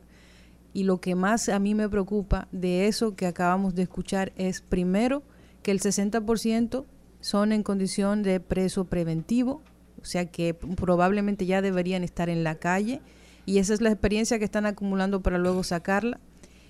y 0.72 0.84
lo 0.84 1.02
que 1.02 1.16
más 1.16 1.50
a 1.50 1.58
mí 1.58 1.74
me 1.74 1.90
preocupa 1.90 2.48
de 2.52 2.88
eso 2.88 3.16
que 3.16 3.26
acabamos 3.26 3.74
de 3.74 3.82
escuchar 3.82 4.34
es 4.36 4.62
primero 4.62 5.24
que 5.64 5.72
el 5.72 5.80
60% 5.80 6.86
son 7.20 7.52
en 7.52 7.64
condición 7.64 8.24
de 8.24 8.40
preso 8.40 8.86
preventivo, 8.86 9.62
o 10.02 10.06
sea 10.06 10.26
que 10.26 10.54
probablemente 10.54 11.46
ya 11.46 11.62
deberían 11.62 12.04
estar 12.04 12.30
en 12.30 12.44
la 12.44 12.56
calle 12.56 13.02
y 13.46 13.60
esa 13.60 13.74
es 13.74 13.82
la 13.82 13.92
experiencia 13.92 14.40
que 14.40 14.46
están 14.46 14.66
acumulando 14.66 15.22
para 15.22 15.38
luego 15.38 15.64
sacarla. 15.64 16.20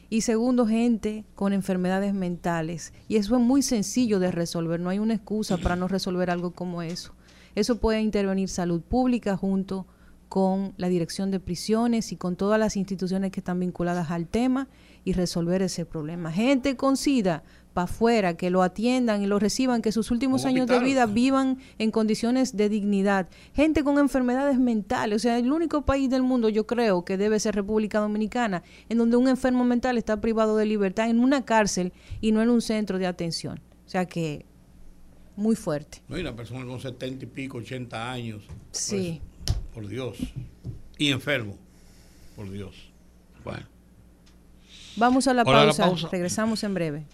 Y 0.10 0.22
segundo, 0.22 0.68
gente 0.68 1.24
con 1.36 1.54
enfermedades 1.54 2.14
mentales. 2.14 2.92
Y 3.08 3.16
eso 3.16 3.38
es 3.38 3.42
muy 3.42 3.62
sencillo 3.62 4.20
de 4.20 4.30
resolver, 4.30 4.80
no 4.80 4.90
hay 4.90 5.00
una 5.00 5.14
excusa 5.14 5.58
para 5.58 5.78
no 5.78 5.88
resolver 5.88 6.30
algo 6.30 6.52
como 6.52 6.82
eso. 6.82 7.14
Eso 7.56 7.78
puede 7.78 8.02
intervenir 8.02 8.50
salud 8.50 8.82
pública 8.82 9.38
junto 9.38 9.86
con 10.28 10.74
la 10.78 10.88
dirección 10.88 11.30
de 11.30 11.42
prisiones 11.42 12.14
y 12.14 12.16
con 12.16 12.38
todas 12.38 12.58
las 12.58 12.78
instituciones 12.78 13.32
que 13.32 13.42
están 13.42 13.60
vinculadas 13.60 14.12
al 14.12 14.28
tema 14.28 14.70
y 15.04 15.12
resolver 15.14 15.62
ese 15.62 15.86
problema. 15.86 16.32
Gente 16.32 16.78
con 16.78 16.96
SIDA, 16.96 17.44
para 17.74 17.86
afuera, 17.86 18.36
que 18.36 18.50
lo 18.50 18.64
atiendan 18.64 19.22
y 19.22 19.28
lo 19.28 19.40
reciban, 19.40 19.82
que 19.82 19.92
sus 19.92 20.12
últimos 20.12 20.46
años 20.46 20.68
de 20.68 20.80
vida 20.80 21.06
vivan 21.06 21.60
en 21.78 21.92
condiciones 21.92 22.56
de 22.56 22.70
dignidad. 22.70 23.30
Gente 23.54 23.84
con 23.84 23.98
enfermedades 23.98 24.60
mentales, 24.60 25.16
o 25.16 25.20
sea, 25.20 25.38
el 25.38 25.52
único 25.52 25.84
país 25.84 26.10
del 26.10 26.24
mundo, 26.24 26.50
yo 26.50 26.68
creo, 26.68 27.06
que 27.06 27.18
debe 27.18 27.40
ser 27.40 27.56
República 27.56 28.00
Dominicana, 28.00 28.64
en 28.90 28.98
donde 28.98 29.18
un 29.18 29.28
enfermo 29.28 29.64
mental 29.64 29.98
está 29.98 30.20
privado 30.20 30.58
de 30.58 30.66
libertad 30.66 31.10
en 31.10 31.20
una 31.20 31.46
cárcel 31.46 31.94
y 32.20 32.32
no 32.32 32.42
en 32.42 32.50
un 32.50 32.62
centro 32.62 33.00
de 33.00 33.08
atención. 33.08 33.62
O 33.86 33.90
sea 33.90 34.06
que 34.06 34.46
muy 35.36 35.56
fuerte. 35.56 36.02
No, 36.08 36.16
hay 36.16 36.22
una 36.22 36.36
persona 36.36 36.66
con 36.66 36.80
70 36.80 37.26
y 37.26 37.28
pico, 37.28 37.58
80 37.58 38.12
años. 38.12 38.44
Sí. 38.72 39.22
por 39.74 39.88
Dios. 39.88 40.18
Y 40.98 41.12
enfermo. 41.12 41.58
Por 42.36 42.52
Dios. 42.52 42.76
Bueno. 43.44 43.66
Vamos 44.98 45.28
a 45.28 45.34
la 45.34 45.46
pausa. 45.46 45.92
Regresamos 46.12 46.64
en 46.64 46.74
breve. 46.74 47.06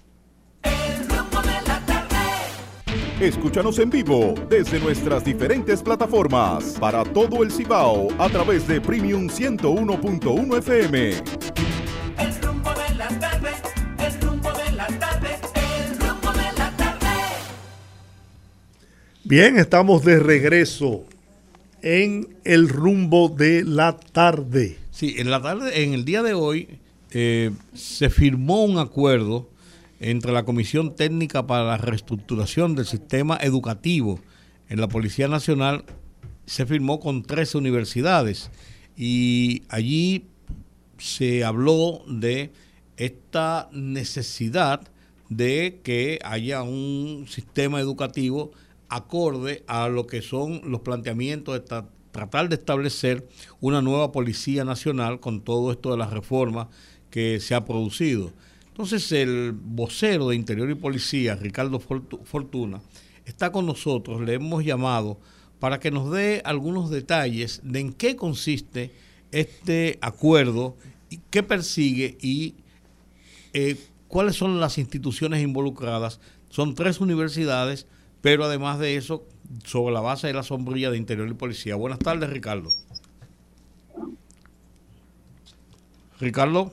Escúchanos 3.22 3.80
en 3.80 3.90
vivo 3.90 4.36
desde 4.48 4.80
nuestras 4.80 5.26
diferentes 5.26 5.82
plataformas 5.82 6.78
para 6.80 7.04
todo 7.04 7.42
el 7.42 7.52
Cibao 7.52 8.10
a 8.20 8.30
través 8.30 8.68
de 8.68 8.80
Premium 8.80 9.28
101.1 9.28 10.58
FM. 10.60 11.10
El 12.20 12.42
rumbo 12.44 12.70
de 12.76 12.96
la 12.96 13.08
tarde, 13.08 13.50
el 14.06 14.22
rumbo 14.22 14.52
de 14.52 14.72
la 14.74 14.86
tarde, 15.00 15.30
el 15.56 15.98
rumbo 15.98 16.32
de 16.32 16.58
la 16.60 16.78
tarde. 16.78 17.08
Bien, 19.24 19.58
estamos 19.58 20.06
de 20.06 20.20
regreso 20.20 21.04
en 21.82 22.38
el 22.44 22.70
rumbo 22.70 23.30
de 23.30 23.64
la 23.64 23.98
tarde. 23.98 24.78
Sí, 24.92 25.16
en 25.18 25.32
la 25.32 25.42
tarde, 25.42 25.84
en 25.84 25.96
el 25.96 26.06
día 26.06 26.22
de 26.22 26.36
hoy, 26.36 26.78
eh, 27.10 27.50
se 27.74 28.12
firmó 28.12 28.64
un 28.64 28.78
acuerdo 28.78 29.50
entre 30.00 30.32
la 30.32 30.46
Comisión 30.46 30.96
Técnica 30.96 31.48
para 31.48 31.64
la 31.64 31.78
Reestructuración 31.78 32.76
del 32.76 32.86
Sistema 32.86 33.38
Educativo 33.42 34.20
en 34.70 34.80
la 34.80 34.88
Policía 34.88 35.28
Nacional 35.28 35.86
se 36.46 36.66
firmó 36.66 37.00
con 37.00 37.24
13 37.24 37.58
universidades 37.58 38.52
y 38.96 39.64
allí 39.70 40.26
se 40.98 41.44
habló 41.44 42.04
de 42.08 42.52
esta 42.98 43.70
necesidad 43.72 44.82
de 45.30 45.82
que 45.84 46.20
haya 46.24 46.64
un 46.64 47.26
sistema 47.30 47.80
educativo 47.80 48.52
acorde 48.90 49.64
a 49.68 49.90
lo 49.90 50.08
que 50.08 50.22
son 50.22 50.62
los 50.66 50.82
planteamientos 50.82 51.54
de 51.54 51.82
tratar 52.12 52.50
de 52.50 52.56
establecer 52.56 53.28
una 53.60 53.82
nueva 53.82 54.12
Policía 54.12 54.64
Nacional 54.64 55.20
con 55.20 55.42
todo 55.42 55.72
esto 55.72 55.92
de 55.92 55.98
las 55.98 56.12
reformas 56.12 56.68
que 57.10 57.40
se 57.40 57.56
ha 57.56 57.66
producido. 57.66 58.32
Entonces 58.78 59.12
el 59.12 59.54
vocero 59.54 60.30
de 60.30 60.36
Interior 60.36 60.70
y 60.70 60.76
Policía, 60.76 61.34
Ricardo 61.34 61.80
Fortuna, 61.80 62.80
está 63.26 63.52
con 63.52 63.66
nosotros, 63.66 64.22
le 64.22 64.36
hemos 64.36 64.64
llamado 64.64 65.18
para 65.60 65.80
que 65.80 65.90
nos 65.90 66.12
dé 66.12 66.44
algunos 66.46 66.92
detalles 66.92 67.60
de 67.64 67.80
en 67.80 67.92
qué 67.92 68.16
consiste 68.16 68.92
este 69.32 69.98
acuerdo, 70.00 70.78
qué 71.32 71.42
persigue 71.42 72.20
y 72.22 72.54
eh, 73.54 73.78
cuáles 74.08 74.36
son 74.36 74.60
las 74.60 74.78
instituciones 74.78 75.42
involucradas. 75.42 76.20
Son 76.52 76.76
tres 76.76 77.02
universidades, 77.02 77.88
pero 78.22 78.46
además 78.46 78.78
de 78.78 78.96
eso, 78.96 79.26
sobre 79.66 79.92
la 79.92 80.02
base 80.02 80.28
de 80.28 80.34
la 80.34 80.44
sombrilla 80.44 80.92
de 80.92 80.98
Interior 80.98 81.28
y 81.28 81.34
Policía. 81.34 81.74
Buenas 81.74 81.98
tardes, 81.98 82.30
Ricardo. 82.30 82.70
Ricardo. 86.20 86.72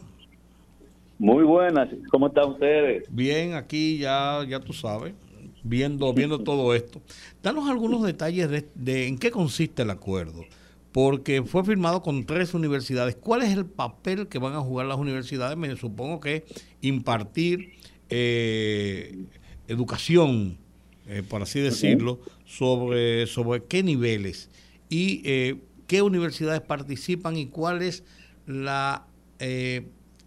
Muy 1.25 1.43
buenas, 1.43 1.89
¿cómo 2.11 2.27
están 2.27 2.51
ustedes? 2.51 3.05
Bien, 3.09 3.55
aquí 3.55 3.97
ya, 3.97 4.45
ya 4.47 4.61
tú 4.61 4.75
sabes, 4.75 5.15
viendo, 5.63 6.13
viendo 6.13 6.39
todo 6.45 6.75
esto. 6.75 7.01
Danos 7.43 7.67
algunos 7.67 8.03
detalles 8.03 8.51
de, 8.75 9.07
en 9.07 9.17
qué 9.17 9.31
consiste 9.31 9.81
el 9.81 9.89
acuerdo, 9.89 10.45
porque 10.93 11.43
fue 11.43 11.65
firmado 11.65 12.03
con 12.03 12.27
tres 12.27 12.53
universidades. 12.53 13.17
¿Cuál 13.17 13.41
es 13.41 13.57
el 13.57 13.65
papel 13.65 14.29
que 14.29 14.39
van 14.39 14.53
a 14.53 14.61
jugar 14.61 14.85
las 14.85 14.99
universidades? 14.99 15.57
Me 15.57 15.75
supongo 15.77 16.21
que 16.21 16.45
impartir 16.83 17.73
eh, 18.11 19.25
educación, 19.67 20.59
eh, 21.09 21.23
por 21.27 21.41
así 21.41 21.59
decirlo, 21.59 22.21
sobre, 22.45 23.27
sobre 23.29 23.65
qué 23.65 23.83
niveles 23.83 24.51
y 24.91 25.23
eh, 25.25 25.57
qué 25.87 26.03
universidades 26.03 26.61
participan 26.61 27.39
y 27.39 27.47
cuál 27.47 27.81
es 27.81 28.05
la 28.47 29.07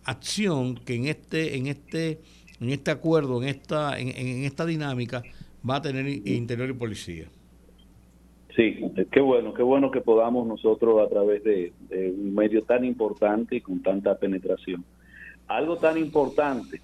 acción 0.08 0.76
que 0.76 0.96
en 0.96 1.06
este, 1.06 1.58
en 1.58 1.68
este, 1.68 2.20
en 2.60 2.70
este 2.70 2.92
acuerdo, 2.92 3.44
en 3.44 3.50
esta, 3.50 4.00
en, 4.00 4.44
esta 4.44 4.66
dinámica, 4.66 5.22
va 5.68 5.76
a 5.76 5.82
tener 5.82 6.08
Interior 6.08 6.70
y 6.70 6.74
Policía. 6.74 7.28
Sí, 8.56 8.80
qué 9.12 9.20
bueno, 9.20 9.54
qué 9.54 9.62
bueno 9.62 9.92
que 9.92 10.02
podamos 10.02 10.48
nosotros 10.48 11.06
a 11.06 11.10
través 11.10 11.44
de, 11.44 11.74
un 11.92 12.34
medio 12.34 12.64
tan 12.64 12.84
importante 12.86 13.58
y 13.58 13.62
con 13.62 13.84
tanta 13.84 14.18
penetración. 14.18 14.84
Algo 15.48 15.78
tan 15.78 15.98
importante 15.98 16.82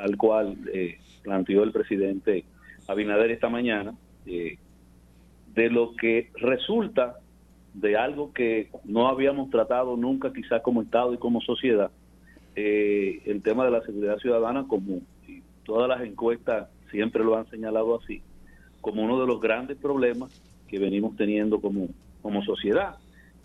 al 0.00 0.16
cual 0.16 0.56
eh, 0.72 0.98
planteó 1.22 1.64
el 1.64 1.72
presidente 1.72 2.44
Abinader 2.86 3.30
esta 3.32 3.48
mañana, 3.48 3.94
eh, 4.26 4.58
de 5.54 5.70
lo 5.70 5.96
que 5.96 6.30
resulta 6.34 7.18
de 7.74 7.96
algo 7.96 8.32
que 8.32 8.70
no 8.84 9.08
habíamos 9.08 9.50
tratado 9.50 9.96
nunca 9.96 10.32
quizás 10.32 10.62
como 10.62 10.82
Estado 10.82 11.14
y 11.14 11.18
como 11.18 11.40
sociedad, 11.40 11.90
eh, 12.60 13.22
el 13.26 13.40
tema 13.40 13.64
de 13.64 13.70
la 13.70 13.82
seguridad 13.82 14.18
ciudadana, 14.18 14.66
como 14.66 15.00
todas 15.62 15.88
las 15.88 16.00
encuestas 16.00 16.68
siempre 16.90 17.22
lo 17.22 17.36
han 17.36 17.48
señalado 17.50 18.00
así, 18.00 18.20
como 18.80 19.04
uno 19.04 19.20
de 19.20 19.28
los 19.28 19.40
grandes 19.40 19.76
problemas 19.76 20.32
que 20.66 20.80
venimos 20.80 21.14
teniendo 21.16 21.60
como, 21.60 21.86
como 22.20 22.42
sociedad 22.42 22.96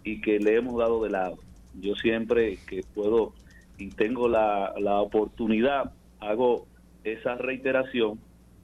y 0.03 0.19
que 0.19 0.39
le 0.39 0.55
hemos 0.55 0.79
dado 0.79 1.03
de 1.03 1.11
lado. 1.11 1.37
Yo 1.79 1.93
siempre 1.93 2.57
que 2.67 2.81
puedo 2.95 3.33
y 3.77 3.89
tengo 3.89 4.27
la, 4.27 4.73
la 4.79 4.99
oportunidad, 5.01 5.91
hago 6.19 6.65
esa 7.03 7.35
reiteración 7.35 8.19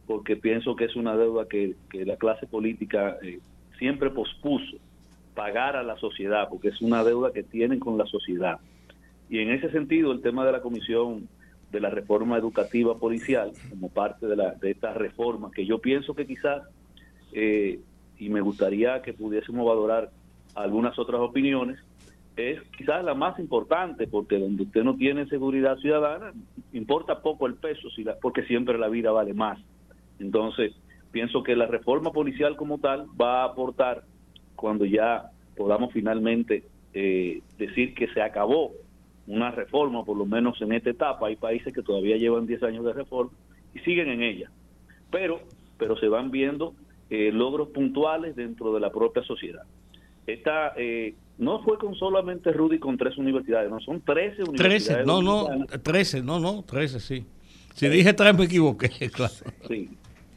porque 0.07 0.35
pienso 0.35 0.75
que 0.75 0.85
es 0.85 0.95
una 0.95 1.15
deuda 1.15 1.47
que, 1.47 1.75
la 1.93 2.15
clase 2.15 2.47
política 2.47 3.17
eh, 3.21 3.39
siempre 3.77 4.09
pospuso 4.09 4.77
pagar 5.35 5.75
a 5.75 5.83
la 5.83 5.95
sociedad, 5.97 6.49
porque 6.49 6.69
es 6.69 6.81
una 6.81 7.03
deuda 7.03 7.31
que 7.33 7.43
tienen 7.43 7.79
con 7.79 7.99
la 7.99 8.07
sociedad. 8.07 8.59
Y 9.29 9.39
en 9.39 9.51
ese 9.51 9.69
sentido, 9.71 10.11
el 10.11 10.21
tema 10.21 10.45
de 10.45 10.51
la 10.51 10.61
comisión 10.61 11.27
de 11.71 11.79
la 11.79 11.89
reforma 11.89 12.37
educativa 12.37 12.97
policial, 12.97 13.51
como 13.69 13.89
parte 13.89 14.25
de, 14.25 14.35
la, 14.35 14.51
de 14.55 14.71
esta 14.71 14.93
reforma, 14.93 15.51
que 15.51 15.65
yo 15.65 15.79
pienso 15.79 16.15
que 16.15 16.25
quizás, 16.25 16.63
eh, 17.33 17.79
y 18.17 18.29
me 18.29 18.41
gustaría 18.41 19.01
que 19.01 19.13
pudiésemos 19.13 19.65
valorar 19.65 20.09
algunas 20.55 20.97
otras 20.97 21.21
opiniones, 21.21 21.79
es 22.35 22.61
quizás 22.77 23.03
la 23.03 23.13
más 23.13 23.37
importante, 23.37 24.07
porque 24.07 24.39
donde 24.39 24.63
usted 24.63 24.83
no 24.83 24.95
tiene 24.95 25.27
seguridad 25.27 25.77
ciudadana, 25.77 26.33
importa 26.73 27.21
poco 27.21 27.45
el 27.45 27.55
peso, 27.55 27.89
si 27.91 28.05
porque 28.21 28.43
siempre 28.43 28.77
la 28.77 28.87
vida 28.87 29.11
vale 29.11 29.33
más. 29.33 29.59
Entonces, 30.19 30.73
pienso 31.11 31.43
que 31.43 31.55
la 31.55 31.67
reforma 31.67 32.11
policial 32.11 32.55
como 32.55 32.79
tal 32.79 33.05
va 33.19 33.41
a 33.41 33.45
aportar 33.45 34.03
cuando 34.55 34.85
ya 34.85 35.29
podamos 35.55 35.91
finalmente 35.93 36.63
eh, 36.93 37.41
decir 37.57 37.93
que 37.93 38.07
se 38.07 38.21
acabó 38.21 38.71
una 39.29 39.51
reforma, 39.51 40.03
por 40.03 40.17
lo 40.17 40.25
menos 40.25 40.59
en 40.61 40.73
esta 40.73 40.89
etapa. 40.89 41.27
Hay 41.27 41.35
países 41.35 41.73
que 41.73 41.83
todavía 41.83 42.17
llevan 42.17 42.47
10 42.47 42.63
años 42.63 42.83
de 42.83 42.93
reforma 42.93 43.31
y 43.73 43.79
siguen 43.79 44.09
en 44.09 44.23
ella. 44.23 44.49
Pero, 45.11 45.39
pero 45.77 45.95
se 45.97 46.07
van 46.07 46.31
viendo 46.31 46.73
eh, 47.09 47.31
logros 47.31 47.69
puntuales 47.69 48.35
dentro 48.35 48.73
de 48.73 48.79
la 48.79 48.91
propia 48.91 49.23
sociedad. 49.23 49.63
Esta 50.25 50.73
eh, 50.77 51.13
no 51.37 51.63
fue 51.63 51.77
con 51.77 51.95
solamente 51.95 52.51
Rudy 52.51 52.79
con 52.79 52.97
tres 52.97 53.17
universidades, 53.17 53.69
no, 53.69 53.79
son 53.79 54.01
13 54.01 54.43
universidades. 54.43 54.85
13, 54.85 55.05
no, 55.05 55.21
no, 55.21 55.65
13, 55.81 56.21
no, 56.23 56.39
no, 56.39 56.63
13, 56.63 56.99
sí. 56.99 57.25
Si 57.75 57.87
dije 57.87 58.13
tres 58.13 58.37
me 58.37 58.45
equivoqué, 58.45 58.89
claro. 59.11 59.33
Sí, 59.67 59.89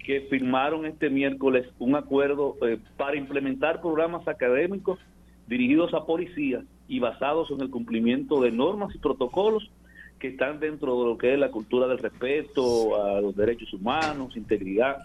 que 0.05 0.23
firmaron 0.31 0.87
este 0.87 1.11
miércoles 1.11 1.67
un 1.79 1.97
acuerdo 1.97 2.57
eh, 2.67 2.79
para 2.97 3.17
implementar 3.17 3.81
programas 3.81 4.29
académicos 4.29 4.99
dirigidos 5.47 5.93
a 5.95 6.05
policías 6.05 6.65
y 6.89 6.99
basados 6.99 7.51
en 7.51 7.61
el 7.61 7.71
cumplimiento 7.71 8.41
de 8.41 8.51
normas 8.51 8.95
y 8.95 8.99
protocolos 8.99 9.71
que 10.19 10.29
están 10.29 10.61
dentro 10.61 11.01
de 11.01 11.09
lo 11.09 11.19
que 11.19 11.33
es 11.35 11.39
la 11.39 11.51
cultura 11.51 11.89
del 11.89 11.99
respeto 11.99 13.03
a 13.03 13.21
los 13.21 13.35
derechos 13.35 13.73
humanos, 13.73 14.37
integridad. 14.37 14.99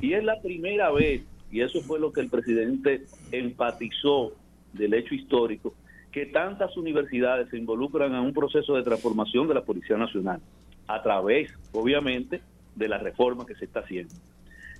Y 0.00 0.14
es 0.14 0.24
la 0.24 0.40
primera 0.40 0.90
vez, 0.90 1.22
y 1.52 1.60
eso 1.60 1.82
fue 1.82 2.00
lo 2.00 2.12
que 2.12 2.22
el 2.22 2.30
presidente 2.30 3.02
enfatizó 3.30 4.32
del 4.72 4.94
hecho 4.94 5.14
histórico, 5.14 5.74
que 6.10 6.26
tantas 6.26 6.76
universidades 6.76 7.50
se 7.50 7.58
involucran 7.58 8.14
en 8.14 8.20
un 8.20 8.32
proceso 8.32 8.74
de 8.74 8.82
transformación 8.82 9.48
de 9.48 9.54
la 9.54 9.62
Policía 9.62 9.98
Nacional, 9.98 10.40
a 10.86 11.02
través, 11.02 11.52
obviamente, 11.72 12.40
de 12.74 12.88
la 12.88 12.98
reforma 12.98 13.44
que 13.44 13.54
se 13.56 13.66
está 13.66 13.80
haciendo. 13.80 14.14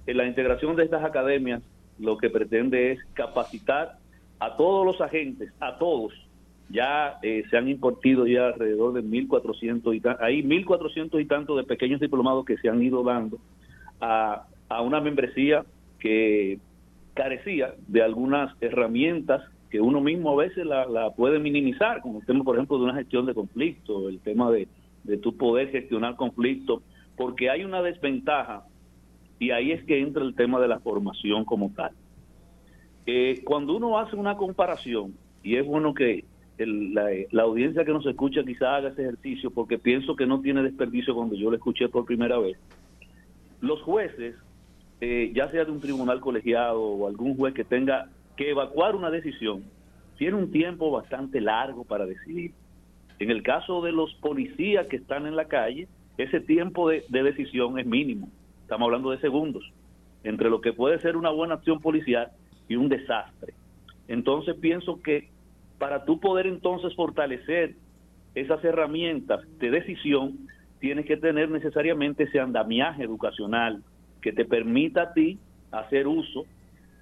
En 0.07 0.16
la 0.16 0.26
integración 0.26 0.76
de 0.76 0.84
estas 0.84 1.05
academias, 1.05 1.62
lo 1.99 2.16
que 2.16 2.30
pretende 2.30 2.92
es 2.92 3.01
capacitar 3.14 3.99
a 4.38 4.57
todos 4.57 4.84
los 4.86 5.01
agentes, 5.01 5.53
a 5.61 5.76
todos. 5.78 6.12
Ya 6.71 7.19
eh, 7.23 7.45
se 7.51 7.57
han 7.57 7.69
impartido 7.69 8.27
ya 8.27 8.47
alrededor 8.47 8.95
de 8.95 9.03
1.400 9.03 9.95
y 9.95 10.03
hay 10.21 10.43
1.400 10.43 11.21
y 11.21 11.27
tanto 11.27 11.57
de 11.57 11.65
pequeños 11.65 12.01
diplomados 12.01 12.45
que 12.45 12.57
se 12.57 12.69
han 12.69 12.83
ido 12.83 13.03
dando 13.03 13.39
a, 14.01 14.47
a 14.69 14.81
una 14.81 15.01
membresía 15.01 15.65
que 15.99 16.59
carecía 17.15 17.75
de 17.87 18.03
algunas 18.03 18.55
herramientas 18.61 19.43
que 19.71 19.81
uno 19.81 20.01
mismo 20.01 20.31
a 20.31 20.45
veces 20.45 20.65
la, 20.65 20.87
la, 20.87 21.11
puede 21.11 21.39
minimizar, 21.39 22.01
como 22.01 22.21
el 22.21 22.27
tema, 22.27 22.45
por 22.45 22.57
ejemplo, 22.57 22.79
de 22.79 22.85
una 22.85 22.95
gestión 22.95 23.27
de 23.27 23.35
conflicto, 23.35 24.09
el 24.09 24.21
tema 24.21 24.51
de, 24.51 24.69
de 25.03 25.17
tu 25.19 25.37
poder 25.37 25.71
gestionar 25.71 26.17
conflictos, 26.17 26.83
porque 27.17 27.51
hay 27.51 27.65
una 27.65 27.83
desventaja 27.83 28.65
y 29.39 29.51
ahí 29.51 29.73
es 29.73 29.85
que 29.85 30.01
entra 30.01 30.23
el 30.23 30.35
tema 30.35 30.61
de 30.61 30.69
la 30.69 30.81
formación 30.81 31.45
como 31.45 31.73
tal. 31.75 31.93
Eh, 33.07 33.43
cuando 33.45 33.77
uno 33.77 33.99
hace 33.99 34.17
una 34.17 34.37
comparación, 34.37 35.15
y 35.43 35.57
es 35.57 35.67
bueno 35.67 35.93
que 35.93 36.25
la, 36.59 37.42
audiencia 37.42 37.84
que 37.84 37.92
nos 37.92 38.07
escucha 38.07 38.44
quizá 38.44 38.76
haga 38.76 38.90
ese 38.90 39.02
ejercicio, 39.02 39.50
porque 39.50 39.78
pienso 39.78 40.14
que 40.14 40.26
no 40.26 40.40
tiene 40.40 40.62
desperdicio 40.62 41.14
cuando 41.14 41.34
yo 41.34 41.50
lo 41.50 41.57
escuché 41.57 41.88
por 41.88 42.05
primera 42.05 42.38
vez, 42.38 42.57
los 43.61 43.80
jueces, 43.82 44.36
eh, 45.00 45.32
ya 45.34 45.50
sea 45.50 45.64
de 45.64 45.72
un 45.72 45.80
tribunal 45.80 46.20
colegiado 46.20 46.80
o 46.80 47.09
algún 47.09 47.36
juez 47.36 47.55
que 47.55 47.64
tenga 47.64 48.09
que 48.36 48.50
evacuar 48.50 48.94
una 48.94 49.11
decisión, 49.11 49.64
tiene 50.16 50.36
un 50.36 50.50
tiempo 50.50 50.90
bastante 50.90 51.40
largo 51.40 51.84
para 51.84 52.07
decidir. 52.07 52.52
En 53.18 53.30
el 53.30 53.42
caso 53.42 53.82
de 53.82 53.92
los 53.92 54.14
policías 54.14 54.86
que 54.86 54.96
están 54.96 55.26
en 55.26 55.36
la 55.36 55.46
calle, 55.46 55.88
ese 56.18 56.40
tiempo 56.40 56.88
de 56.88 57.02
decisión 57.09 57.78
es 57.78 57.86
mínimo. 57.86 58.28
Estamos 58.62 58.86
hablando 58.86 59.11
de 59.11 59.18
segundos, 59.18 59.64
entre 60.22 60.50
lo 60.50 60.61
que 60.61 60.72
puede 60.72 60.98
ser 61.00 61.16
una 61.16 61.30
buena 61.30 61.55
acción 61.55 61.80
policial 61.80 62.30
y 62.68 62.76
un 62.76 62.88
desastre. 62.88 63.55
Entonces 64.09 64.57
pienso 64.57 65.00
que 65.02 65.28
para 65.79 66.05
tú 66.05 66.20
poder 66.20 66.47
entonces 66.47 66.95
fortalecer 66.95 67.75
esas 68.35 68.62
herramientas 68.64 69.41
de 69.59 69.70
decisión, 69.70 70.39
tienes 70.81 71.07
que 71.07 71.16
tener 71.16 71.51
necesariamente 71.51 72.25
ese 72.25 72.41
andamiaje 72.41 73.05
educacional 73.05 73.83
que 74.20 74.33
te 74.33 74.45
permita 74.45 75.03
a 75.03 75.12
ti 75.12 75.39
hacer 75.70 76.07
uso 76.07 76.45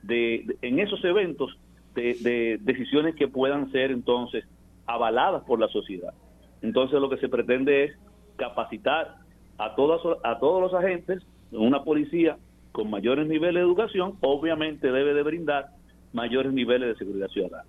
de, 0.03 0.57
en 0.63 0.79
esos 0.79 1.03
eventos 1.05 1.57
de, 1.95 2.59
decisiones 2.63 3.15
que 3.15 3.29
puedan 3.29 3.71
ser 3.71 3.91
entonces 3.91 4.45
avaladas 4.87 5.45
por 5.45 5.61
la 5.61 5.69
sociedad. 5.69 6.15
Entonces 6.63 7.01
lo 7.01 7.09
que 7.11 7.19
se 7.19 7.29
pretende 7.29 7.85
es 7.85 7.97
capacitar 8.37 9.17
a 9.59 9.75
todos, 9.75 10.19
a 10.25 10.39
todos 10.39 10.61
los 10.61 10.75
agentes, 10.75 11.23
una 11.51 11.85
policía 11.85 12.39
con 12.73 12.91
mayores 12.91 13.27
niveles 13.29 13.55
de 13.55 13.61
educación, 13.61 14.15
obviamente 14.21 14.91
debe 14.91 15.15
de 15.15 15.23
brindar 15.23 15.67
mayores 16.13 16.53
niveles 16.53 16.89
de 16.89 16.97
seguridad 16.97 17.29
ciudadana. 17.29 17.69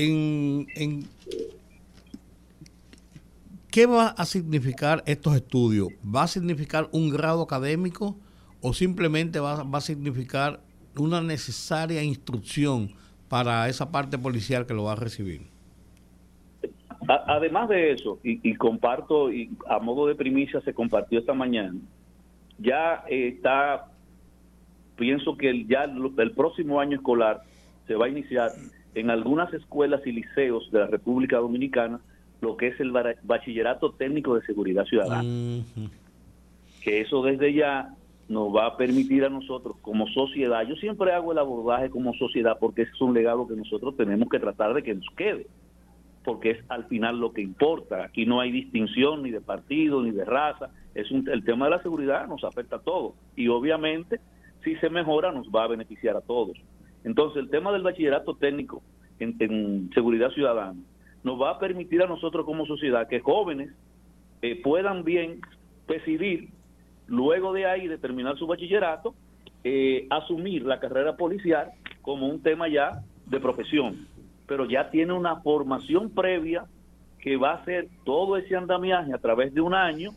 En, 0.00 1.04
¿Qué 3.70 3.86
va 3.86 4.08
a 4.08 4.24
significar 4.24 5.02
estos 5.06 5.34
estudios? 5.34 5.88
¿Va 6.04 6.22
a 6.22 6.26
significar 6.28 6.88
un 6.92 7.10
grado 7.10 7.42
académico 7.42 8.16
o 8.62 8.72
simplemente 8.72 9.40
va, 9.40 9.64
va 9.64 9.78
a 9.78 9.80
significar 9.80 10.60
una 10.96 11.20
necesaria 11.20 12.02
instrucción 12.02 12.90
para 13.28 13.68
esa 13.68 13.90
parte 13.90 14.18
policial 14.18 14.66
que 14.66 14.74
lo 14.74 14.84
va 14.84 14.92
a 14.92 14.96
recibir? 14.96 15.42
Además 17.26 17.68
de 17.68 17.92
eso, 17.92 18.18
y, 18.22 18.38
y, 18.48 18.54
comparto, 18.54 19.32
y 19.32 19.50
a 19.68 19.78
modo 19.78 20.06
de 20.06 20.14
primicia 20.14 20.60
se 20.60 20.74
compartió 20.74 21.18
esta 21.18 21.32
mañana, 21.32 21.78
ya 22.58 23.04
está, 23.08 23.86
pienso 24.96 25.36
que 25.36 25.64
ya 25.64 25.84
el, 25.84 26.32
próximo 26.32 26.80
año 26.80 26.96
escolar 26.96 27.42
se 27.86 27.94
va 27.94 28.06
a 28.06 28.08
iniciar 28.08 28.50
en 29.00 29.10
algunas 29.10 29.52
escuelas 29.54 30.06
y 30.06 30.12
liceos 30.12 30.70
de 30.70 30.80
la 30.80 30.86
República 30.86 31.38
Dominicana 31.38 32.00
lo 32.40 32.56
que 32.56 32.68
es 32.68 32.80
el 32.80 32.92
bachillerato 33.22 33.92
técnico 33.92 34.34
de 34.34 34.42
seguridad 34.46 34.84
ciudadana. 34.84 35.64
Que 36.82 37.00
eso 37.00 37.22
desde 37.22 37.52
ya 37.52 37.94
nos 38.28 38.54
va 38.54 38.66
a 38.66 38.76
permitir 38.76 39.24
a 39.24 39.30
nosotros 39.30 39.76
como 39.80 40.06
sociedad, 40.08 40.66
yo 40.66 40.76
siempre 40.76 41.12
hago 41.12 41.32
el 41.32 41.38
abordaje 41.38 41.90
como 41.90 42.12
sociedad 42.14 42.58
porque 42.60 42.82
es 42.82 43.00
un 43.00 43.14
legado 43.14 43.48
que 43.48 43.56
nosotros 43.56 43.96
tenemos 43.96 44.28
que 44.28 44.38
tratar 44.38 44.74
de 44.74 44.82
que 44.82 44.94
nos 44.94 45.08
quede, 45.16 45.46
porque 46.24 46.50
es 46.50 46.58
al 46.68 46.84
final 46.84 47.18
lo 47.18 47.32
que 47.32 47.40
importa. 47.40 48.04
Aquí 48.04 48.26
no 48.26 48.40
hay 48.40 48.52
distinción 48.52 49.22
ni 49.22 49.30
de 49.30 49.40
partido 49.40 50.02
ni 50.02 50.10
de 50.10 50.24
raza, 50.24 50.70
es 50.94 51.10
un, 51.10 51.28
el 51.28 51.42
tema 51.44 51.66
de 51.66 51.72
la 51.72 51.82
seguridad 51.82 52.26
nos 52.28 52.44
afecta 52.44 52.76
a 52.76 52.80
todos 52.80 53.14
y 53.34 53.48
obviamente 53.48 54.20
si 54.62 54.76
se 54.76 54.90
mejora 54.90 55.32
nos 55.32 55.48
va 55.48 55.64
a 55.64 55.68
beneficiar 55.68 56.16
a 56.16 56.20
todos. 56.20 56.58
Entonces 57.08 57.42
el 57.42 57.48
tema 57.48 57.72
del 57.72 57.82
bachillerato 57.82 58.34
técnico 58.34 58.82
en, 59.18 59.90
seguridad 59.94 60.30
ciudadana 60.32 60.78
nos 61.24 61.40
va 61.40 61.52
a 61.52 61.58
permitir 61.58 62.02
a 62.02 62.06
nosotros 62.06 62.44
como 62.44 62.66
sociedad 62.66 63.08
que 63.08 63.20
jóvenes 63.20 63.70
eh, 64.42 64.60
puedan 64.62 65.04
bien 65.04 65.40
decidir 65.88 66.50
luego 67.06 67.54
de 67.54 67.64
ahí 67.64 67.88
de 67.88 67.96
terminar 67.96 68.36
su 68.36 68.46
bachillerato 68.46 69.14
eh, 69.64 70.06
asumir 70.10 70.66
la 70.66 70.80
carrera 70.80 71.16
policial 71.16 71.70
como 72.02 72.28
un 72.28 72.42
tema 72.42 72.68
ya 72.68 73.02
de 73.24 73.40
profesión, 73.40 74.06
pero 74.46 74.66
ya 74.66 74.90
tiene 74.90 75.14
una 75.14 75.36
formación 75.36 76.10
previa 76.10 76.66
que 77.20 77.38
va 77.38 77.52
a 77.52 77.54
hacer 77.54 77.88
todo 78.04 78.36
ese 78.36 78.54
andamiaje 78.54 79.14
a 79.14 79.18
través 79.18 79.54
de 79.54 79.62
un 79.62 79.72
año 79.72 80.10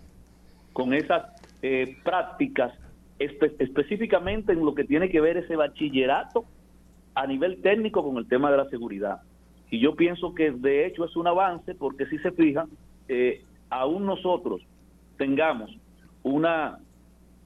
con 0.73 0.93
esas 0.93 1.23
eh, 1.61 1.95
prácticas 2.03 2.73
específicamente 3.17 4.51
en 4.51 4.65
lo 4.65 4.75
que 4.75 4.83
tiene 4.83 5.09
que 5.09 5.21
ver 5.21 5.37
ese 5.37 5.55
bachillerato 5.55 6.43
a 7.15 7.27
nivel 7.27 7.61
técnico 7.61 8.03
con 8.03 8.17
el 8.17 8.27
tema 8.27 8.51
de 8.51 8.57
la 8.57 8.69
seguridad. 8.69 9.21
Y 9.69 9.79
yo 9.79 9.95
pienso 9.95 10.33
que 10.33 10.51
de 10.51 10.85
hecho 10.85 11.05
es 11.05 11.15
un 11.15 11.27
avance 11.27 11.75
porque 11.75 12.05
si 12.07 12.17
se 12.19 12.31
fijan, 12.31 12.69
eh, 13.07 13.43
aún 13.69 14.05
nosotros 14.05 14.61
tengamos 15.17 15.71
una, 16.23 16.79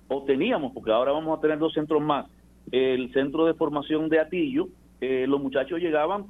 o 0.07 0.23
teníamos, 0.23 0.73
porque 0.73 0.91
ahora 0.91 1.11
vamos 1.11 1.37
a 1.37 1.41
tener 1.41 1.59
dos 1.59 1.73
centros 1.73 2.01
más, 2.01 2.27
el 2.71 3.11
centro 3.13 3.45
de 3.45 3.53
formación 3.53 4.09
de 4.09 4.19
Atillo, 4.19 4.67
eh, 5.01 5.25
los 5.27 5.41
muchachos 5.41 5.79
llegaban 5.79 6.25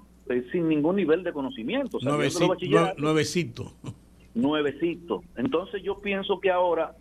sin 0.51 0.67
ningún 0.67 0.95
nivel 0.95 1.23
de 1.23 1.31
conocimiento. 1.31 1.99
nuevecito 2.97 3.73
nuevecito. 4.35 5.23
Entonces 5.37 5.81
yo 5.81 5.99
pienso 5.99 6.39
que 6.39 6.51
ahora 6.51 6.93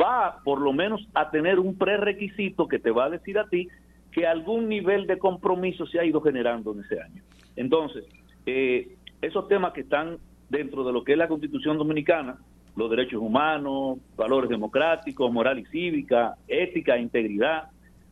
va 0.00 0.40
por 0.44 0.60
lo 0.60 0.72
menos 0.72 1.04
a 1.14 1.30
tener 1.30 1.58
un 1.58 1.76
prerequisito 1.76 2.68
que 2.68 2.78
te 2.78 2.92
va 2.92 3.06
a 3.06 3.10
decir 3.10 3.38
a 3.38 3.48
ti 3.48 3.68
que 4.14 4.26
algún 4.26 4.68
nivel 4.68 5.08
de 5.08 5.18
compromiso 5.18 5.86
se 5.86 5.98
ha 5.98 6.04
ido 6.04 6.20
generando 6.20 6.72
en 6.72 6.80
ese 6.80 7.00
año. 7.00 7.20
Entonces, 7.56 8.04
eh, 8.46 8.94
esos 9.20 9.48
temas 9.48 9.72
que 9.72 9.80
están 9.80 10.18
dentro 10.48 10.84
de 10.84 10.92
lo 10.92 11.02
que 11.02 11.12
es 11.12 11.18
la 11.18 11.26
Constitución 11.26 11.78
Dominicana, 11.78 12.38
los 12.76 12.88
derechos 12.88 13.20
humanos, 13.20 13.98
valores 14.16 14.48
democráticos, 14.48 15.32
moral 15.32 15.58
y 15.58 15.64
cívica, 15.66 16.36
ética, 16.46 16.96
integridad, 16.96 17.70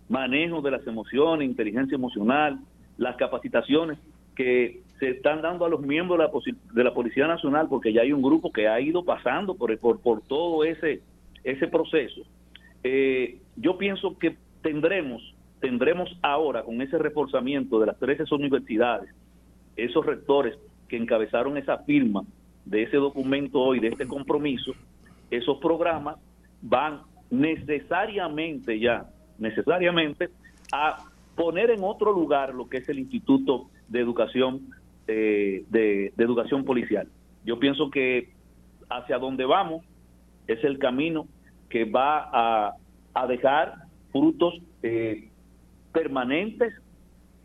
manejo 0.09 0.61
de 0.61 0.72
las 0.72 0.84
emociones, 0.88 1.48
inteligencia 1.48 1.94
emocional, 1.94 2.59
las 2.98 3.14
capacitaciones 3.16 3.96
que 4.34 4.80
se 4.98 5.11
están 5.11 5.40
dando 5.40 5.64
a 5.64 5.68
los 5.68 5.82
miembros 5.82 6.18
de 6.18 6.24
la, 6.24 6.55
de 6.72 6.84
la 6.84 6.94
Policía 6.94 7.28
Nacional, 7.28 7.68
porque 7.68 7.92
ya 7.92 8.03
hay 8.03 8.12
un 8.12 8.22
grupo 8.22 8.50
que 8.50 8.66
ha 8.66 8.80
ido 8.80 9.05
pasando 9.05 9.55
por, 9.55 9.76
por, 9.78 10.20
todo 10.22 10.64
ese, 10.64 11.00
ese 11.44 11.68
proceso. 11.68 12.22
Eh, 12.82 13.38
yo 13.57 13.78
pienso 13.78 14.18
que 14.18 14.36
tendremos, 14.62 15.22
tendremos 15.62 16.10
ahora 16.22 16.64
con 16.64 16.82
ese 16.82 16.98
reforzamiento 16.98 17.78
de 17.78 17.86
las 17.86 17.98
13 17.98 18.24
universidades, 18.34 19.08
esos 19.76 20.04
rectores 20.04 20.58
que 20.88 20.96
encabezaron 20.96 21.56
esa 21.56 21.78
firma 21.78 22.24
de 22.64 22.82
ese 22.82 22.96
documento 22.96 23.60
hoy, 23.60 23.78
de 23.78 23.88
este 23.88 24.06
compromiso, 24.06 24.72
esos 25.30 25.58
programas 25.58 26.16
van 26.60 27.02
necesariamente 27.30 28.78
ya, 28.78 29.06
necesariamente 29.38 30.30
a 30.72 31.04
poner 31.36 31.70
en 31.70 31.84
otro 31.84 32.12
lugar 32.12 32.54
lo 32.54 32.68
que 32.68 32.78
es 32.78 32.88
el 32.88 32.98
Instituto 32.98 33.70
de 33.88 34.00
Educación 34.00 34.62
eh, 35.06 35.64
de, 35.70 36.12
Educación 36.18 36.64
Policial. 36.64 37.08
Yo 37.44 37.58
pienso 37.60 37.88
que 37.88 38.32
hacia 38.90 39.18
donde 39.18 39.44
vamos 39.44 39.84
es 40.48 40.62
el 40.64 40.78
camino 40.78 41.26
que 41.68 41.84
va 41.84 42.74
a, 43.14 43.26
dejar 43.28 43.74
frutos 44.10 44.60
eh, 44.82 45.28
permanentes 45.93 46.74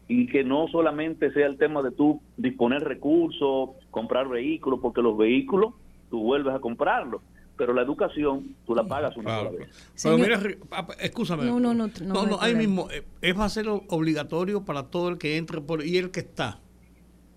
y 0.07 0.27
que 0.27 0.43
no 0.43 0.67
solamente 0.69 1.31
sea 1.33 1.47
el 1.47 1.57
tema 1.57 1.81
de 1.81 1.91
tú 1.91 2.21
disponer 2.37 2.83
recursos, 2.83 3.71
comprar 3.91 4.29
vehículos, 4.29 4.79
porque 4.81 5.01
los 5.01 5.17
vehículos 5.17 5.73
tú 6.09 6.21
vuelves 6.21 6.55
a 6.55 6.59
comprarlos, 6.59 7.21
pero 7.57 7.73
la 7.73 7.81
educación 7.81 8.55
tú 8.65 8.73
la 8.73 8.83
pagas 8.83 9.17
una 9.17 9.37
sola 9.37 9.51
vez. 9.51 9.91
Pero 10.01 10.17
mira, 10.17 10.39
ah, 10.71 10.87
escúchame. 11.01 11.45
No, 11.45 11.59
no, 11.59 11.73
no. 11.73 11.89
No, 12.03 12.25
no, 12.25 12.37
ahí 12.39 12.55
mismo, 12.55 12.89
eh, 12.89 13.03
es 13.21 13.37
va 13.37 13.45
a 13.45 13.49
ser 13.49 13.67
obligatorio 13.67 14.63
para 14.63 14.83
todo 14.83 15.09
el 15.09 15.17
que 15.17 15.37
entre 15.37 15.59
por, 15.59 15.85
y 15.85 15.97
el 15.97 16.11
que 16.11 16.21
está. 16.21 16.59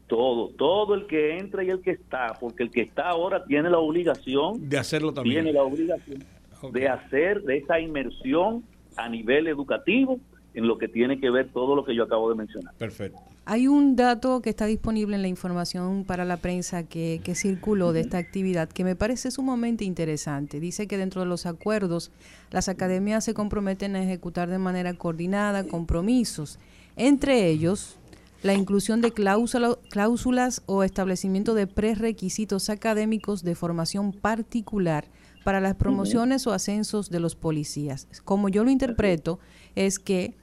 Todo, 0.06 0.48
todo 0.50 0.94
el 0.94 1.06
que 1.06 1.38
entra 1.38 1.62
y 1.62 1.70
el 1.70 1.80
que 1.82 1.92
está, 1.92 2.36
porque 2.40 2.64
el 2.64 2.70
que 2.70 2.82
está 2.82 3.08
ahora 3.08 3.44
tiene 3.44 3.70
la 3.70 3.78
obligación 3.78 4.68
de 4.68 4.78
hacerlo 4.78 5.12
también. 5.12 5.44
Tiene 5.44 5.52
la 5.52 5.62
obligación 5.62 6.24
de 6.72 6.88
hacer 6.88 7.42
de 7.42 7.58
esa 7.58 7.80
inmersión 7.80 8.64
a 8.96 9.08
nivel 9.08 9.46
educativo 9.46 10.20
en 10.54 10.66
lo 10.66 10.78
que 10.78 10.88
tiene 10.88 11.20
que 11.20 11.30
ver 11.30 11.50
todo 11.52 11.76
lo 11.76 11.84
que 11.84 11.94
yo 11.94 12.04
acabo 12.04 12.28
de 12.28 12.34
mencionar. 12.34 12.74
Perfecto. 12.74 13.18
Hay 13.44 13.68
un 13.68 13.96
dato 13.96 14.42
que 14.42 14.50
está 14.50 14.66
disponible 14.66 15.16
en 15.16 15.22
la 15.22 15.28
información 15.28 16.04
para 16.04 16.24
la 16.24 16.36
prensa 16.36 16.84
que, 16.84 17.20
que 17.24 17.34
circuló 17.34 17.92
de 17.92 18.00
esta 18.00 18.18
actividad 18.18 18.68
que 18.68 18.84
me 18.84 18.96
parece 18.96 19.30
sumamente 19.30 19.84
interesante. 19.84 20.60
Dice 20.60 20.86
que 20.86 20.98
dentro 20.98 21.20
de 21.20 21.26
los 21.26 21.46
acuerdos 21.46 22.10
las 22.50 22.68
academias 22.68 23.24
se 23.24 23.34
comprometen 23.34 23.96
a 23.96 24.02
ejecutar 24.02 24.48
de 24.50 24.58
manera 24.58 24.94
coordinada 24.94 25.64
compromisos, 25.64 26.58
entre 26.96 27.48
ellos 27.48 27.96
la 28.42 28.54
inclusión 28.54 29.00
de 29.00 29.12
cláusulas 29.12 30.62
o 30.66 30.82
establecimiento 30.82 31.54
de 31.54 31.66
prerequisitos 31.66 32.70
académicos 32.70 33.42
de 33.42 33.54
formación 33.54 34.12
particular 34.12 35.06
para 35.44 35.60
las 35.60 35.74
promociones 35.74 36.46
o 36.46 36.52
ascensos 36.52 37.10
de 37.10 37.20
los 37.20 37.34
policías. 37.34 38.06
Como 38.24 38.48
yo 38.48 38.64
lo 38.64 38.70
interpreto, 38.70 39.38
es 39.74 39.98
que 39.98 40.34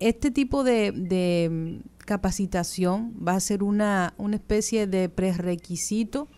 este 0.00 0.30
tipo 0.30 0.64
de, 0.64 1.48
mm, 1.50 1.88
capacitación 2.06 3.12
va 3.26 3.32
a 3.32 3.40
ser 3.40 3.62
una, 3.62 4.14
una 4.16 4.36
especie 4.36 4.86
de 4.86 5.08
prerequisito 5.08 6.28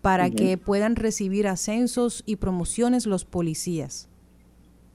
para 0.00 0.30
que 0.30 0.56
puedan 0.56 0.96
recibir 0.96 1.46
ascensos 1.46 2.22
y 2.24 2.36
promociones 2.36 3.06
los 3.06 3.26
policías. 3.26 4.08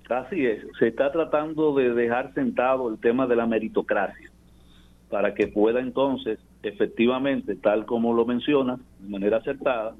Así 0.09 0.45
es, 0.45 0.63
se 0.79 0.87
está 0.87 1.11
tratando 1.11 1.75
de 1.75 1.93
dejar 1.93 2.33
sentado 2.33 2.89
el 2.89 2.97
tema 2.99 3.27
de 3.27 3.35
la 3.35 3.45
meritocracia 3.45 4.31
para 5.09 5.33
que 5.33 5.47
pueda 5.47 5.79
entonces 5.79 6.39
efectivamente, 6.63 7.55
tal 7.55 7.85
como 7.85 8.13
lo 8.13 8.25
menciona, 8.25 8.79
de 8.99 9.09
manera 9.09 9.37
acertada, 9.37 9.95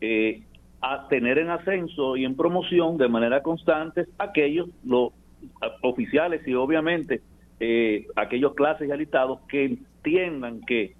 eh, 0.00 0.42
a 0.80 1.06
tener 1.08 1.38
en 1.38 1.50
ascenso 1.50 2.16
y 2.16 2.24
en 2.24 2.34
promoción 2.34 2.96
de 2.96 3.08
manera 3.08 3.42
constante 3.42 4.06
aquellos 4.18 4.68
los 4.84 5.12
oficiales 5.82 6.46
y 6.46 6.54
obviamente 6.54 7.20
eh, 7.64 8.08
aquellos 8.16 8.54
clases 8.54 8.88
y 8.88 8.90
alistados 8.90 9.38
que 9.48 9.64
entiendan 9.64 10.62
que 10.62 10.96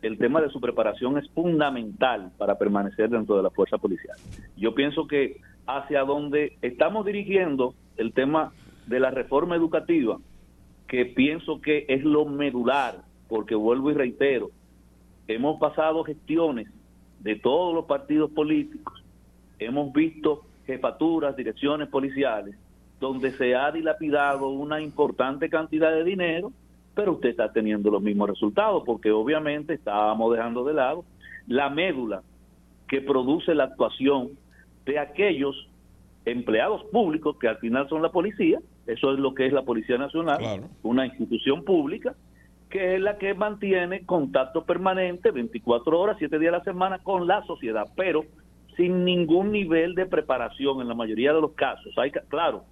el 0.00 0.16
tema 0.16 0.40
de 0.40 0.48
su 0.48 0.62
preparación 0.62 1.18
es 1.18 1.28
fundamental 1.30 2.32
para 2.38 2.56
permanecer 2.56 3.10
dentro 3.10 3.36
de 3.36 3.42
la 3.42 3.50
fuerza 3.50 3.76
policial. 3.76 4.16
Yo 4.56 4.74
pienso 4.74 5.06
que 5.06 5.40
hacia 5.66 6.04
donde 6.04 6.56
estamos 6.62 7.04
dirigiendo 7.04 7.74
el 7.98 8.14
tema 8.14 8.54
de 8.86 8.98
la 8.98 9.10
reforma 9.10 9.56
educativa, 9.56 10.16
que 10.88 11.04
pienso 11.04 11.60
que 11.60 11.84
es 11.86 12.02
lo 12.02 12.24
medular, 12.24 13.02
porque 13.28 13.54
vuelvo 13.54 13.90
y 13.90 13.94
reitero, 13.94 14.50
hemos 15.28 15.60
pasado 15.60 16.02
gestiones 16.02 16.68
de 17.20 17.36
todos 17.36 17.74
los 17.74 17.84
partidos 17.84 18.30
políticos 18.30 19.04
hemos 19.58 19.92
visto 19.92 20.44
jefaturas, 20.66 21.36
direcciones 21.36 21.88
policiales, 21.88 22.56
donde 23.00 23.32
se 23.32 23.54
ha 23.54 23.70
dilapidado 23.70 24.48
una 24.48 24.80
importante 24.80 25.50
cantidad 25.50 25.92
de 25.92 26.04
dinero, 26.04 26.52
pero 26.94 27.12
usted 27.12 27.30
está 27.30 27.52
teniendo 27.52 27.90
los 27.90 28.02
mismos 28.02 28.30
resultados, 28.30 28.82
porque 28.86 29.10
obviamente 29.10 29.74
estábamos 29.74 30.32
dejando 30.32 30.64
de 30.64 30.74
lado 30.74 31.04
la 31.46 31.68
médula 31.68 32.22
que 32.88 33.00
produce 33.00 33.54
la 33.54 33.64
actuación 33.64 34.30
de 34.84 34.98
aquellos 34.98 35.68
empleados 36.24 36.84
públicos, 36.84 37.36
que 37.38 37.48
al 37.48 37.58
final 37.58 37.88
son 37.88 38.02
la 38.02 38.10
policía, 38.10 38.60
eso 38.86 39.12
es 39.12 39.18
lo 39.18 39.34
que 39.34 39.46
es 39.46 39.52
la 39.52 39.62
Policía 39.62 39.98
Nacional, 39.98 40.68
una 40.82 41.06
institución 41.06 41.64
pública, 41.64 42.14
que 42.70 42.96
es 42.96 43.00
la 43.00 43.18
que 43.18 43.34
mantiene 43.34 44.04
contacto 44.04 44.64
permanente 44.64 45.30
24 45.30 46.00
horas, 46.00 46.16
7 46.18 46.38
días 46.38 46.54
a 46.54 46.58
la 46.58 46.64
semana 46.64 46.98
con 46.98 47.26
la 47.26 47.44
sociedad, 47.44 47.86
pero 47.96 48.24
sin 48.76 49.04
ningún 49.04 49.52
nivel 49.52 49.94
de 49.94 50.06
preparación 50.06 50.80
en 50.80 50.88
la 50.88 50.94
mayoría 50.94 51.32
de 51.32 51.40
los 51.40 51.52
casos. 51.52 51.96
Hay, 51.96 52.10
claro, 52.10 52.64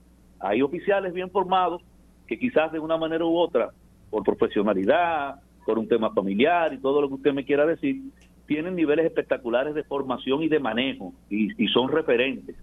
hay 0.45 0.62
oficiales 0.62 1.12
bien 1.12 1.30
formados 1.30 1.82
que 2.26 2.38
quizás 2.38 2.70
de 2.72 2.78
una 2.78 2.97
manera 2.97 3.24
u 3.24 3.36
otra, 3.36 3.70
por 4.11 4.22
profesionalidad, 4.22 5.36
por 5.64 5.78
un 5.78 5.88
tema 5.88 6.12
familiar 6.12 6.72
y 6.72 6.78
todo 6.78 7.01
lo 7.01 7.09
que 7.09 7.14
usted 7.14 7.32
me 7.32 7.45
quiera 7.45 7.66
decir, 7.66 8.03
tienen 8.47 8.74
niveles 8.76 9.07
espectaculares 9.07 9.74
de 9.74 9.84
formación 9.84 10.42
y 10.42 10.49
de 10.49 10.59
manejo 10.59 11.12
y, 11.30 11.49
son 11.68 11.88
referentes. 11.88 12.57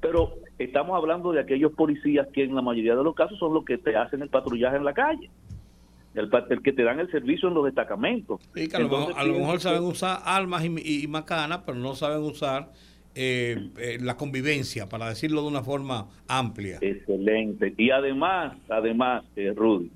Pero 0.00 0.34
estamos 0.58 0.96
hablando 0.96 1.32
de 1.32 1.40
aquellos 1.40 1.72
policías 1.72 2.26
que 2.32 2.44
en 2.44 2.54
la 2.54 2.62
mayoría 2.62 2.96
de 2.96 3.04
los 3.04 3.14
casos 3.14 3.38
son 3.38 3.52
los 3.52 3.64
que 3.64 3.76
te 3.78 3.96
hacen 3.96 4.22
el 4.22 4.28
patrullaje 4.28 4.76
en 4.76 4.84
la 4.84 4.94
calle. 4.94 5.30
El, 6.14 6.30
que 6.62 6.72
te 6.72 6.82
dan 6.82 6.98
el 6.98 7.10
servicio 7.10 7.48
en 7.48 7.54
los 7.54 7.66
destacamentos. 7.66 8.40
a, 8.72 8.78
lo 8.78 9.34
mejor, 9.34 9.60
saben 9.60 9.82
usar 9.82 10.20
armas 10.24 10.64
y, 10.64 11.02
y, 11.04 11.06
macanas, 11.06 11.60
pero 11.66 11.76
no 11.76 11.94
saben 11.94 12.22
usar 12.22 12.70
eh, 13.16 13.70
eh, 13.78 13.98
la 14.00 14.16
convivencia, 14.16 14.88
para 14.88 15.08
decirlo 15.08 15.40
de 15.40 15.48
una 15.48 15.62
forma 15.62 16.08
amplia. 16.28 16.78
Excelente. 16.82 17.74
Y 17.78 17.90
además, 17.90 18.58
además, 18.68 19.24
eh, 19.36 19.54
Rudy, 19.56 19.90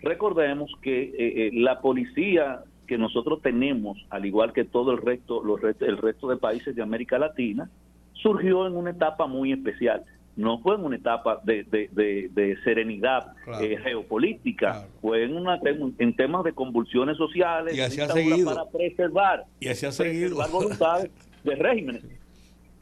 recordemos 0.00 0.70
que 0.80 1.12
eh, 1.18 1.50
la 1.52 1.80
policía 1.80 2.62
que 2.86 2.96
nosotros 2.96 3.42
tenemos, 3.42 3.98
al 4.08 4.24
igual 4.24 4.52
que 4.52 4.64
todo 4.64 4.92
el 4.92 4.98
resto, 4.98 5.42
los 5.42 5.60
el 5.80 5.96
resto 5.96 6.28
de 6.28 6.36
países 6.36 6.76
de 6.76 6.82
América 6.82 7.18
Latina, 7.18 7.68
surgió 8.12 8.66
en 8.68 8.76
una 8.76 8.90
etapa 8.90 9.26
muy 9.26 9.52
especial. 9.52 10.04
No 10.36 10.60
fue 10.60 10.76
en 10.76 10.84
una 10.84 10.96
etapa 10.96 11.40
de, 11.42 11.64
de, 11.64 12.56
serenidad 12.62 13.34
geopolítica, 13.82 14.86
fue 15.00 15.24
en, 15.24 15.36
una, 15.36 15.58
en 15.98 16.16
temas 16.16 16.44
de 16.44 16.52
convulsiones 16.52 17.16
sociales 17.16 17.76
y 17.76 17.80
así 17.80 18.00
ha 18.00 18.08
seguido. 18.08 18.54
para 18.54 18.70
preservar, 18.70 19.44
y 19.58 19.68
así 19.68 19.86
ha 19.86 19.92
seguido. 19.92 20.36
voluntades 20.50 21.10
de 21.42 21.54
regímenes. 21.56 22.19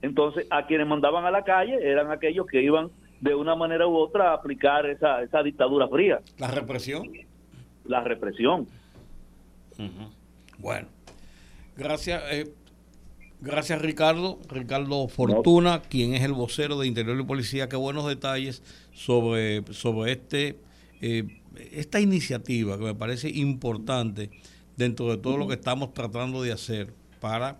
Entonces, 0.02 0.46
a 0.50 0.66
quienes 0.66 0.86
mandaban 0.86 1.24
a 1.24 1.30
la 1.30 1.44
calle 1.44 1.78
eran 1.82 2.10
aquellos 2.10 2.46
que 2.46 2.62
iban 2.62 2.90
de 3.20 3.34
una 3.34 3.56
manera 3.56 3.86
u 3.86 3.96
otra 3.96 4.30
a 4.30 4.34
aplicar 4.34 4.86
esa, 4.86 5.22
esa 5.22 5.42
dictadura 5.42 5.88
fría. 5.88 6.20
La 6.38 6.48
represión. 6.48 7.10
La 7.84 8.02
represión. 8.02 8.68
Bueno, 10.58 10.88
gracias. 11.76 12.22
Eh, 12.30 12.52
gracias 13.40 13.80
Ricardo, 13.80 14.38
Ricardo 14.48 15.08
Fortuna, 15.08 15.82
quien 15.82 16.14
es 16.14 16.22
el 16.22 16.32
vocero 16.32 16.78
de 16.78 16.86
Interior 16.86 17.18
y 17.18 17.24
Policía. 17.24 17.68
Qué 17.68 17.76
buenos 17.76 18.06
detalles 18.06 18.62
sobre, 18.92 19.62
sobre 19.72 20.12
este, 20.12 20.58
eh, 21.00 21.24
esta 21.72 22.00
iniciativa 22.00 22.76
que 22.76 22.84
me 22.84 22.94
parece 22.94 23.30
importante 23.30 24.30
dentro 24.76 25.10
de 25.10 25.16
todo 25.18 25.36
lo 25.36 25.48
que 25.48 25.54
estamos 25.54 25.92
tratando 25.94 26.42
de 26.42 26.52
hacer 26.52 26.92
para 27.20 27.58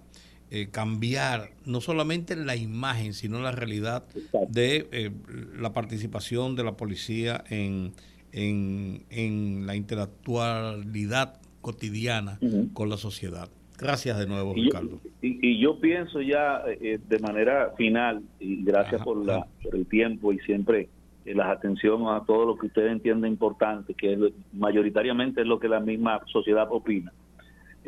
eh, 0.51 0.68
cambiar 0.70 1.51
no 1.66 1.82
solamente 1.82 2.34
la 2.34 2.57
imagen, 2.57 3.12
sino 3.12 3.38
la 3.40 3.53
realidad 3.53 4.05
de 4.49 4.88
eh, 4.92 5.11
la 5.59 5.74
participación 5.74 6.57
de 6.57 6.64
la 6.64 6.72
policía 6.72 7.44
en, 7.51 7.92
en, 8.32 9.66
la 9.66 9.76
interactualidad 9.76 11.38
cotidiana 11.61 12.38
con 12.72 12.88
la 12.88 12.96
sociedad. 12.96 13.51
Gracias 13.78 14.18
de 14.18 14.26
nuevo, 14.26 14.55
Ricardo. 14.55 15.01
y, 15.20 15.61
yo 15.61 15.78
pienso 15.80 16.22
ya 16.22 16.62
eh, 16.66 16.99
de 17.07 17.18
manera 17.18 17.74
final, 17.76 18.22
y 18.40 18.64
gracias 18.64 19.03
por, 19.03 19.22
la, 19.24 19.46
por 19.62 19.76
el 19.76 19.84
tiempo 19.84 20.32
y 20.32 20.38
siempre 20.38 20.88
las 21.26 21.49
atención 21.49 22.09
a 22.09 22.24
todo 22.24 22.46
lo 22.46 22.57
que 22.57 22.68
usted 22.68 22.86
entiende 22.86 23.28
importante, 23.28 23.92
que 23.92 24.32
mayoritariamente 24.55 25.42
es 25.42 25.46
lo 25.46 25.61
que 25.61 25.68
la 25.68 25.80
misma 25.80 26.22
sociedad 26.32 26.66
opina 26.70 27.12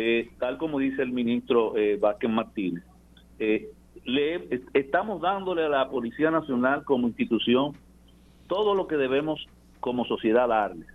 eh, 0.02 0.30
tal 0.38 0.56
como 0.56 0.78
dice 0.78 1.02
el 1.02 1.12
ministro 1.12 1.76
eh, 1.76 1.98
Vázquez 2.00 2.30
Martínez, 2.30 2.82
eh, 3.38 3.68
le 4.06 4.48
estamos 4.72 5.20
dándole 5.20 5.66
a 5.66 5.68
la 5.68 5.90
Policía 5.90 6.30
Nacional 6.30 6.84
como 6.84 7.06
institución 7.06 7.76
todo 8.46 8.74
lo 8.74 8.86
que 8.86 8.96
debemos 8.96 9.46
como 9.78 10.06
sociedad 10.06 10.48
darle 10.48 10.86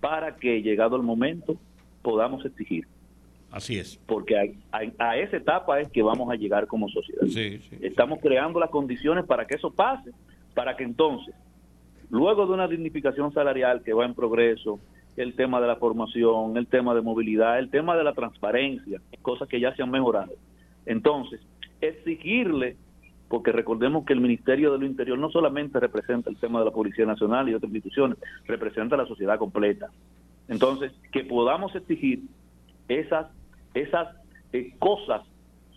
para 0.00 0.36
que 0.36 0.62
llegado 0.62 0.94
el 0.94 1.02
momento 1.02 1.56
podamos 2.02 2.44
exigir. 2.44 2.86
Así 3.50 3.76
es. 3.76 3.98
Porque 4.06 4.56
a, 4.70 5.16
esa 5.16 5.36
etapa 5.36 5.80
es 5.80 5.88
que 5.90 6.02
vamos 6.02 6.30
a 6.30 6.36
llegar 6.36 6.68
como 6.68 6.88
sociedad. 6.88 7.24
Estamos 7.80 8.20
creando 8.20 8.60
las 8.60 8.70
condiciones 8.70 9.24
para 9.24 9.46
que 9.46 9.56
eso 9.56 9.72
pase, 9.72 10.12
para 10.54 10.76
que 10.76 10.84
entonces, 10.84 11.34
luego 12.08 12.46
de 12.46 12.52
una 12.52 12.68
dignificación 12.68 13.32
salarial 13.32 13.82
que 13.82 13.92
va 13.92 14.04
en 14.04 14.14
progreso, 14.14 14.78
el 15.16 15.34
tema 15.34 15.60
de 15.60 15.66
la 15.66 15.76
formación, 15.76 16.56
el 16.56 16.66
tema 16.66 16.94
de 16.94 17.02
movilidad, 17.02 17.58
el 17.58 17.70
tema 17.70 17.96
de 17.96 18.04
la 18.04 18.12
transparencia, 18.12 19.00
cosas 19.22 19.48
que 19.48 19.60
ya 19.60 19.74
se 19.74 19.82
han 19.82 19.90
mejorado. 19.90 20.32
Entonces, 20.86 21.40
exigirle, 21.80 22.76
porque 23.28 23.52
recordemos 23.52 24.04
que 24.04 24.12
el 24.12 24.20
Ministerio 24.20 24.72
de 24.72 24.78
lo 24.78 24.86
Interior 24.86 25.18
no 25.18 25.30
solamente 25.30 25.80
representa 25.80 26.30
el 26.30 26.36
tema 26.36 26.58
de 26.58 26.66
la 26.66 26.70
Policía 26.70 27.06
Nacional 27.06 27.48
y 27.48 27.54
otras 27.54 27.72
instituciones, 27.72 28.18
representa 28.46 28.96
la 28.96 29.06
sociedad 29.06 29.38
completa. 29.38 29.90
Entonces, 30.48 30.92
que 31.12 31.24
podamos 31.24 31.74
exigir 31.74 32.22
esas, 32.88 33.28
esas 33.72 34.08
eh, 34.52 34.74
cosas 34.78 35.22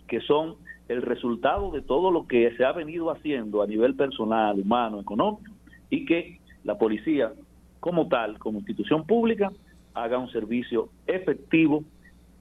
que 0.06 0.20
son 0.20 0.56
el 0.88 1.02
resultado 1.02 1.70
de 1.70 1.82
todo 1.82 2.10
lo 2.10 2.26
que 2.26 2.50
se 2.56 2.64
ha 2.64 2.72
venido 2.72 3.10
haciendo 3.10 3.62
a 3.62 3.66
nivel 3.66 3.94
personal, 3.94 4.58
humano, 4.58 5.00
económico, 5.00 5.52
y 5.90 6.04
que 6.06 6.40
la 6.64 6.78
policía 6.78 7.32
como 7.80 8.08
tal, 8.08 8.38
como 8.38 8.58
institución 8.58 9.06
pública, 9.06 9.52
haga 9.94 10.18
un 10.18 10.30
servicio 10.30 10.90
efectivo, 11.06 11.84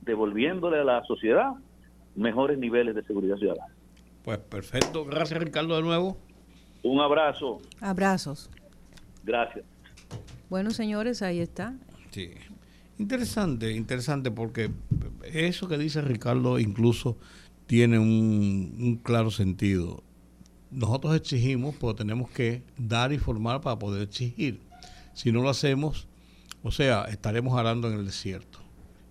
devolviéndole 0.01 0.79
a 0.79 0.83
la 0.83 1.03
sociedad 1.03 1.51
mejores 2.15 2.57
niveles 2.57 2.95
de 2.95 3.03
seguridad 3.03 3.37
ciudadana. 3.37 3.73
Pues 4.23 4.39
perfecto, 4.39 5.05
gracias 5.05 5.41
Ricardo 5.41 5.75
de 5.75 5.81
nuevo. 5.83 6.17
Un 6.83 6.99
abrazo. 7.01 7.59
Abrazos. 7.81 8.49
Gracias. 9.23 9.65
Bueno, 10.49 10.71
señores, 10.71 11.21
ahí 11.21 11.39
está. 11.39 11.75
Sí. 12.11 12.31
Interesante, 12.97 13.73
interesante, 13.73 14.31
porque 14.31 14.71
eso 15.33 15.67
que 15.67 15.77
dice 15.77 16.01
Ricardo 16.01 16.57
incluso 16.57 17.17
tiene 17.67 17.99
un, 17.99 18.75
un 18.79 18.95
claro 19.03 19.29
sentido. 19.29 20.03
Nosotros 20.71 21.15
exigimos, 21.15 21.75
pero 21.79 21.93
tenemos 21.95 22.29
que 22.31 22.63
dar 22.77 23.13
y 23.13 23.17
formar 23.17 23.61
para 23.61 23.77
poder 23.77 24.01
exigir. 24.01 24.61
Si 25.17 25.31
no 25.31 25.41
lo 25.41 25.49
hacemos, 25.49 26.07
o 26.61 26.69
sea, 26.69 27.05
estaremos 27.05 27.57
arando 27.57 27.91
en 27.91 27.97
el 27.97 28.05
desierto. 28.05 28.59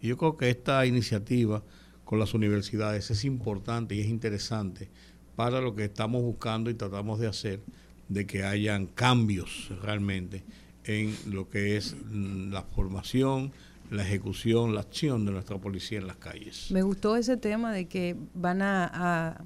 Y 0.00 0.06
yo 0.06 0.16
creo 0.16 0.36
que 0.36 0.50
esta 0.50 0.86
iniciativa 0.86 1.64
con 2.04 2.20
las 2.20 2.32
universidades 2.32 3.10
es 3.10 3.24
importante 3.24 3.96
y 3.96 4.02
es 4.02 4.06
interesante 4.06 4.88
para 5.34 5.60
lo 5.60 5.74
que 5.74 5.84
estamos 5.84 6.22
buscando 6.22 6.70
y 6.70 6.74
tratamos 6.74 7.18
de 7.18 7.26
hacer, 7.26 7.60
de 8.08 8.24
que 8.24 8.44
hayan 8.44 8.86
cambios 8.86 9.72
realmente 9.82 10.44
en 10.84 11.12
lo 11.28 11.48
que 11.48 11.76
es 11.76 11.96
la 12.12 12.62
formación, 12.62 13.50
la 13.90 14.04
ejecución, 14.04 14.76
la 14.76 14.82
acción 14.82 15.24
de 15.24 15.32
nuestra 15.32 15.58
policía 15.58 15.98
en 15.98 16.06
las 16.06 16.18
calles. 16.18 16.70
Me 16.70 16.82
gustó 16.82 17.16
ese 17.16 17.36
tema 17.36 17.72
de 17.72 17.86
que 17.86 18.14
van 18.32 18.62
a, 18.62 19.44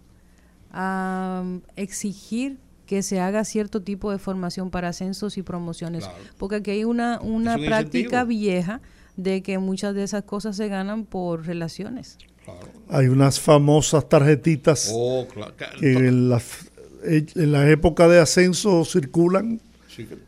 a 0.70 1.42
exigir 1.76 2.58
que 2.90 3.04
se 3.04 3.20
haga 3.20 3.44
cierto 3.44 3.82
tipo 3.82 4.10
de 4.10 4.18
formación 4.18 4.72
para 4.72 4.88
ascensos 4.88 5.38
y 5.38 5.44
promociones, 5.44 6.10
porque 6.38 6.56
aquí 6.56 6.72
hay 6.72 6.82
una, 6.82 7.20
una 7.20 7.56
práctica 7.56 8.24
vieja 8.24 8.80
de 9.16 9.44
que 9.44 9.58
muchas 9.58 9.94
de 9.94 10.02
esas 10.02 10.24
cosas 10.24 10.56
se 10.56 10.66
ganan 10.66 11.04
por 11.04 11.46
relaciones. 11.46 12.18
Hay 12.88 13.06
unas 13.06 13.38
famosas 13.38 14.08
tarjetitas 14.08 14.90
oh, 14.92 15.24
que 15.78 15.92
en 15.92 16.30
la, 16.30 16.42
en 17.04 17.52
la 17.52 17.70
época 17.70 18.08
de 18.08 18.18
ascenso 18.18 18.84
circulan 18.84 19.60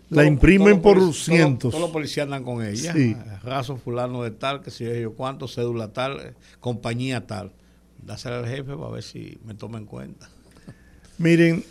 la 0.08 0.24
imprimen 0.24 0.80
por 0.80 1.12
cientos. 1.14 1.72
Todos 1.72 1.82
los 1.82 1.90
policías 1.90 2.26
andan 2.26 2.44
con 2.44 2.64
ella. 2.64 2.92
Sí. 2.92 3.16
Raso 3.42 3.76
fulano 3.76 4.22
de 4.22 4.30
tal, 4.30 4.60
que 4.62 4.70
si 4.70 4.84
yo 4.84 5.14
cuánto, 5.14 5.48
cédula 5.48 5.92
tal, 5.92 6.20
eh, 6.20 6.34
compañía 6.60 7.26
tal. 7.26 7.50
Dásela 8.00 8.38
al 8.38 8.46
jefe 8.46 8.76
para 8.76 8.90
ver 8.90 9.02
si 9.02 9.40
me 9.44 9.54
toma 9.54 9.78
en 9.78 9.86
cuenta. 9.86 10.30
Miren, 11.18 11.64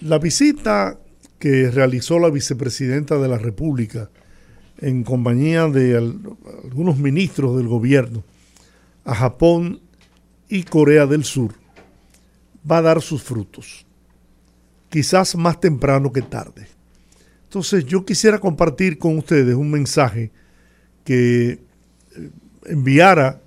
la 0.00 0.18
visita 0.18 0.98
que 1.38 1.70
realizó 1.70 2.18
la 2.18 2.30
vicepresidenta 2.30 3.18
de 3.18 3.28
la 3.28 3.38
República 3.38 4.10
en 4.78 5.04
compañía 5.04 5.68
de 5.68 5.96
algunos 5.96 6.98
ministros 6.98 7.56
del 7.56 7.68
gobierno 7.68 8.24
a 9.04 9.14
Japón 9.14 9.80
y 10.48 10.64
Corea 10.64 11.06
del 11.06 11.24
Sur 11.24 11.54
va 12.68 12.78
a 12.78 12.82
dar 12.82 13.00
sus 13.00 13.22
frutos, 13.22 13.86
quizás 14.90 15.36
más 15.36 15.60
temprano 15.60 16.12
que 16.12 16.22
tarde. 16.22 16.66
Entonces 17.44 17.84
yo 17.84 18.04
quisiera 18.04 18.38
compartir 18.38 18.98
con 18.98 19.16
ustedes 19.18 19.54
un 19.54 19.70
mensaje 19.70 20.32
que 21.04 21.50
eh, 21.50 21.58
enviara 22.66 23.40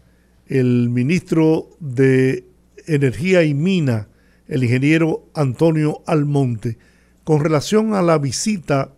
el 0.47 0.89
ministro 0.89 1.69
de 1.79 2.45
Energía 2.87 3.43
y 3.43 3.53
Mina 3.53 4.07
el 4.49 4.63
ingeniero 4.63 5.23
Antonio 5.33 6.01
Almonte 6.05 6.77
con 7.23 7.39
relación 7.39 7.93
a 7.93 8.01
la 8.01 8.17
visita 8.17 8.89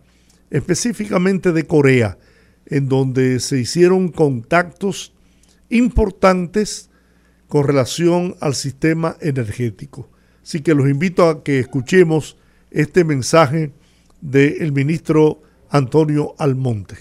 específicamente 0.50 1.52
de 1.52 1.66
Corea, 1.66 2.18
en 2.66 2.88
donde 2.88 3.38
se 3.38 3.58
hicieron 3.58 4.08
contactos 4.08 5.12
importantes 5.68 6.90
con 7.48 7.66
relación 7.66 8.34
al 8.40 8.54
sistema 8.54 9.16
energético. 9.20 10.08
Así 10.42 10.62
que 10.62 10.74
los 10.74 10.88
invito 10.88 11.28
a 11.28 11.44
que 11.44 11.60
escuchemos 11.60 12.36
este 12.70 13.04
mensaje 13.04 13.72
del 14.20 14.72
ministro 14.72 15.42
Antonio 15.68 16.34
Almonte. 16.38 16.96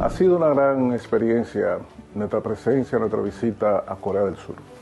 Ha 0.00 0.10
sido 0.10 0.36
una 0.36 0.48
gran 0.48 0.92
experiencia 0.92 1.78
nuestra 2.14 2.40
presencia, 2.40 2.98
nuestra 2.98 3.20
visita 3.20 3.84
a 3.86 3.96
Corea 3.96 4.24
del 4.24 4.36
Sur. 4.36 4.73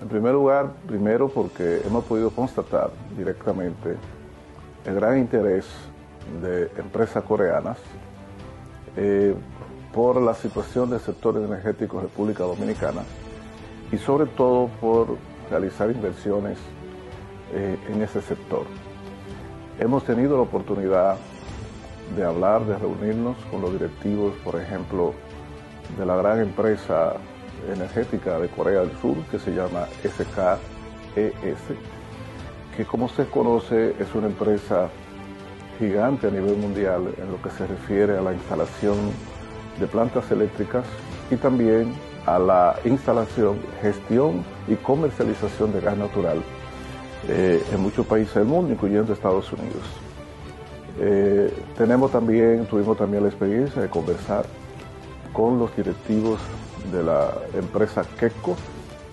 En 0.00 0.08
primer 0.08 0.34
lugar, 0.34 0.72
primero 0.86 1.28
porque 1.28 1.80
hemos 1.86 2.04
podido 2.04 2.30
constatar 2.30 2.90
directamente 3.16 3.96
el 4.84 4.94
gran 4.94 5.18
interés 5.18 5.66
de 6.42 6.70
empresas 6.78 7.24
coreanas 7.24 7.78
eh, 8.96 9.34
por 9.94 10.20
la 10.20 10.34
situación 10.34 10.90
del 10.90 11.00
sector 11.00 11.36
energético 11.36 12.00
República 12.00 12.44
Dominicana 12.44 13.02
y 13.90 13.96
sobre 13.96 14.26
todo 14.26 14.68
por 14.80 15.16
realizar 15.50 15.90
inversiones 15.90 16.58
eh, 17.54 17.78
en 17.88 18.02
ese 18.02 18.20
sector. 18.20 18.66
Hemos 19.78 20.04
tenido 20.04 20.36
la 20.36 20.42
oportunidad 20.42 21.16
de 22.14 22.24
hablar, 22.24 22.66
de 22.66 22.76
reunirnos 22.76 23.36
con 23.50 23.62
los 23.62 23.72
directivos, 23.72 24.34
por 24.44 24.60
ejemplo, 24.60 25.14
de 25.98 26.04
la 26.04 26.16
gran 26.16 26.40
empresa 26.40 27.14
energética 27.72 28.38
de 28.38 28.48
Corea 28.48 28.80
del 28.80 28.92
Sur 29.00 29.16
que 29.30 29.38
se 29.38 29.52
llama 29.52 29.86
SKES, 30.02 31.58
que 32.76 32.84
como 32.84 33.08
se 33.08 33.26
conoce 33.26 33.94
es 33.98 34.14
una 34.14 34.26
empresa 34.26 34.88
gigante 35.78 36.28
a 36.28 36.30
nivel 36.30 36.56
mundial 36.56 37.14
en 37.18 37.30
lo 37.30 37.40
que 37.42 37.50
se 37.50 37.66
refiere 37.66 38.16
a 38.16 38.22
la 38.22 38.32
instalación 38.32 38.96
de 39.78 39.86
plantas 39.86 40.30
eléctricas 40.30 40.84
y 41.30 41.36
también 41.36 41.92
a 42.26 42.38
la 42.38 42.76
instalación, 42.84 43.58
gestión 43.80 44.44
y 44.68 44.74
comercialización 44.76 45.72
de 45.72 45.80
gas 45.80 45.96
natural 45.96 46.42
eh, 47.28 47.62
en 47.72 47.80
muchos 47.80 48.06
países 48.06 48.34
del 48.34 48.46
mundo, 48.46 48.72
incluyendo 48.72 49.12
Estados 49.12 49.52
Unidos. 49.52 49.84
Eh, 50.98 51.52
tenemos 51.76 52.10
también, 52.10 52.66
tuvimos 52.66 52.96
también 52.96 53.22
la 53.22 53.28
experiencia 53.28 53.82
de 53.82 53.88
conversar 53.88 54.46
con 55.32 55.58
los 55.58 55.74
directivos 55.76 56.40
de 56.92 57.02
la 57.02 57.32
empresa 57.54 58.02
KECO, 58.18 58.56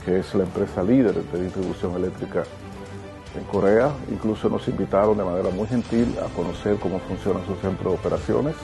que 0.05 0.19
es 0.19 0.33
la 0.35 0.43
empresa 0.43 0.83
líder 0.83 1.15
de 1.15 1.43
distribución 1.43 1.95
eléctrica 1.95 2.43
en 3.35 3.43
Corea. 3.45 3.91
Incluso 4.11 4.49
nos 4.49 4.67
invitaron 4.67 5.17
de 5.17 5.23
manera 5.23 5.49
muy 5.49 5.67
gentil 5.67 6.15
a 6.19 6.33
conocer 6.35 6.77
cómo 6.77 6.99
funciona 6.99 7.39
su 7.45 7.55
centro 7.55 7.91
de 7.91 7.97
operaciones, 7.97 8.55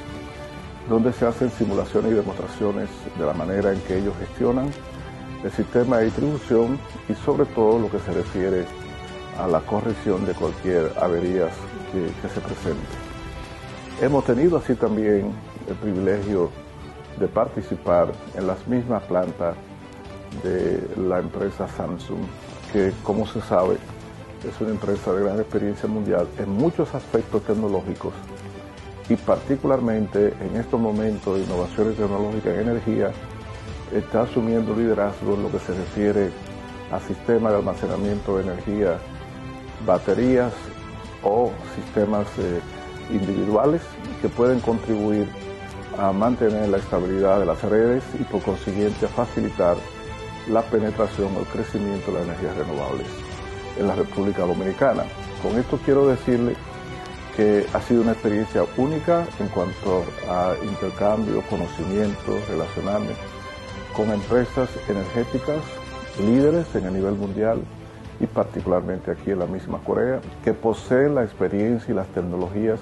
donde 0.90 1.14
se 1.14 1.26
hacen 1.26 1.50
simulaciones 1.52 2.12
y 2.12 2.16
demostraciones 2.16 2.90
de 3.18 3.26
la 3.26 3.34
manera 3.34 3.72
en 3.72 3.80
que 3.82 3.98
ellos 3.98 4.14
gestionan 4.20 4.72
el 5.44 5.52
sistema 5.52 5.98
de 5.98 6.06
distribución 6.06 6.80
y 7.08 7.14
sobre 7.14 7.46
todo 7.46 7.80
lo 7.80 7.90
que 7.90 8.00
se 8.00 8.12
refiere 8.12 8.66
a 9.40 9.48
la 9.48 9.62
corrección 9.62 10.26
de 10.26 10.34
cualquier 10.34 10.92
averías 11.00 11.54
que, 11.92 12.06
que 12.22 12.34
se 12.34 12.42
presente. 12.42 12.88
Hemos 14.02 14.26
tenido 14.26 14.58
así 14.58 14.76
también 14.76 15.32
el 15.68 15.76
privilegio 15.76 16.50
de 17.18 17.28
participar 17.28 18.12
en 18.36 18.48
las 18.48 18.68
mismas 18.68 19.04
plantas 19.04 19.56
de 20.44 20.82
la 20.98 21.20
empresa 21.20 21.68
Samsung, 21.68 22.20
que 22.72 22.94
como 23.04 23.26
se 23.26 23.42
sabe 23.42 23.78
es 24.48 24.62
una 24.62 24.72
empresa 24.72 25.12
de 25.12 25.24
gran 25.24 25.40
experiencia 25.40 25.90
mundial 25.90 26.28
en 26.38 26.50
muchos 26.50 26.94
aspectos 26.96 27.44
tecnológicos 27.44 28.14
y 29.10 29.16
particularmente 29.16 30.34
en 30.40 30.56
estos 30.56 30.80
momentos 30.80 31.36
de 31.36 31.44
innovaciones 31.44 31.98
tecnológicas 31.98 32.54
en 32.54 32.70
energía, 32.70 33.12
está 33.94 34.22
asumiendo 34.22 34.76
liderazgo 34.76 35.34
en 35.34 35.44
lo 35.44 35.52
que 35.52 35.60
se 35.60 35.74
refiere 35.74 36.30
a 36.92 37.00
sistemas 37.00 37.52
de 37.52 37.58
almacenamiento 37.58 38.38
de 38.38 38.44
energía, 38.44 39.00
baterías 39.86 40.54
o 41.24 41.52
sistemas 41.76 42.28
eh, 42.38 42.62
individuales 43.12 43.82
que 44.22 44.30
pueden 44.30 44.60
contribuir 44.60 45.28
a 46.00 46.14
mantener 46.14 46.70
la 46.70 46.78
estabilidad 46.78 47.40
de 47.40 47.46
las 47.46 47.62
redes 47.62 48.04
y 48.18 48.24
por 48.24 48.42
consiguiente 48.42 49.06
a 49.06 49.10
facilitar 49.10 49.76
la 50.48 50.62
penetración 50.62 51.36
o 51.36 51.40
el 51.40 51.46
crecimiento 51.46 52.12
de 52.12 52.20
las 52.20 52.28
energías 52.28 52.56
renovables 52.56 53.08
en 53.78 53.88
la 53.88 53.96
República 53.96 54.44
Dominicana. 54.46 55.04
Con 55.44 55.60
esto 55.60 55.78
quiero 55.84 56.08
decirle 56.08 56.56
que 57.36 57.66
ha 57.74 57.82
sido 57.82 58.02
una 58.02 58.14
experiencia 58.14 58.64
única 58.78 59.26
en 59.40 59.48
cuanto 59.50 60.06
a 60.30 60.54
intercambio, 60.64 61.44
conocimiento, 61.50 62.40
relacionarme 62.50 63.12
con 63.96 64.10
empresas 64.12 64.70
energéticas 64.88 65.60
líderes 66.20 66.74
en 66.76 66.86
el 66.86 66.94
nivel 66.94 67.16
mundial 67.16 67.62
y 68.22 68.26
particularmente 68.26 69.12
aquí 69.12 69.32
en 69.32 69.40
la 69.40 69.46
misma 69.46 69.80
Corea, 69.80 70.22
que 70.44 70.54
poseen 70.54 71.16
la 71.16 71.24
experiencia 71.24 71.92
y 71.92 71.96
las 71.96 72.08
tecnologías 72.08 72.80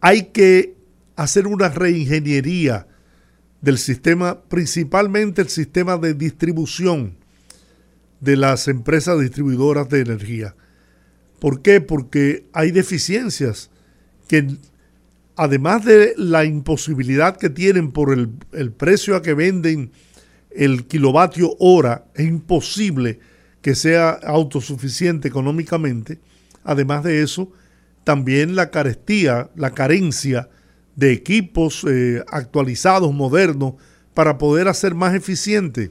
Hay 0.00 0.24
que 0.26 0.76
hacer 1.16 1.46
una 1.46 1.68
reingeniería 1.68 2.86
del 3.60 3.78
sistema, 3.78 4.40
principalmente 4.42 5.42
el 5.42 5.48
sistema 5.48 5.96
de 5.96 6.14
distribución 6.14 7.16
de 8.20 8.36
las 8.36 8.68
empresas 8.68 9.20
distribuidoras 9.20 9.88
de 9.88 10.00
energía. 10.00 10.54
¿Por 11.38 11.62
qué? 11.62 11.80
Porque 11.80 12.46
hay 12.52 12.70
deficiencias 12.70 13.70
que 14.28 14.56
además 15.36 15.84
de 15.84 16.14
la 16.16 16.44
imposibilidad 16.44 17.36
que 17.36 17.50
tienen 17.50 17.92
por 17.92 18.12
el, 18.12 18.72
precio 18.72 19.16
a 19.16 19.22
que 19.22 19.34
venden 19.34 19.92
el 20.50 20.86
kilovatio 20.86 21.54
hora, 21.58 22.06
es 22.14 22.26
imposible 22.26 23.20
que 23.60 23.74
sea 23.74 24.10
autosuficiente 24.10 25.28
económicamente. 25.28 26.18
Además 26.66 27.04
de 27.04 27.22
eso, 27.22 27.50
también 28.04 28.56
la 28.56 28.70
carestía, 28.70 29.50
la 29.54 29.70
carencia 29.70 30.48
de 30.96 31.12
equipos 31.12 31.84
eh, 31.88 32.22
actualizados, 32.28 33.14
modernos, 33.14 33.74
para 34.14 34.36
poder 34.36 34.66
hacer 34.66 34.94
más 34.94 35.14
eficiente 35.14 35.90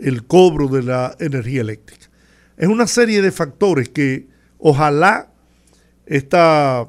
el 0.00 0.24
cobro 0.24 0.68
de 0.68 0.82
la 0.82 1.16
energía 1.18 1.62
eléctrica. 1.62 2.06
Es 2.56 2.68
una 2.68 2.86
serie 2.86 3.20
de 3.20 3.32
factores 3.32 3.88
que 3.88 4.28
ojalá 4.58 5.32
esta, 6.06 6.86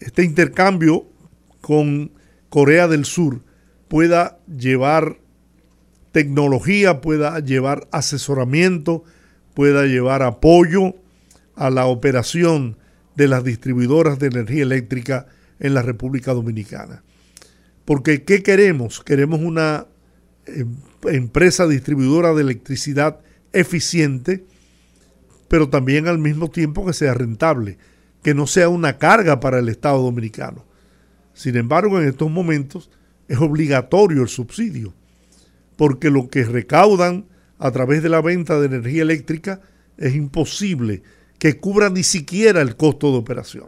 este 0.00 0.24
intercambio 0.24 1.06
con 1.60 2.12
Corea 2.48 2.88
del 2.88 3.04
Sur 3.04 3.40
pueda 3.88 4.38
llevar 4.46 5.18
tecnología, 6.12 7.00
pueda 7.00 7.40
llevar 7.40 7.88
asesoramiento, 7.90 9.02
pueda 9.54 9.86
llevar 9.86 10.22
apoyo 10.22 10.94
a 11.54 11.70
la 11.70 11.86
operación 11.86 12.76
de 13.14 13.28
las 13.28 13.44
distribuidoras 13.44 14.18
de 14.18 14.28
energía 14.28 14.62
eléctrica 14.62 15.26
en 15.60 15.74
la 15.74 15.82
República 15.82 16.32
Dominicana. 16.32 17.02
Porque 17.84 18.24
¿qué 18.24 18.42
queremos? 18.42 19.00
Queremos 19.00 19.40
una 19.40 19.86
em, 20.46 20.74
empresa 21.04 21.66
distribuidora 21.66 22.32
de 22.34 22.42
electricidad 22.42 23.20
eficiente, 23.52 24.44
pero 25.48 25.68
también 25.68 26.08
al 26.08 26.18
mismo 26.18 26.50
tiempo 26.50 26.86
que 26.86 26.92
sea 26.92 27.14
rentable, 27.14 27.78
que 28.22 28.34
no 28.34 28.46
sea 28.46 28.68
una 28.68 28.98
carga 28.98 29.40
para 29.40 29.58
el 29.58 29.68
Estado 29.68 30.02
dominicano. 30.02 30.64
Sin 31.34 31.56
embargo, 31.56 32.00
en 32.00 32.08
estos 32.08 32.30
momentos 32.30 32.90
es 33.28 33.38
obligatorio 33.38 34.22
el 34.22 34.28
subsidio, 34.28 34.94
porque 35.76 36.10
lo 36.10 36.28
que 36.28 36.44
recaudan 36.44 37.26
a 37.58 37.70
través 37.70 38.02
de 38.02 38.08
la 38.08 38.20
venta 38.20 38.58
de 38.58 38.66
energía 38.66 39.02
eléctrica 39.02 39.60
es 39.96 40.14
imposible 40.14 41.02
que 41.42 41.58
cubra 41.58 41.90
ni 41.90 42.04
siquiera 42.04 42.62
el 42.62 42.76
costo 42.76 43.10
de 43.10 43.18
operación. 43.18 43.66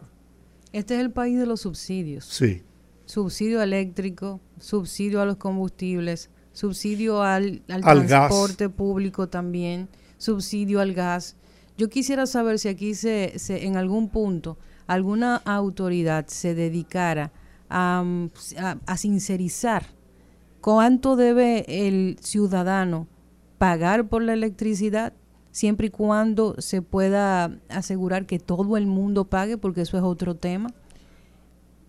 Este 0.71 0.95
es 0.95 1.01
el 1.01 1.11
país 1.11 1.37
de 1.37 1.45
los 1.45 1.59
subsidios. 1.59 2.23
Sí. 2.23 2.63
Subsidio 3.03 3.61
eléctrico, 3.61 4.39
subsidio 4.61 5.19
a 5.19 5.25
los 5.25 5.35
combustibles, 5.35 6.29
subsidio 6.53 7.21
al, 7.21 7.63
transporte 7.67 8.69
público 8.69 9.27
también, 9.27 9.89
subsidio 10.17 10.79
al 10.79 10.93
gas. 10.93 11.35
Yo 11.77 11.89
quisiera 11.89 12.27
saber 12.27 12.59
si 12.59 12.69
aquí 12.69 12.93
se, 12.93 13.33
se, 13.39 13.65
en 13.65 13.75
algún 13.75 14.07
punto 14.07 14.57
alguna 14.87 15.35
autoridad 15.43 16.27
se 16.27 16.55
dedicara 16.55 17.33
a, 17.69 18.05
sincerizar 18.95 19.87
cuánto 20.61 21.17
debe 21.17 21.65
el 21.67 22.19
ciudadano 22.21 23.09
pagar 23.57 24.07
por 24.07 24.21
la 24.21 24.31
electricidad 24.31 25.11
siempre 25.55 25.87
y 25.87 25.89
cuando 25.89 26.53
se 26.57 26.81
pueda 26.81 27.49
asegurar 27.69 28.25
que 28.25 28.39
todo 28.39 28.75
el 28.75 28.87
mundo 28.87 29.23
pague, 29.23 29.57
porque 29.57 29.79
eso 29.83 29.95
es 29.95 30.03
otro 30.03 30.35
tema. 30.35 30.73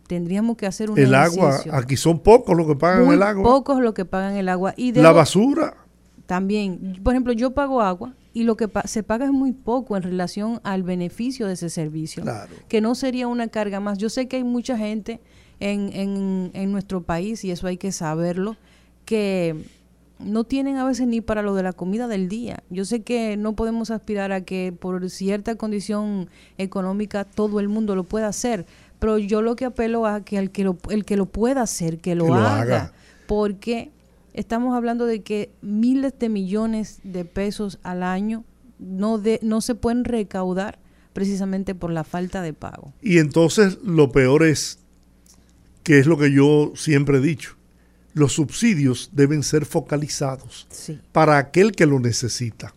Tendríamos 0.07 0.57
que 0.57 0.67
hacer 0.67 0.89
un 0.89 0.97
El 0.97 1.13
agua, 1.17 1.59
aquí 1.73 1.97
son 1.97 2.21
pocos 2.21 2.57
los 2.57 2.65
que 2.69 2.77
pagan 2.77 3.11
el 3.11 3.21
agua. 3.25 3.43
Pocos 3.43 3.81
los 3.81 3.93
que 3.93 4.05
pagan 4.05 4.37
el 4.37 4.49
agua. 4.49 4.73
Y 4.77 4.93
la 4.93 5.11
basura. 5.11 5.75
También, 6.27 7.01
por 7.03 7.13
ejemplo, 7.13 7.33
yo 7.33 7.55
pago 7.55 7.83
agua 7.83 8.15
y 8.33 8.45
lo 8.45 8.57
que 8.57 8.69
se 8.85 9.03
paga 9.03 9.25
es 9.25 9.33
muy 9.33 9.51
poco 9.51 9.97
en 9.97 10.05
relación 10.05 10.61
al 10.63 10.85
beneficio 10.85 11.49
de 11.49 11.55
ese 11.55 11.69
servicio. 11.69 12.23
Que 12.69 12.81
no 12.81 12.95
sería 12.95 13.27
una 13.27 13.49
carga 13.49 13.81
más. 13.81 13.99
Yo 13.99 14.11
sé 14.11 14.29
que 14.29 14.37
hay 14.37 14.45
mucha 14.45 14.79
gente 14.79 15.21
en, 15.59 15.91
en, 15.93 16.53
en 16.55 16.71
nuestro 16.71 17.03
país, 17.03 17.45
y 17.45 17.51
eso 17.51 17.67
hay 17.67 17.79
que 17.79 17.91
saberlo, 17.91 18.57
que 19.05 19.57
no 20.19 20.45
tienen 20.45 20.77
a 20.77 20.85
veces 20.85 21.07
ni 21.07 21.21
para 21.21 21.43
lo 21.43 21.55
de 21.55 21.63
la 21.63 21.73
comida 21.73 22.09
del 22.09 22.29
día. 22.29 22.63
Yo 22.71 22.85
sé 22.85 23.03
que 23.03 23.37
no 23.37 23.55
podemos 23.55 23.91
aspirar 23.91 24.33
a 24.33 24.43
que 24.43 24.75
por 24.79 25.09
cierta 25.11 25.57
condición 25.57 26.29
económica 26.59 27.25
todo 27.25 27.61
el 27.61 27.69
mundo 27.69 27.95
lo 27.95 28.05
pueda 28.05 28.29
hacer, 28.29 28.67
pero 28.99 29.19
yo 29.19 29.43
lo 29.43 29.57
que 29.57 29.67
apelo 29.67 30.07
a 30.07 30.25
que 30.25 30.39
el 30.39 30.51
que 30.51 30.65
lo, 30.65 30.79
el 30.91 31.05
que 31.05 31.17
lo 31.17 31.27
pueda 31.27 31.63
hacer, 31.63 31.99
que 31.99 32.15
lo, 32.15 32.35
haga, 32.35 32.93
porque 33.27 33.91
estamos 34.33 34.75
hablando 34.75 35.07
de 35.07 35.23
que 35.23 35.51
miles 35.61 36.15
de 36.19 36.29
millones 36.29 37.01
de 37.03 37.25
pesos 37.25 37.79
al 37.83 38.03
año 38.03 38.45
no, 38.79 39.19
de, 39.19 39.39
no 39.43 39.61
se 39.61 39.75
pueden 39.75 40.05
recaudar 40.05 40.79
precisamente 41.13 41.75
por 41.75 41.91
la 41.91 42.05
falta 42.05 42.43
de 42.43 42.53
pago. 42.53 42.93
Y 43.01 43.19
entonces 43.19 43.79
lo 43.83 44.13
peor 44.13 44.45
es, 44.45 44.79
que 45.83 45.99
es 45.99 46.07
lo 46.07 46.19
que 46.19 46.31
yo 46.33 46.73
siempre 46.75 47.19
he 47.19 47.21
dicho, 47.21 47.57
los 48.17 48.33
subsidios 48.33 49.11
deben 49.13 49.43
ser 49.43 49.67
focalizados 49.67 50.67
para 51.13 51.37
aquel 51.37 51.73
que 51.73 51.85
lo 51.85 52.01
necesita. 52.01 52.73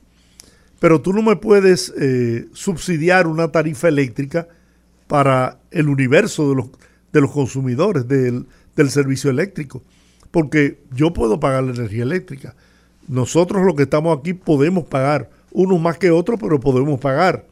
Pero 0.81 0.99
tú 0.99 1.13
no 1.13 1.21
me 1.21 1.37
puedes 1.37 1.93
eh, 1.97 2.49
subsidiar 2.51 3.25
una 3.25 3.49
tarifa 3.49 3.87
eléctrica 3.87 4.49
para 5.07 5.57
el 5.71 5.87
universo 5.87 6.49
de 6.49 6.55
los, 6.55 6.67
de 7.13 7.21
los 7.21 7.31
consumidores 7.31 8.05
del, 8.05 8.47
del 8.75 8.91
servicio 8.91 9.29
eléctrico, 9.29 9.81
porque 10.29 10.81
yo 10.93 11.13
puedo 11.13 11.39
pagar 11.39 11.63
la 11.63 11.71
energía 11.71 12.03
eléctrica. 12.03 12.53
Nosotros 13.07 13.65
los 13.65 13.75
que 13.75 13.83
estamos 13.83 14.19
aquí 14.19 14.33
podemos 14.33 14.83
pagar, 14.87 15.29
unos 15.53 15.79
más 15.79 15.97
que 15.97 16.11
otros, 16.11 16.37
pero 16.41 16.59
podemos 16.59 16.99
pagar. 16.99 17.45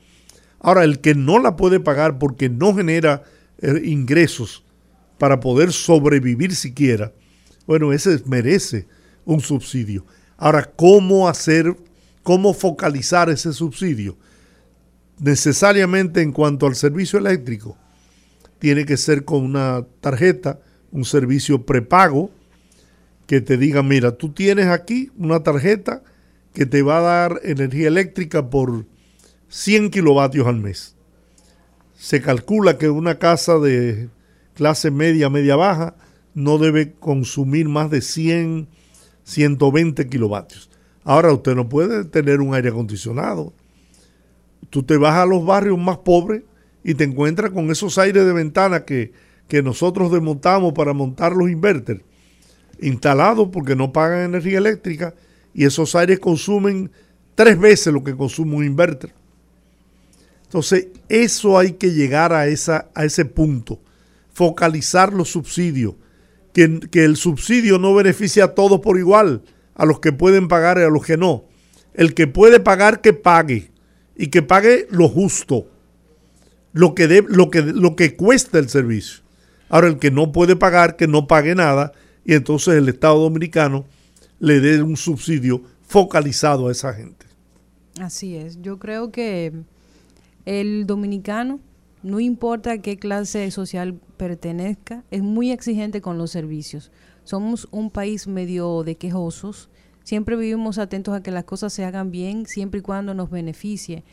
Ahora, 0.60 0.84
el 0.84 1.00
que 1.00 1.16
no 1.16 1.40
la 1.40 1.56
puede 1.56 1.80
pagar 1.80 2.20
porque 2.20 2.50
no 2.50 2.76
genera 2.76 3.24
eh, 3.62 3.80
ingresos 3.86 4.66
para 5.18 5.40
poder 5.40 5.72
sobrevivir 5.72 6.54
siquiera, 6.54 7.14
bueno, 7.68 7.92
ese 7.94 8.22
merece 8.26 8.88
un 9.26 9.42
subsidio. 9.42 10.06
Ahora, 10.38 10.64
¿cómo 10.76 11.28
hacer, 11.28 11.76
cómo 12.24 12.54
focalizar 12.54 13.30
ese 13.30 13.52
subsidio? 13.54 14.18
Necesariamente 15.20 16.22
en 16.22 16.32
cuanto 16.32 16.66
al 16.66 16.76
servicio 16.76 17.20
eléctrico, 17.20 17.78
tiene 18.60 18.86
que 18.86 18.98
ser 18.98 19.26
con 19.26 19.44
una 19.44 19.86
tarjeta, 20.00 20.60
un 20.92 21.06
servicio 21.06 21.66
prepago, 21.66 22.32
que 23.28 23.42
te 23.42 23.58
diga, 23.58 23.84
mira, 23.84 24.14
tú 24.14 24.30
tienes 24.30 24.68
aquí 24.68 25.12
una 25.18 25.44
tarjeta 25.44 26.02
que 26.54 26.66
te 26.66 26.82
va 26.82 27.00
a 27.00 27.02
dar 27.02 27.42
energía 27.44 27.90
eléctrica 27.90 28.50
por 28.50 28.86
100 29.50 29.92
kilovatios 29.92 30.48
al 30.48 30.56
mes. 30.56 30.96
Se 31.98 32.22
calcula 32.22 32.78
que 32.78 32.90
una 32.90 33.20
casa 33.20 33.60
de 33.60 34.10
clase 34.54 34.92
media, 34.92 35.30
media 35.30 35.56
baja, 35.56 35.96
no 36.38 36.60
debe 36.60 36.94
consumir 36.94 37.68
más 37.68 37.90
de 37.90 38.00
100, 38.00 38.68
120 39.24 40.08
kilovatios. 40.08 40.70
Ahora 41.04 41.34
usted 41.34 41.56
no 41.56 41.68
puede 41.68 42.06
tener 42.06 42.42
un 42.42 42.54
aire 42.54 42.70
acondicionado. 42.70 43.54
Tú 44.70 44.84
te 44.84 44.98
vas 44.98 45.16
a 45.16 45.26
los 45.26 45.44
barrios 45.44 45.80
más 45.80 45.98
pobres 45.98 46.44
y 46.84 46.94
te 46.94 47.06
encuentras 47.06 47.50
con 47.50 47.72
esos 47.72 47.98
aires 47.98 48.24
de 48.24 48.34
ventana 48.34 48.86
que, 48.86 49.14
que 49.48 49.64
nosotros 49.64 50.12
desmontamos 50.12 50.74
para 50.74 50.94
montar 50.94 51.36
los 51.36 51.50
inverters, 51.50 52.02
instalados 52.80 53.50
porque 53.52 53.76
no 53.76 53.92
pagan 53.92 54.26
energía 54.26 54.60
eléctrica 54.60 55.16
y 55.56 55.66
esos 55.66 55.96
aires 55.96 56.20
consumen 56.20 56.92
tres 57.34 57.58
veces 57.58 57.92
lo 57.92 58.04
que 58.04 58.16
consume 58.16 58.58
un 58.58 58.64
inverter. 58.64 59.12
Entonces, 60.44 60.90
eso 61.10 61.58
hay 61.58 61.72
que 61.72 61.94
llegar 61.94 62.32
a, 62.32 62.46
esa, 62.46 62.90
a 62.94 63.06
ese 63.06 63.26
punto, 63.26 63.80
focalizar 64.32 65.12
los 65.14 65.32
subsidios, 65.32 65.96
que, 66.54 67.04
el 67.04 67.16
subsidio 67.18 67.78
no 67.78 67.94
beneficie 67.94 68.42
a 68.42 68.56
todos 68.56 68.80
por 68.80 68.98
igual, 68.98 69.44
a 69.76 69.86
los 69.86 70.00
que 70.00 70.12
pueden 70.12 70.48
pagar 70.48 70.78
y 70.80 70.82
a 70.82 70.90
los 70.90 71.06
que 71.06 71.18
no. 71.18 71.46
El 71.94 72.14
que 72.14 72.28
puede 72.28 72.60
pagar, 72.60 73.02
que 73.02 73.14
pague, 73.14 73.72
y 74.16 74.28
que 74.28 74.42
pague 74.42 74.88
lo 74.90 75.08
justo, 75.08 75.68
lo 76.74 76.96
que, 76.96 77.08
de, 77.08 77.24
lo 77.28 77.50
que, 77.50 77.62
lo 77.62 77.96
que 77.96 78.16
cuesta 78.16 78.60
el 78.60 78.70
servicio. 78.70 79.22
Ahora, 79.70 79.88
el 79.88 80.00
que 80.00 80.12
no 80.12 80.32
puede 80.32 80.56
pagar, 80.56 80.96
que 80.96 81.08
no 81.08 81.28
pague 81.28 81.56
nada, 81.56 81.92
y 82.26 82.34
entonces 82.34 82.76
el 82.76 82.90
Estado 82.90 83.20
Dominicano 83.20 83.86
le 84.40 84.60
dé 84.60 84.82
un 84.82 84.98
subsidio 84.98 85.62
focalizado 85.88 86.68
a 86.68 86.72
esa 86.72 86.94
gente. 86.94 87.26
Así 88.00 88.36
es, 88.36 88.62
yo 88.62 88.78
creo 88.78 89.12
que 89.12 89.54
el 90.46 90.86
dominicano, 90.86 91.60
no 92.08 92.22
importa 92.22 92.72
a 92.72 92.78
qué 92.78 92.98
clase 92.98 93.52
social 93.52 94.00
pertenezca, 94.16 95.04
es 95.12 95.22
muy 95.22 95.52
exigente 95.52 96.00
con 96.00 96.18
los 96.18 96.32
servicios. 96.32 96.90
Somos 97.26 97.68
un 97.72 97.92
país 97.92 98.28
medio 98.28 98.84
de 98.84 98.96
quejosos, 98.96 99.70
siempre 100.06 100.38
vivimos 100.38 100.78
atentos 100.78 101.14
a 101.14 101.22
que 101.22 101.32
las 101.32 101.44
cosas 101.44 101.74
se 101.74 101.84
hagan 101.84 102.10
bien, 102.10 102.46
siempre 102.46 102.80
y 102.80 102.82
cuando 102.82 103.14
nos 103.14 103.30
beneficie. 103.30 104.06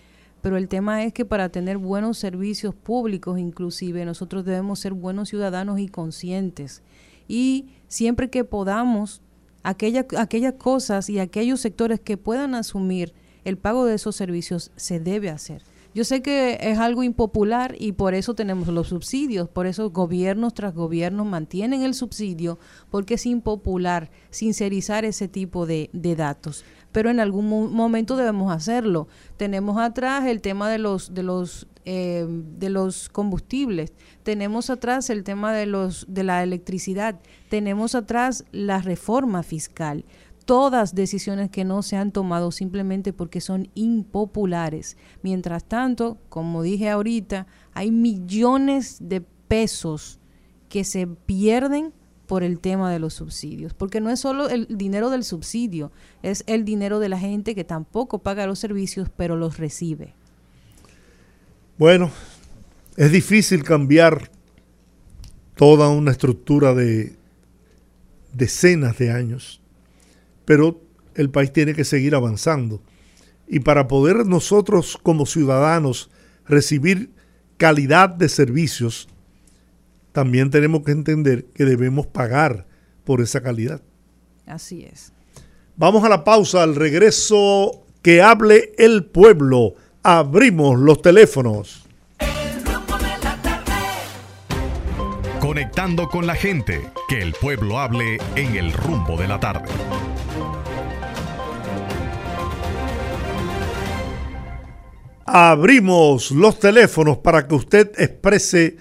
Pero 0.43 0.57
el 0.57 0.66
tema 0.66 1.05
es 1.05 1.12
que 1.12 1.25
para 1.25 1.51
tener 1.51 1.79
buenos 1.79 2.19
servicios 2.19 2.75
públicos, 2.75 3.39
inclusive, 3.39 4.05
nosotros 4.05 4.45
debemos 4.45 4.81
ser 4.81 4.93
buenos 4.93 5.29
ciudadanos 5.29 5.79
y 5.79 5.87
conscientes. 5.87 6.83
Y 7.29 7.69
siempre 7.87 8.29
que 8.29 8.43
podamos, 8.43 9.23
aquella, 9.62 10.05
aquellas 10.19 10.55
cosas 10.55 11.09
y 11.09 11.21
aquellos 11.21 11.61
sectores 11.61 12.01
que 12.01 12.16
puedan 12.16 12.57
asumir 12.57 13.15
el 13.45 13.57
pago 13.57 13.87
de 13.87 13.95
esos 13.95 14.16
servicios, 14.16 14.73
se 14.75 14.99
debe 14.99 15.31
hacer. 15.31 15.62
Yo 15.95 16.03
sé 16.03 16.23
que 16.23 16.59
es 16.61 16.79
algo 16.79 17.05
impopular 17.05 17.77
y 17.79 17.93
por 17.93 18.15
eso 18.15 18.35
tenemos 18.35 18.66
los 18.66 18.89
subsidios, 18.89 19.49
por 19.49 19.66
eso 19.66 19.91
gobiernos 19.91 20.53
tras 20.53 20.75
gobiernos 20.75 21.25
mantienen 21.25 21.83
el 21.83 21.95
subsidio, 21.95 22.59
porque 22.91 23.15
es 23.15 23.27
impopular 23.27 24.11
sincerizar 24.31 25.05
ese 25.05 25.29
tipo 25.29 25.66
de, 25.66 25.91
datos. 25.93 26.65
Pero 26.91 27.11
en 27.11 27.21
algún 27.21 27.73
momento 27.73 28.16
debemos 28.16 28.53
hacerlo. 28.53 29.07
Tenemos 29.37 29.79
atrás 29.79 30.27
el 30.27 30.41
tema 30.41 30.69
de 30.69 30.79
los, 30.79 31.15
de 31.15 31.23
los 31.23 31.69
eh, 31.87 32.25
de 32.27 32.71
los 32.71 33.11
combustibles, 33.11 33.93
tenemos 34.23 34.71
atrás 34.71 35.11
el 35.11 35.23
tema 35.23 35.53
de 35.53 35.66
los 35.66 36.07
de 36.09 36.25
la 36.25 36.43
electricidad, 36.43 37.21
tenemos 37.51 37.95
atrás 37.95 38.47
la 38.53 38.79
reforma 38.79 39.43
fiscal 39.43 40.07
todas 40.45 40.95
decisiones 40.95 41.51
que 41.51 41.65
no 41.65 41.83
se 41.83 41.97
han 41.97 42.12
tomado 42.12 42.51
simplemente 42.53 43.12
porque 43.12 43.41
son 43.41 43.69
impopulares. 43.75 44.97
Mientras 45.23 45.65
tanto, 45.65 46.19
como 46.29 46.62
dije 46.62 46.91
ahorita, 46.91 47.47
hay 47.73 47.91
millones 47.91 48.99
de 49.01 49.23
pesos 49.49 50.19
que 50.69 50.85
se 50.85 51.07
pierden 51.07 51.93
por 52.27 52.43
el 52.43 52.59
tema 52.59 52.91
de 52.91 52.99
los 52.99 53.15
subsidios, 53.15 53.75
porque 53.75 54.01
no 54.01 54.11
es 54.11 54.21
solo 54.21 54.49
el 54.49 54.66
dinero 54.69 55.11
del 55.11 55.25
subsidio, 55.25 55.93
es 56.23 56.43
el 56.47 56.65
dinero 56.65 56.99
de 56.99 57.11
la 57.11 57.19
gente 57.19 57.55
que 57.55 57.65
tampoco 57.65 58.21
paga 58.21 58.47
los 58.47 58.59
servicios, 58.59 59.11
pero 59.15 59.37
los 59.37 59.59
recibe. 59.59 60.15
Bueno, 61.77 62.11
es 62.97 63.12
difícil 63.12 63.62
cambiar 63.62 64.31
toda 65.55 65.91
una 65.91 66.12
estructura 66.12 66.75
de 66.75 67.16
decenas 68.33 68.99
de 68.99 69.11
años 69.11 69.61
pero 70.45 70.81
el 71.15 71.31
país 71.31 71.53
tiene 71.53 71.75
que 71.75 71.85
seguir 71.85 72.15
avanzando. 72.15 72.83
Y 73.47 73.61
para 73.61 73.89
poder 73.89 74.27
nosotros 74.27 74.99
como 75.03 75.27
ciudadanos 75.27 76.11
recibir 76.47 77.11
calidad 77.57 78.09
de 78.09 78.29
servicios, 78.29 79.09
también 80.12 80.51
tenemos 80.51 80.83
que 80.83 80.93
entender 80.93 81.47
que 81.47 81.65
debemos 81.65 82.07
pagar 82.07 82.66
por 83.05 83.21
esa 83.21 83.43
calidad. 83.43 83.83
Así 84.47 84.85
es. 84.85 85.12
Vamos 85.77 86.05
a 86.05 86.09
la 86.09 86.23
pausa, 86.25 86.62
al 86.62 86.77
regreso, 86.77 87.85
que 88.03 88.23
hable 88.23 88.73
el 88.79 89.07
pueblo. 89.07 89.75
Abrimos 90.03 90.79
los 90.79 91.03
teléfonos. 91.03 91.84
Conectando 95.55 96.09
con 96.09 96.26
la 96.26 96.35
gente, 96.35 96.90
que 97.09 97.22
el 97.22 97.32
pueblo 97.32 97.78
hable 97.78 98.18
en 98.35 98.56
el 98.56 98.72
rumbo 98.72 99.16
de 99.16 99.28
la 99.28 99.39
tarde. 99.39 99.70
Abrimos 105.24 106.32
los 106.32 106.59
teléfonos 106.59 107.18
para 107.18 107.47
que 107.47 107.55
usted 107.55 107.93
exprese 107.97 108.78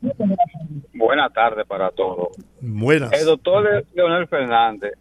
Buenas 0.93 1.31
tardes 1.33 1.65
para 1.65 1.89
todos. 1.91 2.27
Buenas. 2.59 3.13
El 3.13 3.25
doctor 3.25 3.85
Leonel 3.95 4.27
Fernández 4.27 4.91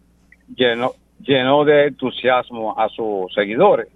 llenó, 0.55 0.93
llenó 1.19 1.65
de 1.65 1.87
entusiasmo 1.87 2.79
a 2.79 2.87
sus 2.89 3.33
seguidores 3.35 3.89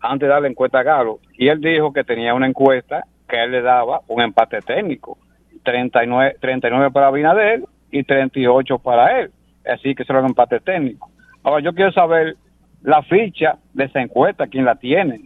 antes 0.00 0.28
de 0.28 0.32
darle 0.32 0.48
encuesta 0.48 0.80
a 0.80 0.82
Galo. 0.82 1.20
Y 1.38 1.48
él 1.48 1.60
dijo 1.60 1.94
que 1.94 2.04
tenía 2.04 2.34
una 2.34 2.46
encuesta 2.46 3.06
que 3.26 3.42
él 3.42 3.52
le 3.52 3.62
daba 3.62 4.02
un 4.08 4.20
empate 4.20 4.60
técnico. 4.60 5.16
39, 5.62 6.36
39 6.40 6.90
para 6.90 7.08
Abinader 7.08 7.62
y 7.90 8.02
38 8.04 8.78
para 8.78 9.20
él. 9.20 9.30
Así 9.66 9.94
que 9.94 10.04
será 10.04 10.20
un 10.20 10.26
empate 10.26 10.60
técnico. 10.60 11.10
Ahora, 11.42 11.62
yo 11.62 11.72
quiero 11.74 11.92
saber 11.92 12.36
la 12.82 13.02
ficha 13.02 13.58
de 13.74 13.84
esa 13.84 14.00
encuesta, 14.00 14.46
quién 14.46 14.64
la 14.64 14.74
tiene 14.76 15.20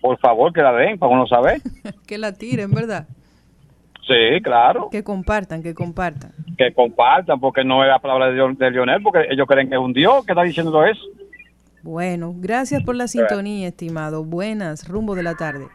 por 0.00 0.18
favor 0.18 0.52
que 0.52 0.62
la 0.62 0.72
den 0.72 0.98
para 0.98 1.12
uno 1.12 1.26
saber. 1.26 1.60
que 2.06 2.18
la 2.18 2.32
tiren, 2.32 2.70
¿verdad? 2.70 3.06
Sí, 4.06 4.40
claro. 4.42 4.88
Que 4.90 5.04
compartan, 5.04 5.62
que 5.62 5.74
compartan. 5.74 6.32
Que 6.56 6.72
compartan, 6.72 7.38
porque 7.38 7.62
no 7.62 7.82
es 7.84 7.88
la 7.88 8.00
palabra 8.00 8.30
de, 8.30 8.54
de 8.54 8.70
Lionel, 8.70 9.02
porque 9.02 9.26
ellos 9.30 9.46
creen 9.46 9.68
que 9.68 9.76
es 9.76 9.80
un 9.80 9.92
Dios 9.92 10.24
que 10.24 10.32
está 10.32 10.42
diciendo 10.42 10.72
todo 10.72 10.84
eso. 10.84 11.00
Bueno, 11.82 12.34
gracias 12.36 12.82
por 12.82 12.96
la 12.96 13.08
sintonía, 13.08 13.68
estimado. 13.68 14.24
Buenas, 14.24 14.88
rumbo 14.88 15.14
de 15.14 15.22
la 15.22 15.34
tarde. 15.36 15.66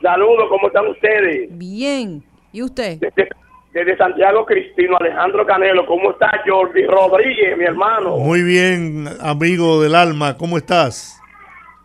Saludos, 0.00 0.46
¿cómo 0.48 0.66
están 0.68 0.86
ustedes? 0.88 1.56
Bien. 1.56 2.24
¿Y 2.52 2.62
usted? 2.62 2.98
Desde, 2.98 3.28
desde 3.72 3.96
Santiago 3.96 4.44
Cristino, 4.44 4.96
Alejandro 5.00 5.46
Canelo, 5.46 5.86
¿cómo 5.86 6.10
está 6.10 6.30
Jordi 6.46 6.84
Rodríguez, 6.84 7.56
mi 7.56 7.64
hermano? 7.64 8.18
Muy 8.18 8.42
bien, 8.42 9.06
amigo 9.20 9.82
del 9.82 9.94
alma, 9.94 10.36
¿cómo 10.36 10.58
estás? 10.58 11.18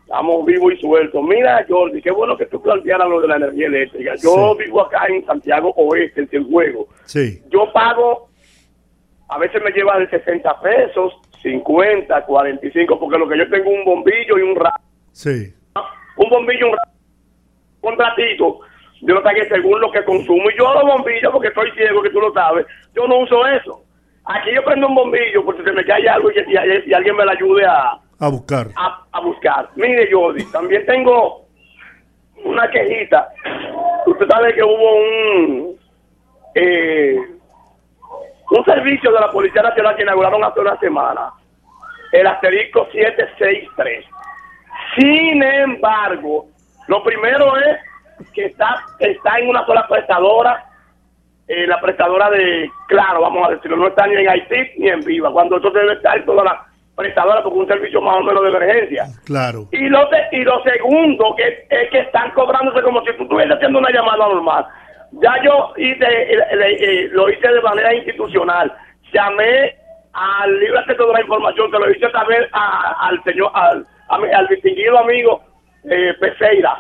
Estamos 0.02 0.46
vivos 0.46 0.74
y 0.74 0.82
sueltos. 0.82 1.24
Mira, 1.24 1.66
Jordi, 1.68 2.02
qué 2.02 2.12
bueno 2.12 2.38
que 2.38 2.46
tú 2.46 2.62
plantearas 2.62 3.08
lo 3.10 3.22
de 3.22 3.28
la 3.30 3.38
energía 3.38 3.68
eléctrica. 3.68 4.14
Yo 4.22 4.56
vivo 4.56 4.82
acá 4.82 5.06
en 5.08 5.26
Santiago 5.26 5.74
Oeste, 5.76 6.22
en 6.22 6.28
Cienfuegos. 6.30 6.88
Sí. 7.06 7.42
Yo 7.50 7.72
pago, 7.74 8.30
a 9.30 9.38
veces 9.38 9.62
me 9.64 9.72
lleva 9.72 10.00
de 10.00 10.10
60 10.10 10.62
pesos, 10.62 11.14
50, 11.42 12.26
45, 12.26 13.00
porque 13.00 13.18
lo 13.18 13.28
que 13.28 13.38
yo 13.38 13.50
tengo 13.50 13.70
un 13.70 13.86
bombillo 13.86 14.38
y 14.38 14.42
un 14.42 14.56
rato. 14.56 14.82
Sí. 15.12 15.54
Un 16.18 16.30
bombillo 16.30 16.68
y 16.68 16.70
un 16.70 16.76
rato. 16.78 16.92
Un 17.82 17.98
ratito. 17.98 18.60
Yo 19.02 19.14
lo 19.14 19.24
pagué 19.24 19.48
según 19.48 19.80
lo 19.80 19.92
que 19.92 20.04
consumo. 20.04 20.50
Y 20.50 20.58
yo 20.58 20.74
los 20.74 20.84
bombillos, 20.84 21.32
porque 21.32 21.50
estoy 21.50 21.72
ciego, 21.72 22.02
que 22.02 22.10
tú 22.10 22.20
lo 22.20 22.32
sabes, 22.34 22.66
yo 22.96 23.08
no 23.08 23.18
uso 23.20 23.46
eso. 23.48 23.84
Aquí 24.26 24.52
yo 24.54 24.64
prendo 24.64 24.88
un 24.88 24.96
bombillo 24.96 25.46
porque 25.46 25.64
se 25.64 25.72
me 25.72 25.86
cae 25.86 26.08
algo 26.10 26.30
y, 26.32 26.40
y- 26.40 26.90
y 26.90 26.94
alguien 26.94 27.16
me 27.16 27.26
la 27.26 27.32
ayude 27.34 27.66
a, 27.66 27.92
A 28.20 28.28
buscar. 28.30 28.68
a, 28.76 29.06
a 29.12 29.20
buscar. 29.22 29.70
Mire, 29.76 30.10
Jordi, 30.12 30.44
también 30.52 30.86
tengo 30.86 31.46
una 32.44 32.70
quejita. 32.70 33.30
Usted 34.06 34.28
sabe 34.28 34.54
que 34.54 34.64
hubo 34.64 34.96
un 34.96 35.78
eh, 36.56 37.18
un 38.50 38.66
servicio 38.66 39.12
de 39.12 39.20
la 39.20 39.32
Policía 39.32 39.62
Nacional 39.62 39.96
que 39.96 40.04
inauguraron 40.04 40.44
hace 40.44 40.60
una 40.60 40.78
semana, 40.80 41.32
el 42.12 42.26
asterisco 42.28 42.88
763. 42.92 44.06
Sin 44.98 45.44
embargo, 45.44 46.48
lo 46.88 47.04
primero 47.04 47.56
es 47.58 47.78
que 48.34 48.46
está, 48.46 48.84
está 49.00 49.40
en 49.40 49.50
una 49.50 49.66
sola 49.66 49.88
prestadora, 49.88 50.66
eh, 51.48 51.66
la 51.68 51.80
prestadora 51.80 52.30
de, 52.30 52.70
claro, 52.88 53.22
vamos 53.22 53.48
a 53.48 53.52
decirlo, 53.52 53.78
no 53.78 53.88
está 53.88 54.06
ni 54.08 54.16
en 54.16 54.30
Haití 54.30 54.72
ni 54.80 54.90
en 54.90 55.00
Viva, 55.02 55.32
cuando 55.32 55.58
eso 55.58 55.70
debe 55.72 55.94
estar 55.94 56.18
en 56.18 56.26
todas 56.26 56.44
las 56.46 56.56
prestadoras 56.96 57.42
porque 57.44 57.60
un 57.60 57.68
servicio 57.68 58.02
más 58.02 58.16
o 58.18 58.24
menos 58.24 58.44
de 58.44 58.50
emergencia. 58.50 59.06
Claro. 59.26 59.66
Y 59.72 59.88
lo, 59.88 60.10
y 60.32 60.44
lo 60.44 60.62
segundo 60.64 61.36
que 61.38 61.66
es 61.70 61.90
que 61.92 62.00
están 62.00 62.32
cobrándose 62.32 62.82
como 62.82 63.02
si 63.02 63.14
tú 63.14 63.24
estuvieras 63.24 63.56
haciendo 63.56 63.80
una 63.80 63.92
llamada 63.92 64.28
normal. 64.28 64.66
Ya 65.22 65.36
yo 65.44 65.74
hice, 65.78 66.06
eh, 66.06 67.08
lo 67.12 67.30
hice 67.30 67.48
de 67.48 67.62
manera 67.62 67.94
institucional. 67.94 68.74
Llamé 69.14 69.76
al 70.14 70.60
libre 70.60 70.80
acceso 70.80 71.06
de 71.08 71.14
la 71.14 71.22
información, 71.22 71.72
que 71.72 71.78
lo 71.80 71.92
hice 71.92 72.10
saber 72.12 72.50
a- 72.52 73.08
al 73.08 73.24
señor, 73.24 73.52
al, 73.54 73.86
a 74.10 74.16
al 74.38 74.48
distinguido 74.48 74.98
amigo 74.98 75.42
eh, 75.90 76.14
Peseira. 76.20 76.78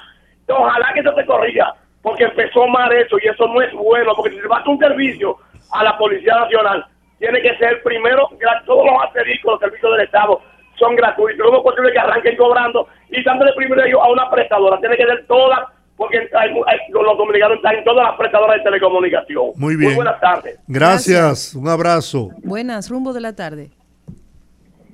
Ojalá 0.48 0.94
que 0.94 1.00
eso 1.02 1.14
se 1.16 1.26
corrija, 1.26 1.74
porque 2.02 2.24
empezó 2.26 2.68
mal 2.68 2.92
eso 2.94 3.18
y 3.24 3.28
eso 3.28 3.48
no 3.48 3.62
es 3.62 3.72
bueno, 3.74 4.14
porque 4.16 4.36
si 4.36 4.42
se 4.42 4.48
va 4.48 4.58
a 4.58 4.60
hacer 4.60 4.70
un 4.74 4.80
servicio 4.80 5.38
a 5.72 5.84
la 5.84 5.98
Policía 5.98 6.36
Nacional, 6.40 6.86
tiene 7.20 7.42
que 7.42 7.56
ser 7.58 7.82
primero, 7.84 8.30
todos 8.66 8.86
los 8.86 9.04
asteriscos, 9.04 9.54
los 9.54 9.60
servicios 9.60 9.92
del 9.94 10.06
Estado 10.06 10.40
son 10.78 10.96
gratuitos. 10.96 11.44
¿Cómo 11.46 11.58
es 11.58 11.64
posible 11.64 11.92
que 11.92 12.00
arranquen 12.00 12.38
cobrando 12.38 12.88
y 13.10 13.24
dándole 13.24 13.52
privilegio 13.58 14.02
a 14.02 14.12
una 14.12 14.30
prestadora? 14.30 14.80
Tiene 14.80 14.96
que 14.96 15.06
ser 15.06 15.26
todas, 15.28 15.60
porque 15.98 16.18
hay, 16.20 16.50
hay- 16.68 16.80
los 16.92 17.18
dominicanos 17.18 17.58
están 17.58 17.76
en 17.76 17.84
todas 17.84 18.08
las 18.08 18.16
prestadoras 18.18 18.58
de 18.58 18.64
telecomunicación. 18.64 19.46
Muy 19.56 19.76
bien. 19.76 19.90
Muy 19.90 19.96
buenas 19.96 20.22
tardes. 20.22 20.60
Gracias, 20.68 21.56
un 21.56 21.68
abrazo. 21.68 22.30
Buenas, 22.44 22.90
rumbo 22.90 23.12
de 23.14 23.22
la 23.22 23.36
tarde. 23.36 23.72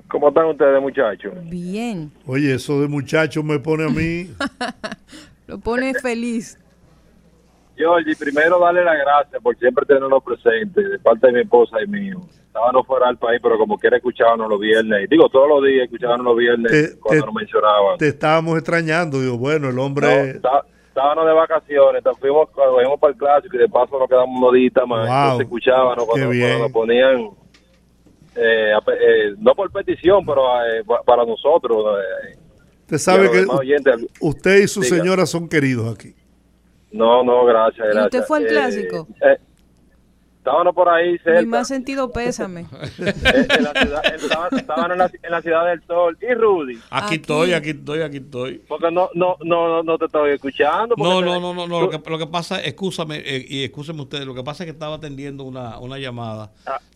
¿Cómo 0.07 0.29
están 0.29 0.45
ustedes, 0.45 0.81
muchachos? 0.81 1.33
Bien. 1.49 2.11
Oye, 2.25 2.53
eso 2.55 2.79
de 2.81 2.87
muchacho 2.87 3.43
me 3.43 3.59
pone 3.59 3.83
a 3.85 3.89
mí. 3.89 4.29
Lo 5.47 5.57
pone 5.59 5.93
feliz. 5.95 6.59
Georgie, 7.75 8.15
primero 8.15 8.59
darle 8.59 8.83
las 8.83 8.97
gracias 8.97 9.41
por 9.41 9.57
siempre 9.57 9.83
tenerlo 9.85 10.21
presente 10.21 10.81
de 10.87 10.99
parte 10.99 11.27
de 11.27 11.33
mi 11.33 11.39
esposa 11.41 11.77
y 11.83 11.87
mío. 11.87 12.19
Estábamos 12.47 12.85
fuera 12.85 13.07
del 13.07 13.17
país, 13.17 13.39
pero 13.41 13.57
como 13.57 13.79
quiera 13.79 13.97
escuchábamos 13.97 14.47
los 14.47 14.59
viernes. 14.59 15.09
Digo, 15.09 15.27
todos 15.29 15.49
los 15.49 15.63
días 15.63 15.85
escuchábamos 15.85 16.23
los 16.25 16.37
viernes 16.37 16.71
Te- 16.71 16.99
cuando 16.99 17.21
te- 17.23 17.25
nos 17.25 17.35
mencionaban. 17.35 17.97
Te 17.97 18.07
estábamos 18.09 18.57
extrañando. 18.59 19.19
Digo, 19.19 19.37
bueno, 19.39 19.69
el 19.69 19.75
No, 19.75 19.85
hombre. 19.85 20.29
está- 20.31 20.63
estábamos 20.87 21.25
de 21.25 21.33
vacaciones, 21.33 21.95
entonces 21.97 22.21
fuimos, 22.21 22.49
fuimos 22.53 22.99
para 22.99 23.11
el 23.13 23.17
clásico 23.17 23.55
y 23.55 23.59
de 23.59 23.67
paso 23.69 23.97
nos 23.97 24.07
quedamos 24.07 24.39
unos 24.39 24.53
días 24.53 24.73
más. 24.87 25.07
Wow, 25.07 25.17
Entonces 25.23 25.45
escuchábamos 25.47 26.05
cuando, 26.05 26.27
cuando 26.27 26.59
nos 26.59 26.71
ponían, 26.71 27.29
eh, 28.35 28.71
a 28.77 28.81
pe- 28.81 28.93
eh, 29.01 29.35
no 29.39 29.55
por 29.55 29.71
petición, 29.71 30.23
pero 30.23 30.43
eh, 30.63 30.83
pa- 30.85 31.01
para 31.01 31.25
nosotros. 31.25 31.83
Eh, 32.93 32.95
Usted 32.95 32.97
sabe 32.99 33.31
que 33.31 34.07
usted 34.19 34.63
y 34.63 34.67
su 34.67 34.81
Diga. 34.81 34.97
señora 34.97 35.25
son 35.25 35.47
queridos 35.49 35.93
aquí. 35.95 36.13
No, 36.91 37.23
no, 37.23 37.45
gracias, 37.45 37.87
¿Y 37.87 37.91
gracias. 37.93 38.05
usted 38.05 38.23
fue 38.27 38.37
al 38.37 38.43
Eh, 38.45 38.47
clásico? 38.49 39.07
eh, 39.21 39.37
estábamos 40.37 40.75
por 40.75 40.89
ahí 40.89 41.13
Mi 41.13 41.17
cerca. 41.19 41.45
más 41.47 41.67
sentido 41.67 42.11
pésame. 42.11 42.65
Eh, 42.99 43.47
en 43.57 43.63
la 43.63 43.71
ciudad, 43.73 44.03
estaban, 44.13 44.59
estaban 44.59 44.91
en, 44.91 44.97
la, 44.99 45.11
en 45.23 45.31
la 45.31 45.41
ciudad 45.41 45.65
del 45.65 45.81
sol. 45.87 46.17
¿Y 46.21 46.33
Rudy? 46.35 46.79
Aquí, 46.91 47.15
estoy, 47.15 47.53
aquí 47.53 47.69
estoy, 47.71 48.01
aquí 48.01 48.17
estoy. 48.17 48.61
Porque 48.67 48.91
no, 48.91 49.09
no, 49.15 49.37
no, 49.43 49.67
no, 49.69 49.83
no 49.83 49.97
te 49.97 50.05
estoy 50.05 50.31
escuchando. 50.33 50.95
No, 50.97 51.21
no, 51.21 51.39
no, 51.39 51.53
no, 51.53 51.67
no. 51.67 51.81
Lo 51.81 51.89
que, 51.89 52.09
lo 52.09 52.17
que 52.19 52.27
pasa, 52.27 52.61
excúsame, 52.63 53.17
eh, 53.25 53.43
y 53.47 53.63
excúsenme 53.63 54.01
ustedes, 54.01 54.25
lo 54.25 54.35
que 54.35 54.43
pasa 54.43 54.63
es 54.63 54.67
que 54.67 54.71
estaba 54.73 54.95
atendiendo 54.97 55.43
una, 55.45 55.79
una 55.79 55.97
llamada 55.97 56.51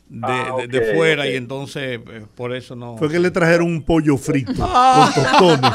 de, 0.09 0.21
ah, 0.23 0.55
de- 0.59 0.67
de 0.67 0.93
fuera 0.95 1.27
y 1.27 1.35
entonces 1.35 1.99
eh, 2.09 2.25
por 2.35 2.53
eso 2.55 2.75
no. 2.75 2.97
Fue 2.97 3.09
que 3.09 3.19
le 3.19 3.29
trajeron 3.31 3.67
un 3.67 3.83
pollo 3.83 4.17
frito 4.17 4.51
Ah. 4.61 5.09
con 5.15 5.23
tostones. 5.23 5.71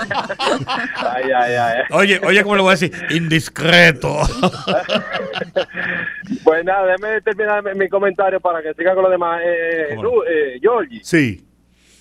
Ay, 0.96 1.24
ay, 1.36 1.54
ay. 1.54 1.82
Oye, 1.90 2.20
oye, 2.26 2.42
¿cómo 2.42 2.56
le 2.56 2.62
voy 2.62 2.70
a 2.70 2.72
decir? 2.78 2.92
Indiscreto. 3.10 4.16
Pues 6.44 6.64
nada, 6.64 6.86
déjeme 6.86 7.20
terminar 7.20 7.62
mi, 7.76 7.88
comentario 7.88 8.40
para 8.40 8.62
que 8.62 8.74
sigan 8.74 8.94
con 8.94 9.04
lo 9.04 9.10
demás. 9.10 9.40
Eh. 9.44 9.94
Ru- 9.96 10.24
eh, 10.28 10.58
Georgie, 10.60 11.00
Sí. 11.02 11.44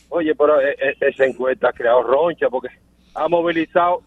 oye, 0.10 0.34
pero 0.36 0.60
eh, 0.62 0.76
eh, 0.82 0.96
esa 1.02 1.26
encuesta 1.26 1.70
ha 1.70 1.74
creado 1.74 2.04
roncha 2.04 2.50
porque 2.50 2.70
ha 3.14 3.28
movilizado. 3.28 4.02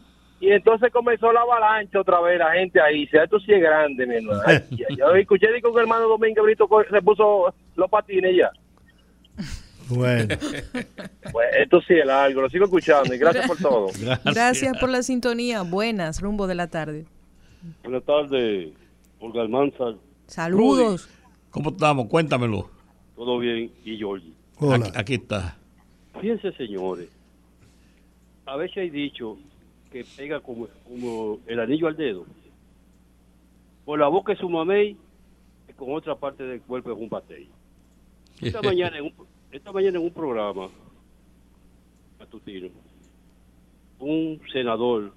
Y 0.44 0.52
entonces 0.52 0.92
comenzó 0.92 1.32
la 1.32 1.40
avalancha 1.40 2.00
otra 2.00 2.20
vez, 2.20 2.38
la 2.38 2.52
gente 2.52 2.78
ahí. 2.78 3.06
Si 3.06 3.16
esto 3.16 3.40
sí 3.40 3.50
es 3.50 3.62
grande, 3.62 4.06
mi 4.06 4.16
hermano. 4.16 4.42
Ay, 4.44 4.58
yo 4.98 5.14
escuché 5.14 5.50
digo, 5.50 5.72
que 5.72 5.78
el 5.78 5.84
hermano 5.84 6.06
Domingo 6.06 6.42
Brito 6.42 6.68
se 6.90 7.00
puso 7.00 7.54
los 7.76 7.90
patines 7.90 8.36
ya. 8.36 8.52
Bueno. 9.88 10.36
Pues 11.32 11.48
esto 11.58 11.80
sí 11.88 11.94
es 11.94 12.04
largo, 12.04 12.42
lo 12.42 12.50
sigo 12.50 12.66
escuchando 12.66 13.14
y 13.14 13.18
gracias 13.18 13.46
por 13.46 13.56
todo. 13.56 13.88
Gracias 14.24 14.78
por 14.78 14.90
la 14.90 15.02
sintonía. 15.02 15.62
Buenas, 15.62 16.20
rumbo 16.20 16.46
de 16.46 16.54
la 16.54 16.68
tarde. 16.68 17.06
Buenas 17.82 18.04
tardes, 18.04 18.68
Olga 19.20 19.40
Almanzar. 19.42 19.94
Saludos. 20.26 21.08
¿Cómo 21.50 21.70
estamos? 21.70 22.06
Cuéntamelo. 22.08 22.68
Todo 23.16 23.38
bien, 23.38 23.70
y 23.84 23.96
Georgie. 23.96 24.32
Aquí, 24.58 24.90
aquí 24.94 25.14
está. 25.14 25.56
Fíjense, 26.20 26.52
señores, 26.52 27.08
a 28.46 28.56
veces 28.56 28.76
hay 28.76 28.90
dicho 28.90 29.38
que 29.94 30.04
pega 30.16 30.40
como, 30.40 30.66
como 30.82 31.38
el 31.46 31.60
anillo 31.60 31.86
al 31.86 31.96
dedo. 31.96 32.26
Por 33.84 34.00
la 34.00 34.08
boca 34.08 34.32
es 34.32 34.42
un 34.42 34.50
mamey 34.50 34.96
y 35.68 35.72
con 35.74 35.94
otra 35.94 36.16
parte 36.16 36.42
del 36.42 36.60
cuerpo 36.62 36.90
es 36.90 36.98
un 36.98 37.08
pastel. 37.08 37.46
Esta 38.40 38.60
mañana 38.62 38.98
en 38.98 39.04
un, 39.04 39.14
esta 39.52 39.70
mañana 39.70 39.98
en 39.98 40.04
un 40.04 40.10
programa 40.10 40.68
matutino, 42.18 42.70
un 44.00 44.40
senador 44.52 45.12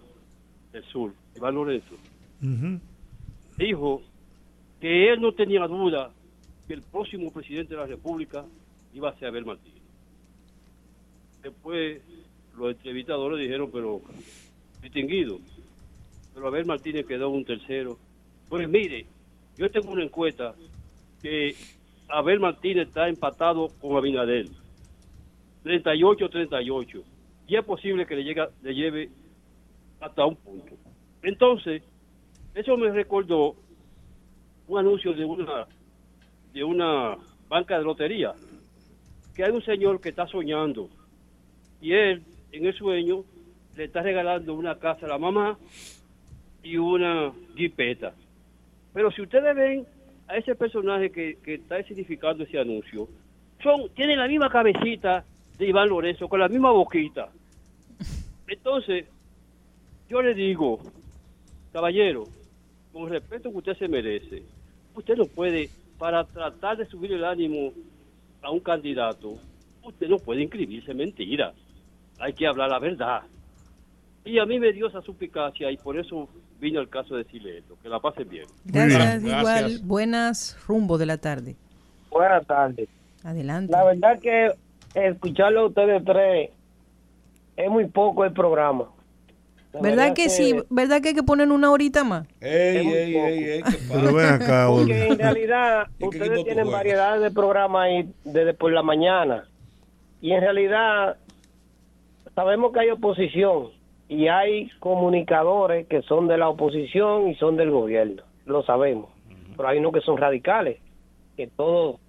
del 0.71 0.83
sur, 0.83 1.11
Iván 1.35 1.55
Lorenzo, 1.55 1.95
dijo 3.57 4.03
que 4.79 5.11
él 5.11 5.19
no 5.19 5.31
tenía 5.31 5.65
duda 5.65 6.11
que 6.67 6.75
el 6.75 6.83
próximo 6.83 7.31
presidente 7.31 7.73
de 7.73 7.79
la 7.79 7.87
República 7.87 8.45
iba 8.93 9.09
a 9.09 9.17
ser 9.17 9.29
Abel 9.29 9.43
Martínez. 9.43 9.81
Después 11.41 11.99
los 12.55 12.69
entrevistadores 12.73 13.39
dijeron, 13.39 13.71
pero 13.73 14.03
distinguido, 14.81 15.39
pero 16.33 16.47
Abel 16.47 16.65
Martínez 16.65 17.05
quedó 17.05 17.29
un 17.29 17.45
tercero. 17.45 17.97
Pues 18.49 18.67
mire, 18.69 19.05
yo 19.57 19.69
tengo 19.69 19.91
una 19.91 20.03
encuesta 20.03 20.55
que 21.21 21.55
Abel 22.09 22.39
Martínez 22.39 22.87
está 22.87 23.09
empatado 23.09 23.69
con 23.81 23.97
Abinadel, 23.97 24.49
38-38, 25.63 27.03
y 27.47 27.55
es 27.55 27.65
posible 27.65 28.05
que 28.05 28.15
le, 28.15 28.23
llega, 28.23 28.49
le 28.61 28.73
lleve 28.73 29.09
hasta 29.99 30.25
un 30.25 30.35
punto. 30.35 30.73
Entonces, 31.21 31.83
eso 32.53 32.77
me 32.77 32.91
recordó 32.91 33.55
un 34.67 34.79
anuncio 34.79 35.13
de 35.13 35.25
una 35.25 35.67
de 36.53 36.63
una 36.63 37.17
banca 37.47 37.77
de 37.77 37.83
lotería 37.83 38.33
que 39.35 39.43
hay 39.43 39.51
un 39.51 39.63
señor 39.63 40.01
que 40.01 40.09
está 40.09 40.25
soñando 40.27 40.89
y 41.79 41.93
él 41.93 42.23
en 42.51 42.65
el 42.65 42.73
sueño 42.75 43.23
le 43.77 43.85
está 43.85 44.01
regalando 44.01 44.55
una 44.55 44.75
casa 44.79 45.05
a 45.05 45.09
la 45.09 45.17
mamá 45.19 45.57
y 46.63 46.77
una 46.77 47.31
jipeta 47.55 48.13
Pero 48.93 49.11
si 49.11 49.21
ustedes 49.21 49.55
ven 49.55 49.85
a 50.27 50.35
ese 50.35 50.55
personaje 50.55 51.11
que, 51.11 51.37
está 51.45 51.81
significando 51.83 52.43
ese 52.43 52.59
anuncio, 52.59 53.07
son 53.61 53.89
tienen 53.95 54.19
la 54.19 54.27
misma 54.27 54.49
cabecita 54.49 55.23
de 55.57 55.67
Iván 55.67 55.89
Lorenzo, 55.89 56.27
con 56.27 56.39
la 56.39 56.49
misma 56.49 56.71
boquita. 56.71 57.29
Entonces, 58.47 59.05
yo 60.09 60.21
le 60.21 60.33
digo, 60.33 60.79
caballero, 61.71 62.25
con 62.91 63.03
el 63.03 63.09
respeto 63.09 63.51
que 63.51 63.57
usted 63.57 63.77
se 63.77 63.87
merece, 63.87 64.43
usted 64.95 65.15
no 65.15 65.25
puede, 65.25 65.69
para 65.97 66.23
tratar 66.25 66.77
de 66.77 66.85
subir 66.85 67.13
el 67.13 67.23
ánimo 67.23 67.71
a 68.41 68.51
un 68.51 68.59
candidato, 68.59 69.35
usted 69.83 70.09
no 70.09 70.17
puede 70.17 70.41
inscribirse 70.41 70.93
mentira. 70.93 71.53
Hay 72.19 72.33
que 72.33 72.47
hablar 72.47 72.69
la 72.69 72.79
verdad. 72.79 73.23
Y 74.27 74.39
a 74.39 74.45
mí 74.45 74.59
me 74.59 74.73
dio 74.73 74.87
esa 74.87 75.01
suplicacia 75.01 75.71
y 75.71 75.77
por 75.77 75.97
eso 75.97 76.27
vino 76.59 76.81
el 76.81 76.89
caso 76.89 77.15
de 77.15 77.23
decirle 77.23 77.59
esto. 77.59 77.77
Que 77.81 77.87
la 77.87 77.99
pasen 77.99 78.27
bien. 78.27 78.45
Gracias, 78.65 79.23
igual. 79.23 79.79
Buenas 79.83 80.57
rumbo 80.67 80.97
de 80.97 81.05
la 81.05 81.17
tarde. 81.17 81.55
Buenas 82.11 82.45
tardes. 82.45 82.89
Adelante. 83.23 83.71
La 83.71 83.85
verdad 83.85 84.19
que 84.19 84.51
escucharlo 84.93 85.61
a 85.61 85.65
ustedes 85.67 86.03
tres 86.03 86.49
es 87.55 87.69
muy 87.69 87.85
poco 87.85 88.25
el 88.25 88.33
programa. 88.33 88.89
La 89.71 89.81
¿Verdad 89.81 90.13
que, 90.13 90.29
sí? 90.29 90.55
¿Verdad 90.69 91.01
que 91.01 91.09
hay 91.09 91.13
que 91.13 91.23
poner 91.23 91.49
una 91.49 91.71
horita 91.71 92.03
más? 92.03 92.27
Ey, 92.41 92.77
ey, 92.77 93.15
ey, 93.15 93.43
ey. 93.43 93.63
Pero 93.91 94.13
ven 94.13 94.25
acá, 94.25 94.67
Porque 94.69 95.07
en 95.07 95.19
realidad 95.19 95.87
¿Y 95.99 96.09
qué 96.09 96.17
equipo 96.17 96.23
ustedes 96.25 96.45
tienen 96.45 96.71
variedades 96.71 97.21
de 97.21 97.31
programas 97.31 97.83
ahí 97.83 98.09
desde 98.25 98.53
por 98.53 98.73
la 98.73 98.83
mañana. 98.83 99.47
Y 100.19 100.31
en 100.31 100.41
realidad 100.41 101.17
sabemos 102.35 102.73
que 102.73 102.79
hay 102.79 102.89
oposición 102.89 103.76
y 104.09 104.27
hay 104.27 104.69
comunicadores 104.79 105.87
que 105.87 106.01
son 106.03 106.27
de 106.27 106.37
la 106.37 106.49
oposición 106.49 107.27
y 107.29 107.35
son 107.35 107.57
del 107.57 107.71
gobierno. 107.71 108.23
Lo 108.45 108.63
sabemos. 108.63 109.09
Pero 109.55 109.67
hay 109.67 109.79
unos 109.79 109.93
que 109.93 110.01
son 110.01 110.17
radicales, 110.17 110.79
que 111.35 111.47
todos 111.47 111.99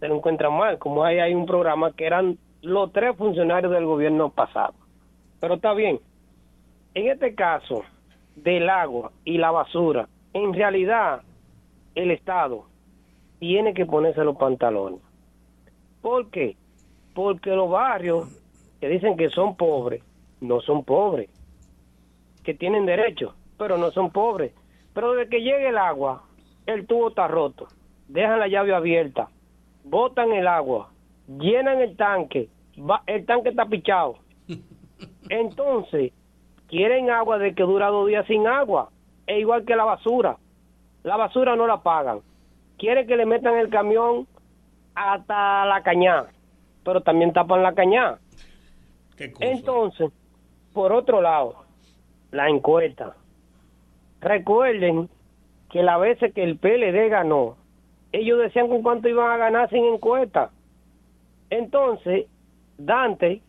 se 0.00 0.08
lo 0.08 0.16
encuentran 0.16 0.52
mal. 0.52 0.78
Como 0.78 1.04
hay, 1.04 1.18
hay 1.20 1.34
un 1.34 1.46
programa 1.46 1.92
que 1.92 2.06
eran 2.06 2.38
los 2.62 2.92
tres 2.92 3.16
funcionarios 3.16 3.72
del 3.72 3.86
gobierno 3.86 4.30
pasado. 4.30 4.74
Pero 5.40 5.54
está 5.54 5.72
bien. 5.72 6.00
En 6.94 7.08
este 7.08 7.34
caso 7.34 7.82
del 8.36 8.68
agua 8.68 9.12
y 9.24 9.38
la 9.38 9.50
basura, 9.50 10.08
en 10.32 10.52
realidad 10.52 11.22
el 11.94 12.10
Estado 12.10 12.66
tiene 13.38 13.72
que 13.72 13.86
ponerse 13.86 14.24
los 14.24 14.36
pantalones. 14.36 15.00
¿Por 16.02 16.30
qué? 16.30 16.56
Porque 17.14 17.50
los 17.50 17.70
barrios 17.70 18.28
que 18.80 18.88
dicen 18.88 19.16
que 19.16 19.30
son 19.30 19.56
pobres, 19.56 20.02
no 20.40 20.60
son 20.60 20.84
pobres, 20.84 21.30
que 22.42 22.54
tienen 22.54 22.86
derecho, 22.86 23.34
pero 23.58 23.76
no 23.78 23.90
son 23.90 24.10
pobres. 24.10 24.52
Pero 24.92 25.12
desde 25.14 25.30
que 25.30 25.40
llegue 25.42 25.68
el 25.68 25.78
agua, 25.78 26.24
el 26.66 26.86
tubo 26.86 27.08
está 27.08 27.26
roto, 27.28 27.66
dejan 28.08 28.38
la 28.38 28.48
llave 28.48 28.74
abierta, 28.74 29.28
botan 29.84 30.32
el 30.32 30.46
agua, 30.46 30.90
llenan 31.26 31.80
el 31.80 31.96
tanque, 31.96 32.48
va- 32.78 33.02
el 33.06 33.24
tanque 33.26 33.48
está 33.50 33.66
pichado. 33.66 34.16
Entonces, 35.28 36.12
quieren 36.68 37.10
agua 37.10 37.38
de 37.38 37.54
que 37.54 37.62
dura 37.62 37.88
dos 37.88 38.06
días 38.08 38.26
sin 38.26 38.46
agua, 38.46 38.90
es 39.26 39.38
igual 39.40 39.64
que 39.64 39.76
la 39.76 39.84
basura. 39.84 40.36
La 41.02 41.16
basura 41.16 41.56
no 41.56 41.66
la 41.66 41.82
pagan. 41.82 42.20
Quieren 42.78 43.06
que 43.06 43.16
le 43.16 43.26
metan 43.26 43.56
el 43.56 43.68
camión 43.68 44.26
hasta 44.94 45.64
la 45.66 45.82
cañada, 45.82 46.30
pero 46.84 47.00
también 47.00 47.32
tapan 47.32 47.62
la 47.62 47.74
cañada. 47.74 48.18
¿Qué 49.16 49.32
cosa? 49.32 49.46
Entonces, 49.46 50.10
por 50.74 50.92
otro 50.92 51.22
lado, 51.22 51.54
la 52.32 52.50
encuesta. 52.50 53.14
Recuerden 54.20 55.08
que 55.70 55.82
la 55.82 55.96
vez 55.96 56.18
que 56.18 56.42
el 56.42 56.58
PLD 56.58 57.08
ganó, 57.08 57.56
ellos 58.12 58.38
decían 58.40 58.68
con 58.68 58.82
cuánto 58.82 59.08
iban 59.08 59.30
a 59.30 59.36
ganar 59.36 59.70
sin 59.70 59.84
encuesta. 59.84 60.50
Entonces, 61.48 62.26
Dante, 62.76 63.40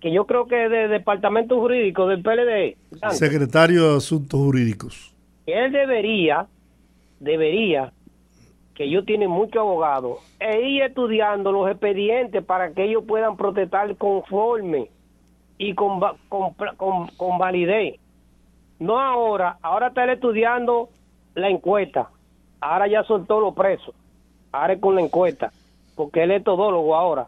que 0.00 0.12
yo 0.12 0.26
creo 0.26 0.46
que 0.46 0.64
es 0.64 0.70
del 0.70 0.90
departamento 0.90 1.60
jurídico 1.60 2.06
del 2.08 2.22
PLD, 2.22 2.76
Dante, 3.00 3.16
Secretario 3.16 3.90
de 3.90 3.96
Asuntos 3.98 4.40
Jurídicos. 4.40 5.14
él 5.46 5.72
debería, 5.72 6.46
debería, 7.20 7.92
que 8.74 8.84
ellos 8.84 9.04
tienen 9.04 9.30
muchos 9.30 9.56
abogados, 9.56 10.18
e 10.38 10.68
ir 10.68 10.82
estudiando 10.82 11.52
los 11.52 11.70
expedientes 11.70 12.44
para 12.44 12.72
que 12.72 12.84
ellos 12.84 13.04
puedan 13.06 13.36
protestar 13.36 13.94
conforme 13.96 14.90
y 15.58 15.74
con, 15.74 16.00
con, 16.28 16.52
con, 16.76 17.06
con 17.16 17.38
validez. 17.38 17.98
No 18.78 19.00
ahora, 19.00 19.58
ahora 19.62 19.88
está 19.88 20.04
él 20.04 20.10
estudiando 20.10 20.90
la 21.34 21.48
encuesta, 21.48 22.10
ahora 22.60 22.86
ya 22.88 23.02
soltó 23.04 23.40
los 23.40 23.54
presos, 23.54 23.94
ahora 24.52 24.74
es 24.74 24.80
con 24.80 24.94
la 24.94 25.00
encuesta, 25.00 25.50
porque 25.94 26.22
él 26.24 26.30
es 26.32 26.44
todólogo 26.44 26.94
ahora. 26.94 27.26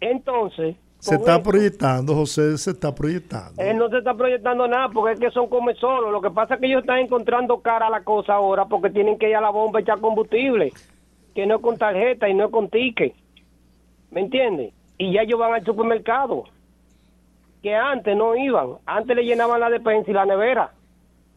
Entonces, 0.00 0.76
Se 0.98 1.14
está 1.16 1.42
proyectando, 1.42 2.14
José, 2.14 2.56
se 2.56 2.70
está 2.70 2.94
proyectando. 2.94 3.60
él 3.62 3.76
no 3.76 3.88
se 3.90 3.98
está 3.98 4.14
proyectando 4.14 4.66
nada 4.66 4.88
porque 4.88 5.14
es 5.14 5.20
que 5.20 5.30
son 5.30 5.48
come 5.48 5.74
solo. 5.74 6.10
Lo 6.10 6.20
que 6.22 6.30
pasa 6.30 6.54
es 6.54 6.60
que 6.60 6.66
ellos 6.66 6.80
están 6.80 6.98
encontrando 6.98 7.60
cara 7.60 7.86
a 7.86 7.90
la 7.90 8.02
cosa 8.02 8.34
ahora 8.34 8.64
porque 8.64 8.90
tienen 8.90 9.18
que 9.18 9.28
ir 9.28 9.36
a 9.36 9.40
la 9.42 9.50
bomba 9.50 9.78
a 9.78 9.82
echar 9.82 10.00
combustible, 10.00 10.72
que 11.34 11.46
no 11.46 11.56
es 11.56 11.62
con 11.62 11.76
tarjeta 11.76 12.28
y 12.28 12.34
no 12.34 12.46
es 12.46 12.50
con 12.50 12.68
ticket. 12.70 13.14
¿Me 14.10 14.20
entiendes? 14.22 14.72
Y 14.98 15.12
ya 15.12 15.22
ellos 15.22 15.38
van 15.38 15.54
al 15.54 15.64
supermercado, 15.64 16.44
que 17.62 17.74
antes 17.74 18.16
no 18.16 18.36
iban. 18.36 18.76
Antes 18.86 19.14
le 19.16 19.24
llenaban 19.24 19.60
la 19.60 19.70
despensa 19.70 20.10
y 20.10 20.14
la 20.14 20.26
nevera, 20.26 20.72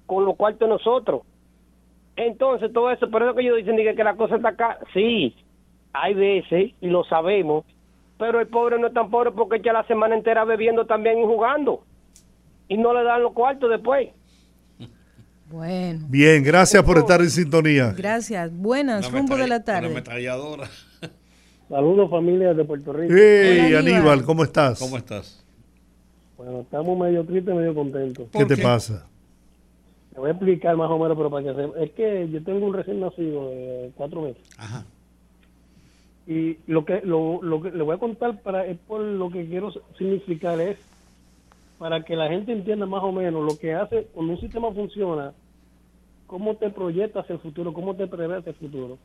con 0.06 0.26
los 0.26 0.36
cuartos 0.36 0.62
de 0.62 0.68
nosotros. 0.68 1.22
Entonces, 2.16 2.72
todo 2.72 2.92
eso, 2.92 3.10
por 3.10 3.24
eso 3.24 3.34
que 3.36 3.42
ellos 3.42 3.58
dicen 3.58 3.76
diga, 3.76 3.94
que 3.96 4.04
la 4.04 4.16
cosa 4.16 4.36
está 4.36 4.50
acá. 4.50 4.78
Sí, 4.94 5.36
hay 5.94 6.14
veces, 6.14 6.72
y 6.80 6.88
lo 6.88 7.04
sabemos, 7.06 7.66
pero 8.18 8.40
el 8.40 8.48
pobre 8.48 8.80
no 8.80 8.88
es 8.88 8.94
tan 8.94 9.10
pobre 9.10 9.32
porque 9.32 9.58
echa 9.58 9.74
la 9.74 9.86
semana 9.88 10.16
entera 10.16 10.46
bebiendo 10.46 10.86
también 10.86 11.20
y 11.20 11.24
jugando. 11.26 11.84
Y 12.68 12.78
no 12.78 12.94
le 12.94 13.04
dan 13.04 13.24
los 13.24 13.34
cuartos 13.34 13.70
después. 13.70 14.10
Bueno, 15.50 16.06
Bien, 16.10 16.42
gracias 16.44 16.82
por 16.84 16.98
estar 16.98 17.22
en 17.22 17.30
sintonía. 17.30 17.94
gracias. 17.96 18.52
Buenas, 18.56 19.08
Una 19.10 19.20
rumbo 19.20 19.36
de 19.36 19.48
la 19.48 19.56
Una 19.58 19.64
tarde. 19.66 19.88
ametralladora. 19.88 20.68
Saludos 21.70 22.10
familia 22.10 22.54
de 22.54 22.64
Puerto 22.66 22.92
Rico. 22.94 23.14
Hey, 23.16 23.66
Hola, 23.68 23.80
Aníbal, 23.80 23.98
Aníbal. 23.98 24.24
¿cómo 24.26 24.44
estás? 24.44 24.80
¿Cómo 24.80 24.98
estás? 24.98 25.43
Bueno, 26.44 26.62
estamos 26.62 26.98
medio 26.98 27.24
tristes, 27.24 27.56
medio 27.56 27.74
contentos. 27.74 28.28
¿Qué 28.32 28.46
te 28.46 28.58
pasa? 28.58 29.08
Te 30.14 30.20
voy 30.20 30.28
a 30.28 30.34
explicar 30.34 30.76
más 30.76 30.92
o 30.92 31.00
menos, 31.00 31.16
pero 31.16 31.30
para 31.30 31.44
que 31.46 31.56
se... 31.56 31.84
Es 31.84 31.92
que 31.92 32.30
yo 32.30 32.44
tengo 32.44 32.66
un 32.66 32.74
recién 32.74 33.00
nacido 33.00 33.50
de 33.50 33.92
cuatro 33.96 34.24
meses. 34.24 34.44
Ajá. 34.58 34.86
Y 36.28 36.58
lo 36.68 36.84
que, 36.84 37.02
lo, 37.02 37.42
lo 37.42 37.62
que 37.62 37.72
le 37.72 37.82
voy 37.82 37.96
a 37.96 38.00
contar 38.00 38.42
para 38.42 38.66
es 38.66 38.78
por 38.78 39.00
lo 39.00 39.30
que 39.30 39.48
quiero 39.48 39.72
significar 39.98 40.60
es 40.60 40.78
para 41.80 42.04
que 42.04 42.16
la 42.16 42.28
gente 42.28 42.52
entienda 42.52 42.86
más 42.86 43.04
o 43.04 43.12
menos 43.14 43.44
lo 43.44 43.58
que 43.58 43.74
hace 43.74 44.08
cuando 44.14 44.34
un 44.34 44.40
sistema 44.40 44.72
funciona, 44.72 45.34
cómo 46.28 46.56
te 46.56 46.70
proyecta 46.70 47.22
hacia 47.22 47.34
el 47.34 47.40
futuro, 47.40 47.74
cómo 47.74 47.96
te 47.96 48.08
prevé 48.08 48.38
hacia 48.38 48.52
el 48.52 48.56
futuro. 48.56 48.98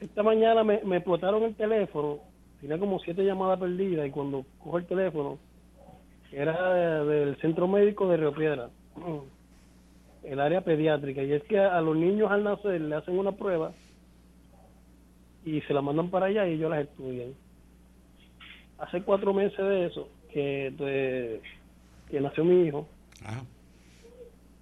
Esta 0.00 0.22
mañana 0.22 0.62
me, 0.64 0.80
me 0.84 0.96
explotaron 0.96 1.42
el 1.42 1.54
teléfono, 1.54 2.18
tenía 2.60 2.78
como 2.78 3.00
siete 3.00 3.24
llamadas 3.24 3.58
perdidas 3.58 4.06
y 4.06 4.10
cuando 4.10 4.44
cojo 4.58 4.78
el 4.78 4.86
teléfono, 4.86 5.38
era 6.32 6.72
de- 6.74 7.04
del 7.06 7.36
centro 7.36 7.66
médico 7.68 8.08
de 8.08 8.16
Río 8.16 8.32
Piedra, 8.32 8.70
el 10.24 10.40
área 10.40 10.60
pediátrica, 10.62 11.22
y 11.22 11.32
es 11.32 11.42
que 11.44 11.58
a, 11.58 11.76
a 11.76 11.80
los 11.80 11.96
niños 11.96 12.30
al 12.30 12.44
nacer 12.44 12.80
le 12.80 12.94
hacen 12.94 13.18
una 13.18 13.32
prueba 13.32 13.72
y 15.44 15.60
se 15.62 15.72
la 15.74 15.80
mandan 15.82 16.10
para 16.10 16.26
allá 16.26 16.46
y 16.46 16.54
ellos 16.54 16.70
las 16.70 16.80
estudian. 16.82 17.32
Hace 18.78 19.02
cuatro 19.02 19.32
meses 19.34 19.58
de 19.58 19.86
eso, 19.86 20.08
que, 20.32 20.70
de- 20.76 21.40
que 22.10 22.20
nació 22.20 22.44
mi 22.44 22.66
hijo, 22.66 22.86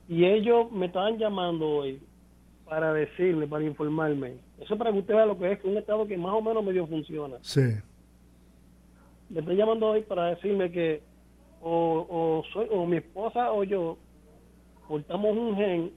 y 0.09 0.24
ellos 0.24 0.70
me 0.73 0.86
estaban 0.86 1.19
llamando 1.19 1.69
hoy 1.69 2.01
para 2.65 2.93
decirme, 2.93 3.47
para 3.47 3.65
informarme. 3.65 4.35
Eso 4.61 4.77
para 4.77 4.93
que 4.93 4.99
usted 4.99 5.15
vea 5.15 5.27
lo 5.27 5.39
que 5.39 5.53
es, 5.53 5.59
que 5.61 5.69
un 5.69 5.77
estado 5.78 6.07
que 6.07 6.16
más 6.16 6.32
o 6.32 6.43
menos 6.43 6.65
medio 6.65 6.86
funciona. 6.86 7.36
Sí. 7.43 7.61
Me 9.31 9.40
están 9.40 9.57
llamando 9.57 9.89
hoy 9.89 10.03
para 10.03 10.27
decirme 10.35 10.70
que 10.70 11.03
o, 11.60 12.06
o, 12.09 12.44
soy, 12.52 12.66
o 12.70 12.86
mi 12.86 12.98
esposa 12.98 13.52
o 13.52 13.64
yo 13.64 13.98
portamos 14.86 15.36
un 15.36 15.56
gen 15.56 15.93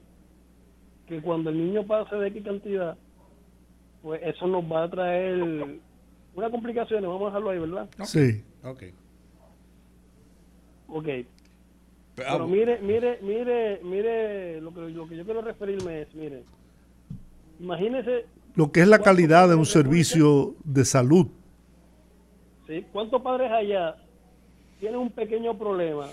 que 1.08 1.22
cuando 1.22 1.50
el 1.50 1.58
niño 1.58 1.86
pase 1.86 2.16
de 2.16 2.28
X 2.28 2.44
cantidad, 2.44 2.98
pues 4.02 4.22
eso 4.24 4.48
nos 4.48 4.64
va 4.64 4.84
a 4.84 4.90
traer 4.90 5.80
una 6.34 6.50
complicación, 6.50 7.04
vamos 7.04 7.24
a 7.24 7.26
dejarlo 7.26 7.50
ahí, 7.50 7.60
¿verdad? 7.60 7.90
Sí. 8.04 8.44
Ok. 8.64 8.84
Ok. 10.88 11.06
Pero, 11.06 11.26
Pero 12.16 12.48
mire, 12.48 12.80
mire, 12.82 13.20
mire, 13.22 13.80
mire, 13.84 14.62
lo 14.62 14.74
que, 14.74 14.82
lo 14.82 15.08
que 15.08 15.18
yo 15.18 15.26
quiero 15.26 15.42
referirme 15.42 16.02
es, 16.02 16.14
mire, 16.14 16.44
imagínese, 17.60 18.26
Lo 18.56 18.72
que 18.72 18.82
es 18.82 18.88
la 18.88 19.00
calidad 19.00 19.48
de 19.48 19.56
un 19.56 19.66
servicio 19.66 20.56
de 20.64 20.84
salud. 20.86 21.28
¿sí? 22.68 22.86
¿cuántos 22.92 23.22
padres 23.22 23.52
allá 23.52 23.96
tienen 24.82 25.00
un 25.00 25.12
pequeño 25.12 25.58
problema 25.58 26.08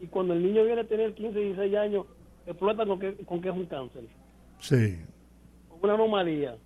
y 0.00 0.06
cuando 0.06 0.32
el 0.32 0.42
niño 0.42 0.64
viene 0.64 0.80
a 0.80 0.84
tener 0.84 1.12
15, 1.14 1.38
16 1.38 1.76
años, 1.76 2.06
explotan 2.46 2.88
con 2.88 2.98
que, 2.98 3.14
con 3.26 3.42
que 3.42 3.48
es 3.50 3.54
un 3.54 3.66
cáncer? 3.66 4.04
Sí. 4.58 4.98
Una 5.82 5.94
anomalía. 5.94 6.56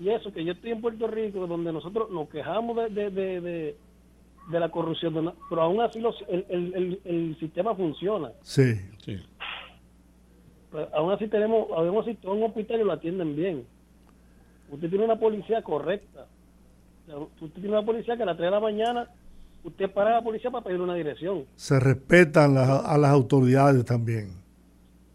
Y 0.00 0.08
eso, 0.08 0.32
que 0.32 0.44
yo 0.44 0.52
estoy 0.52 0.70
en 0.70 0.80
Puerto 0.80 1.06
Rico, 1.08 1.46
donde 1.46 1.72
nosotros 1.72 2.10
nos 2.10 2.28
quejamos 2.28 2.76
de, 2.76 2.88
de, 2.90 3.10
de, 3.10 3.40
de, 3.40 3.76
de 4.50 4.60
la 4.60 4.68
corrupción, 4.68 5.34
pero 5.50 5.62
aún 5.62 5.80
así 5.80 6.00
los, 6.00 6.14
el, 6.28 6.46
el, 6.48 6.74
el, 6.74 7.00
el 7.04 7.36
sistema 7.40 7.74
funciona. 7.74 8.30
Sí. 8.42 8.74
Pero 10.70 10.88
aún 10.94 11.12
así 11.12 11.26
tenemos, 11.28 11.68
aún 11.76 11.98
así 11.98 12.14
todo 12.14 12.34
un 12.34 12.44
hospital 12.44 12.80
y 12.80 12.84
lo 12.84 12.92
atienden 12.92 13.34
bien. 13.34 13.66
Usted 14.70 14.88
tiene 14.88 15.04
una 15.04 15.18
policía 15.18 15.60
correcta. 15.62 16.26
Usted 17.40 17.60
tiene 17.60 17.70
una 17.70 17.84
policía 17.84 18.16
que 18.16 18.22
a 18.22 18.26
las 18.26 18.36
3 18.36 18.46
de 18.46 18.50
la 18.50 18.60
mañana 18.60 19.10
usted 19.64 19.90
para 19.92 20.10
a 20.10 20.12
la 20.14 20.22
policía 20.22 20.50
para 20.50 20.64
pedir 20.64 20.80
una 20.80 20.94
dirección. 20.94 21.44
Se 21.56 21.80
respetan 21.80 22.54
las- 22.54 22.84
a 22.84 22.96
las 22.98 23.10
autoridades 23.10 23.84
también. 23.84 24.28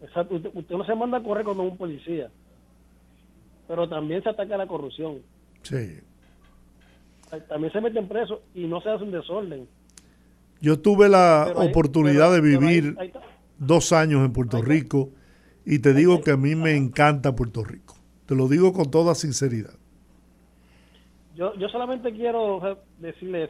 Exacto. 0.02 0.34
Usted, 0.36 0.50
usted 0.54 0.74
no 0.76 0.84
se 0.84 0.94
manda 0.94 1.18
a 1.18 1.22
correr 1.22 1.44
con 1.44 1.58
un 1.60 1.76
policía. 1.76 2.30
Pero 3.68 3.88
también 3.88 4.22
se 4.22 4.28
ataca 4.28 4.56
la 4.56 4.66
corrupción. 4.66 5.18
Sí. 5.62 6.00
También 7.48 7.72
se 7.72 7.80
meten 7.80 8.08
presos 8.08 8.40
y 8.54 8.66
no 8.66 8.80
se 8.80 8.88
hace 8.90 9.04
un 9.04 9.12
desorden. 9.12 9.68
Yo 10.60 10.78
tuve 10.80 11.08
la 11.08 11.44
Pero 11.46 11.60
ahí- 11.60 11.68
oportunidad 11.68 12.30
pero- 12.32 12.42
de 12.42 12.56
ahí- 12.56 12.58
vivir 12.58 12.96
ahí 12.98 13.12
dos 13.58 13.92
años 13.92 14.24
en 14.24 14.32
Puerto 14.32 14.60
Rico 14.60 15.10
y 15.64 15.78
te 15.78 15.94
digo 15.94 16.20
que 16.22 16.32
a 16.32 16.36
mí 16.36 16.54
me 16.56 16.74
encanta 16.76 17.36
Puerto 17.36 17.62
Rico. 17.62 17.94
Te 18.26 18.34
lo 18.34 18.48
digo 18.48 18.72
con 18.72 18.90
toda 18.90 19.14
sinceridad. 19.14 19.74
Yo, 21.36 21.54
yo 21.54 21.68
solamente 21.68 22.12
quiero 22.12 22.78
decirle 22.98 23.48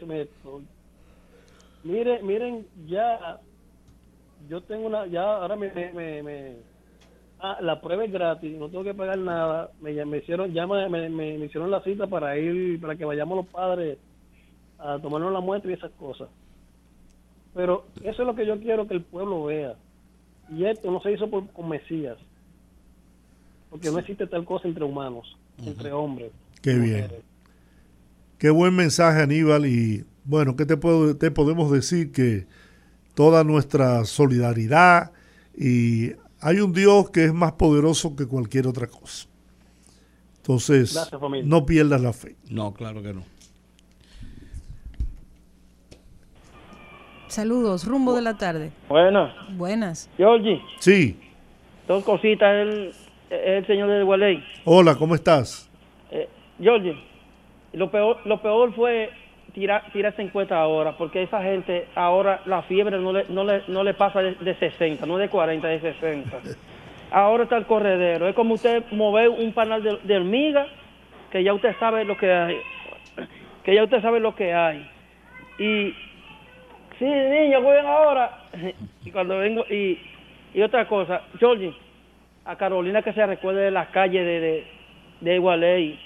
esto. 1.82 1.88
Mire, 1.88 2.22
miren, 2.22 2.66
ya 2.86 3.38
yo 4.48 4.60
tengo 4.62 4.86
una, 4.86 5.06
ya 5.06 5.22
ahora 5.36 5.56
me, 5.56 5.70
me, 5.72 5.92
me- 5.92 6.22
me- 6.22 6.56
ah, 7.40 7.58
la 7.60 7.80
prueba 7.80 8.04
es 8.04 8.12
gratis, 8.12 8.56
no 8.58 8.68
tengo 8.68 8.84
que 8.84 8.94
pagar 8.94 9.18
nada. 9.18 9.70
Me, 9.80 10.04
me 10.04 10.18
hicieron, 10.18 10.52
ya 10.52 10.66
me, 10.66 10.88
me- 10.88 11.08
me- 11.08 11.38
me 11.38 11.44
hicieron 11.46 11.70
la 11.70 11.82
cita 11.82 12.06
para 12.06 12.36
ir, 12.38 12.80
para 12.80 12.96
que 12.96 13.04
vayamos 13.04 13.36
los 13.36 13.46
padres 13.46 13.98
a 14.78 14.98
tomarnos 14.98 15.32
la 15.32 15.40
muestra 15.40 15.70
y 15.70 15.74
esas 15.74 15.90
cosas. 15.92 16.28
Pero 17.54 17.86
eso 18.02 18.22
es 18.22 18.26
lo 18.26 18.34
que 18.34 18.46
yo 18.46 18.58
quiero 18.60 18.86
que 18.86 18.94
el 18.94 19.02
pueblo 19.02 19.44
vea. 19.44 19.74
Y 20.50 20.64
esto 20.64 20.90
no 20.90 21.00
se 21.00 21.12
hizo 21.12 21.28
por, 21.28 21.48
con 21.50 21.68
Mesías. 21.68 22.16
Porque 23.68 23.90
no 23.90 23.98
existe 23.98 24.26
tal 24.26 24.44
cosa 24.44 24.66
entre 24.66 24.84
humanos, 24.84 25.36
entre 25.64 25.92
hombres. 25.92 26.32
Qué 26.62 26.74
bien. 26.74 27.08
Qué 28.38 28.50
buen 28.50 28.74
mensaje, 28.74 29.22
Aníbal. 29.22 29.66
Y 29.66 30.04
bueno, 30.24 30.56
¿qué 30.56 30.66
te, 30.66 30.76
puedo, 30.76 31.16
te 31.16 31.30
podemos 31.30 31.70
decir? 31.70 32.12
Que 32.12 32.46
toda 33.14 33.44
nuestra 33.44 34.04
solidaridad 34.04 35.12
y 35.56 36.12
hay 36.40 36.60
un 36.60 36.72
Dios 36.72 37.10
que 37.10 37.24
es 37.24 37.34
más 37.34 37.52
poderoso 37.52 38.16
que 38.16 38.26
cualquier 38.26 38.66
otra 38.66 38.86
cosa. 38.86 39.26
Entonces, 40.38 40.94
Gracias, 40.94 41.20
no 41.44 41.66
pierdas 41.66 42.00
la 42.00 42.12
fe. 42.12 42.36
No, 42.48 42.72
claro 42.72 43.02
que 43.02 43.12
no. 43.12 43.22
Saludos, 47.28 47.86
rumbo 47.86 48.14
de 48.14 48.22
la 48.22 48.36
tarde. 48.36 48.72
Buenas. 48.88 49.32
Buenas. 49.56 50.10
Georgie, 50.16 50.60
Sí. 50.80 51.16
dos 51.86 52.02
cositas. 52.04 52.48
El, 52.52 52.92
el 53.30 53.66
señor 53.66 53.88
de 53.90 54.02
Gualey. 54.02 54.42
Hola, 54.64 54.96
¿cómo 54.96 55.14
estás? 55.14 55.70
Eh, 56.10 56.28
Georgie, 56.60 56.96
lo 57.72 57.90
peor, 57.90 58.16
lo 58.26 58.42
peor 58.42 58.74
fue 58.74 59.10
tirar, 59.52 59.84
tirar 59.92 60.12
esa 60.12 60.22
encuesta 60.22 60.60
ahora, 60.60 60.96
porque 60.96 61.22
esa 61.22 61.42
gente 61.42 61.86
ahora 61.94 62.40
la 62.46 62.62
fiebre 62.62 62.98
no 62.98 63.12
le, 63.12 63.24
no 63.28 63.44
le, 63.44 63.62
no 63.68 63.84
le 63.84 63.94
pasa 63.94 64.22
de, 64.22 64.34
de 64.34 64.54
60, 64.54 65.06
no 65.06 65.16
de 65.18 65.28
40, 65.28 65.66
de 65.66 65.80
60. 65.80 66.38
Ahora 67.10 67.44
está 67.44 67.56
el 67.56 67.66
corredero. 67.66 68.28
Es 68.28 68.34
como 68.34 68.54
usted 68.54 68.84
mover 68.92 69.28
un 69.28 69.52
panal 69.52 69.82
de, 69.82 69.98
de 70.02 70.16
hormiga, 70.16 70.66
que 71.30 71.42
ya 71.42 71.52
usted 71.52 71.74
sabe 71.78 72.04
lo 72.04 72.16
que 72.16 72.32
hay. 72.32 72.58
Que 73.64 73.74
ya 73.74 73.84
usted 73.84 74.00
sabe 74.00 74.20
lo 74.20 74.34
que 74.34 74.54
hay. 74.54 74.88
Y 75.58 75.94
Sí, 77.00 77.06
niño, 77.06 77.62
jueguen 77.62 77.86
ahora. 77.86 78.44
Y 79.04 79.10
cuando 79.10 79.38
vengo, 79.38 79.64
y, 79.70 79.98
y 80.52 80.60
otra 80.60 80.86
cosa, 80.86 81.22
Georgie, 81.38 81.72
a 82.44 82.54
Carolina 82.56 83.00
que 83.00 83.14
se 83.14 83.24
recuerde 83.24 83.62
de 83.62 83.70
las 83.70 83.88
calles 83.88 84.22
de, 84.22 84.40
de, 84.40 84.66
de 85.22 85.34
Igualey. 85.36 85.98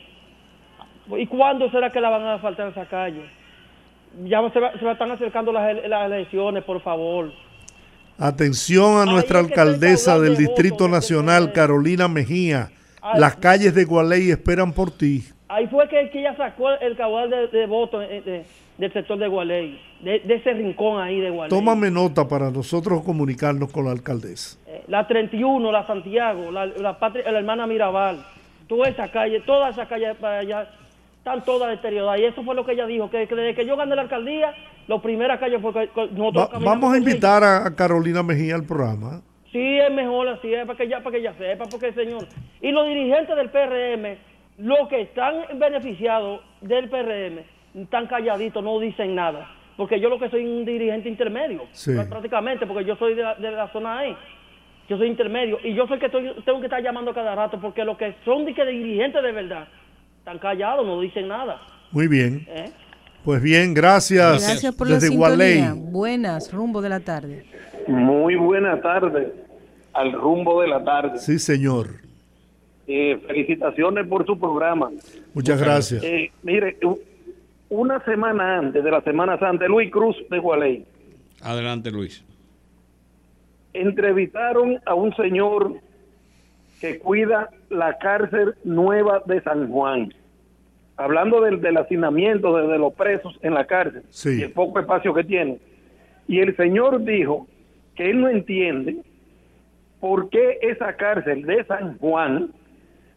¿Y 1.18 1.26
cuándo 1.26 1.70
será 1.70 1.90
que 1.90 2.00
la 2.00 2.08
van 2.10 2.26
a 2.26 2.38
faltar 2.38 2.68
esa 2.68 2.86
calle? 2.86 3.22
Ya 4.24 4.40
se, 4.50 4.60
va- 4.60 4.72
se 4.78 4.90
están 4.90 5.10
acercando 5.10 5.52
las, 5.52 5.68
ele- 5.70 5.88
las 5.88 6.06
elecciones, 6.06 6.62
por 6.64 6.80
favor. 6.80 7.30
Atención 8.18 9.00
a 9.00 9.04
nuestra 9.10 9.40
alcaldesa 9.40 10.18
del 10.20 10.36
de 10.36 10.42
Distrito 10.44 10.88
Nacional, 10.88 11.52
Carolina 11.52 12.06
Mejía. 12.08 12.70
Ay. 13.02 13.20
Las 13.20 13.36
calles 13.36 13.74
de 13.74 13.84
Gualey 13.84 14.30
esperan 14.30 14.72
por 14.72 14.90
ti. 14.90 15.24
Ahí 15.48 15.66
fue 15.66 15.88
que, 15.88 16.08
que 16.10 16.20
ella 16.20 16.36
sacó 16.36 16.70
el 16.70 16.96
caudal 16.96 17.28
de, 17.28 17.48
de 17.48 17.66
votos 17.66 18.04
eh, 18.08 18.22
de- 18.24 18.44
del 18.78 18.92
sector 18.92 19.16
de 19.18 19.28
Gualey, 19.28 19.80
de, 20.00 20.18
de 20.20 20.34
ese 20.34 20.52
rincón 20.52 21.00
ahí 21.00 21.20
de 21.20 21.30
Gualey. 21.30 21.50
Tómame 21.50 21.90
nota 21.90 22.26
para 22.26 22.50
nosotros 22.50 23.02
comunicarnos 23.04 23.70
con 23.70 23.84
la 23.84 23.92
alcaldesa. 23.92 24.58
Eh, 24.66 24.82
la 24.88 25.06
31, 25.06 25.70
la 25.70 25.86
Santiago, 25.86 26.50
la, 26.50 26.66
la, 26.66 26.98
patria- 26.98 27.30
la 27.30 27.38
hermana 27.38 27.66
Mirabal, 27.68 28.24
toda 28.68 28.88
esa 28.88 29.08
calle, 29.12 29.40
toda 29.40 29.68
esa 29.70 29.86
calle 29.86 30.14
para 30.14 30.38
allá, 30.38 30.68
están 31.24 31.42
todas 31.44 31.70
deterioradas. 31.70 32.20
Y 32.20 32.24
eso 32.24 32.42
fue 32.44 32.54
lo 32.54 32.66
que 32.66 32.72
ella 32.72 32.86
dijo, 32.86 33.08
que, 33.10 33.26
que 33.26 33.34
desde 33.34 33.54
que 33.54 33.66
yo 33.66 33.76
gané 33.76 33.96
la 33.96 34.02
alcaldía, 34.02 34.52
la 34.86 35.00
primera 35.00 35.38
calle 35.38 35.58
fue 35.58 35.72
que, 35.72 35.88
que 35.88 36.08
nosotros 36.12 36.50
Va- 36.52 36.58
vamos 36.70 36.92
a 36.92 36.98
invitar 36.98 37.42
a, 37.42 37.66
a 37.66 37.74
Carolina 37.74 38.22
Mejía 38.22 38.54
al 38.56 38.64
programa. 38.64 39.22
Sí, 39.50 39.78
es 39.78 39.90
mejor 39.90 40.28
así, 40.28 40.52
es 40.52 40.66
para 40.66 40.76
que 40.76 40.84
ella, 40.84 40.98
para 41.02 41.12
que 41.14 41.20
ella 41.20 41.32
sepa, 41.38 41.64
porque 41.70 41.92
señor. 41.92 42.26
Y 42.60 42.70
los 42.72 42.86
dirigentes 42.86 43.34
del 43.36 43.48
PRM, 43.48 44.18
los 44.58 44.88
que 44.88 45.00
están 45.00 45.34
beneficiados 45.58 46.40
del 46.60 46.90
PRM, 46.90 47.38
están 47.82 48.06
calladitos, 48.06 48.62
no 48.62 48.78
dicen 48.78 49.14
nada. 49.14 49.48
Porque 49.78 49.98
yo 49.98 50.08
lo 50.10 50.18
que 50.18 50.28
soy 50.28 50.44
un 50.44 50.64
dirigente 50.66 51.08
intermedio, 51.08 51.62
Sí. 51.72 51.92
prá- 51.92 52.08
prácticamente, 52.08 52.66
porque 52.66 52.84
yo 52.84 52.96
soy 52.96 53.14
de 53.14 53.22
la, 53.22 53.34
de 53.36 53.50
la 53.50 53.68
zona 53.68 53.98
ahí. 54.00 54.14
Yo 54.90 54.98
soy 54.98 55.08
intermedio 55.08 55.58
y 55.64 55.72
yo 55.74 55.86
soy 55.86 55.94
el 55.94 56.00
que 56.00 56.06
estoy- 56.06 56.34
tengo 56.44 56.60
que 56.60 56.66
estar 56.66 56.82
llamando 56.82 57.14
cada 57.14 57.34
rato 57.34 57.58
porque 57.58 57.82
los 57.84 57.96
que 57.96 58.14
son 58.26 58.44
de 58.44 58.52
que 58.52 58.64
dirigentes 58.66 59.22
de 59.22 59.32
verdad 59.32 59.66
están 60.24 60.38
callados, 60.38 60.86
no 60.86 61.02
dicen 61.02 61.28
nada. 61.28 61.60
Muy 61.90 62.08
bien. 62.08 62.46
¿eh? 62.48 62.70
Pues 63.26 63.42
bien, 63.42 63.74
gracias. 63.74 64.42
Gracias 64.42 64.74
por 64.74 64.88
la 64.88 64.94
Desde 64.94 65.08
sintonía. 65.08 65.28
Gualey. 65.74 65.90
Buenas, 65.92 66.50
rumbo 66.50 66.80
de 66.80 66.88
la 66.88 67.00
tarde. 67.00 67.44
Muy 67.88 68.34
buena 68.36 68.80
tarde, 68.80 69.34
al 69.92 70.12
rumbo 70.12 70.62
de 70.62 70.68
la 70.68 70.82
tarde. 70.82 71.18
Sí, 71.18 71.38
señor. 71.38 71.90
Eh, 72.86 73.22
felicitaciones 73.26 74.06
por 74.06 74.24
su 74.24 74.38
programa. 74.38 74.90
Muchas 75.34 75.60
gracias. 75.60 76.02
Eh, 76.02 76.32
mire, 76.42 76.78
una 77.68 78.02
semana 78.06 78.60
antes 78.60 78.82
de 78.82 78.90
la 78.90 79.02
Semana 79.02 79.38
Santa, 79.38 79.66
Luis 79.66 79.90
Cruz 79.92 80.16
de 80.30 80.38
Gualey, 80.38 80.86
Adelante, 81.42 81.90
Luis. 81.90 82.24
entrevistaron 83.74 84.80
a 84.86 84.94
un 84.94 85.14
señor 85.16 85.74
que 86.84 86.98
cuida 86.98 87.48
la 87.70 87.96
cárcel 87.98 88.54
nueva 88.64 89.22
de 89.24 89.40
San 89.42 89.68
Juan. 89.68 90.12
Hablando 90.96 91.40
del, 91.40 91.60
del 91.60 91.76
hacinamiento 91.78 92.56
de, 92.56 92.68
de 92.68 92.78
los 92.78 92.92
presos 92.92 93.38
en 93.42 93.54
la 93.54 93.64
cárcel 93.66 94.02
Sí. 94.10 94.40
y 94.40 94.42
el 94.42 94.52
poco 94.52 94.78
espacio 94.80 95.14
que 95.14 95.24
tiene. 95.24 95.58
Y 96.28 96.40
el 96.40 96.54
señor 96.56 97.02
dijo 97.04 97.46
que 97.96 98.10
él 98.10 98.20
no 98.20 98.28
entiende 98.28 98.96
por 99.98 100.28
qué 100.28 100.58
esa 100.62 100.94
cárcel 100.96 101.42
de 101.42 101.64
San 101.64 101.96
Juan 101.98 102.50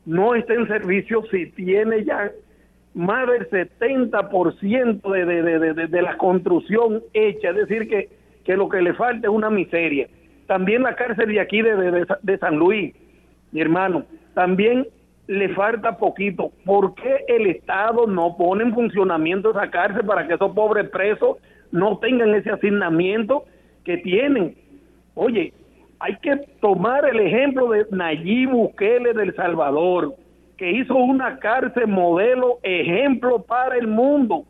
no 0.05 0.33
está 0.33 0.53
en 0.53 0.67
servicio 0.69 1.23
si 1.29 1.47
tiene 1.47 2.05
ya 2.05 2.31
más 2.93 3.27
del 3.27 3.49
70% 3.49 5.11
de, 5.11 5.25
de, 5.25 5.41
de, 5.59 5.73
de, 5.73 5.87
de 5.87 6.01
la 6.01 6.17
construcción 6.17 7.03
hecha, 7.13 7.49
es 7.49 7.55
decir, 7.57 7.87
que, 7.89 8.09
que 8.45 8.55
lo 8.55 8.69
que 8.69 8.81
le 8.81 8.93
falta 8.93 9.27
es 9.27 9.33
una 9.33 9.49
miseria. 9.49 10.07
También 10.47 10.83
la 10.83 10.95
cárcel 10.95 11.27
de 11.27 11.39
aquí 11.41 11.61
de, 11.61 12.05
de 12.21 12.37
San 12.39 12.55
Luis, 12.55 12.95
hermano, 13.61 14.05
también 14.33 14.87
le 15.27 15.49
falta 15.49 15.97
poquito. 15.97 16.51
¿Por 16.65 16.95
qué 16.95 17.25
el 17.27 17.47
Estado 17.47 18.07
no 18.07 18.35
pone 18.37 18.63
en 18.63 18.73
funcionamiento 18.73 19.51
esa 19.51 19.69
cárcel 19.69 20.05
para 20.05 20.27
que 20.27 20.35
esos 20.35 20.53
pobres 20.53 20.89
presos 20.89 21.37
no 21.71 21.97
tengan 21.99 22.33
ese 22.33 22.51
asignamiento 22.51 23.45
que 23.83 23.97
tienen? 23.97 24.55
Oye, 25.15 25.53
hay 25.99 26.15
que 26.17 26.37
tomar 26.61 27.05
el 27.05 27.19
ejemplo 27.19 27.69
de 27.71 27.85
Nayib 27.91 28.51
Bukele 28.51 29.13
del 29.13 29.35
Salvador, 29.35 30.13
que 30.57 30.71
hizo 30.71 30.95
una 30.95 31.39
cárcel 31.39 31.87
modelo, 31.87 32.59
ejemplo 32.63 33.43
para 33.43 33.77
el 33.77 33.87
mundo. 33.87 34.45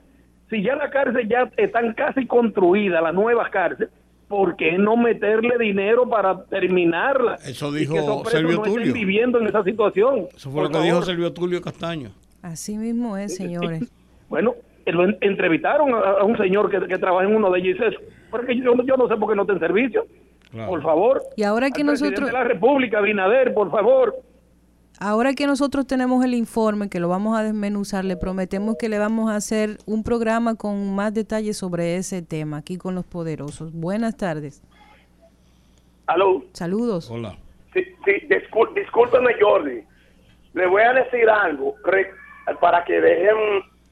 Si 0.50 0.62
ya 0.62 0.76
la 0.76 0.90
cárcel 0.90 1.28
ya 1.28 1.50
están 1.58 1.94
casi 1.94 2.26
construida, 2.26 3.02
la 3.02 3.12
nueva 3.12 3.50
cárcel, 3.50 3.90
¿por 4.28 4.56
qué 4.56 4.78
no 4.78 4.98
meterle 4.98 5.58
dinero 5.58 6.08
para 6.10 6.44
terminarla? 6.45 7.36
Eso 7.45 7.76
Y 7.76 7.80
dijo 7.80 7.94
que 7.94 7.99
esos 7.99 8.30
Servio 8.30 8.58
no 8.58 8.66
estén 8.66 8.74
Tulio. 8.76 8.94
viviendo 8.94 9.40
en 9.40 9.48
esa 9.48 9.64
situación. 9.64 10.28
Eso 10.36 10.52
fue 10.52 10.64
lo 10.64 10.70
que 10.70 10.80
dijo. 10.82 11.02
Servio 11.02 11.32
Tulio 11.34 11.62
Castaño. 11.62 12.12
Así 12.41 12.78
mismo 12.78 13.18
es, 13.18 13.36
señores. 13.36 13.84
Bueno, 14.30 14.56
eh, 14.86 14.91
lo 14.91 15.06
en- 15.06 15.18
entrevistaron 15.22 15.94
a, 15.94 15.99
a 16.20 16.24
un 16.26 16.38
señor 16.38 16.70
que, 16.70 16.86
que 16.86 16.98
trabaja 16.98 17.26
en 17.26 17.34
uno 17.34 17.49
de 17.49 17.60
ellos 17.60 17.70
y 17.70 17.74
dice, 17.76 17.88
eso. 17.88 17.99
pero 18.30 18.44
es 18.44 18.49
que 18.49 18.58
yo, 18.58 18.74
yo 18.84 18.98
no 18.98 19.08
sé 19.08 19.16
por 19.16 19.30
qué 19.30 19.36
no 19.38 19.44
está 19.44 19.54
en 19.54 19.60
servicio. 19.60 20.06
Por 20.68 20.82
favor. 20.82 21.22
Y 21.38 21.44
ahora 21.44 21.70
que 21.72 21.82
Al 21.82 21.88
nosotros 21.88 22.12
presidente 22.16 22.38
de 22.38 22.44
la 22.44 22.44
República, 22.44 22.99
Binader, 22.99 23.54
por 23.54 23.72
favor. 23.72 24.16
Ahora 24.99 25.34
que 25.34 25.45
nosotros 25.45 25.86
tenemos 25.86 26.26
el 26.26 26.34
informe, 26.34 26.90
que 26.90 26.99
lo 26.99 27.07
vamos 27.07 27.38
a 27.38 27.44
desmenuzar, 27.44 28.03
le 28.03 28.18
prometemos 28.18 28.78
que 28.80 28.90
le 28.90 28.98
vamos 28.98 29.30
a 29.30 29.36
hacer 29.36 29.78
un 29.86 30.03
programa 30.03 30.56
con 30.56 30.95
más 30.95 31.14
detalles 31.14 31.56
sobre 31.57 31.98
ese 31.98 32.24
tema 32.24 32.57
aquí 32.57 32.78
con 32.78 32.95
los 32.95 33.06
poderosos. 33.06 33.72
Buenas 33.74 34.18
tardes. 34.18 34.64
Aló. 36.07 36.44
Saludos. 36.53 37.11
Hola. 37.11 37.36
Sí, 37.74 37.84
sí, 38.06 38.11
discul- 38.28 38.74
discúlpeme, 38.74 39.36
Jordi. 39.40 39.82
Le 40.53 40.65
voy 40.68 40.82
a 40.82 40.94
decir 40.94 41.30
algo 41.30 41.76
re- 41.84 42.10
para 42.60 42.84
que 42.84 42.99
dejen. 42.99 43.36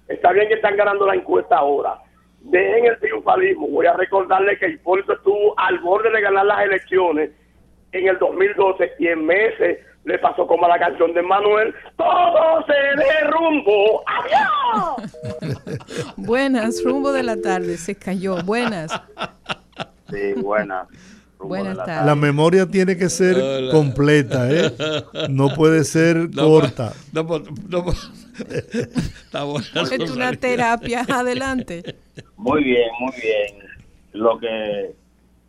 Está 0.07 0.31
bien 0.31 0.47
que 0.47 0.55
están 0.55 0.75
ganando 0.75 1.05
la 1.05 1.15
encuesta 1.15 1.57
ahora. 1.57 1.99
Dejen 2.41 2.85
el 2.85 2.97
triunfalismo. 2.99 3.67
Voy 3.67 3.85
a 3.85 3.93
recordarle 3.93 4.57
que 4.57 4.69
Hipólito 4.69 5.13
estuvo 5.13 5.53
al 5.59 5.77
borde 5.79 6.09
de 6.09 6.21
ganar 6.21 6.45
las 6.47 6.63
elecciones 6.65 7.29
en 7.91 8.07
el 8.07 8.17
2012 8.17 8.91
y 8.97 9.07
en 9.07 9.25
meses 9.25 9.79
le 10.05 10.19
pasó 10.19 10.47
como 10.47 10.65
a 10.65 10.69
la 10.69 10.79
canción 10.79 11.13
de 11.13 11.21
Manuel. 11.21 11.73
Todo 11.97 12.63
se 12.65 12.73
derrumbó. 13.03 14.03
¡Adiós! 14.07 15.17
Buenas, 16.17 16.83
rumbo 16.83 17.11
de 17.11 17.23
la 17.23 17.41
tarde, 17.41 17.77
se 17.77 17.95
cayó. 17.95 18.37
Buenas. 18.43 18.91
Sí, 20.09 20.33
buena. 20.41 20.87
Buenas 21.39 21.77
tardes. 21.77 22.05
La 22.05 22.15
memoria 22.15 22.65
tiene 22.67 22.95
que 22.95 23.09
ser 23.09 23.35
Hola. 23.35 23.71
completa, 23.71 24.49
¿eh? 24.51 24.71
No 25.29 25.49
puede 25.49 25.83
ser 25.83 26.29
No, 26.33 26.47
corta. 26.47 26.93
No, 27.11 27.23
no, 27.23 27.39
no, 27.69 27.85
está 27.91 29.43
buena 29.43 29.67
Es 29.91 30.11
una 30.11 30.31
terapia. 30.33 31.05
Adelante. 31.11 31.95
Muy 32.37 32.63
bien, 32.63 32.89
muy 32.99 33.11
bien. 33.21 33.69
Lo 34.13 34.39
que 34.39 34.93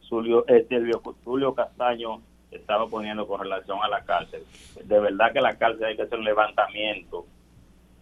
Julio, 0.08 0.44
eh, 0.48 0.66
Silvio, 0.68 1.00
Julio 1.24 1.54
Castaño 1.54 2.20
estaba 2.56 2.86
poniendo 2.88 3.26
con 3.26 3.40
relación 3.40 3.78
a 3.82 3.88
la 3.88 4.04
cárcel. 4.04 4.42
De 4.84 5.00
verdad 5.00 5.32
que 5.32 5.40
la 5.40 5.56
cárcel 5.56 5.84
hay 5.84 5.96
que 5.96 6.02
hacer 6.02 6.18
un 6.18 6.24
levantamiento 6.24 7.26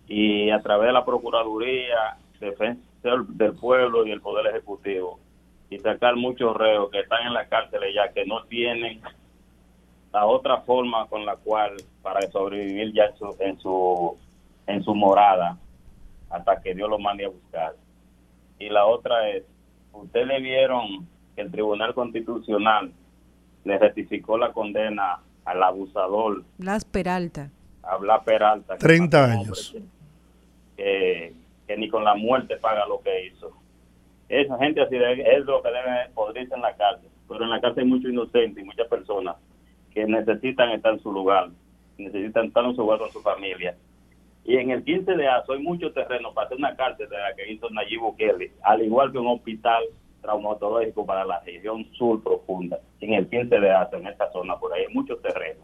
y 0.07 0.51
a 0.51 0.61
través 0.61 0.89
de 0.89 0.93
la 0.93 1.05
Procuraduría, 1.05 2.17
Defensa 2.41 2.83
del 3.03 3.55
Pueblo 3.55 4.07
y 4.07 4.11
el 4.11 4.21
Poder 4.21 4.47
Ejecutivo 4.49 5.19
y 5.71 5.79
sacar 5.79 6.17
muchos 6.17 6.57
reos 6.57 6.91
que 6.91 7.01
están 7.01 7.27
en 7.27 7.35
la 7.35 7.47
cárcel 7.47 7.81
ya 7.95 8.13
que 8.13 8.25
no 8.27 8.45
tienen 8.45 9.01
la 10.13 10.27
otra 10.27 10.59
forma 10.59 11.07
con 11.09 11.25
la 11.27 11.37
cual 11.37 11.75
para 12.03 12.21
sobrevivir 12.31 12.93
ya 12.93 13.07
en 13.07 13.17
su 13.17 13.37
en 13.41 13.59
su, 13.59 14.19
en 14.67 14.85
su 14.85 14.95
morada 14.95 15.59
hasta 16.31 16.61
que 16.61 16.75
Dios 16.75 16.89
lo 16.89 16.99
mande 16.99 17.25
a 17.25 17.29
buscar. 17.29 17.75
Y 18.59 18.69
la 18.69 18.87
otra 18.87 19.29
es, 19.31 19.45
ustedes 19.93 20.43
vieron 20.43 21.07
que 21.35 21.43
el 21.43 21.51
Tribunal 21.51 21.95
Constitucional 21.95 22.93
le 23.65 23.79
rectificó 23.79 24.37
la 24.39 24.53
condena 24.53 25.19
al 25.45 25.63
abusador, 25.63 26.43
Las 26.59 26.85
Peralta. 26.85 27.51
a 27.83 27.97
Blas 27.97 28.23
Peralta, 28.25 28.75
que 28.75 28.81
30 28.81 29.19
mató 29.21 29.31
a 29.33 29.35
un 29.35 29.41
años. 29.41 29.77
que 30.77 31.77
ni 31.79 31.89
con 31.89 32.05
la 32.05 32.15
muerte 32.15 32.57
paga 32.59 32.87
lo 32.87 33.01
que 33.01 33.27
hizo. 33.27 33.53
Esa 34.29 34.59
gente 34.59 34.81
así 34.83 34.97
debe- 34.97 35.37
es 35.37 35.45
lo 35.45 35.63
que 35.63 35.69
debe 35.69 36.09
podrirse 36.15 36.55
en 36.55 36.63
la 36.63 36.75
cárcel. 36.77 37.09
Pero 37.29 37.45
en 37.45 37.51
la 37.51 37.61
cárcel 37.61 37.85
hay 37.85 37.89
muchos 37.91 38.11
inocentes 38.11 38.63
y 38.63 38.67
muchas 38.67 38.89
personas 38.89 39.37
que 39.93 40.05
necesitan 40.07 40.71
estar 40.71 40.93
en 40.95 41.01
su 41.01 41.13
lugar, 41.13 41.49
necesitan 41.99 42.47
estar 42.47 42.65
en 42.65 42.75
su 42.75 42.83
lugar 42.83 42.99
con 42.99 43.11
su 43.11 43.21
familia. 43.23 43.77
Y 44.45 44.57
en 44.57 44.71
el 44.71 44.85
15 44.85 45.13
de 45.15 45.27
ASO 45.29 45.53
hay 45.55 45.63
mucho 45.63 45.93
terreno 45.93 46.35
para 46.35 46.47
hacer 46.47 46.59
una 46.59 46.77
cárcel 46.77 47.09
de 47.09 47.17
la 47.17 47.35
que 47.35 47.51
hizo 47.51 47.71
Nayib 47.71 48.01
Bukele, 48.01 48.53
al 48.63 48.83
igual 48.83 49.11
que 49.13 49.19
un 49.19 49.29
hospital 49.29 49.85
traumatológico 50.25 51.05
para 51.07 51.25
la 51.25 51.41
región 51.41 51.87
sur 51.93 52.23
profunda. 52.23 52.79
En 53.01 53.13
el 53.15 53.29
15 53.29 53.61
de 53.61 53.71
ASO, 53.71 53.97
en 53.97 54.07
esta 54.09 54.33
zona, 54.33 54.57
por 54.59 54.73
ahí 54.73 54.85
hay 54.89 54.95
muchos 54.95 55.21
terrenos. 55.23 55.63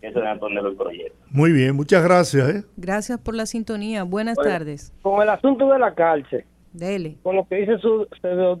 Eso 0.00 0.20
deben 0.20 0.38
ponerlo 0.38 0.70
el 0.70 0.76
proyecto. 0.76 1.18
Muy 1.30 1.52
bien, 1.52 1.76
muchas 1.76 2.02
gracias, 2.02 2.48
¿eh? 2.48 2.64
Gracias 2.76 3.18
por 3.20 3.34
la 3.34 3.46
sintonía. 3.46 4.04
Buenas 4.04 4.38
Oye, 4.38 4.48
tardes. 4.48 4.92
Con 5.02 5.20
el 5.22 5.28
asunto 5.28 5.68
de 5.70 5.78
la 5.78 5.94
cárcel, 5.94 6.44
Dele. 6.72 7.16
con 7.22 7.36
lo 7.36 7.46
que 7.46 7.56
dice 7.56 7.78
su 7.78 8.06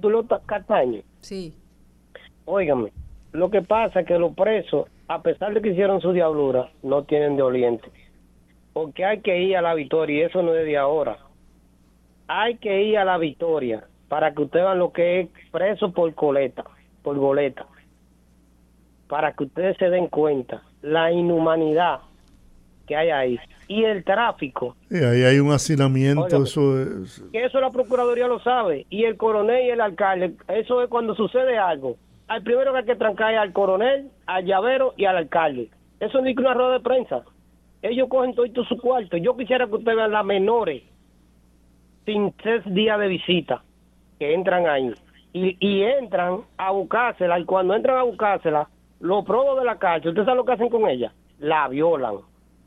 Tulio 0.00 0.26
Castaño, 0.46 1.02
Sí. 1.20 1.54
óigame, 2.44 2.92
lo 3.32 3.50
que 3.50 3.62
pasa 3.62 4.00
es 4.00 4.06
que 4.06 4.18
los 4.18 4.34
presos, 4.34 4.86
a 5.06 5.22
pesar 5.22 5.54
de 5.54 5.62
que 5.62 5.70
hicieron 5.70 6.00
su 6.00 6.12
diablura, 6.12 6.70
no 6.82 7.04
tienen 7.04 7.36
de 7.36 7.42
oliente. 7.42 7.88
Porque 8.72 9.04
hay 9.04 9.20
que 9.20 9.40
ir 9.40 9.56
a 9.56 9.62
la 9.62 9.74
victoria 9.74 10.18
y 10.18 10.22
eso 10.22 10.42
no 10.42 10.54
es 10.54 10.64
de 10.66 10.76
ahora. 10.76 11.18
Hay 12.26 12.56
que 12.58 12.82
ir 12.82 12.98
a 12.98 13.04
la 13.04 13.16
victoria 13.16 13.84
para 14.08 14.32
que 14.32 14.42
ustedes 14.42 14.64
vean 14.64 14.78
lo 14.78 14.92
que 14.92 15.20
es 15.20 15.28
preso 15.50 15.92
por 15.92 16.12
coleta, 16.14 16.64
por 17.02 17.16
boleta. 17.16 17.66
Para 19.06 19.32
que 19.32 19.44
ustedes 19.44 19.76
se 19.78 19.90
den 19.90 20.08
cuenta 20.08 20.62
la 20.82 21.12
inhumanidad 21.12 22.00
que 22.86 22.96
hay 22.96 23.10
ahí. 23.10 23.40
Y 23.68 23.84
el 23.84 24.02
tráfico, 24.02 24.76
ahí 24.90 25.22
hay 25.22 25.38
un 25.38 25.52
hacinamiento, 25.52 26.42
eso 26.42 26.80
es... 26.80 27.22
que 27.30 27.44
eso 27.44 27.60
la 27.60 27.70
Procuraduría 27.70 28.26
lo 28.26 28.40
sabe, 28.40 28.86
y 28.88 29.04
el 29.04 29.18
coronel 29.18 29.66
y 29.66 29.70
el 29.70 29.80
alcalde, 29.82 30.32
eso 30.48 30.82
es 30.82 30.88
cuando 30.88 31.14
sucede 31.14 31.58
algo. 31.58 31.96
Al 32.28 32.42
primero 32.42 32.72
que 32.72 32.78
hay 32.78 32.84
que 32.86 32.96
trancar 32.96 33.34
es 33.34 33.40
al 33.40 33.52
coronel, 33.52 34.10
al 34.26 34.44
llavero 34.44 34.94
y 34.96 35.04
al 35.04 35.18
alcalde. 35.18 35.68
Eso 36.00 36.20
no 36.20 36.28
es 36.28 36.36
una 36.36 36.54
rueda 36.54 36.72
de 36.72 36.80
prensa. 36.80 37.22
Ellos 37.82 38.08
cogen 38.08 38.34
todo 38.34 38.64
su 38.64 38.78
cuarto. 38.78 39.16
Yo 39.16 39.36
quisiera 39.36 39.66
que 39.66 39.74
ustedes 39.74 39.96
vean 39.96 40.12
las 40.12 40.24
menores 40.24 40.82
sin 42.04 42.32
tres 42.32 42.62
días 42.66 42.98
de 42.98 43.08
visita 43.08 43.62
que 44.18 44.34
entran 44.34 44.66
ahí. 44.66 44.92
Y, 45.32 45.56
y 45.60 45.82
entran 45.82 46.40
a 46.56 46.70
buscársela, 46.70 47.38
y 47.38 47.44
cuando 47.44 47.74
entran 47.74 47.98
a 47.98 48.02
buscársela, 48.02 48.68
los 49.00 49.24
probos 49.24 49.58
de 49.58 49.64
la 49.64 49.78
cárcel, 49.78 50.10
¿ustedes 50.10 50.26
saben 50.26 50.38
lo 50.38 50.44
que 50.44 50.52
hacen 50.52 50.68
con 50.68 50.88
ella? 50.88 51.12
La 51.38 51.68
violan. 51.68 52.16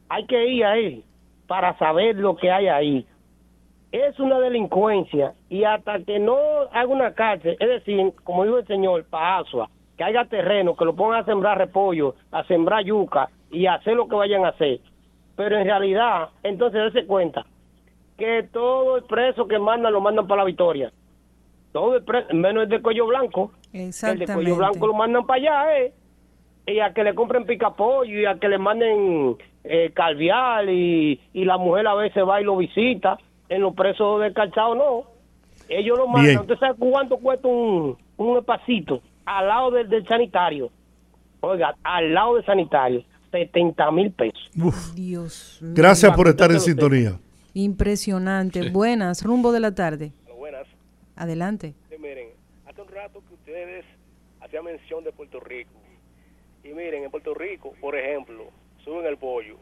Hay 0.09 0.25
que 0.25 0.47
ir 0.47 0.65
ahí 0.65 1.03
para 1.47 1.77
saber 1.77 2.15
lo 2.15 2.35
que 2.35 2.51
hay 2.51 2.67
ahí 2.67 3.05
es 3.91 4.17
una 4.19 4.39
delincuencia 4.39 5.33
y 5.49 5.63
hasta 5.63 5.99
que 5.99 6.17
no 6.19 6.37
haga 6.71 6.87
una 6.87 7.13
cárcel, 7.13 7.57
es 7.59 7.67
decir, 7.67 8.13
como 8.23 8.45
dijo 8.45 8.59
el 8.59 8.67
señor, 8.67 9.05
para 9.09 9.39
Asua, 9.39 9.69
que 9.97 10.03
haya 10.03 10.25
terreno, 10.25 10.75
que 10.75 10.85
lo 10.85 10.95
pongan 10.95 11.21
a 11.21 11.25
sembrar 11.25 11.57
repollo, 11.57 12.15
a 12.31 12.43
sembrar 12.45 12.83
yuca 12.85 13.29
y 13.51 13.65
a 13.65 13.75
hacer 13.75 13.95
lo 13.95 14.07
que 14.07 14.15
vayan 14.15 14.45
a 14.45 14.49
hacer. 14.49 14.79
Pero 15.35 15.57
en 15.57 15.65
realidad, 15.65 16.29
entonces 16.43 16.93
dése 16.93 17.05
cuenta 17.05 17.45
que 18.17 18.43
todo 18.51 18.97
el 18.97 19.03
preso 19.03 19.47
que 19.47 19.59
mandan 19.59 19.91
lo 19.91 19.99
mandan 19.99 20.27
para 20.27 20.43
la 20.43 20.45
victoria. 20.45 20.91
Todo 21.71 21.95
el 21.95 22.03
preso, 22.03 22.33
menos 22.33 22.63
el 22.63 22.69
de 22.69 22.81
cuello 22.81 23.07
blanco. 23.07 23.51
El 23.71 23.79
de 23.81 23.87
Exactamente. 23.87 24.33
cuello 24.33 24.55
blanco 24.57 24.87
lo 24.87 24.93
mandan 24.93 25.25
para 25.25 25.39
allá, 25.41 25.79
¿eh? 25.79 25.93
Y 26.67 26.79
a 26.79 26.93
que 26.93 27.03
le 27.03 27.15
compren 27.15 27.45
picapollo 27.45 28.19
y 28.19 28.25
a 28.25 28.35
que 28.35 28.47
le 28.47 28.57
manden 28.57 29.35
eh, 29.63 29.91
calvial 29.93 30.69
y, 30.69 31.19
y 31.33 31.45
la 31.45 31.57
mujer 31.57 31.87
a 31.87 31.95
veces 31.95 32.23
va 32.27 32.41
y 32.41 32.43
lo 32.43 32.57
visita. 32.57 33.17
En 33.49 33.61
los 33.61 33.73
presos 33.73 34.21
descalzados 34.21 34.77
no. 34.77 35.03
Ellos 35.69 35.97
lo 35.97 36.07
mandan. 36.07 36.25
Bien. 36.25 36.39
¿Usted 36.39 36.57
sabe 36.57 36.75
cuánto 36.77 37.17
cuesta 37.17 37.47
un, 37.47 37.97
un 38.17 38.37
espacito 38.37 39.01
al 39.25 39.47
lado 39.47 39.71
del, 39.71 39.89
del 39.89 40.07
sanitario? 40.07 40.69
Oiga, 41.41 41.75
al 41.83 42.13
lado 42.13 42.35
del 42.35 42.45
sanitario, 42.45 43.03
70 43.31 43.91
mil 43.91 44.11
pesos. 44.11 44.49
Dios 44.53 44.93
mío. 45.61 45.73
Gracias 45.73 46.15
por 46.15 46.27
estar 46.27 46.51
en 46.51 46.59
sintonía. 46.59 47.19
Impresionante. 47.53 48.69
Buenas, 48.69 49.23
rumbo 49.23 49.51
de 49.51 49.59
la 49.59 49.73
tarde. 49.73 50.11
Adelante. 51.15 51.73
Sí, 51.89 51.95
miren, 51.97 52.29
hace 52.65 52.81
un 52.81 52.87
rato 52.87 53.23
que 53.27 53.33
ustedes 53.33 53.85
hacían 54.39 54.65
mención 54.65 55.03
de 55.03 55.11
Puerto 55.11 55.39
Rico. 55.39 55.71
Y 56.63 56.69
miren, 56.69 57.03
en 57.03 57.11
Puerto 57.11 57.33
Rico, 57.33 57.73
por 57.79 57.95
ejemplo, 57.95 58.49
suben 58.83 59.05
el 59.05 59.17
pollo. 59.17 59.57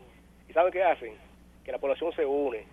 ¿Y 0.50 0.54
saben 0.54 0.72
qué 0.72 0.84
hacen? 0.84 1.14
Que 1.64 1.72
la 1.72 1.78
población 1.78 2.12
se 2.14 2.26
une. 2.26 2.64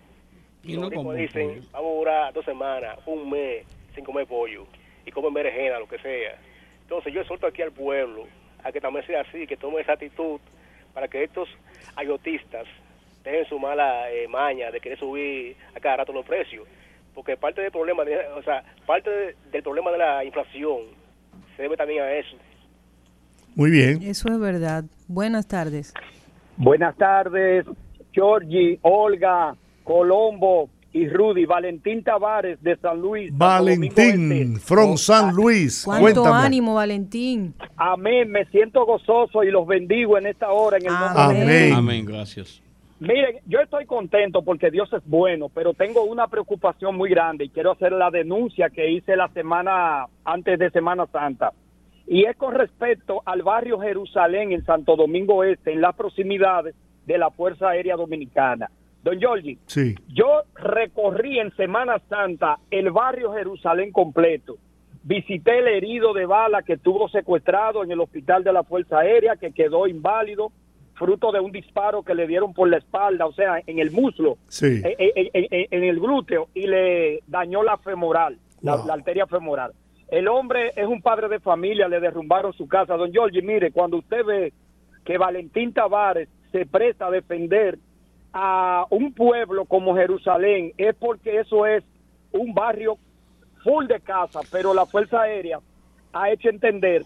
Y 0.63 0.73
los 0.73 0.83
no 0.83 0.89
ricos 0.89 1.05
comen 1.05 1.21
dicen, 1.21 1.47
pollo. 1.47 1.61
vamos 1.71 1.91
a 1.91 1.95
durar 1.97 2.33
dos 2.33 2.45
semanas, 2.45 2.99
un 3.05 3.29
mes, 3.29 3.65
sin 3.95 4.03
comer 4.03 4.27
pollo. 4.27 4.65
Y 5.05 5.11
comen 5.11 5.33
berenjena, 5.33 5.79
lo 5.79 5.87
que 5.87 5.99
sea. 5.99 6.37
Entonces 6.81 7.13
yo 7.13 7.21
exhorto 7.21 7.47
aquí 7.47 7.61
al 7.61 7.71
pueblo 7.71 8.27
a 8.63 8.71
que 8.71 8.81
también 8.81 9.05
sea 9.05 9.21
así, 9.21 9.45
que 9.47 9.57
tome 9.57 9.81
esa 9.81 9.93
actitud 9.93 10.39
para 10.93 11.07
que 11.07 11.23
estos 11.23 11.47
ayotistas 11.95 12.65
dejen 13.23 13.45
su 13.45 13.59
mala 13.59 14.11
eh, 14.11 14.27
maña 14.27 14.71
de 14.71 14.79
querer 14.79 14.97
subir 14.97 15.55
a 15.75 15.79
cada 15.79 15.97
rato 15.97 16.13
los 16.13 16.25
precios. 16.25 16.67
Porque 17.17 17.35
parte 17.35 17.61
del 17.61 17.71
problema, 17.71 18.03
de, 18.05 18.15
o 18.37 18.43
sea, 18.43 18.63
parte 18.85 19.09
de- 19.09 19.35
del 19.51 19.63
problema 19.63 19.89
de 19.91 19.97
la 19.97 20.23
inflación 20.23 20.81
se 21.55 21.63
debe 21.63 21.75
también 21.75 22.03
a 22.03 22.11
eso. 22.11 22.37
Muy 23.55 23.71
bien. 23.71 24.03
Eso 24.03 24.29
es 24.31 24.39
verdad. 24.39 24.83
Buenas 25.07 25.47
tardes. 25.47 25.95
Buenas 26.57 26.95
tardes, 26.95 27.65
Georgie, 28.11 28.77
Olga, 28.83 29.55
Colombo 29.83 30.69
y 30.93 31.09
Rudy. 31.09 31.45
Valentín 31.45 32.03
Tavares 32.03 32.61
de 32.61 32.75
San 32.77 33.01
Luis. 33.01 33.35
Valentín, 33.35 34.31
Este. 34.31 34.59
from 34.59 34.95
San 34.97 35.33
Luis. 35.33 35.85
¿Cuánto 35.85 36.21
Cuéntame. 36.21 36.45
ánimo, 36.45 36.75
Valentín? 36.75 37.55
Amén, 37.77 38.29
me 38.29 38.45
siento 38.45 38.85
gozoso 38.85 39.43
y 39.43 39.49
los 39.49 39.65
bendigo 39.65 40.19
en 40.19 40.27
esta 40.27 40.51
hora 40.51 40.77
en 40.77 40.85
el 40.85 40.93
nombre 40.93 41.33
de 41.39 41.41
Amén. 41.41 41.73
Amén, 41.73 42.05
gracias. 42.05 42.61
Miren, 42.99 43.37
yo 43.45 43.59
estoy 43.59 43.85
contento 43.85 44.41
porque 44.43 44.71
Dios 44.71 44.91
es 44.91 45.03
bueno, 45.05 45.49
pero 45.49 45.73
tengo 45.73 46.03
una 46.03 46.27
preocupación 46.27 46.95
muy 46.95 47.09
grande 47.11 47.45
y 47.45 47.49
quiero 47.49 47.71
hacer 47.73 47.91
la 47.91 48.09
denuncia 48.09 48.69
que 48.71 48.89
hice 48.89 49.15
la 49.15 49.27
semana 49.29 50.07
antes 50.25 50.57
de 50.57 50.69
Semana 50.71 51.05
Santa. 51.07 51.51
y 52.09 52.23
es 52.23 52.37
con 52.37 52.55
respecto 52.55 53.21
al 53.25 53.41
barrio 53.43 53.79
Jerusalén 53.79 54.53
en 54.53 54.63
Santo 54.63 54.95
Domingo 54.95 55.43
Este, 55.43 55.73
en 55.73 55.81
las 55.81 55.93
proximidades 55.93 56.73
de 57.05 57.17
la 57.17 57.29
Fuerza 57.31 57.69
Aérea 57.69 57.97
Dominicana. 57.97 58.69
Don 59.03 59.19
Giorgi, 59.19 59.57
Sí. 59.65 59.93
yo 60.07 60.41
recorrí 60.55 61.37
en 61.39 61.53
Semana 61.57 61.99
Santa 62.09 62.59
el 62.71 62.91
barrio 62.91 63.33
Jerusalén 63.33 63.91
completo. 63.91 64.55
Visité 65.03 65.59
el 65.59 65.67
herido 65.67 66.13
de 66.13 66.25
bala 66.25 66.63
que 66.63 66.73
estuvo 66.73 67.09
secuestrado 67.09 67.83
en 67.83 67.91
el 67.91 67.99
hospital 67.99 68.43
de 68.43 68.53
la 68.53 68.63
Fuerza 68.63 68.99
Aérea, 68.99 69.35
que 69.35 69.51
quedó 69.51 69.85
inválido, 69.85 70.51
fruto 70.97 71.31
de 71.31 71.39
un 71.39 71.51
disparo 71.51 72.01
que 72.03 72.15
le 72.15 72.25
dieron 72.27 72.53
por 72.53 72.67
la 72.69 72.77
espalda, 72.77 73.25
o 73.27 73.31
sea, 73.33 73.61
en 73.65 73.79
el 73.79 73.91
muslo, 73.91 74.37
Sí. 74.47 74.81
eh, 74.83 74.95
eh, 74.97 75.29
eh, 75.33 75.67
en 75.69 75.83
el 75.83 75.99
glúteo, 75.99 76.49
y 76.53 76.65
le 76.67 77.21
dañó 77.27 77.61
la 77.63 77.77
femoral, 77.77 78.37
la, 78.61 78.77
Wow. 78.77 78.87
la 78.87 78.93
arteria 78.95 79.27
femoral. 79.27 79.73
El 80.09 80.27
hombre 80.27 80.71
es 80.75 80.87
un 80.87 81.01
padre 81.01 81.27
de 81.27 81.39
familia, 81.39 81.87
le 81.87 81.99
derrumbaron 81.99 82.53
su 82.53 82.67
casa. 82.67 82.95
Don 82.95 83.11
Giorgi, 83.11 83.41
mire, 83.41 83.71
cuando 83.71 83.97
usted 83.97 84.23
ve 84.25 84.53
que 85.05 85.17
Valentín 85.17 85.73
Tavares 85.73 86.29
se 86.51 86.65
presta 86.65 87.07
a 87.07 87.11
defender 87.11 87.77
a 88.33 88.85
un 88.89 89.13
pueblo 89.13 89.65
como 89.65 89.95
Jerusalén, 89.95 90.71
es 90.77 90.95
porque 90.95 91.39
eso 91.39 91.65
es 91.65 91.83
un 92.31 92.53
barrio 92.53 92.97
full 93.63 93.85
de 93.87 93.99
casas, 93.99 94.47
pero 94.51 94.73
la 94.73 94.85
Fuerza 94.85 95.21
Aérea 95.21 95.59
ha 96.13 96.31
hecho 96.31 96.49
entender 96.49 97.03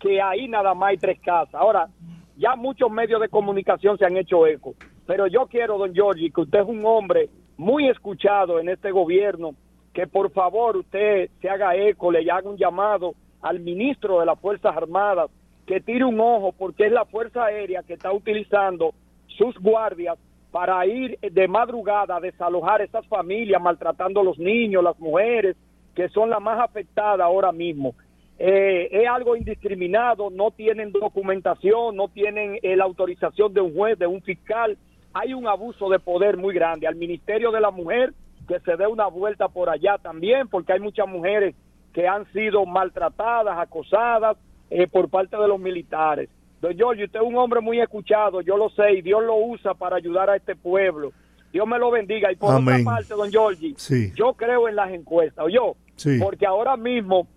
que 0.00 0.20
ahí 0.20 0.48
nada 0.48 0.74
más 0.74 0.90
hay 0.90 0.96
tres 0.98 1.20
casas. 1.20 1.54
Ahora, 1.54 1.88
ya 2.36 2.56
muchos 2.56 2.90
medios 2.90 3.20
de 3.20 3.28
comunicación 3.28 3.98
se 3.98 4.04
han 4.04 4.16
hecho 4.16 4.46
eco, 4.46 4.74
pero 5.06 5.26
yo 5.26 5.46
quiero, 5.46 5.78
don 5.78 5.92
Giorgi, 5.92 6.30
que 6.30 6.40
usted 6.42 6.60
es 6.60 6.68
un 6.68 6.84
hombre 6.84 7.28
muy 7.56 7.88
escuchado 7.88 8.58
en 8.58 8.68
este 8.68 8.90
gobierno, 8.90 9.54
que 9.92 10.06
por 10.06 10.30
favor 10.32 10.76
usted 10.76 11.30
se 11.40 11.48
haga 11.48 11.76
eco, 11.76 12.10
le 12.10 12.28
haga 12.30 12.48
un 12.48 12.56
llamado 12.56 13.14
al 13.42 13.60
ministro 13.60 14.20
de 14.20 14.26
las 14.26 14.40
Fuerzas 14.40 14.76
Armadas, 14.76 15.30
que 15.66 15.80
tire 15.80 16.04
un 16.04 16.18
ojo, 16.20 16.52
porque 16.52 16.86
es 16.86 16.92
la 16.92 17.04
Fuerza 17.04 17.44
Aérea 17.44 17.82
que 17.82 17.94
está 17.94 18.12
utilizando 18.12 18.94
sus 19.26 19.56
guardias 19.58 20.18
para 20.50 20.84
ir 20.86 21.18
de 21.20 21.48
madrugada 21.48 22.16
a 22.16 22.20
desalojar 22.20 22.80
esas 22.80 23.06
familias, 23.06 23.60
maltratando 23.60 24.20
a 24.20 24.24
los 24.24 24.38
niños, 24.38 24.84
las 24.84 24.98
mujeres, 24.98 25.56
que 25.94 26.08
son 26.08 26.30
las 26.30 26.40
más 26.40 26.60
afectadas 26.60 27.20
ahora 27.20 27.52
mismo. 27.52 27.94
Eh, 28.38 28.88
es 28.90 29.08
algo 29.08 29.36
indiscriminado, 29.36 30.28
no 30.30 30.50
tienen 30.50 30.90
documentación, 30.92 31.94
no 31.96 32.08
tienen 32.08 32.58
eh, 32.62 32.76
la 32.76 32.84
autorización 32.84 33.54
de 33.54 33.60
un 33.60 33.74
juez, 33.74 33.98
de 33.98 34.06
un 34.06 34.22
fiscal. 34.22 34.76
Hay 35.12 35.34
un 35.34 35.46
abuso 35.46 35.88
de 35.88 36.00
poder 36.00 36.36
muy 36.36 36.52
grande. 36.54 36.86
Al 36.88 36.96
Ministerio 36.96 37.52
de 37.52 37.60
la 37.60 37.70
Mujer 37.70 38.12
que 38.48 38.60
se 38.60 38.76
dé 38.76 38.86
una 38.86 39.06
vuelta 39.06 39.48
por 39.48 39.70
allá 39.70 39.96
también, 39.98 40.48
porque 40.48 40.72
hay 40.74 40.80
muchas 40.80 41.06
mujeres 41.08 41.54
que 41.94 42.06
han 42.08 42.30
sido 42.32 42.66
maltratadas, 42.66 43.56
acosadas 43.56 44.36
eh, 44.68 44.86
por 44.86 45.08
parte 45.08 45.36
de 45.36 45.48
los 45.48 45.58
militares. 45.60 46.28
Don 46.60 46.74
Giorgio, 46.76 47.06
usted 47.06 47.20
es 47.20 47.26
un 47.26 47.36
hombre 47.36 47.60
muy 47.60 47.80
escuchado, 47.80 48.40
yo 48.40 48.56
lo 48.56 48.68
sé, 48.70 48.94
y 48.94 49.02
Dios 49.02 49.22
lo 49.22 49.36
usa 49.36 49.74
para 49.74 49.96
ayudar 49.96 50.28
a 50.28 50.36
este 50.36 50.56
pueblo. 50.56 51.12
Dios 51.52 51.66
me 51.68 51.78
lo 51.78 51.90
bendiga. 51.90 52.32
Y 52.32 52.36
por 52.36 52.52
Amén. 52.54 52.80
otra 52.80 52.96
parte, 52.96 53.14
don 53.14 53.30
Giorgi, 53.30 53.74
Sí. 53.76 54.12
yo 54.16 54.32
creo 54.34 54.68
en 54.68 54.74
las 54.76 54.90
encuestas, 54.90 55.46
yo, 55.52 55.76
Sí. 55.94 56.18
porque 56.20 56.46
ahora 56.46 56.76
mismo 56.76 57.28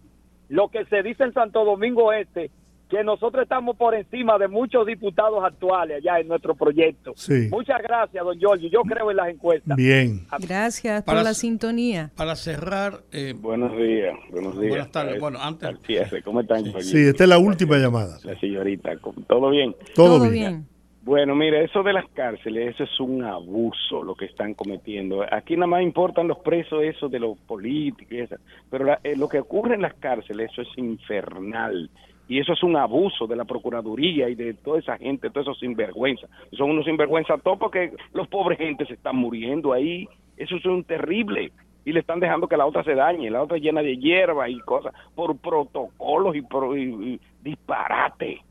lo 0.49 0.69
que 0.69 0.85
se 0.85 1.03
dice 1.03 1.23
en 1.23 1.33
Santo 1.33 1.63
Domingo 1.65 2.11
Este, 2.13 2.49
que 2.89 3.03
nosotros 3.03 3.43
estamos 3.43 3.75
por 3.75 3.93
encima 3.95 4.37
de 4.37 4.47
muchos 4.47 4.85
diputados 4.85 5.43
actuales 5.43 5.97
allá 5.97 6.21
en 6.21 6.29
nuestro 6.29 6.55
proyecto. 6.55 7.11
Sí. 7.17 7.49
Muchas 7.51 7.81
gracias, 7.83 8.23
don 8.23 8.39
Giorgi, 8.39 8.69
yo 8.69 8.79
creo 8.83 9.11
en 9.11 9.17
las 9.17 9.27
encuestas. 9.27 9.75
Bien. 9.75 10.25
Gracias 10.39 11.03
por 11.03 11.13
Para 11.13 11.23
la 11.23 11.33
sintonía. 11.33 12.11
Para 12.15 12.37
cerrar, 12.37 13.01
eh, 13.11 13.33
Buenos 13.37 13.75
días, 13.75 14.15
buenos 14.31 14.57
días. 14.57 14.69
Buenas 14.69 14.91
tardes. 14.91 15.17
Eh, 15.17 15.19
Bueno, 15.19 15.37
antes- 15.41 15.67
al 15.67 15.79
cierre, 15.79 16.23
¿cómo 16.23 16.39
están? 16.39 16.63
Sí, 16.81 16.99
esta 17.07 17.23
es 17.25 17.29
la 17.29 17.37
última 17.39 17.77
llamada. 17.77 18.19
La 18.23 18.39
señorita, 18.39 18.91
¿todo 19.27 19.49
bien? 19.49 19.75
Todo 19.93 20.17
Todo 20.19 20.21
bien. 20.29 20.31
bien. 20.33 20.67
Bueno, 21.07 21.35
mire, 21.35 21.63
eso 21.63 21.83
de 21.83 21.93
las 21.93 22.05
cárceles, 22.09 22.75
eso 22.75 22.83
es 22.83 22.99
un 22.99 23.23
abuso 23.23 24.03
lo 24.03 24.13
que 24.13 24.25
están 24.25 24.53
cometiendo. 24.53 25.23
Aquí 25.31 25.55
nada 25.55 25.67
más 25.67 25.81
importan 25.81 26.27
los 26.27 26.39
presos, 26.39 26.83
eso 26.83 27.07
de 27.07 27.17
los 27.17 27.37
políticos, 27.47 28.37
pero 28.69 28.83
la- 28.83 28.99
eh, 29.05 29.15
lo 29.15 29.29
que 29.29 29.39
ocurre 29.39 29.75
en 29.75 29.83
las 29.83 29.93
cárceles, 29.93 30.51
eso 30.51 30.63
es 30.63 30.77
infernal. 30.77 31.89
Y 32.27 32.39
eso 32.39 32.51
es 32.51 32.61
un 32.61 32.75
abuso 32.75 33.25
de 33.25 33.37
la 33.37 33.45
Procuraduría 33.45 34.27
y 34.27 34.35
de 34.35 34.53
toda 34.55 34.79
esa 34.79 34.97
gente, 34.97 35.29
todos 35.29 35.47
esos 35.47 35.59
sinvergüenzas. 35.59 36.29
Son 36.51 36.71
unos 36.71 36.83
sinvergüenzas 36.83 37.41
todos 37.41 37.57
porque 37.57 37.93
los 38.13 38.27
pobres 38.27 38.57
gente 38.57 38.85
se 38.85 38.95
están 38.95 39.15
muriendo 39.15 39.71
ahí. 39.71 40.09
Eso 40.35 40.57
es 40.57 40.65
un 40.65 40.83
terrible. 40.83 41.53
Y 41.85 41.93
le 41.93 42.01
están 42.01 42.19
dejando 42.19 42.49
que 42.49 42.57
la 42.57 42.65
otra 42.65 42.83
se 42.83 42.95
dañe, 42.95 43.31
la 43.31 43.41
otra 43.43 43.59
llena 43.59 43.81
de 43.81 43.95
hierba 43.95 44.49
y 44.49 44.59
cosas, 44.59 44.93
por 45.15 45.37
protocolos 45.37 46.35
y 46.35 46.41
por 46.41 46.77
y 46.77 47.17
disparate. 47.41 48.41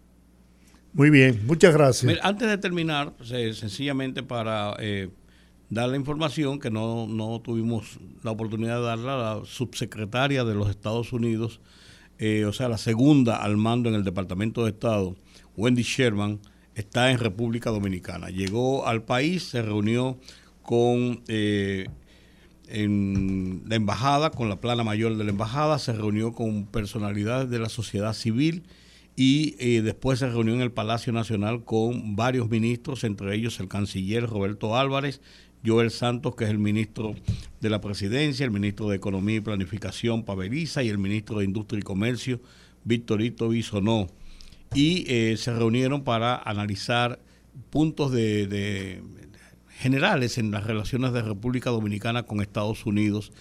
Muy 0.97 1.11
bien, 1.11 1.43
muchas 1.47 1.75
gracias. 1.75 2.19
Antes 2.23 2.49
de 2.49 2.57
terminar, 2.57 3.13
se- 3.23 3.53
sencillamente 3.53 4.23
para 4.23 4.75
eh, 4.79 5.11
dar 5.69 5.91
la 5.91 5.97
información 5.97 6.59
que 6.59 6.71
no, 6.71 7.07
no 7.07 7.39
tuvimos 7.43 7.99
la 8.23 8.31
oportunidad 8.31 8.77
de 8.79 8.85
darla 8.87 9.17
la 9.19 9.41
subsecretaria 9.45 10.43
de 10.45 10.55
los 10.55 10.71
Estados 10.71 11.13
Unidos, 11.13 11.61
eh, 12.19 12.47
o 12.47 12.53
sea, 12.55 12.71
la 12.71 12.79
segunda 12.79 13.37
al 13.37 13.59
mando 13.59 13.91
en 13.91 13.95
el 13.95 14.05
Departamento 14.05 14.65
de 14.65 14.71
Estado, 14.71 15.17
Wendy 15.55 15.83
Sherman, 15.83 16.41
está 16.75 17.11
en 17.11 17.19
República 17.19 17.69
Dominicana. 17.69 18.31
Llegó 18.31 18.87
al 18.87 19.03
país, 19.03 19.43
se 19.45 19.61
reunió 19.61 20.19
con 20.63 21.23
eh, 21.29 21.89
en 22.69 23.65
la 23.67 23.77
embajada, 23.77 24.31
con 24.31 24.49
la 24.49 24.57
plana 24.63 24.83
mayor 24.83 25.15
de 25.19 25.25
la 25.25 25.31
embajada, 25.31 25.79
se 25.79 25.93
reunió 25.93 26.33
con 26.33 26.65
personalidades 26.65 27.51
de 27.51 27.59
la 27.59 27.69
sociedad 27.69 28.15
civil 28.15 28.63
y 29.17 29.57
eh, 29.59 29.81
después 29.81 30.19
se 30.19 30.29
reunió 30.29 30.55
en 30.55 30.61
el 30.61 30.73
Palacio 30.73 31.13
Nacional 31.13 31.65
con 31.65 32.17
varios 32.17 32.51
ministros, 32.51 33.03
entre 33.03 33.35
ellos 33.35 33.59
el 33.61 33.69
canciller 33.69 34.27
Roberto 34.27 34.77
Álvarez, 34.77 35.23
Joel 35.65 35.91
Santos, 35.91 36.37
que 36.37 36.45
es 36.45 36.51
el 36.51 36.59
ministro 36.59 37.15
de 37.61 37.71
la 37.71 37.81
Presidencia, 37.81 38.45
el 38.45 38.51
ministro 38.51 38.89
de 38.91 38.97
Economía 38.97 39.37
y 39.37 39.41
Planificación, 39.41 40.23
Paveriza, 40.25 40.83
y 40.83 40.91
el 40.91 40.99
ministro 40.99 41.39
de 41.39 41.47
Industria 41.47 41.81
y 41.81 41.83
Comercio, 41.83 42.41
Victorito 42.85 43.49
Bisonó. 43.49 44.07
Y 44.75 45.05
eh, 45.09 45.37
se 45.39 45.53
reunieron 45.53 46.05
para 46.05 46.37
analizar 46.37 47.19
puntos 47.71 48.13
de, 48.13 49.03
generales 49.79 50.37
en 50.39 50.51
las 50.51 50.65
relaciones 50.65 51.13
de 51.13 51.23
República 51.23 51.71
Dominicana 51.71 52.25
con 52.25 52.41
Estados 52.41 52.85
Unidos 52.85 53.33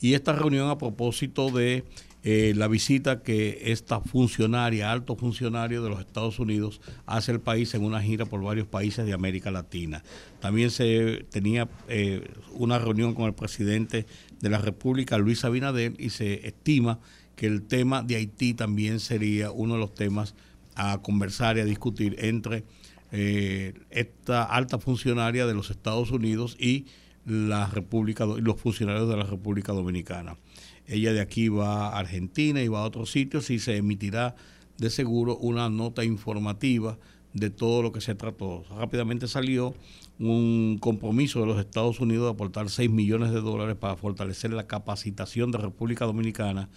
y 0.00 0.14
esta 0.14 0.32
reunión 0.32 0.70
a 0.70 0.78
propósito 0.78 1.50
de 1.50 1.84
eh, 2.26 2.54
la 2.56 2.68
visita 2.68 3.22
que 3.22 3.60
esta 3.66 4.00
funcionaria, 4.00 4.90
alto 4.90 5.14
funcionario 5.14 5.82
de 5.82 5.90
los 5.90 6.00
Estados 6.00 6.38
Unidos, 6.38 6.80
hace 7.04 7.32
al 7.32 7.40
país 7.40 7.74
en 7.74 7.84
una 7.84 8.00
gira 8.00 8.24
por 8.24 8.42
varios 8.42 8.66
países 8.66 9.04
de 9.04 9.12
América 9.12 9.50
Latina. 9.50 10.02
También 10.40 10.70
se 10.70 11.26
tenía 11.30 11.68
eh, 11.86 12.26
una 12.54 12.78
reunión 12.78 13.14
con 13.14 13.26
el 13.26 13.34
presidente 13.34 14.06
de 14.40 14.48
la 14.48 14.56
República, 14.56 15.18
Luis 15.18 15.44
Abinader, 15.44 15.92
y 15.98 16.10
se 16.10 16.46
estima 16.48 16.98
que 17.36 17.46
el 17.46 17.62
tema 17.62 18.02
de 18.02 18.16
Haití 18.16 18.54
también 18.54 19.00
sería 19.00 19.50
uno 19.50 19.74
de 19.74 19.80
los 19.80 19.94
temas 19.94 20.34
a 20.76 21.02
conversar 21.02 21.58
y 21.58 21.60
a 21.60 21.64
discutir 21.66 22.16
entre 22.20 22.64
eh, 23.12 23.74
esta 23.90 24.44
alta 24.44 24.78
funcionaria 24.78 25.46
de 25.46 25.52
los 25.52 25.70
Estados 25.70 26.10
Unidos 26.10 26.56
y 26.58 26.86
la 27.26 27.66
República 27.66 28.24
los 28.24 28.60
funcionarios 28.60 29.08
de 29.08 29.16
la 29.16 29.24
República 29.24 29.72
Dominicana. 29.72 30.36
Ella 30.86 31.12
de 31.12 31.20
aquí 31.20 31.48
va 31.48 31.88
a 31.88 31.98
Argentina 31.98 32.62
y 32.62 32.68
va 32.68 32.80
a 32.80 32.84
otros 32.84 33.10
sitios 33.10 33.50
y 33.50 33.58
se 33.58 33.76
emitirá 33.76 34.34
de 34.78 34.90
seguro 34.90 35.36
una 35.36 35.68
nota 35.70 36.04
informativa 36.04 36.98
de 37.32 37.50
todo 37.50 37.82
lo 37.82 37.92
que 37.92 38.00
se 38.00 38.14
trató. 38.14 38.64
Rápidamente 38.76 39.26
salió 39.28 39.74
un 40.18 40.78
compromiso 40.80 41.40
de 41.40 41.46
los 41.46 41.58
Estados 41.58 42.00
Unidos 42.00 42.26
de 42.26 42.30
aportar 42.30 42.70
6 42.70 42.88
millones 42.90 43.32
de 43.32 43.40
dólares 43.40 43.76
para 43.76 43.96
fortalecer 43.96 44.52
la 44.52 44.66
capacitación 44.66 45.50
de 45.50 45.58
República 45.58 46.04
Dominicana 46.04 46.68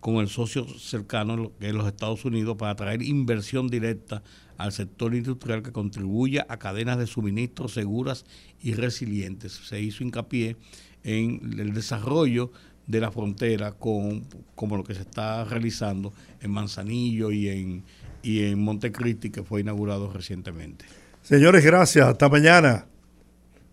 con 0.00 0.16
el 0.16 0.28
socio 0.28 0.66
cercano, 0.66 1.52
que 1.60 1.68
es 1.68 1.74
los 1.74 1.86
Estados 1.86 2.24
Unidos, 2.24 2.56
para 2.56 2.72
atraer 2.72 3.02
inversión 3.02 3.68
directa 3.68 4.22
al 4.56 4.72
sector 4.72 5.14
industrial 5.14 5.62
que 5.62 5.72
contribuya 5.72 6.46
a 6.48 6.58
cadenas 6.58 6.98
de 6.98 7.06
suministro 7.06 7.68
seguras 7.68 8.24
y 8.60 8.72
resilientes. 8.72 9.52
Se 9.52 9.80
hizo 9.80 10.02
hincapié 10.02 10.56
en 11.02 11.58
el 11.58 11.72
desarrollo 11.72 12.50
de 12.86 13.00
la 13.00 13.10
frontera 13.10 13.72
con 13.72 14.24
como 14.54 14.76
lo 14.76 14.84
que 14.84 14.94
se 14.94 15.02
está 15.02 15.44
realizando 15.44 16.12
en 16.40 16.50
Manzanillo 16.50 17.30
y 17.30 17.48
en 17.48 17.84
y 18.22 18.44
en 18.44 18.62
Montecristi 18.62 19.30
que 19.30 19.42
fue 19.42 19.60
inaugurado 19.60 20.12
recientemente. 20.12 20.84
Señores, 21.22 21.64
gracias. 21.64 22.06
Hasta 22.08 22.28
mañana. 22.28 22.86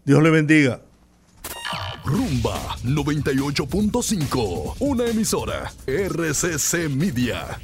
Dios 0.06 0.24
le 0.24 0.30
bendiga. 0.30 0.82
Rumba 2.06 2.78
98.5, 2.86 4.76
una 4.80 5.06
emisora 5.08 5.72
RCC 5.86 6.90
Media. 6.90 7.60